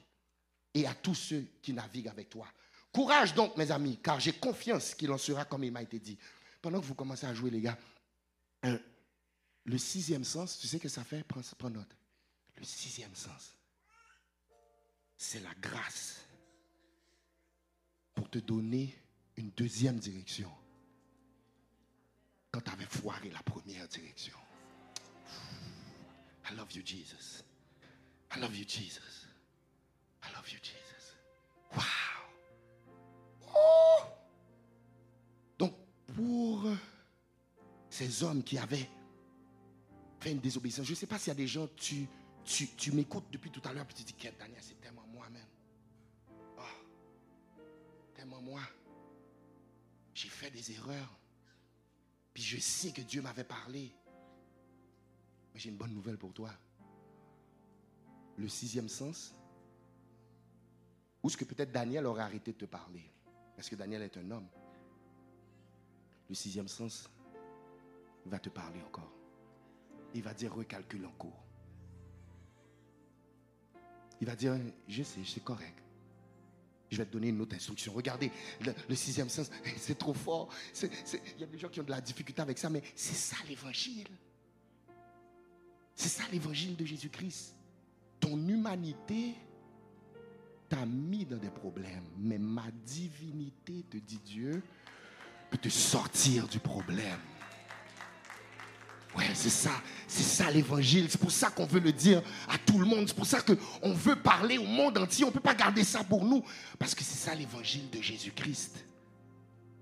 Et 0.73 0.85
à 0.85 0.93
tous 0.93 1.15
ceux 1.15 1.45
qui 1.61 1.73
naviguent 1.73 2.09
avec 2.09 2.29
toi. 2.29 2.45
Courage 2.91 3.33
donc, 3.33 3.55
mes 3.55 3.71
amis, 3.71 3.99
car 4.01 4.19
j'ai 4.19 4.33
confiance 4.33 4.93
qu'il 4.93 5.11
en 5.11 5.17
sera 5.17 5.45
comme 5.45 5.63
il 5.63 5.71
m'a 5.71 5.81
été 5.81 5.99
dit. 5.99 6.17
Pendant 6.61 6.79
que 6.79 6.85
vous 6.85 6.95
commencez 6.95 7.25
à 7.25 7.33
jouer, 7.33 7.49
les 7.49 7.61
gars, 7.61 7.77
le 9.65 9.77
sixième 9.77 10.23
sens, 10.23 10.59
tu 10.59 10.67
sais 10.67 10.79
que 10.79 10.89
ça 10.89 11.03
fait 11.03 11.23
prends, 11.23 11.41
prends 11.57 11.69
note. 11.69 11.95
Le 12.57 12.63
sixième 12.63 13.13
sens, 13.13 13.55
c'est 15.17 15.41
la 15.41 15.53
grâce 15.55 16.25
pour 18.15 18.29
te 18.29 18.39
donner 18.39 18.97
une 19.35 19.51
deuxième 19.51 19.99
direction 19.99 20.51
quand 22.51 22.61
tu 22.61 22.71
avais 22.71 22.85
foiré 22.85 23.29
la 23.29 23.43
première 23.43 23.87
direction. 23.87 24.37
I 26.49 26.55
love 26.55 26.71
you, 26.71 26.81
Jesus. 26.83 27.43
I 28.35 28.39
love 28.39 28.55
you, 28.55 28.65
Jesus. 28.65 29.27
I 30.23 30.31
love 30.33 30.49
you, 30.49 30.59
Jesus. 30.59 31.15
Wow. 31.75 31.83
Oh! 33.53 34.16
Pour 36.17 36.67
ces 37.91 38.23
hommes 38.23 38.43
qui 38.43 38.57
avaient 38.57 38.89
fait 40.19 40.31
une 40.31 40.39
désobéissance. 40.39 40.87
Je 40.87 40.91
ne 40.91 40.95
sais 40.95 41.05
pas 41.05 41.19
s'il 41.19 41.27
y 41.27 41.31
a 41.31 41.35
des 41.35 41.45
gens, 41.45 41.67
tu, 41.75 42.07
tu, 42.43 42.67
tu 42.69 42.91
m'écoutes 42.91 43.27
depuis 43.31 43.51
tout 43.51 43.61
à 43.65 43.71
l'heure, 43.71 43.85
puis 43.85 43.95
tu 43.95 44.03
dis, 44.03 44.15
Daniel, 44.39 44.59
c'est 44.61 44.81
tellement 44.81 45.05
moi-même. 45.13 45.45
Oh, 46.57 46.61
tellement 48.15 48.41
moi. 48.41 48.61
J'ai 50.15 50.29
fait 50.29 50.49
des 50.49 50.71
erreurs. 50.71 51.19
Puis 52.33 52.41
je 52.41 52.59
sais 52.59 52.91
que 52.91 53.01
Dieu 53.01 53.21
m'avait 53.21 53.43
parlé. 53.43 53.93
Mais 55.53 55.59
j'ai 55.59 55.69
une 55.69 55.77
bonne 55.77 55.93
nouvelle 55.93 56.17
pour 56.17 56.33
toi. 56.33 56.49
Le 58.37 58.49
sixième 58.49 58.89
sens, 58.89 59.35
où 61.21 61.27
est-ce 61.27 61.37
que 61.37 61.45
peut-être 61.45 61.71
Daniel 61.71 62.07
aurait 62.07 62.23
arrêté 62.23 62.53
de 62.53 62.57
te 62.57 62.65
parler? 62.65 63.07
Parce 63.55 63.69
que 63.69 63.75
Daniel 63.75 64.01
est 64.01 64.17
un 64.17 64.31
homme? 64.31 64.47
Le 66.29 66.35
sixième 66.35 66.67
sens 66.67 67.09
va 68.25 68.39
te 68.39 68.49
parler 68.49 68.81
encore 68.81 69.17
il 70.13 70.23
va 70.23 70.33
dire 70.33 70.53
recalcule 70.53 71.05
en. 71.05 71.13
Il 74.19 74.25
va 74.25 74.35
dire, 74.35 74.57
je 74.87 75.03
sais, 75.03 75.19
c'est 75.23 75.43
correct. 75.43 75.83
Je 76.89 76.97
vais 76.97 77.05
te 77.05 77.11
donner 77.11 77.27
une 77.27 77.39
autre 77.41 77.55
instruction. 77.55 77.93
Regardez, 77.93 78.31
le, 78.89 78.95
sixième 78.95 79.29
sens, 79.29 79.51
c'est 79.77 79.97
trop 79.97 80.13
fort. 80.13 80.49
Il 80.81 81.41
y 81.41 81.43
a 81.43 81.47
des 81.47 81.57
gens 81.59 81.69
qui 81.69 81.79
ont 81.81 81.83
de 81.83 81.91
la 81.91 82.01
difficulté 82.01 82.41
avec 82.41 82.57
ça, 82.57 82.69
mais 82.69 82.81
c'est 82.95 83.15
ça 83.15 83.35
l'évangile. 83.47 84.07
C'est 85.93 86.09
ça 86.09 86.23
l'évangile 86.31 86.75
de 86.75 86.85
Jésus-Christ. 86.85 87.55
Ton 88.19 88.37
humanité 88.47 89.35
t'a 90.69 90.85
mis 90.85 91.25
dans 91.25 91.37
des 91.37 91.51
problèmes, 91.51 92.05
mais 92.17 92.39
ma 92.39 92.71
divinité, 92.85 93.83
te 93.89 93.97
dit 93.97 94.19
Dieu, 94.19 94.63
peut 95.49 95.57
te 95.57 95.69
sortir 95.69 96.47
du 96.47 96.59
problème. 96.59 97.19
Ouais, 99.17 99.29
c'est 99.33 99.49
ça. 99.49 99.71
C'est 100.07 100.23
ça 100.23 100.51
l'évangile. 100.51 101.07
C'est 101.09 101.19
pour 101.19 101.31
ça 101.31 101.49
qu'on 101.49 101.65
veut 101.65 101.79
le 101.79 101.91
dire 101.91 102.21
à 102.49 102.57
tout 102.57 102.77
le 102.77 102.85
monde. 102.85 103.07
C'est 103.07 103.15
pour 103.15 103.25
ça 103.25 103.41
qu'on 103.41 103.93
veut 103.93 104.15
parler 104.15 104.57
au 104.57 104.65
monde 104.65 104.97
entier. 104.97 105.25
On 105.25 105.29
ne 105.29 105.33
peut 105.33 105.39
pas 105.39 105.55
garder 105.55 105.83
ça 105.83 106.03
pour 106.03 106.23
nous. 106.23 106.43
Parce 106.77 106.93
que 106.93 107.03
c'est 107.03 107.17
ça 107.17 107.33
l'évangile 107.33 107.89
de 107.89 108.01
Jésus-Christ. 108.01 108.85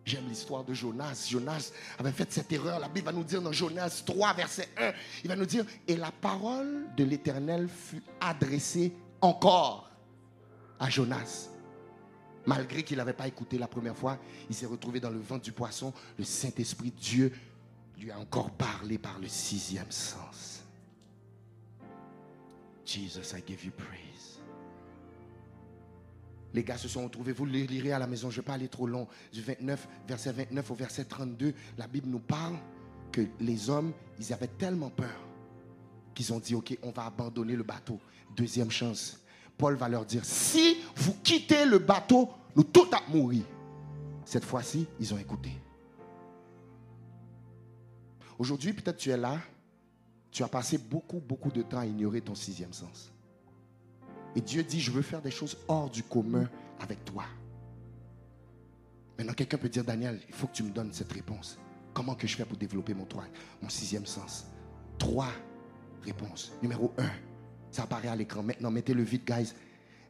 J'aime 0.06 0.28
l'histoire 0.30 0.64
de 0.64 0.74
Jonas. 0.74 1.28
Jonas 1.30 1.72
avait 1.98 2.12
fait 2.12 2.32
cette 2.32 2.52
erreur. 2.52 2.80
La 2.80 2.88
Bible 2.88 3.08
va 3.08 3.12
nous 3.12 3.24
dire 3.24 3.42
dans 3.42 3.52
Jonas 3.52 4.04
3, 4.06 4.36
verset 4.36 4.70
1, 4.78 4.94
il 5.24 5.28
va 5.28 5.36
nous 5.36 5.48
dire, 5.48 5.66
et 5.88 5.98
la 5.98 6.12
parole 6.12 6.86
de 6.96 7.04
l'Éternel 7.04 7.68
fut 7.68 8.04
adressée 8.22 8.94
encore 9.20 9.90
à 10.80 10.90
Jonas. 10.90 11.50
Malgré 12.46 12.84
qu'il 12.84 12.98
n'avait 12.98 13.14
pas 13.14 13.28
écouté 13.28 13.58
la 13.58 13.68
première 13.68 13.96
fois, 13.96 14.20
il 14.50 14.56
s'est 14.56 14.66
retrouvé 14.66 15.00
dans 15.00 15.10
le 15.10 15.20
ventre 15.20 15.44
du 15.44 15.52
poisson. 15.52 15.94
Le 16.18 16.24
Saint-Esprit, 16.24 16.92
Dieu, 16.92 17.32
lui 18.00 18.12
a 18.12 18.20
encore 18.20 18.52
parlé 18.52 18.98
par 18.98 19.20
le 19.20 19.28
sixième 19.28 19.92
sens. 19.92 20.64
Jesus, 22.86 23.36
I 23.36 23.44
give 23.46 23.66
you 23.66 23.72
praise. 23.72 24.40
Les 26.54 26.64
gars 26.64 26.78
se 26.78 26.88
sont 26.88 27.04
retrouvés, 27.04 27.34
vous 27.34 27.46
le 27.46 27.52
lirez 27.52 27.92
à 27.92 28.00
la 28.00 28.08
maison, 28.08 28.30
je 28.30 28.38
ne 28.38 28.42
vais 28.42 28.46
pas 28.46 28.54
aller 28.54 28.70
trop 28.70 28.88
long. 28.88 29.08
Du 29.34 29.42
29, 29.42 29.88
verset 30.08 30.32
29 30.32 30.72
au 30.72 30.76
verset 30.76 31.04
32, 31.04 31.54
la 31.78 31.88
Bible 31.88 32.08
nous 32.08 32.20
parle 32.20 32.56
que 33.12 33.22
les 33.42 33.70
hommes, 33.70 33.92
ils 34.20 34.32
avaient 34.32 34.48
tellement 34.48 34.90
peur 34.90 35.28
qu'ils 36.14 36.32
ont 36.32 36.40
dit, 36.40 36.56
OK, 36.56 36.78
on 36.82 36.92
va 36.92 37.06
abandonner 37.06 37.56
le 37.56 37.64
bateau. 37.64 38.00
Deuxième 38.38 38.72
chance. 38.72 39.25
Paul 39.58 39.76
va 39.76 39.90
leur 39.90 40.06
dire, 40.06 40.26
si 40.26 40.78
vous 40.96 41.14
quittez 41.24 41.66
le 41.66 41.80
bateau, 41.80 42.30
nous 42.56 42.64
tous 42.64 42.88
à 42.94 43.02
mourir. 43.10 43.44
Cette 44.26 44.44
fois-ci, 44.44 44.88
ils 45.00 45.14
ont 45.14 45.18
écouté. 45.18 45.52
Aujourd'hui, 48.38 48.74
peut-être 48.74 48.98
tu 48.98 49.10
es 49.10 49.18
là, 49.18 49.40
tu 50.32 50.44
as 50.44 50.48
passé 50.48 50.78
beaucoup, 50.78 51.20
beaucoup 51.20 51.52
de 51.52 51.62
temps 51.62 51.80
à 51.80 51.86
ignorer 51.86 52.22
ton 52.22 52.36
sixième 52.36 52.74
sens. 52.74 53.12
Et 54.36 54.42
Dieu 54.42 54.64
dit, 54.64 54.82
je 54.82 54.92
veux 54.92 55.02
faire 55.02 55.22
des 55.22 55.32
choses 55.32 55.58
hors 55.68 55.90
du 55.90 56.04
commun 56.04 56.50
avec 56.80 57.06
toi. 57.06 57.24
Maintenant, 59.18 59.34
quelqu'un 59.34 59.58
peut 59.58 59.70
dire, 59.70 59.86
Daniel, 59.86 60.20
il 60.28 60.34
faut 60.34 60.48
que 60.48 60.54
tu 60.54 60.64
me 60.64 60.72
donnes 60.72 60.92
cette 60.92 61.14
réponse. 61.14 61.58
Comment 61.94 62.16
que 62.16 62.28
je 62.28 62.36
fais 62.36 62.44
pour 62.44 62.58
développer 62.58 62.94
mon, 62.94 63.08
mon 63.62 63.70
sixième 63.70 64.06
sens 64.06 64.46
Trois 64.98 65.32
réponses. 66.04 66.52
Numéro 66.62 66.94
un, 66.98 67.10
ça 67.76 67.84
apparaît 67.84 68.08
à 68.08 68.16
l'écran. 68.16 68.42
Maintenant, 68.42 68.72
mettez-le 68.72 69.04
vite, 69.04 69.28
guys. 69.28 69.52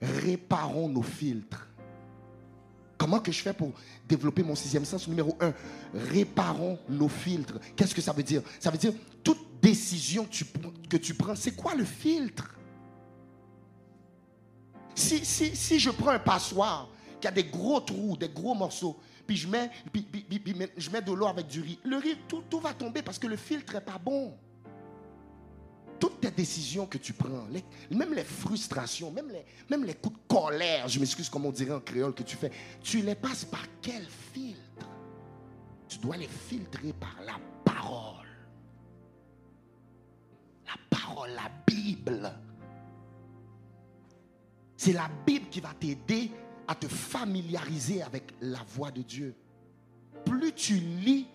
Réparons 0.01 0.87
nos 0.87 1.01
filtres. 1.01 1.67
Comment 2.97 3.19
que 3.19 3.31
je 3.31 3.41
fais 3.41 3.53
pour 3.53 3.73
développer 4.07 4.43
mon 4.43 4.55
sixième 4.55 4.85
sens 4.85 5.07
Numéro 5.07 5.35
un, 5.41 5.53
réparons 5.93 6.79
nos 6.87 7.09
filtres. 7.09 7.59
Qu'est-ce 7.75 7.93
que 7.93 8.01
ça 8.01 8.13
veut 8.13 8.23
dire? 8.23 8.41
Ça 8.59 8.71
veut 8.71 8.77
dire 8.77 8.93
toute 9.23 9.59
décision 9.61 10.27
que 10.89 10.97
tu, 10.97 11.13
prends, 11.13 11.35
c'est 11.35 11.55
quoi 11.55 11.75
le 11.75 11.83
filtre? 11.83 12.55
Si, 14.93 15.25
si, 15.25 15.55
si 15.55 15.79
je 15.79 15.89
prends 15.89 16.11
un 16.11 16.19
passoire 16.19 16.87
qui 17.19 17.27
a 17.27 17.31
des 17.31 17.43
gros 17.43 17.81
trous, 17.81 18.15
des 18.15 18.29
gros 18.29 18.53
morceaux, 18.53 18.97
puis 19.27 19.35
je 19.35 19.47
mets, 19.47 19.71
je 20.77 20.89
mets 20.89 21.01
de 21.01 21.11
l'eau 21.11 21.25
avec 21.25 21.47
du 21.47 21.61
riz, 21.61 21.79
le 21.83 21.97
riz, 21.97 22.15
tout, 22.27 22.43
tout 22.49 22.59
va 22.59 22.73
tomber 22.73 23.01
parce 23.01 23.19
que 23.19 23.27
le 23.27 23.35
filtre 23.35 23.73
n'est 23.73 23.81
pas 23.81 23.97
bon 23.97 24.37
toutes 25.99 26.21
tes 26.21 26.31
décisions 26.31 26.85
que 26.85 26.97
tu 26.97 27.13
prends, 27.13 27.47
même 27.91 28.13
les 28.13 28.23
frustrations, 28.23 29.11
même 29.11 29.31
les, 29.85 29.93
coups 29.95 30.17
de 30.17 30.27
colère, 30.27 30.87
je 30.87 30.99
m'excuse 30.99 31.29
comme 31.29 31.45
on 31.45 31.51
dirait 31.51 31.73
en 31.73 31.79
créole 31.79 32.13
que 32.13 32.23
tu 32.23 32.35
fais, 32.35 32.51
tu 32.81 33.01
les 33.01 33.15
passes 33.15 33.45
par 33.45 33.65
quel 33.81 34.05
filtre? 34.33 34.89
Tu 35.87 35.99
dois 35.99 36.17
les 36.17 36.27
filtrer 36.27 36.93
par 36.93 37.15
la 37.25 37.39
parole. 37.63 38.27
La 40.65 40.97
parole, 40.97 41.31
la 41.31 41.51
Bible. 41.65 42.31
C'est 44.77 44.93
la 44.93 45.09
Bible 45.25 45.47
qui 45.49 45.61
va 45.61 45.73
t'aider 45.73 46.31
à 46.67 46.75
te 46.75 46.87
familiariser 46.87 48.01
avec 48.01 48.33
la 48.41 48.63
voix 48.75 48.91
de 48.91 49.01
Dieu. 49.01 49.35
Plus 50.25 50.53
tu 50.53 50.75
lis 50.75 51.27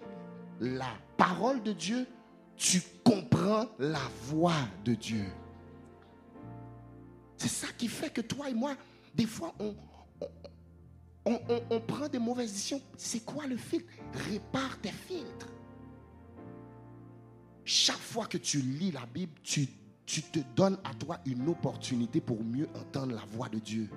la 0.60 0.92
parole 1.16 1.62
de 1.62 1.72
Dieu, 1.72 2.06
tu 2.56 2.82
comprends 3.04 3.19
la 3.78 4.00
voix 4.24 4.68
de 4.84 4.94
Dieu. 4.94 5.26
C'est 7.36 7.48
ça 7.48 7.68
qui 7.76 7.88
fait 7.88 8.12
que 8.12 8.20
toi 8.20 8.50
et 8.50 8.54
moi, 8.54 8.74
des 9.14 9.26
fois, 9.26 9.54
on, 9.58 9.74
on, 11.24 11.80
prend 11.80 12.08
des 12.08 12.18
mauvaises 12.18 12.52
décisions. 12.52 12.82
C'est 12.96 13.24
quoi 13.24 13.46
le 13.46 13.56
filtre? 13.56 13.86
Répare 14.30 14.78
tes 14.80 14.90
filtres. 14.90 15.48
Chaque 17.64 17.96
fois 17.96 18.26
que 18.26 18.38
tu 18.38 18.60
lis 18.60 18.90
la 18.90 19.06
Bible, 19.06 19.32
tu, 19.42 19.68
tu 20.04 20.22
te 20.22 20.40
donnes 20.56 20.78
à 20.84 20.94
toi 20.94 21.18
une 21.24 21.48
opportunité 21.48 22.20
pour 22.20 22.42
mieux 22.42 22.68
entendre 22.74 23.14
la 23.14 23.24
voix 23.24 23.48
de 23.48 23.58
Dieu. 23.58 23.88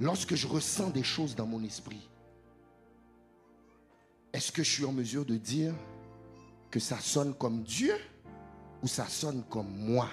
Lorsque 0.00 0.36
je 0.36 0.46
ressens 0.46 0.90
des 0.90 1.02
choses 1.02 1.34
dans 1.34 1.46
mon 1.46 1.62
esprit, 1.64 2.08
est-ce 4.32 4.52
que 4.52 4.62
je 4.62 4.70
suis 4.70 4.84
en 4.84 4.92
mesure 4.92 5.24
de 5.24 5.36
dire, 5.36 5.74
que 6.70 6.80
ça 6.80 6.98
sonne 6.98 7.34
comme 7.34 7.62
Dieu 7.62 7.94
ou 8.82 8.86
ça 8.86 9.06
sonne 9.06 9.42
comme 9.48 9.70
moi. 9.76 10.08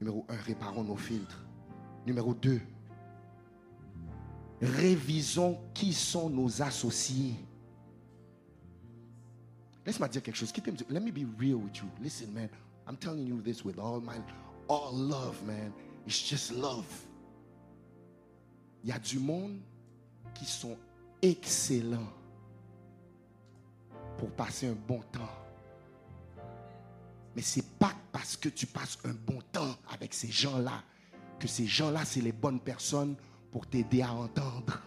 Numéro 0.00 0.26
un, 0.28 0.36
réparons 0.36 0.84
nos 0.84 0.96
filtres. 0.96 1.40
Numéro 2.06 2.34
deux, 2.34 2.60
révisons 4.60 5.58
qui 5.72 5.94
sont 5.94 6.28
nos 6.28 6.60
associés. 6.60 7.34
Laisse-moi 9.86 10.08
dire 10.08 10.22
quelque 10.22 10.36
chose. 10.36 10.52
Let 10.90 11.00
me 11.00 11.10
be 11.10 11.26
real 11.38 11.56
with 11.56 11.76
you. 11.78 11.88
Listen, 12.02 12.32
man. 12.32 12.48
I'm 12.86 12.96
telling 12.96 13.26
you 13.26 13.40
this 13.40 13.64
with 13.64 13.78
all 13.78 14.00
my 14.00 14.16
all 14.68 14.92
love, 14.92 15.42
man. 15.46 15.72
It's 16.06 16.22
just 16.22 16.52
love. 16.52 16.84
Il 18.82 18.90
y 18.90 18.92
a 18.92 18.98
du 18.98 19.18
monde 19.18 19.60
qui 20.34 20.44
sont 20.44 20.76
excellents 21.22 22.12
pour 24.24 24.32
passer 24.32 24.68
un 24.68 24.76
bon 24.88 25.02
temps. 25.12 25.28
Mais 27.36 27.42
ce 27.42 27.58
n'est 27.58 27.66
pas 27.78 27.92
parce 28.10 28.38
que 28.38 28.48
tu 28.48 28.64
passes 28.64 28.96
un 29.04 29.12
bon 29.12 29.38
temps 29.52 29.76
avec 29.90 30.14
ces 30.14 30.30
gens-là 30.30 30.82
que 31.38 31.46
ces 31.46 31.66
gens-là, 31.66 32.06
c'est 32.06 32.22
les 32.22 32.32
bonnes 32.32 32.60
personnes 32.60 33.16
pour 33.52 33.66
t'aider 33.66 34.00
à 34.00 34.14
entendre. 34.14 34.80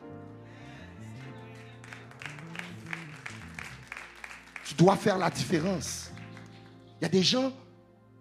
Tu 4.65 4.73
dois 4.73 4.95
faire 4.95 5.19
la 5.19 5.29
différence. 5.29 6.09
Il 6.99 7.03
y 7.03 7.05
a 7.05 7.09
des 7.09 7.21
gens, 7.21 7.53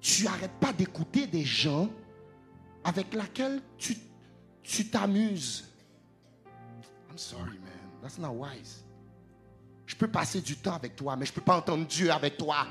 tu 0.03 0.25
n'arrêtes 0.25 0.61
pas 0.61 0.75
d'écouter 0.75 1.27
des 1.27 1.45
gens 1.47 1.89
avec 2.85 3.15
lesquels 3.15 3.63
tu 3.79 4.91
t'amuses. 4.91 5.65
I'm 7.09 7.17
sorry, 7.17 7.59
man. 7.59 8.03
That's 8.03 8.19
not 8.19 8.35
wise. 8.35 8.86
Je 9.87 9.95
peux 9.95 10.09
passer 10.09 10.41
du 10.41 10.57
temps 10.57 10.75
avec 10.75 10.97
toi, 10.97 11.17
mais 11.17 11.25
je 11.25 11.31
ne 11.31 11.37
peux 11.37 11.43
pas 11.43 11.57
entendre 11.57 11.87
Dieu 11.87 12.11
avec 12.11 12.37
toi. 12.37 12.67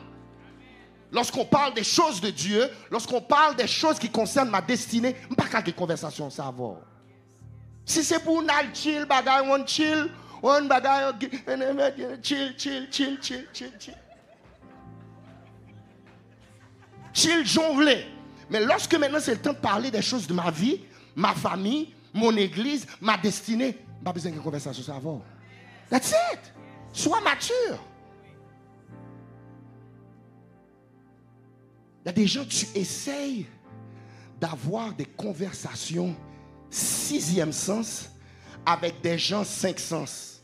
Lorsqu'on 1.11 1.45
parle 1.45 1.73
des 1.73 1.83
choses 1.83 2.19
de 2.19 2.29
Dieu, 2.29 2.69
lorsqu'on 2.91 3.21
parle 3.21 3.55
des 3.55 3.67
choses 3.67 3.97
qui 3.97 4.09
concernent 4.09 4.49
ma 4.49 4.61
destinée, 4.61 5.15
je 5.23 5.29
ne 5.29 5.35
pas 5.35 5.61
des 5.61 5.71
conversations, 5.71 6.29
ça 6.29 6.53
va. 6.55 6.75
Si 7.85 8.03
c'est 8.03 8.19
pour 8.19 8.41
nous 8.41 8.49
chill, 8.73 9.05
bagay, 9.05 9.47
on 9.47 9.65
chill, 9.65 10.11
on 10.43 10.65
bagay, 10.65 11.11
chill, 12.21 12.53
chill, 12.57 12.87
chill, 12.91 13.17
chill, 13.21 13.47
chill, 13.53 13.71
chill. 13.79 13.95
Chill, 17.13 17.45
jonglé. 17.45 18.07
Mais 18.49 18.59
lorsque 18.65 18.95
maintenant 18.95 19.19
c'est 19.21 19.35
le 19.35 19.41
temps 19.41 19.53
de 19.53 19.57
parler 19.57 19.89
des 19.89 20.01
choses 20.01 20.27
de 20.27 20.33
ma 20.33 20.51
vie, 20.51 20.81
ma 21.15 21.33
famille, 21.33 21.93
mon 22.13 22.35
église, 22.35 22.85
ma 22.99 23.17
destinée, 23.17 23.77
pas 24.03 24.11
besoin 24.11 24.31
de 24.31 24.39
conversation, 24.39 24.83
ça 24.83 24.99
va. 24.99 25.17
That's 25.89 26.11
it. 26.33 26.39
Sois 26.95 27.19
mature. 27.19 27.77
Il 32.01 32.05
y 32.05 32.09
a 32.09 32.13
des 32.13 32.25
gens, 32.25 32.45
tu 32.45 32.65
essayes 32.73 33.45
d'avoir 34.39 34.93
des 34.93 35.05
conversations 35.05 36.15
sixième 36.69 37.51
sens 37.51 38.09
avec 38.65 39.01
des 39.01 39.17
gens 39.17 39.43
cinq 39.43 39.77
sens. 39.77 40.41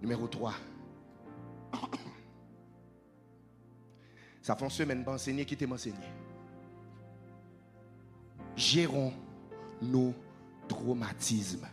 Numéro 0.00 0.26
3. 0.26 0.54
Ça 4.40 4.56
fait 4.56 4.64
une 4.64 4.70
semaine 4.70 5.04
pas 5.04 5.12
enseigner 5.12 5.44
qui 5.44 5.54
t'est 5.54 5.70
enseigné. 5.70 5.98
Gérons 8.56 9.12
nos 9.82 10.14
traumatismes. 10.68 11.68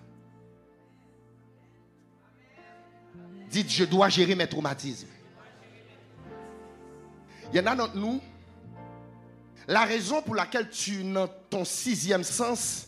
Dites, 3.50 3.70
je 3.70 3.86
dois 3.86 4.10
gérer 4.10 4.36
mes 4.36 4.48
traumatismes. 4.48 5.08
Il 7.52 7.58
y 7.58 7.60
en 7.62 7.66
a 7.66 7.76
d'entre 7.76 7.96
nous, 7.96 8.20
la 9.68 9.86
raison 9.86 10.22
pour 10.22 10.36
laquelle 10.36 10.70
tu 10.70 11.04
n'as 11.04 11.28
ton 11.28 11.64
sixième 11.64 12.24
sens, 12.24 12.88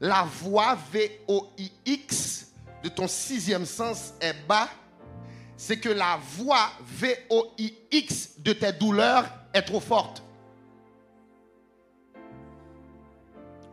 la 0.00 0.24
voix 0.24 0.76
V-O-I-X 0.92 2.48
de 2.82 2.88
ton 2.88 3.08
sixième 3.08 3.64
sens 3.64 4.14
est 4.20 4.34
bas, 4.46 4.68
c'est 5.56 5.78
que 5.78 5.88
la 5.88 6.18
voix 6.36 6.70
V-O-I-X 6.82 8.40
de 8.40 8.52
tes 8.52 8.72
douleurs 8.72 9.26
est 9.52 9.62
trop 9.62 9.80
forte. 9.80 10.23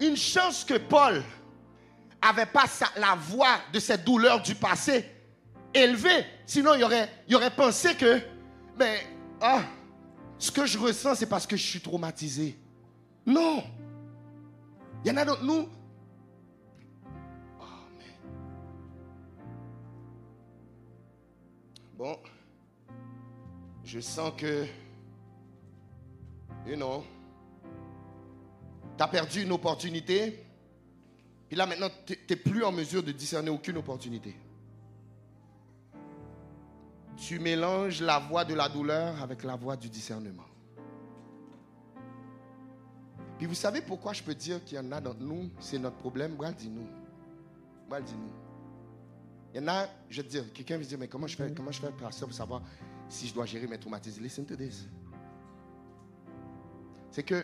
Une 0.02 0.18
chance 0.18 0.66
que 0.66 0.78
Paul 0.78 1.24
avait 2.22 2.48
pas 2.48 2.66
la 2.98 3.16
voix 3.16 3.60
de 3.72 3.80
cette 3.80 4.04
douleur 4.04 4.42
du 4.42 4.56
passé 4.56 5.06
élevée. 5.74 6.26
Sinon, 6.46 6.74
il 6.74 6.84
aurait, 6.84 7.10
aurait 7.34 7.56
pensé 7.56 7.96
que, 7.96 8.20
mais, 8.78 9.00
ah, 9.40 9.62
ce 10.38 10.52
que 10.52 10.66
je 10.66 10.78
ressens, 10.78 11.16
c'est 11.16 11.28
parce 11.28 11.46
que 11.46 11.56
je 11.56 11.64
suis 11.64 11.82
traumatisé. 11.82 12.58
Non. 13.26 13.64
Il 15.06 15.10
y 15.10 15.12
en 15.12 15.18
a 15.18 15.26
d'autres, 15.26 15.44
nous. 15.44 15.70
Oh, 17.60 17.64
bon. 21.96 22.18
Je 23.84 24.00
sens 24.00 24.34
que, 24.36 24.66
you 26.66 26.76
know, 26.76 27.04
tu 29.02 29.06
as 29.06 29.08
perdu 29.08 29.42
une 29.42 29.52
opportunité. 29.52 30.46
Et 31.50 31.56
là, 31.56 31.66
maintenant, 31.66 31.90
tu 32.06 32.16
n'es 32.30 32.36
plus 32.36 32.64
en 32.64 32.72
mesure 32.72 33.02
de 33.02 33.12
discerner 33.12 33.50
aucune 33.50 33.78
opportunité. 33.78 34.36
Tu 37.18 37.40
mélanges 37.40 38.00
la 38.00 38.20
voix 38.20 38.46
de 38.46 38.54
la 38.54 38.70
douleur 38.70 39.20
avec 39.20 39.44
la 39.44 39.56
voix 39.56 39.76
du 39.76 39.90
discernement. 39.90 40.46
Puis 43.40 43.48
vous 43.48 43.56
savez 43.56 43.82
pourquoi 43.82 44.14
je 44.14 44.22
peux 44.22 44.36
dire 44.36 44.64
qu'il 44.64 44.78
y 44.78 44.80
en 44.80 44.92
a 44.92 45.02
d'entre 45.02 45.20
nous, 45.20 45.50
c'est 45.60 45.80
notre 45.80 45.98
problème? 45.98 46.36
Moi, 46.36 46.52
dis-nous. 46.52 46.88
Moi, 47.90 48.02
dis-nous. 48.02 48.32
Il 49.54 49.62
y 49.62 49.64
en 49.64 49.68
a, 49.68 49.88
je 50.12 50.22
te 50.22 50.28
dire, 50.28 50.54
quelqu'un 50.54 50.78
va 50.78 50.84
dire, 50.84 51.00
mais 51.00 51.08
comment 51.08 51.26
je 51.26 51.36
fais, 51.36 51.52
comment 51.52 51.72
je 51.72 51.82
fais 51.82 51.92
pour 51.92 52.34
savoir 52.34 52.62
si 53.10 53.28
je 53.28 53.34
dois 53.34 53.48
gérer 53.48 53.66
mes 53.66 53.80
traumatismes? 53.80 54.22
Listen 54.22 54.46
to 54.46 54.56
this. 54.56 54.88
C'est 57.10 57.24
que 57.24 57.44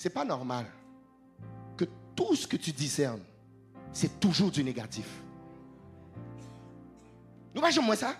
c'est 0.00 0.08
pas 0.08 0.24
normal 0.24 0.64
que 1.76 1.84
tout 2.16 2.34
ce 2.34 2.46
que 2.46 2.56
tu 2.56 2.72
discernes, 2.72 3.20
c'est 3.92 4.18
toujours 4.18 4.50
du 4.50 4.64
négatif. 4.64 5.04
Nous 7.54 7.60
voyons 7.60 7.82
moi 7.82 7.96
ça. 7.96 8.16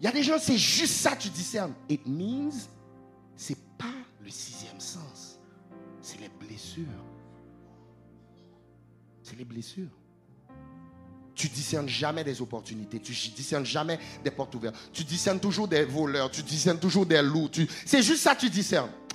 Il 0.00 0.04
y 0.04 0.06
a 0.06 0.12
des 0.12 0.22
gens, 0.22 0.38
c'est 0.40 0.56
juste 0.56 0.94
ça 0.94 1.14
que 1.14 1.20
tu 1.24 1.28
discernes. 1.28 1.74
It 1.90 2.06
means, 2.06 2.54
c'est 3.36 3.58
pas 3.76 3.92
le 4.24 4.30
sixième 4.30 4.80
sens. 4.80 5.38
C'est 6.00 6.18
les 6.18 6.30
blessures. 6.30 6.86
C'est 9.22 9.36
les 9.36 9.44
blessures. 9.44 9.90
Tu 11.34 11.48
discernes 11.48 11.88
jamais 11.88 12.24
des 12.24 12.40
opportunités. 12.40 12.98
Tu 12.98 13.12
discernes 13.12 13.66
jamais 13.66 13.98
des 14.24 14.30
portes 14.30 14.54
ouvertes. 14.54 14.76
Tu 14.90 15.04
discernes 15.04 15.38
toujours 15.38 15.68
des 15.68 15.84
voleurs. 15.84 16.30
Tu 16.30 16.42
discernes 16.42 16.80
toujours 16.80 17.04
des 17.04 17.20
loups. 17.20 17.50
C'est 17.84 18.02
juste 18.02 18.22
ça 18.22 18.34
que 18.34 18.40
tu 18.40 18.48
discernes. 18.48 18.90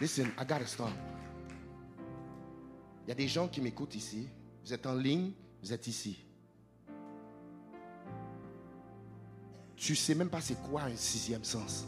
Listen, 0.00 0.28
I 0.38 0.44
gotta 0.44 0.66
stop. 0.66 0.88
Il 3.04 3.08
y 3.10 3.12
a 3.12 3.14
des 3.14 3.28
gens 3.28 3.48
qui 3.48 3.60
m'écoutent 3.60 3.94
ici. 3.94 4.28
Vous 4.64 4.72
êtes 4.72 4.86
en 4.86 4.94
ligne, 4.94 5.32
vous 5.62 5.72
êtes 5.72 5.86
ici. 5.86 6.24
Tu 9.76 9.94
sais 9.96 10.14
même 10.14 10.30
pas 10.30 10.40
c'est 10.40 10.60
quoi 10.62 10.82
un 10.82 10.96
sixième 10.96 11.44
sens. 11.44 11.86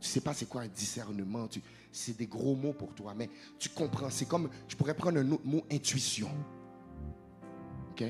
Tu 0.00 0.08
sais 0.08 0.20
pas 0.20 0.32
c'est 0.32 0.46
quoi 0.46 0.62
un 0.62 0.68
discernement. 0.68 1.48
c'est 1.92 2.16
des 2.16 2.26
gros 2.26 2.54
mots 2.54 2.72
pour 2.72 2.94
toi, 2.94 3.14
mais 3.14 3.28
tu 3.58 3.68
comprends. 3.68 4.10
C'est 4.10 4.26
comme, 4.26 4.48
je 4.68 4.76
pourrais 4.76 4.94
prendre 4.94 5.18
un 5.18 5.32
autre 5.32 5.44
mot, 5.44 5.64
intuition. 5.70 6.30
OK? 7.90 8.04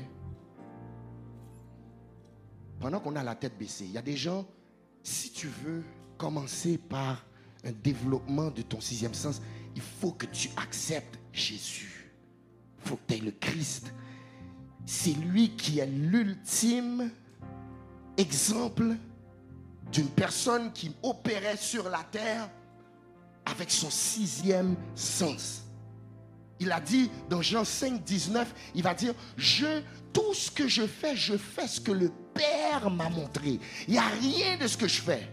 Pendant 2.79 2.99
qu'on 2.99 3.15
a 3.15 3.23
la 3.23 3.35
tête 3.35 3.57
baissée, 3.57 3.85
il 3.85 3.91
y 3.91 3.97
a 3.97 4.01
des 4.01 4.15
gens, 4.15 4.47
si 5.03 5.31
tu 5.31 5.47
veux 5.47 5.83
commencer 6.17 6.77
par 6.77 7.25
un 7.63 7.71
développement 7.83 8.49
de 8.49 8.61
ton 8.61 8.81
sixième 8.81 9.13
sens, 9.13 9.41
il 9.75 9.81
faut 9.81 10.11
que 10.11 10.25
tu 10.25 10.49
acceptes 10.57 11.19
Jésus. 11.31 12.11
Il 12.83 12.89
faut 12.89 12.95
que 12.95 13.13
tu 13.13 13.13
aies 13.15 13.25
le 13.25 13.31
Christ. 13.31 13.93
C'est 14.85 15.13
lui 15.13 15.51
qui 15.51 15.79
est 15.79 15.85
l'ultime 15.85 17.11
exemple 18.17 18.95
d'une 19.91 20.09
personne 20.09 20.71
qui 20.73 20.93
opérait 21.03 21.57
sur 21.57 21.89
la 21.89 22.03
terre 22.11 22.49
avec 23.45 23.71
son 23.71 23.89
sixième 23.89 24.75
sens. 24.95 25.63
Il 26.59 26.71
a 26.71 26.79
dit 26.79 27.09
dans 27.29 27.41
Jean 27.41 27.65
5, 27.65 28.03
19, 28.03 28.53
il 28.75 28.83
va 28.83 28.93
dire, 28.93 29.13
je, 29.35 29.81
tout 30.13 30.33
ce 30.33 30.51
que 30.51 30.67
je 30.67 30.85
fais, 30.85 31.15
je 31.15 31.35
fais 31.35 31.67
ce 31.67 31.81
que 31.81 31.91
le 31.91 32.11
Père 32.33 32.89
m'a 32.89 33.09
montré. 33.09 33.59
Il 33.87 33.93
n'y 33.93 33.97
a 33.97 34.07
rien 34.07 34.57
de 34.57 34.67
ce 34.67 34.77
que 34.77 34.87
je 34.87 35.01
fais 35.01 35.27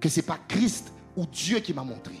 que 0.00 0.08
ce 0.08 0.20
n'est 0.20 0.26
pas 0.26 0.38
Christ 0.48 0.92
ou 1.16 1.26
Dieu 1.26 1.60
qui 1.60 1.72
m'a 1.72 1.84
montré. 1.84 2.14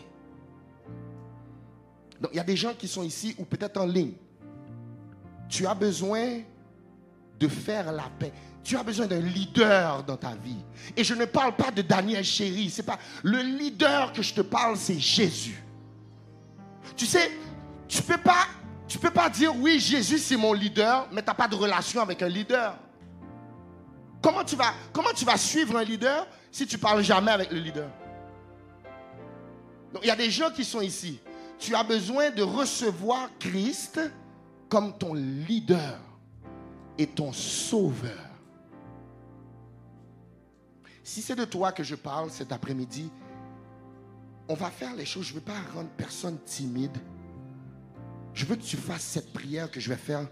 Donc, 2.20 2.30
il 2.32 2.36
y 2.36 2.40
a 2.40 2.44
des 2.44 2.56
gens 2.56 2.74
qui 2.74 2.88
sont 2.88 3.02
ici 3.02 3.34
ou 3.38 3.44
peut-être 3.44 3.80
en 3.80 3.86
ligne. 3.86 4.12
Tu 5.48 5.66
as 5.66 5.74
besoin 5.74 6.40
de 7.38 7.48
faire 7.48 7.92
la 7.92 8.08
paix. 8.18 8.32
Tu 8.62 8.76
as 8.76 8.82
besoin 8.82 9.06
d'un 9.06 9.20
leader 9.20 10.02
dans 10.04 10.16
ta 10.16 10.34
vie. 10.34 10.64
Et 10.96 11.04
je 11.04 11.14
ne 11.14 11.26
parle 11.26 11.54
pas 11.54 11.70
de 11.70 11.82
Daniel 11.82 12.24
Chéri. 12.24 12.70
C'est 12.70 12.82
pas 12.82 12.98
le 13.22 13.40
leader 13.40 14.12
que 14.12 14.22
je 14.22 14.32
te 14.32 14.40
parle, 14.40 14.76
c'est 14.76 14.98
Jésus. 14.98 15.62
Tu 16.96 17.04
sais, 17.04 17.30
tu 17.88 18.02
peux 18.02 18.18
pas, 18.18 18.46
tu 18.88 18.98
peux 18.98 19.10
pas 19.10 19.28
dire 19.28 19.54
oui, 19.56 19.78
Jésus 19.78 20.18
c'est 20.18 20.36
mon 20.36 20.52
leader, 20.52 21.06
mais 21.12 21.20
tu 21.20 21.26
n'as 21.26 21.34
pas 21.34 21.48
de 21.48 21.56
relation 21.56 22.00
avec 22.00 22.22
un 22.22 22.28
leader. 22.28 22.78
Comment 24.22 24.44
tu 24.44 24.56
vas, 24.56 24.72
comment 24.92 25.12
tu 25.14 25.24
vas 25.24 25.36
suivre 25.36 25.76
un 25.76 25.84
leader 25.84 26.26
si 26.50 26.66
tu 26.66 26.78
parles 26.78 27.02
jamais 27.02 27.32
avec 27.32 27.52
le 27.52 27.58
leader? 27.58 27.90
Il 30.02 30.08
y 30.08 30.10
a 30.10 30.16
des 30.16 30.30
gens 30.30 30.50
qui 30.50 30.64
sont 30.64 30.80
ici 30.80 31.20
tu 31.58 31.74
as 31.74 31.82
besoin 31.82 32.30
de 32.30 32.42
recevoir 32.42 33.30
Christ 33.38 34.00
comme 34.68 34.96
ton 34.98 35.14
leader 35.14 35.98
et 36.98 37.06
ton 37.06 37.32
sauveur. 37.32 38.30
Si 41.02 41.22
c'est 41.22 41.36
de 41.36 41.44
toi 41.44 41.72
que 41.72 41.82
je 41.82 41.94
parle 41.94 42.30
cet 42.30 42.52
après-midi, 42.52 43.10
on 44.48 44.54
va 44.54 44.70
faire 44.70 44.94
les 44.94 45.04
choses. 45.04 45.24
Je 45.26 45.30
ne 45.30 45.38
veux 45.38 45.44
pas 45.44 45.60
rendre 45.74 45.90
personne 45.96 46.38
timide. 46.44 46.96
Je 48.32 48.44
veux 48.46 48.56
que 48.56 48.62
tu 48.62 48.76
fasses 48.76 49.02
cette 49.02 49.32
prière 49.32 49.70
que 49.70 49.80
je 49.80 49.88
vais 49.88 49.96
faire 49.96 50.26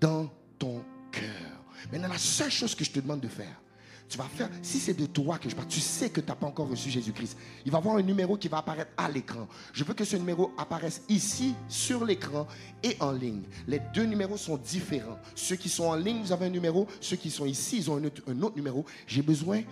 dans 0.00 0.28
ton 0.58 0.84
cœur. 1.12 1.62
Maintenant, 1.92 2.08
la 2.08 2.18
seule 2.18 2.50
chose 2.50 2.74
que 2.74 2.84
je 2.84 2.90
te 2.90 3.00
demande 3.00 3.20
de 3.20 3.28
faire, 3.28 3.60
tu 4.08 4.18
vas 4.18 4.24
faire, 4.24 4.48
si 4.62 4.78
c'est 4.78 4.94
de 4.94 5.06
toi 5.06 5.38
que 5.38 5.48
je 5.48 5.56
parle, 5.56 5.68
tu 5.68 5.80
sais 5.80 6.10
que 6.10 6.20
tu 6.20 6.28
n'as 6.28 6.36
pas 6.36 6.46
encore 6.46 6.68
reçu 6.68 6.90
Jésus-Christ. 6.90 7.36
Il 7.64 7.72
va 7.72 7.78
y 7.78 7.80
avoir 7.80 7.96
un 7.96 8.02
numéro 8.02 8.36
qui 8.36 8.48
va 8.48 8.58
apparaître 8.58 8.92
à 8.96 9.08
l'écran. 9.08 9.48
Je 9.72 9.82
veux 9.82 9.94
que 9.94 10.04
ce 10.04 10.16
numéro 10.16 10.52
apparaisse 10.56 11.02
ici, 11.08 11.54
sur 11.68 12.04
l'écran 12.04 12.46
et 12.82 12.96
en 13.00 13.10
ligne. 13.10 13.42
Les 13.66 13.80
deux 13.94 14.04
numéros 14.04 14.36
sont 14.36 14.56
différents. 14.56 15.18
Ceux 15.34 15.56
qui 15.56 15.68
sont 15.68 15.84
en 15.84 15.96
ligne, 15.96 16.22
vous 16.22 16.32
avez 16.32 16.46
un 16.46 16.50
numéro. 16.50 16.86
Ceux 17.00 17.16
qui 17.16 17.30
sont 17.30 17.46
ici, 17.46 17.78
ils 17.78 17.90
ont 17.90 17.96
un 17.96 18.04
autre, 18.04 18.22
un 18.28 18.42
autre 18.42 18.56
numéro. 18.56 18.84
J'ai 19.06 19.22
besoin 19.22 19.62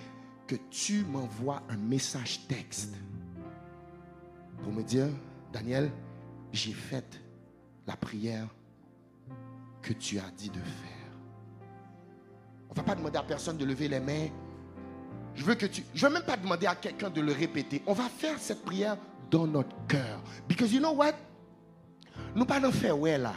que 0.47 0.57
tu 0.71 1.05
m'envoies 1.05 1.63
un 1.69 1.77
message 1.77 2.41
texte 2.49 2.95
pour 4.63 4.73
me 4.73 4.83
dire, 4.83 5.09
Daniel, 5.53 5.91
j'ai 6.53 6.73
fait 6.73 7.21
la 7.87 7.97
prière 7.97 8.49
que 9.83 9.93
tu 9.93 10.19
as 10.19 10.31
dit 10.37 10.49
de 10.49 10.55
faire. 10.55 10.94
On 12.77 12.81
ne 12.81 12.87
va 12.87 12.93
pas 12.93 12.95
demander 12.97 13.19
à 13.19 13.23
personne 13.23 13.57
de 13.57 13.65
lever 13.65 13.89
les 13.89 14.01
mains. 14.01 14.29
Je 15.35 15.45
veux 15.45 15.55
que 15.55 15.67
tu. 15.67 15.85
Je 15.95 16.07
veux 16.07 16.13
même 16.13 16.25
pas 16.25 16.37
demander 16.37 16.67
à 16.67 16.75
quelqu'un 16.75 17.11
de 17.11 17.21
le 17.21 17.33
répéter. 17.33 17.83
On 17.87 17.93
va 17.93 18.09
faire 18.09 18.39
cette 18.39 18.65
prière 18.65 18.97
dans 19.31 19.47
notre 19.47 19.75
cœur. 19.87 20.21
Because 20.49 20.73
you 20.73 20.81
know 20.81 20.93
what? 20.93 21.15
Nous 22.35 22.45
pas 22.45 22.61
faire 22.73 22.99
ouais 22.99 23.19
là. 23.19 23.35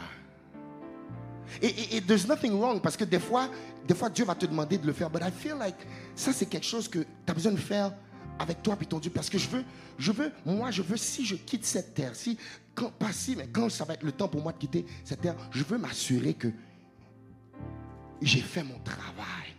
Et, 1.62 1.96
et, 1.96 2.00
there's 2.02 2.26
nothing 2.28 2.52
wrong 2.60 2.80
parce 2.80 2.96
que 2.96 3.04
des 3.04 3.18
fois, 3.18 3.48
des 3.86 3.94
fois 3.94 4.10
Dieu 4.10 4.24
va 4.24 4.34
te 4.34 4.44
demander 4.44 4.76
de 4.76 4.86
le 4.86 4.92
faire. 4.92 5.08
But 5.08 5.22
I 5.22 5.30
feel 5.30 5.56
like 5.58 5.76
ça 6.14 6.32
c'est 6.32 6.46
quelque 6.46 6.66
chose 6.66 6.88
que 6.88 6.98
tu 6.98 7.06
as 7.26 7.32
besoin 7.32 7.52
de 7.52 7.58
faire 7.58 7.92
avec 8.38 8.62
toi 8.62 8.76
et 8.80 8.84
ton 8.84 8.98
Dieu 8.98 9.10
parce 9.10 9.30
que 9.30 9.38
je 9.38 9.48
veux, 9.48 9.64
je 9.98 10.12
veux, 10.12 10.30
moi 10.44 10.70
je 10.70 10.82
veux 10.82 10.96
si 10.96 11.24
je 11.24 11.36
quitte 11.36 11.64
cette 11.64 11.94
terre, 11.94 12.14
si 12.14 12.38
quand 12.74 12.90
pas 12.90 13.12
si 13.12 13.34
mais 13.34 13.48
quand 13.48 13.68
ça 13.70 13.84
va 13.84 13.94
être 13.94 14.02
le 14.02 14.12
temps 14.12 14.28
pour 14.28 14.42
moi 14.42 14.52
de 14.52 14.58
quitter 14.58 14.84
cette 15.04 15.22
terre, 15.22 15.34
je 15.50 15.64
veux 15.64 15.78
m'assurer 15.78 16.34
que 16.34 16.48
j'ai 18.20 18.40
fait 18.40 18.62
mon 18.62 18.78
travail 18.80 19.54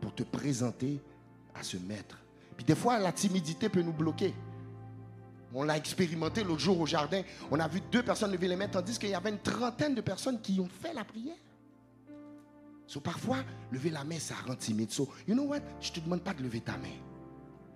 pour 0.00 0.14
te 0.14 0.22
présenter 0.22 1.00
à 1.54 1.62
ce 1.62 1.76
maître. 1.76 2.18
Puis 2.56 2.64
des 2.64 2.74
fois, 2.74 2.98
la 2.98 3.12
timidité 3.12 3.68
peut 3.68 3.82
nous 3.82 3.92
bloquer. 3.92 4.34
On 5.54 5.62
l'a 5.62 5.76
expérimenté 5.76 6.44
l'autre 6.44 6.60
jour 6.60 6.80
au 6.80 6.86
jardin. 6.86 7.22
On 7.50 7.58
a 7.58 7.68
vu 7.68 7.80
deux 7.90 8.02
personnes 8.02 8.32
lever 8.32 8.48
les 8.48 8.56
mains, 8.56 8.68
tandis 8.68 8.98
qu'il 8.98 9.10
y 9.10 9.14
avait 9.14 9.30
une 9.30 9.38
trentaine 9.38 9.94
de 9.94 10.00
personnes 10.00 10.40
qui 10.40 10.60
ont 10.60 10.68
fait 10.68 10.92
la 10.92 11.04
prière. 11.04 11.36
So, 12.86 13.00
parfois, 13.00 13.38
lever 13.70 13.90
la 13.90 14.04
main, 14.04 14.18
ça 14.18 14.34
rend 14.46 14.56
timide. 14.56 14.90
So, 14.90 15.08
you 15.26 15.34
know 15.34 15.44
what? 15.44 15.60
Je 15.80 15.90
ne 15.90 15.94
te 15.94 16.00
demande 16.00 16.22
pas 16.22 16.34
de 16.34 16.42
lever 16.42 16.60
ta 16.60 16.76
main. 16.76 16.88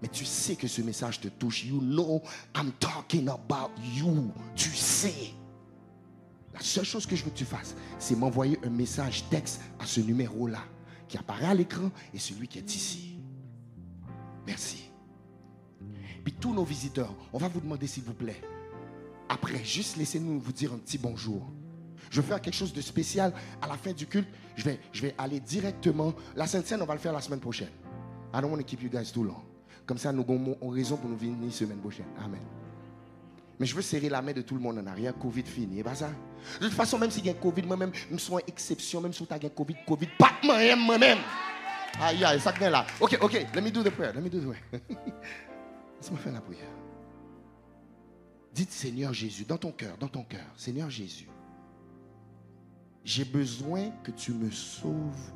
Mais 0.01 0.09
tu 0.09 0.25
sais 0.25 0.57
que 0.57 0.67
ce 0.67 0.83
message 0.83 1.21
te 1.21 1.29
touche. 1.29 1.65
You 1.65 1.81
know 1.81 2.23
I'm 2.57 2.73
talking 2.81 3.29
about 3.29 3.71
you. 3.95 4.33
Tu 4.57 4.71
sais. 4.71 5.35
La 6.55 6.61
seule 6.61 6.85
chose 6.85 7.07
que 7.07 7.17
je 7.17 7.25
veux 7.25 7.31
que 7.31 7.39
tu 7.39 7.45
fasses, 7.45 7.75
c'est 7.99 8.17
m'envoyer 8.17 8.59
un 8.65 8.71
message 8.71 9.25
texte 9.31 9.61
à 9.79 9.87
ce 9.87 10.01
numéro-là 10.01 10.63
qui 11.09 11.17
apparaît 11.19 11.47
à 11.47 11.55
l'écran 11.55 11.91
et 12.13 12.19
celui 12.19 12.49
qui 12.49 12.59
est 12.59 12.75
ici. 12.75 13.19
Merci. 14.47 14.91
Puis 16.25 16.35
tous 16.35 16.53
nos 16.53 16.65
visiteurs, 16.65 17.15
on 17.33 17.39
va 17.39 17.49
vous 17.49 17.61
demander 17.61 17.87
s'il 17.87 18.05
vous 18.05 18.15
plaît, 18.15 18.41
après, 19.33 19.65
juste 19.65 19.97
laissez-nous 19.97 20.39
vous 20.41 20.53
dire 20.53 20.75
un 20.75 20.79
petit 20.79 20.99
bonjour. 20.99 21.51
Je 22.11 22.21
vais 22.21 22.27
faire 22.27 22.41
quelque 22.41 22.55
chose 22.55 22.75
de 22.75 22.83
spécial 22.83 23.33
à 23.63 23.67
la 23.67 23.79
fin 23.79 23.93
du 23.93 24.07
culte. 24.07 24.29
Je 24.57 24.65
vais, 24.65 25.15
aller 25.17 25.41
directement. 25.41 26.13
La 26.37 26.47
Sainte 26.47 26.67
Seine, 26.67 26.83
on 26.83 26.85
va 26.85 26.93
le 26.93 27.01
faire 27.01 27.15
la 27.15 27.23
semaine 27.23 27.41
prochaine. 27.41 27.71
I 28.35 28.43
don't 28.43 28.51
want 28.51 28.59
to 28.59 28.65
keep 28.65 28.83
you 28.83 28.91
guys 28.91 29.11
too 29.11 29.25
long. 29.25 29.43
Comme 29.87 29.97
ça, 29.97 30.13
nous 30.13 30.21
avons 30.21 30.57
raison 30.69 30.99
pour 30.99 31.09
nous 31.09 31.17
venir 31.17 31.51
semaine 31.51 31.79
prochaine. 31.79 32.07
Amen. 32.23 32.41
Mais 33.59 33.67
je 33.67 33.75
veux 33.75 33.83
serrer 33.83 34.09
la 34.09 34.23
main 34.23 34.33
de 34.33 34.43
tout 34.43 34.55
le 34.55 34.61
monde 34.61 34.79
en 34.79 34.87
arrière. 34.87 35.17
Covid 35.17 35.45
fini. 35.45 35.81
Et 35.81 35.85
pas 35.85 35.95
ça? 35.95 36.11
De 36.61 36.67
toute 36.67 36.75
façon, 36.75 36.99
même 36.99 37.11
si 37.11 37.21
il 37.21 37.27
y 37.27 37.31
a 37.31 37.35
Covid, 37.35 37.63
moi-même, 37.63 37.93
je 37.95 38.17
suis 38.17 38.33
une 38.33 38.41
exception. 38.47 39.01
Même 39.01 39.13
si 39.13 39.27
tu 39.27 39.33
as 39.33 39.39
Covid, 39.39 39.77
Covid, 39.87 40.09
pas 40.19 40.33
moi-même. 40.43 41.19
Aïe, 42.01 42.25
aïe, 42.25 42.41
ça 42.41 42.53
vient 42.53 42.71
là. 42.71 42.87
Ok, 43.01 43.19
ok, 43.21 43.47
let 43.55 43.61
me 43.61 43.71
do 43.71 43.83
the 43.83 43.91
prayer. 43.91 44.13
Let 44.15 44.21
me 44.23 44.31
do 44.31 44.41
the 44.41 44.45
prayer. 44.45 44.63
Laisse-moi 46.01 46.19
faire 46.19 46.33
la 46.33 46.41
prière. 46.41 46.69
Dites 48.53 48.71
Seigneur 48.71 49.13
Jésus, 49.13 49.45
dans 49.45 49.57
ton 49.57 49.73
cœur, 49.73 49.97
dans 49.99 50.09
ton 50.09 50.25
cœur, 50.25 50.47
Seigneur 50.57 50.91
Jésus, 50.91 51.29
j'ai 53.05 53.25
besoin 53.25 53.91
que 54.03 54.11
tu 54.11 54.33
me 54.33 54.51
sauves 54.51 55.33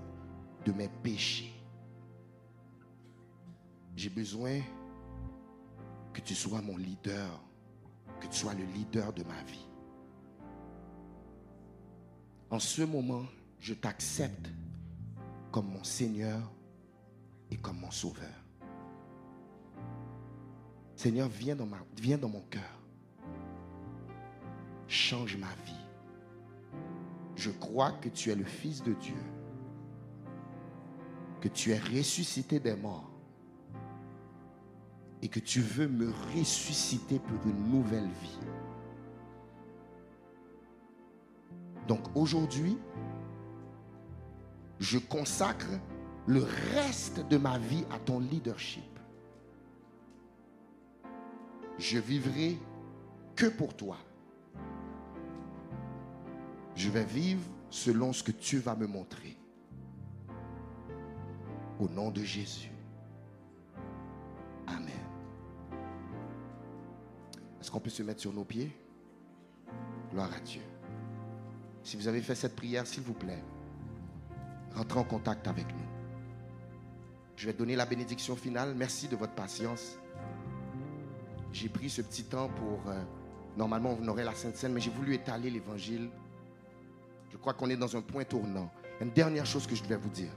de 0.64 0.72
mes 0.72 0.88
péchés. 1.02 1.52
J'ai 3.96 4.10
besoin 4.10 4.60
que 6.12 6.20
tu 6.20 6.34
sois 6.34 6.60
mon 6.60 6.76
leader, 6.76 7.40
que 8.20 8.26
tu 8.26 8.38
sois 8.38 8.54
le 8.54 8.64
leader 8.64 9.12
de 9.12 9.22
ma 9.24 9.42
vie. 9.44 9.66
En 12.50 12.58
ce 12.58 12.82
moment, 12.82 13.24
je 13.58 13.74
t'accepte 13.74 14.48
comme 15.50 15.66
mon 15.68 15.84
Seigneur 15.84 16.50
et 17.50 17.56
comme 17.56 17.78
mon 17.80 17.90
Sauveur. 17.90 18.44
Seigneur, 20.94 21.28
viens 21.28 21.56
dans, 21.56 21.68
viens 22.00 22.18
dans 22.18 22.28
mon 22.28 22.42
cœur. 22.42 22.62
Change 24.88 25.36
ma 25.36 25.52
vie. 25.64 25.72
Je 27.34 27.50
crois 27.50 27.92
que 27.92 28.08
tu 28.08 28.30
es 28.30 28.34
le 28.34 28.44
Fils 28.44 28.82
de 28.82 28.94
Dieu, 28.94 29.22
que 31.40 31.48
tu 31.48 31.72
es 31.72 31.78
ressuscité 31.78 32.60
des 32.60 32.74
morts 32.74 33.15
et 35.26 35.28
que 35.28 35.40
tu 35.40 35.60
veux 35.60 35.88
me 35.88 36.12
ressusciter 36.36 37.18
pour 37.18 37.50
une 37.50 37.68
nouvelle 37.68 38.08
vie. 38.22 38.38
Donc 41.88 41.98
aujourd'hui, 42.14 42.78
je 44.78 44.98
consacre 44.98 45.66
le 46.28 46.46
reste 46.74 47.26
de 47.26 47.38
ma 47.38 47.58
vie 47.58 47.84
à 47.90 47.98
ton 47.98 48.20
leadership. 48.20 48.84
Je 51.76 51.98
vivrai 51.98 52.56
que 53.34 53.46
pour 53.46 53.74
toi. 53.74 53.96
Je 56.76 56.88
vais 56.88 57.04
vivre 57.04 57.42
selon 57.68 58.12
ce 58.12 58.22
que 58.22 58.30
tu 58.30 58.58
vas 58.58 58.76
me 58.76 58.86
montrer. 58.86 59.36
Au 61.80 61.88
nom 61.88 62.12
de 62.12 62.22
Jésus. 62.22 62.75
Est-ce 67.66 67.72
qu'on 67.72 67.80
peut 67.80 67.90
se 67.90 68.04
mettre 68.04 68.20
sur 68.20 68.32
nos 68.32 68.44
pieds? 68.44 68.70
Gloire 70.12 70.30
à 70.32 70.38
Dieu. 70.38 70.60
Si 71.82 71.96
vous 71.96 72.06
avez 72.06 72.22
fait 72.22 72.36
cette 72.36 72.54
prière, 72.54 72.86
s'il 72.86 73.02
vous 73.02 73.12
plaît, 73.12 73.42
rentrez 74.72 75.00
en 75.00 75.02
contact 75.02 75.48
avec 75.48 75.66
nous. 75.74 75.88
Je 77.34 77.44
vais 77.44 77.52
donner 77.52 77.74
la 77.74 77.84
bénédiction 77.84 78.36
finale. 78.36 78.72
Merci 78.76 79.08
de 79.08 79.16
votre 79.16 79.32
patience. 79.32 79.98
J'ai 81.52 81.68
pris 81.68 81.90
ce 81.90 82.02
petit 82.02 82.22
temps 82.22 82.48
pour... 82.50 82.88
Euh, 82.88 83.02
normalement, 83.56 83.98
on 84.00 84.06
aurait 84.06 84.22
la 84.22 84.36
Sainte 84.36 84.54
Seine, 84.54 84.72
mais 84.72 84.80
j'ai 84.80 84.92
voulu 84.92 85.14
étaler 85.14 85.50
l'évangile. 85.50 86.08
Je 87.32 87.36
crois 87.36 87.52
qu'on 87.52 87.68
est 87.68 87.76
dans 87.76 87.96
un 87.96 88.00
point 88.00 88.22
tournant. 88.22 88.70
Une 89.00 89.10
dernière 89.10 89.44
chose 89.44 89.66
que 89.66 89.74
je 89.74 89.82
vais 89.82 89.96
vous 89.96 90.10
dire. 90.10 90.30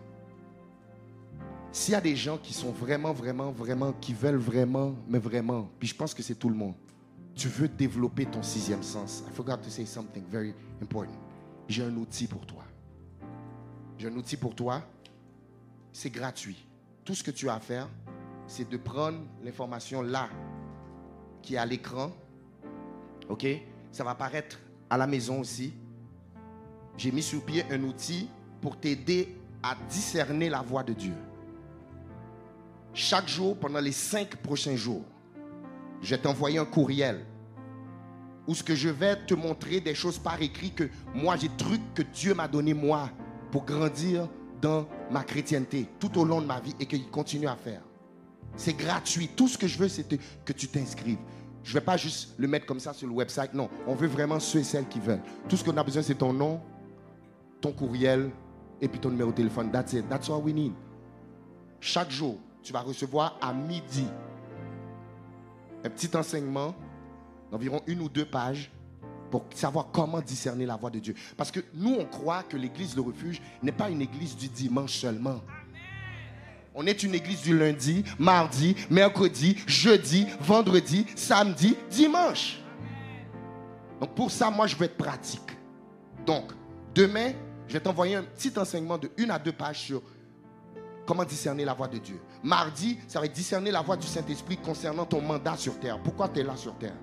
S'il 1.71 1.91
y 1.91 1.95
a 1.95 2.01
des 2.01 2.15
gens 2.15 2.39
qui 2.39 2.53
sont 2.53 2.71
vraiment, 2.71 3.13
vraiment, 3.13 3.51
vraiment, 3.51 3.93
qui 3.93 4.15
veulent 4.15 4.37
vraiment, 4.37 4.95
mais 5.07 5.19
vraiment, 5.19 5.69
puis 5.77 5.87
je 5.87 5.93
pense 5.93 6.15
que 6.15 6.23
c'est 6.23 6.33
tout 6.33 6.49
le 6.49 6.55
monde, 6.55 6.73
tu 7.39 7.47
veux 7.47 7.69
développer 7.69 8.25
ton 8.25 8.43
sixième 8.43 8.83
sens. 8.83 9.23
I 9.25 9.33
forgot 9.33 9.57
to 9.59 9.69
say 9.69 9.85
something 9.85 10.23
very 10.29 10.53
important. 10.81 11.17
J'ai 11.69 11.83
un 11.83 11.95
outil 11.95 12.27
pour 12.27 12.45
toi. 12.45 12.65
J'ai 13.97 14.09
un 14.09 14.15
outil 14.17 14.35
pour 14.35 14.53
toi. 14.53 14.83
C'est 15.93 16.09
gratuit. 16.09 16.67
Tout 17.05 17.15
ce 17.15 17.23
que 17.23 17.31
tu 17.31 17.47
as 17.47 17.55
à 17.55 17.59
faire, 17.61 17.87
c'est 18.45 18.67
de 18.67 18.75
prendre 18.75 19.19
l'information 19.41 20.01
là, 20.01 20.27
qui 21.41 21.55
est 21.55 21.57
à 21.57 21.65
l'écran. 21.65 22.11
OK? 23.29 23.47
Ça 23.93 24.03
va 24.03 24.11
apparaître 24.11 24.59
à 24.89 24.97
la 24.97 25.07
maison 25.07 25.39
aussi. 25.39 25.73
J'ai 26.97 27.13
mis 27.13 27.23
sur 27.23 27.41
pied 27.45 27.63
un 27.71 27.81
outil 27.83 28.29
pour 28.59 28.77
t'aider 28.77 29.33
à 29.63 29.77
discerner 29.89 30.49
la 30.49 30.61
voix 30.61 30.83
de 30.83 30.91
Dieu. 30.91 31.15
Chaque 32.93 33.29
jour, 33.29 33.57
pendant 33.57 33.79
les 33.79 33.93
cinq 33.93 34.35
prochains 34.35 34.75
jours, 34.75 35.05
je 36.01 36.15
vais 36.15 36.21
t'envoyer 36.21 36.59
un 36.59 36.65
courriel 36.65 37.25
où 38.47 38.55
ce 38.55 38.63
que 38.63 38.75
je 38.75 38.89
vais 38.89 39.15
te 39.15 39.33
montrer 39.33 39.79
des 39.79 39.93
choses 39.93 40.17
par 40.17 40.41
écrit 40.41 40.71
que 40.71 40.89
moi 41.13 41.35
j'ai 41.35 41.49
trucs 41.57 41.93
que 41.93 42.01
Dieu 42.01 42.33
m'a 42.33 42.47
donné 42.47 42.73
moi 42.73 43.09
pour 43.51 43.65
grandir 43.65 44.27
dans 44.61 44.87
ma 45.11 45.23
chrétienté 45.23 45.87
tout 45.99 46.17
au 46.17 46.25
long 46.25 46.41
de 46.41 46.45
ma 46.45 46.59
vie 46.59 46.75
et 46.79 46.85
qu'il 46.85 47.09
continue 47.09 47.47
à 47.47 47.55
faire. 47.55 47.81
C'est 48.55 48.73
gratuit. 48.73 49.29
Tout 49.35 49.47
ce 49.47 49.57
que 49.57 49.67
je 49.67 49.77
veux, 49.77 49.87
c'est 49.87 50.05
que 50.43 50.53
tu 50.53 50.67
t'inscrives. 50.67 51.19
Je 51.63 51.69
ne 51.69 51.79
vais 51.79 51.85
pas 51.85 51.97
juste 51.97 52.33
le 52.37 52.47
mettre 52.47 52.65
comme 52.65 52.79
ça 52.79 52.93
sur 52.93 53.07
le 53.07 53.13
website. 53.13 53.53
Non, 53.53 53.69
on 53.87 53.95
veut 53.95 54.07
vraiment 54.07 54.39
ceux 54.39 54.59
et 54.59 54.63
celles 54.63 54.87
qui 54.87 54.99
veulent. 54.99 55.21
Tout 55.47 55.55
ce 55.55 55.63
qu'on 55.63 55.77
a 55.77 55.83
besoin, 55.83 56.01
c'est 56.01 56.15
ton 56.15 56.33
nom, 56.33 56.59
ton 57.61 57.71
courriel 57.71 58.31
et 58.81 58.87
puis 58.87 58.99
ton 58.99 59.09
numéro 59.09 59.31
de 59.31 59.35
téléphone. 59.35 59.71
That's 59.71 59.93
it. 59.93 60.09
That's 60.09 60.29
all 60.29 60.41
we 60.41 60.53
need. 60.53 60.73
Chaque 61.79 62.11
jour, 62.11 62.37
tu 62.63 62.73
vas 62.73 62.81
recevoir 62.81 63.37
à 63.41 63.53
midi 63.53 64.05
un 65.83 65.89
petit 65.89 66.15
enseignement 66.15 66.75
d'environ 67.51 67.81
une 67.87 68.01
ou 68.01 68.09
deux 68.09 68.25
pages 68.25 68.71
pour 69.29 69.45
savoir 69.53 69.89
comment 69.91 70.21
discerner 70.21 70.65
la 70.65 70.75
voix 70.75 70.89
de 70.89 70.99
Dieu. 70.99 71.15
Parce 71.37 71.51
que 71.51 71.59
nous, 71.73 71.95
on 71.99 72.05
croit 72.05 72.43
que 72.43 72.57
l'église 72.57 72.95
de 72.95 73.01
refuge 73.01 73.41
n'est 73.61 73.71
pas 73.71 73.89
une 73.89 74.01
église 74.01 74.35
du 74.35 74.47
dimanche 74.47 74.97
seulement. 74.97 75.41
On 76.73 76.85
est 76.85 77.03
une 77.03 77.15
église 77.15 77.41
du 77.41 77.57
lundi, 77.57 78.03
mardi, 78.17 78.75
mercredi, 78.89 79.57
jeudi, 79.67 80.27
vendredi, 80.39 81.05
samedi, 81.15 81.75
dimanche. 81.89 82.59
Donc 83.99 84.15
pour 84.15 84.31
ça, 84.31 84.49
moi, 84.49 84.67
je 84.67 84.75
vais 84.75 84.85
être 84.85 84.97
pratique. 84.97 85.41
Donc, 86.25 86.51
demain, 86.95 87.33
je 87.67 87.73
vais 87.73 87.79
t'envoyer 87.79 88.15
un 88.15 88.23
petit 88.23 88.57
enseignement 88.57 88.97
de 88.97 89.11
une 89.17 89.31
à 89.31 89.39
deux 89.39 89.51
pages 89.51 89.79
sur 89.79 90.01
comment 91.09 91.25
discerner 91.25 91.65
la 91.65 91.73
voix 91.73 91.87
de 91.87 91.97
Dieu? 91.97 92.21
Mardi, 92.43 92.99
ça 93.07 93.19
va 93.19 93.25
être 93.25 93.33
discerner 93.33 93.71
la 93.71 93.81
voix 93.81 93.97
du 93.97 94.05
Saint-Esprit 94.05 94.57
concernant 94.57 95.07
ton 95.07 95.19
mandat 95.19 95.57
sur 95.57 95.79
terre. 95.79 95.99
Pourquoi 96.03 96.29
tu 96.29 96.39
es 96.39 96.43
là 96.43 96.55
sur 96.55 96.77
terre? 96.77 96.93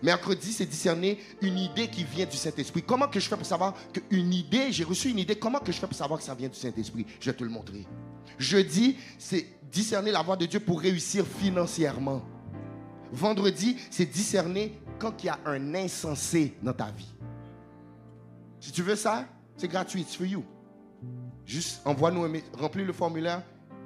Mercredi, 0.00 0.52
c'est 0.52 0.64
discerner 0.64 1.18
une 1.40 1.58
idée 1.58 1.88
qui 1.88 2.04
vient 2.04 2.24
du 2.24 2.36
Saint-Esprit. 2.36 2.84
Comment 2.84 3.08
que 3.08 3.18
je 3.18 3.28
fais 3.28 3.36
pour 3.36 3.44
savoir 3.44 3.74
qu'une 3.92 4.32
idée, 4.32 4.70
j'ai 4.70 4.84
reçu 4.84 5.10
une 5.10 5.18
idée, 5.18 5.34
comment 5.34 5.58
que 5.58 5.72
je 5.72 5.78
fais 5.78 5.88
pour 5.88 5.96
savoir 5.96 6.20
que 6.20 6.24
ça 6.24 6.36
vient 6.36 6.48
du 6.48 6.54
Saint-Esprit? 6.54 7.04
Je 7.18 7.30
vais 7.32 7.36
te 7.36 7.42
le 7.42 7.50
montrer. 7.50 7.84
Jeudi, 8.38 8.96
c'est 9.18 9.44
discerner 9.72 10.12
la 10.12 10.22
voix 10.22 10.36
de 10.36 10.46
Dieu 10.46 10.60
pour 10.60 10.80
réussir 10.80 11.26
financièrement. 11.26 12.22
Vendredi, 13.10 13.76
c'est 13.90 14.06
discerner 14.06 14.80
quand 15.00 15.20
il 15.24 15.26
y 15.26 15.30
a 15.30 15.40
un 15.46 15.74
insensé 15.74 16.56
dans 16.62 16.74
ta 16.74 16.92
vie. 16.92 17.12
Si 18.60 18.70
tu 18.70 18.82
veux 18.82 18.94
ça, 18.94 19.26
c'est 19.56 19.66
gratuit, 19.66 20.02
it's 20.02 20.14
for 20.14 20.26
you. 20.26 20.44
Juste 21.44 21.86
envoie-nous 21.86 22.26
remplis 22.54 22.84
le 22.84 22.92
formulaire, 22.92 23.42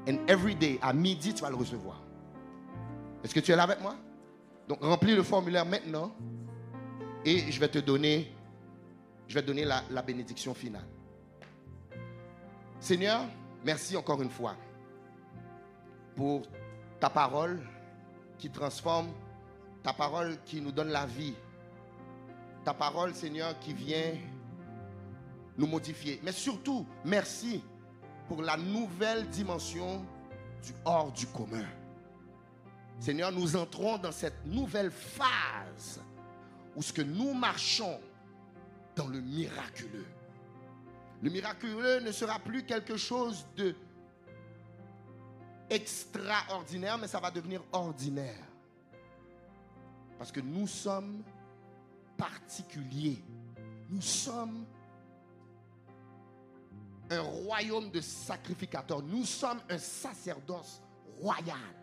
and 0.09 0.19
every 0.29 0.55
day, 0.55 0.79
à 0.83 0.93
midi, 0.93 1.35
tu 1.35 1.43
vas 1.43 1.51
le 1.51 1.57
recevoir. 1.57 2.03
Est-ce 3.25 3.35
que 3.35 3.41
tu 3.41 3.53
es 3.53 3.57
là 3.57 3.65
avec 3.65 3.81
moi? 3.81 3.97
Donc 4.69 4.83
remplis 4.83 5.15
le 5.15 5.23
formulaire 5.23 5.65
maintenant 5.65 6.13
et 7.25 7.51
je 7.51 7.61
vais 7.61 7.69
te 7.69 7.79
donner, 7.79 8.33
je 9.29 9.35
vais 9.35 9.43
donner 9.43 9.65
la, 9.65 9.83
la 9.91 10.03
bénédiction 10.03 10.55
finale. 10.55 10.87
Seigneur, 12.81 13.23
merci 13.65 13.97
encore 13.97 14.21
une 14.23 14.31
fois 14.31 14.55
pour 16.15 16.43
ta 17.01 17.11
parole 17.11 17.61
qui 18.39 18.51
transforme, 18.51 19.09
ta 19.83 19.93
parole 19.93 20.39
qui 20.45 20.61
nous 20.61 20.73
donne 20.73 20.89
la 20.89 21.07
vie, 21.07 21.35
ta 22.65 22.75
parole, 22.75 23.15
Seigneur, 23.15 23.59
qui 23.61 23.73
vient 23.73 24.15
nous 25.59 25.67
modifier. 25.67 26.21
Mais 26.23 26.33
surtout, 26.33 26.87
merci 27.05 27.63
pour 28.29 28.43
la 28.43 28.57
nouvelle 28.57 29.29
dimension 29.29 30.05
du 30.63 30.73
hors 30.85 31.13
du 31.13 31.27
commun. 31.27 31.67
Seigneur, 32.99 33.31
nous 33.31 33.57
entrons 33.57 33.99
dans 33.99 34.13
cette 34.13 34.45
nouvelle 34.47 34.91
phase 34.91 36.01
où 36.75 36.83
ce 36.83 36.93
que 36.93 37.03
nous 37.03 37.33
marchons 37.35 38.01
dans 38.95 39.07
le 39.07 39.21
miraculeux. 39.21 40.07
Le 41.23 41.31
miraculeux 41.31 42.01
ne 42.01 42.13
sera 42.13 42.39
plus 42.39 42.65
quelque 42.65 42.97
chose 42.97 43.47
de 43.57 43.75
extraordinaire, 45.69 46.99
mais 46.99 47.09
ça 47.09 47.21
va 47.21 47.31
devenir 47.31 47.63
ordinaire. 47.73 48.45
Parce 50.19 50.33
que 50.33 50.41
nous 50.41 50.67
sommes 50.67 51.23
particuliers. 52.17 53.23
Nous 53.91 54.03
sommes 54.03 54.65
un 57.11 57.21
royaume 57.21 57.91
de 57.91 58.01
sacrificateurs. 58.01 59.03
Nous 59.03 59.25
sommes 59.25 59.61
un 59.69 59.79
sacerdoce 59.79 60.83
royal. 61.21 61.75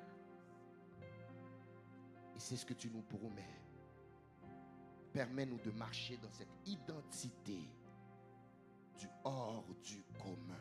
c'est 2.37 2.57
ce 2.57 2.65
que 2.65 2.73
tu 2.73 2.89
nous 2.89 3.01
promets. 3.03 3.61
Permets-nous 5.13 5.59
de 5.59 5.71
marcher 5.71 6.17
dans 6.17 6.29
cette 6.29 6.51
identité 6.65 7.69
du 8.99 9.07
hors 9.23 9.63
du 9.81 10.03
commun. 10.21 10.59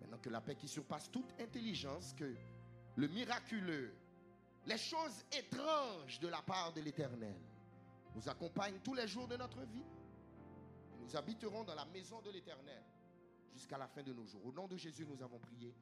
Maintenant 0.00 0.18
que 0.18 0.30
la 0.30 0.40
paix 0.40 0.56
qui 0.56 0.66
surpasse 0.66 1.10
toute 1.10 1.32
intelligence, 1.40 2.12
que 2.14 2.34
le 2.96 3.08
miraculeux, 3.08 3.94
les 4.66 4.78
choses 4.78 5.24
étranges 5.30 6.18
de 6.18 6.28
la 6.28 6.42
part 6.42 6.72
de 6.72 6.80
l'Éternel 6.80 7.36
nous 8.14 8.28
accompagnent 8.28 8.80
tous 8.82 8.94
les 8.94 9.06
jours 9.06 9.28
de 9.28 9.36
notre 9.36 9.60
vie. 9.60 9.84
Nous 11.00 11.16
habiterons 11.16 11.64
dans 11.64 11.74
la 11.74 11.84
maison 11.86 12.20
de 12.20 12.30
l'Éternel 12.30 12.82
jusqu'à 13.52 13.78
la 13.78 13.88
fin 13.88 14.02
de 14.02 14.12
nos 14.12 14.26
jours. 14.26 14.44
Au 14.46 14.52
nom 14.52 14.68
de 14.68 14.76
Jésus, 14.76 15.06
nous 15.06 15.22
avons 15.22 15.38
prié. 15.38 15.74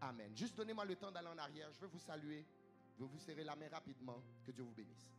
Amen. 0.00 0.36
Juste 0.36 0.56
donnez-moi 0.56 0.84
le 0.84 0.96
temps 0.96 1.10
d'aller 1.10 1.28
en 1.28 1.38
arrière. 1.38 1.70
Je 1.72 1.80
veux 1.80 1.86
vous 1.86 1.98
saluer. 1.98 2.46
Je 2.94 3.02
veux 3.02 3.08
vous 3.08 3.18
serrer 3.18 3.44
la 3.44 3.56
main 3.56 3.68
rapidement. 3.68 4.22
Que 4.44 4.52
Dieu 4.52 4.62
vous 4.62 4.72
bénisse. 4.72 5.10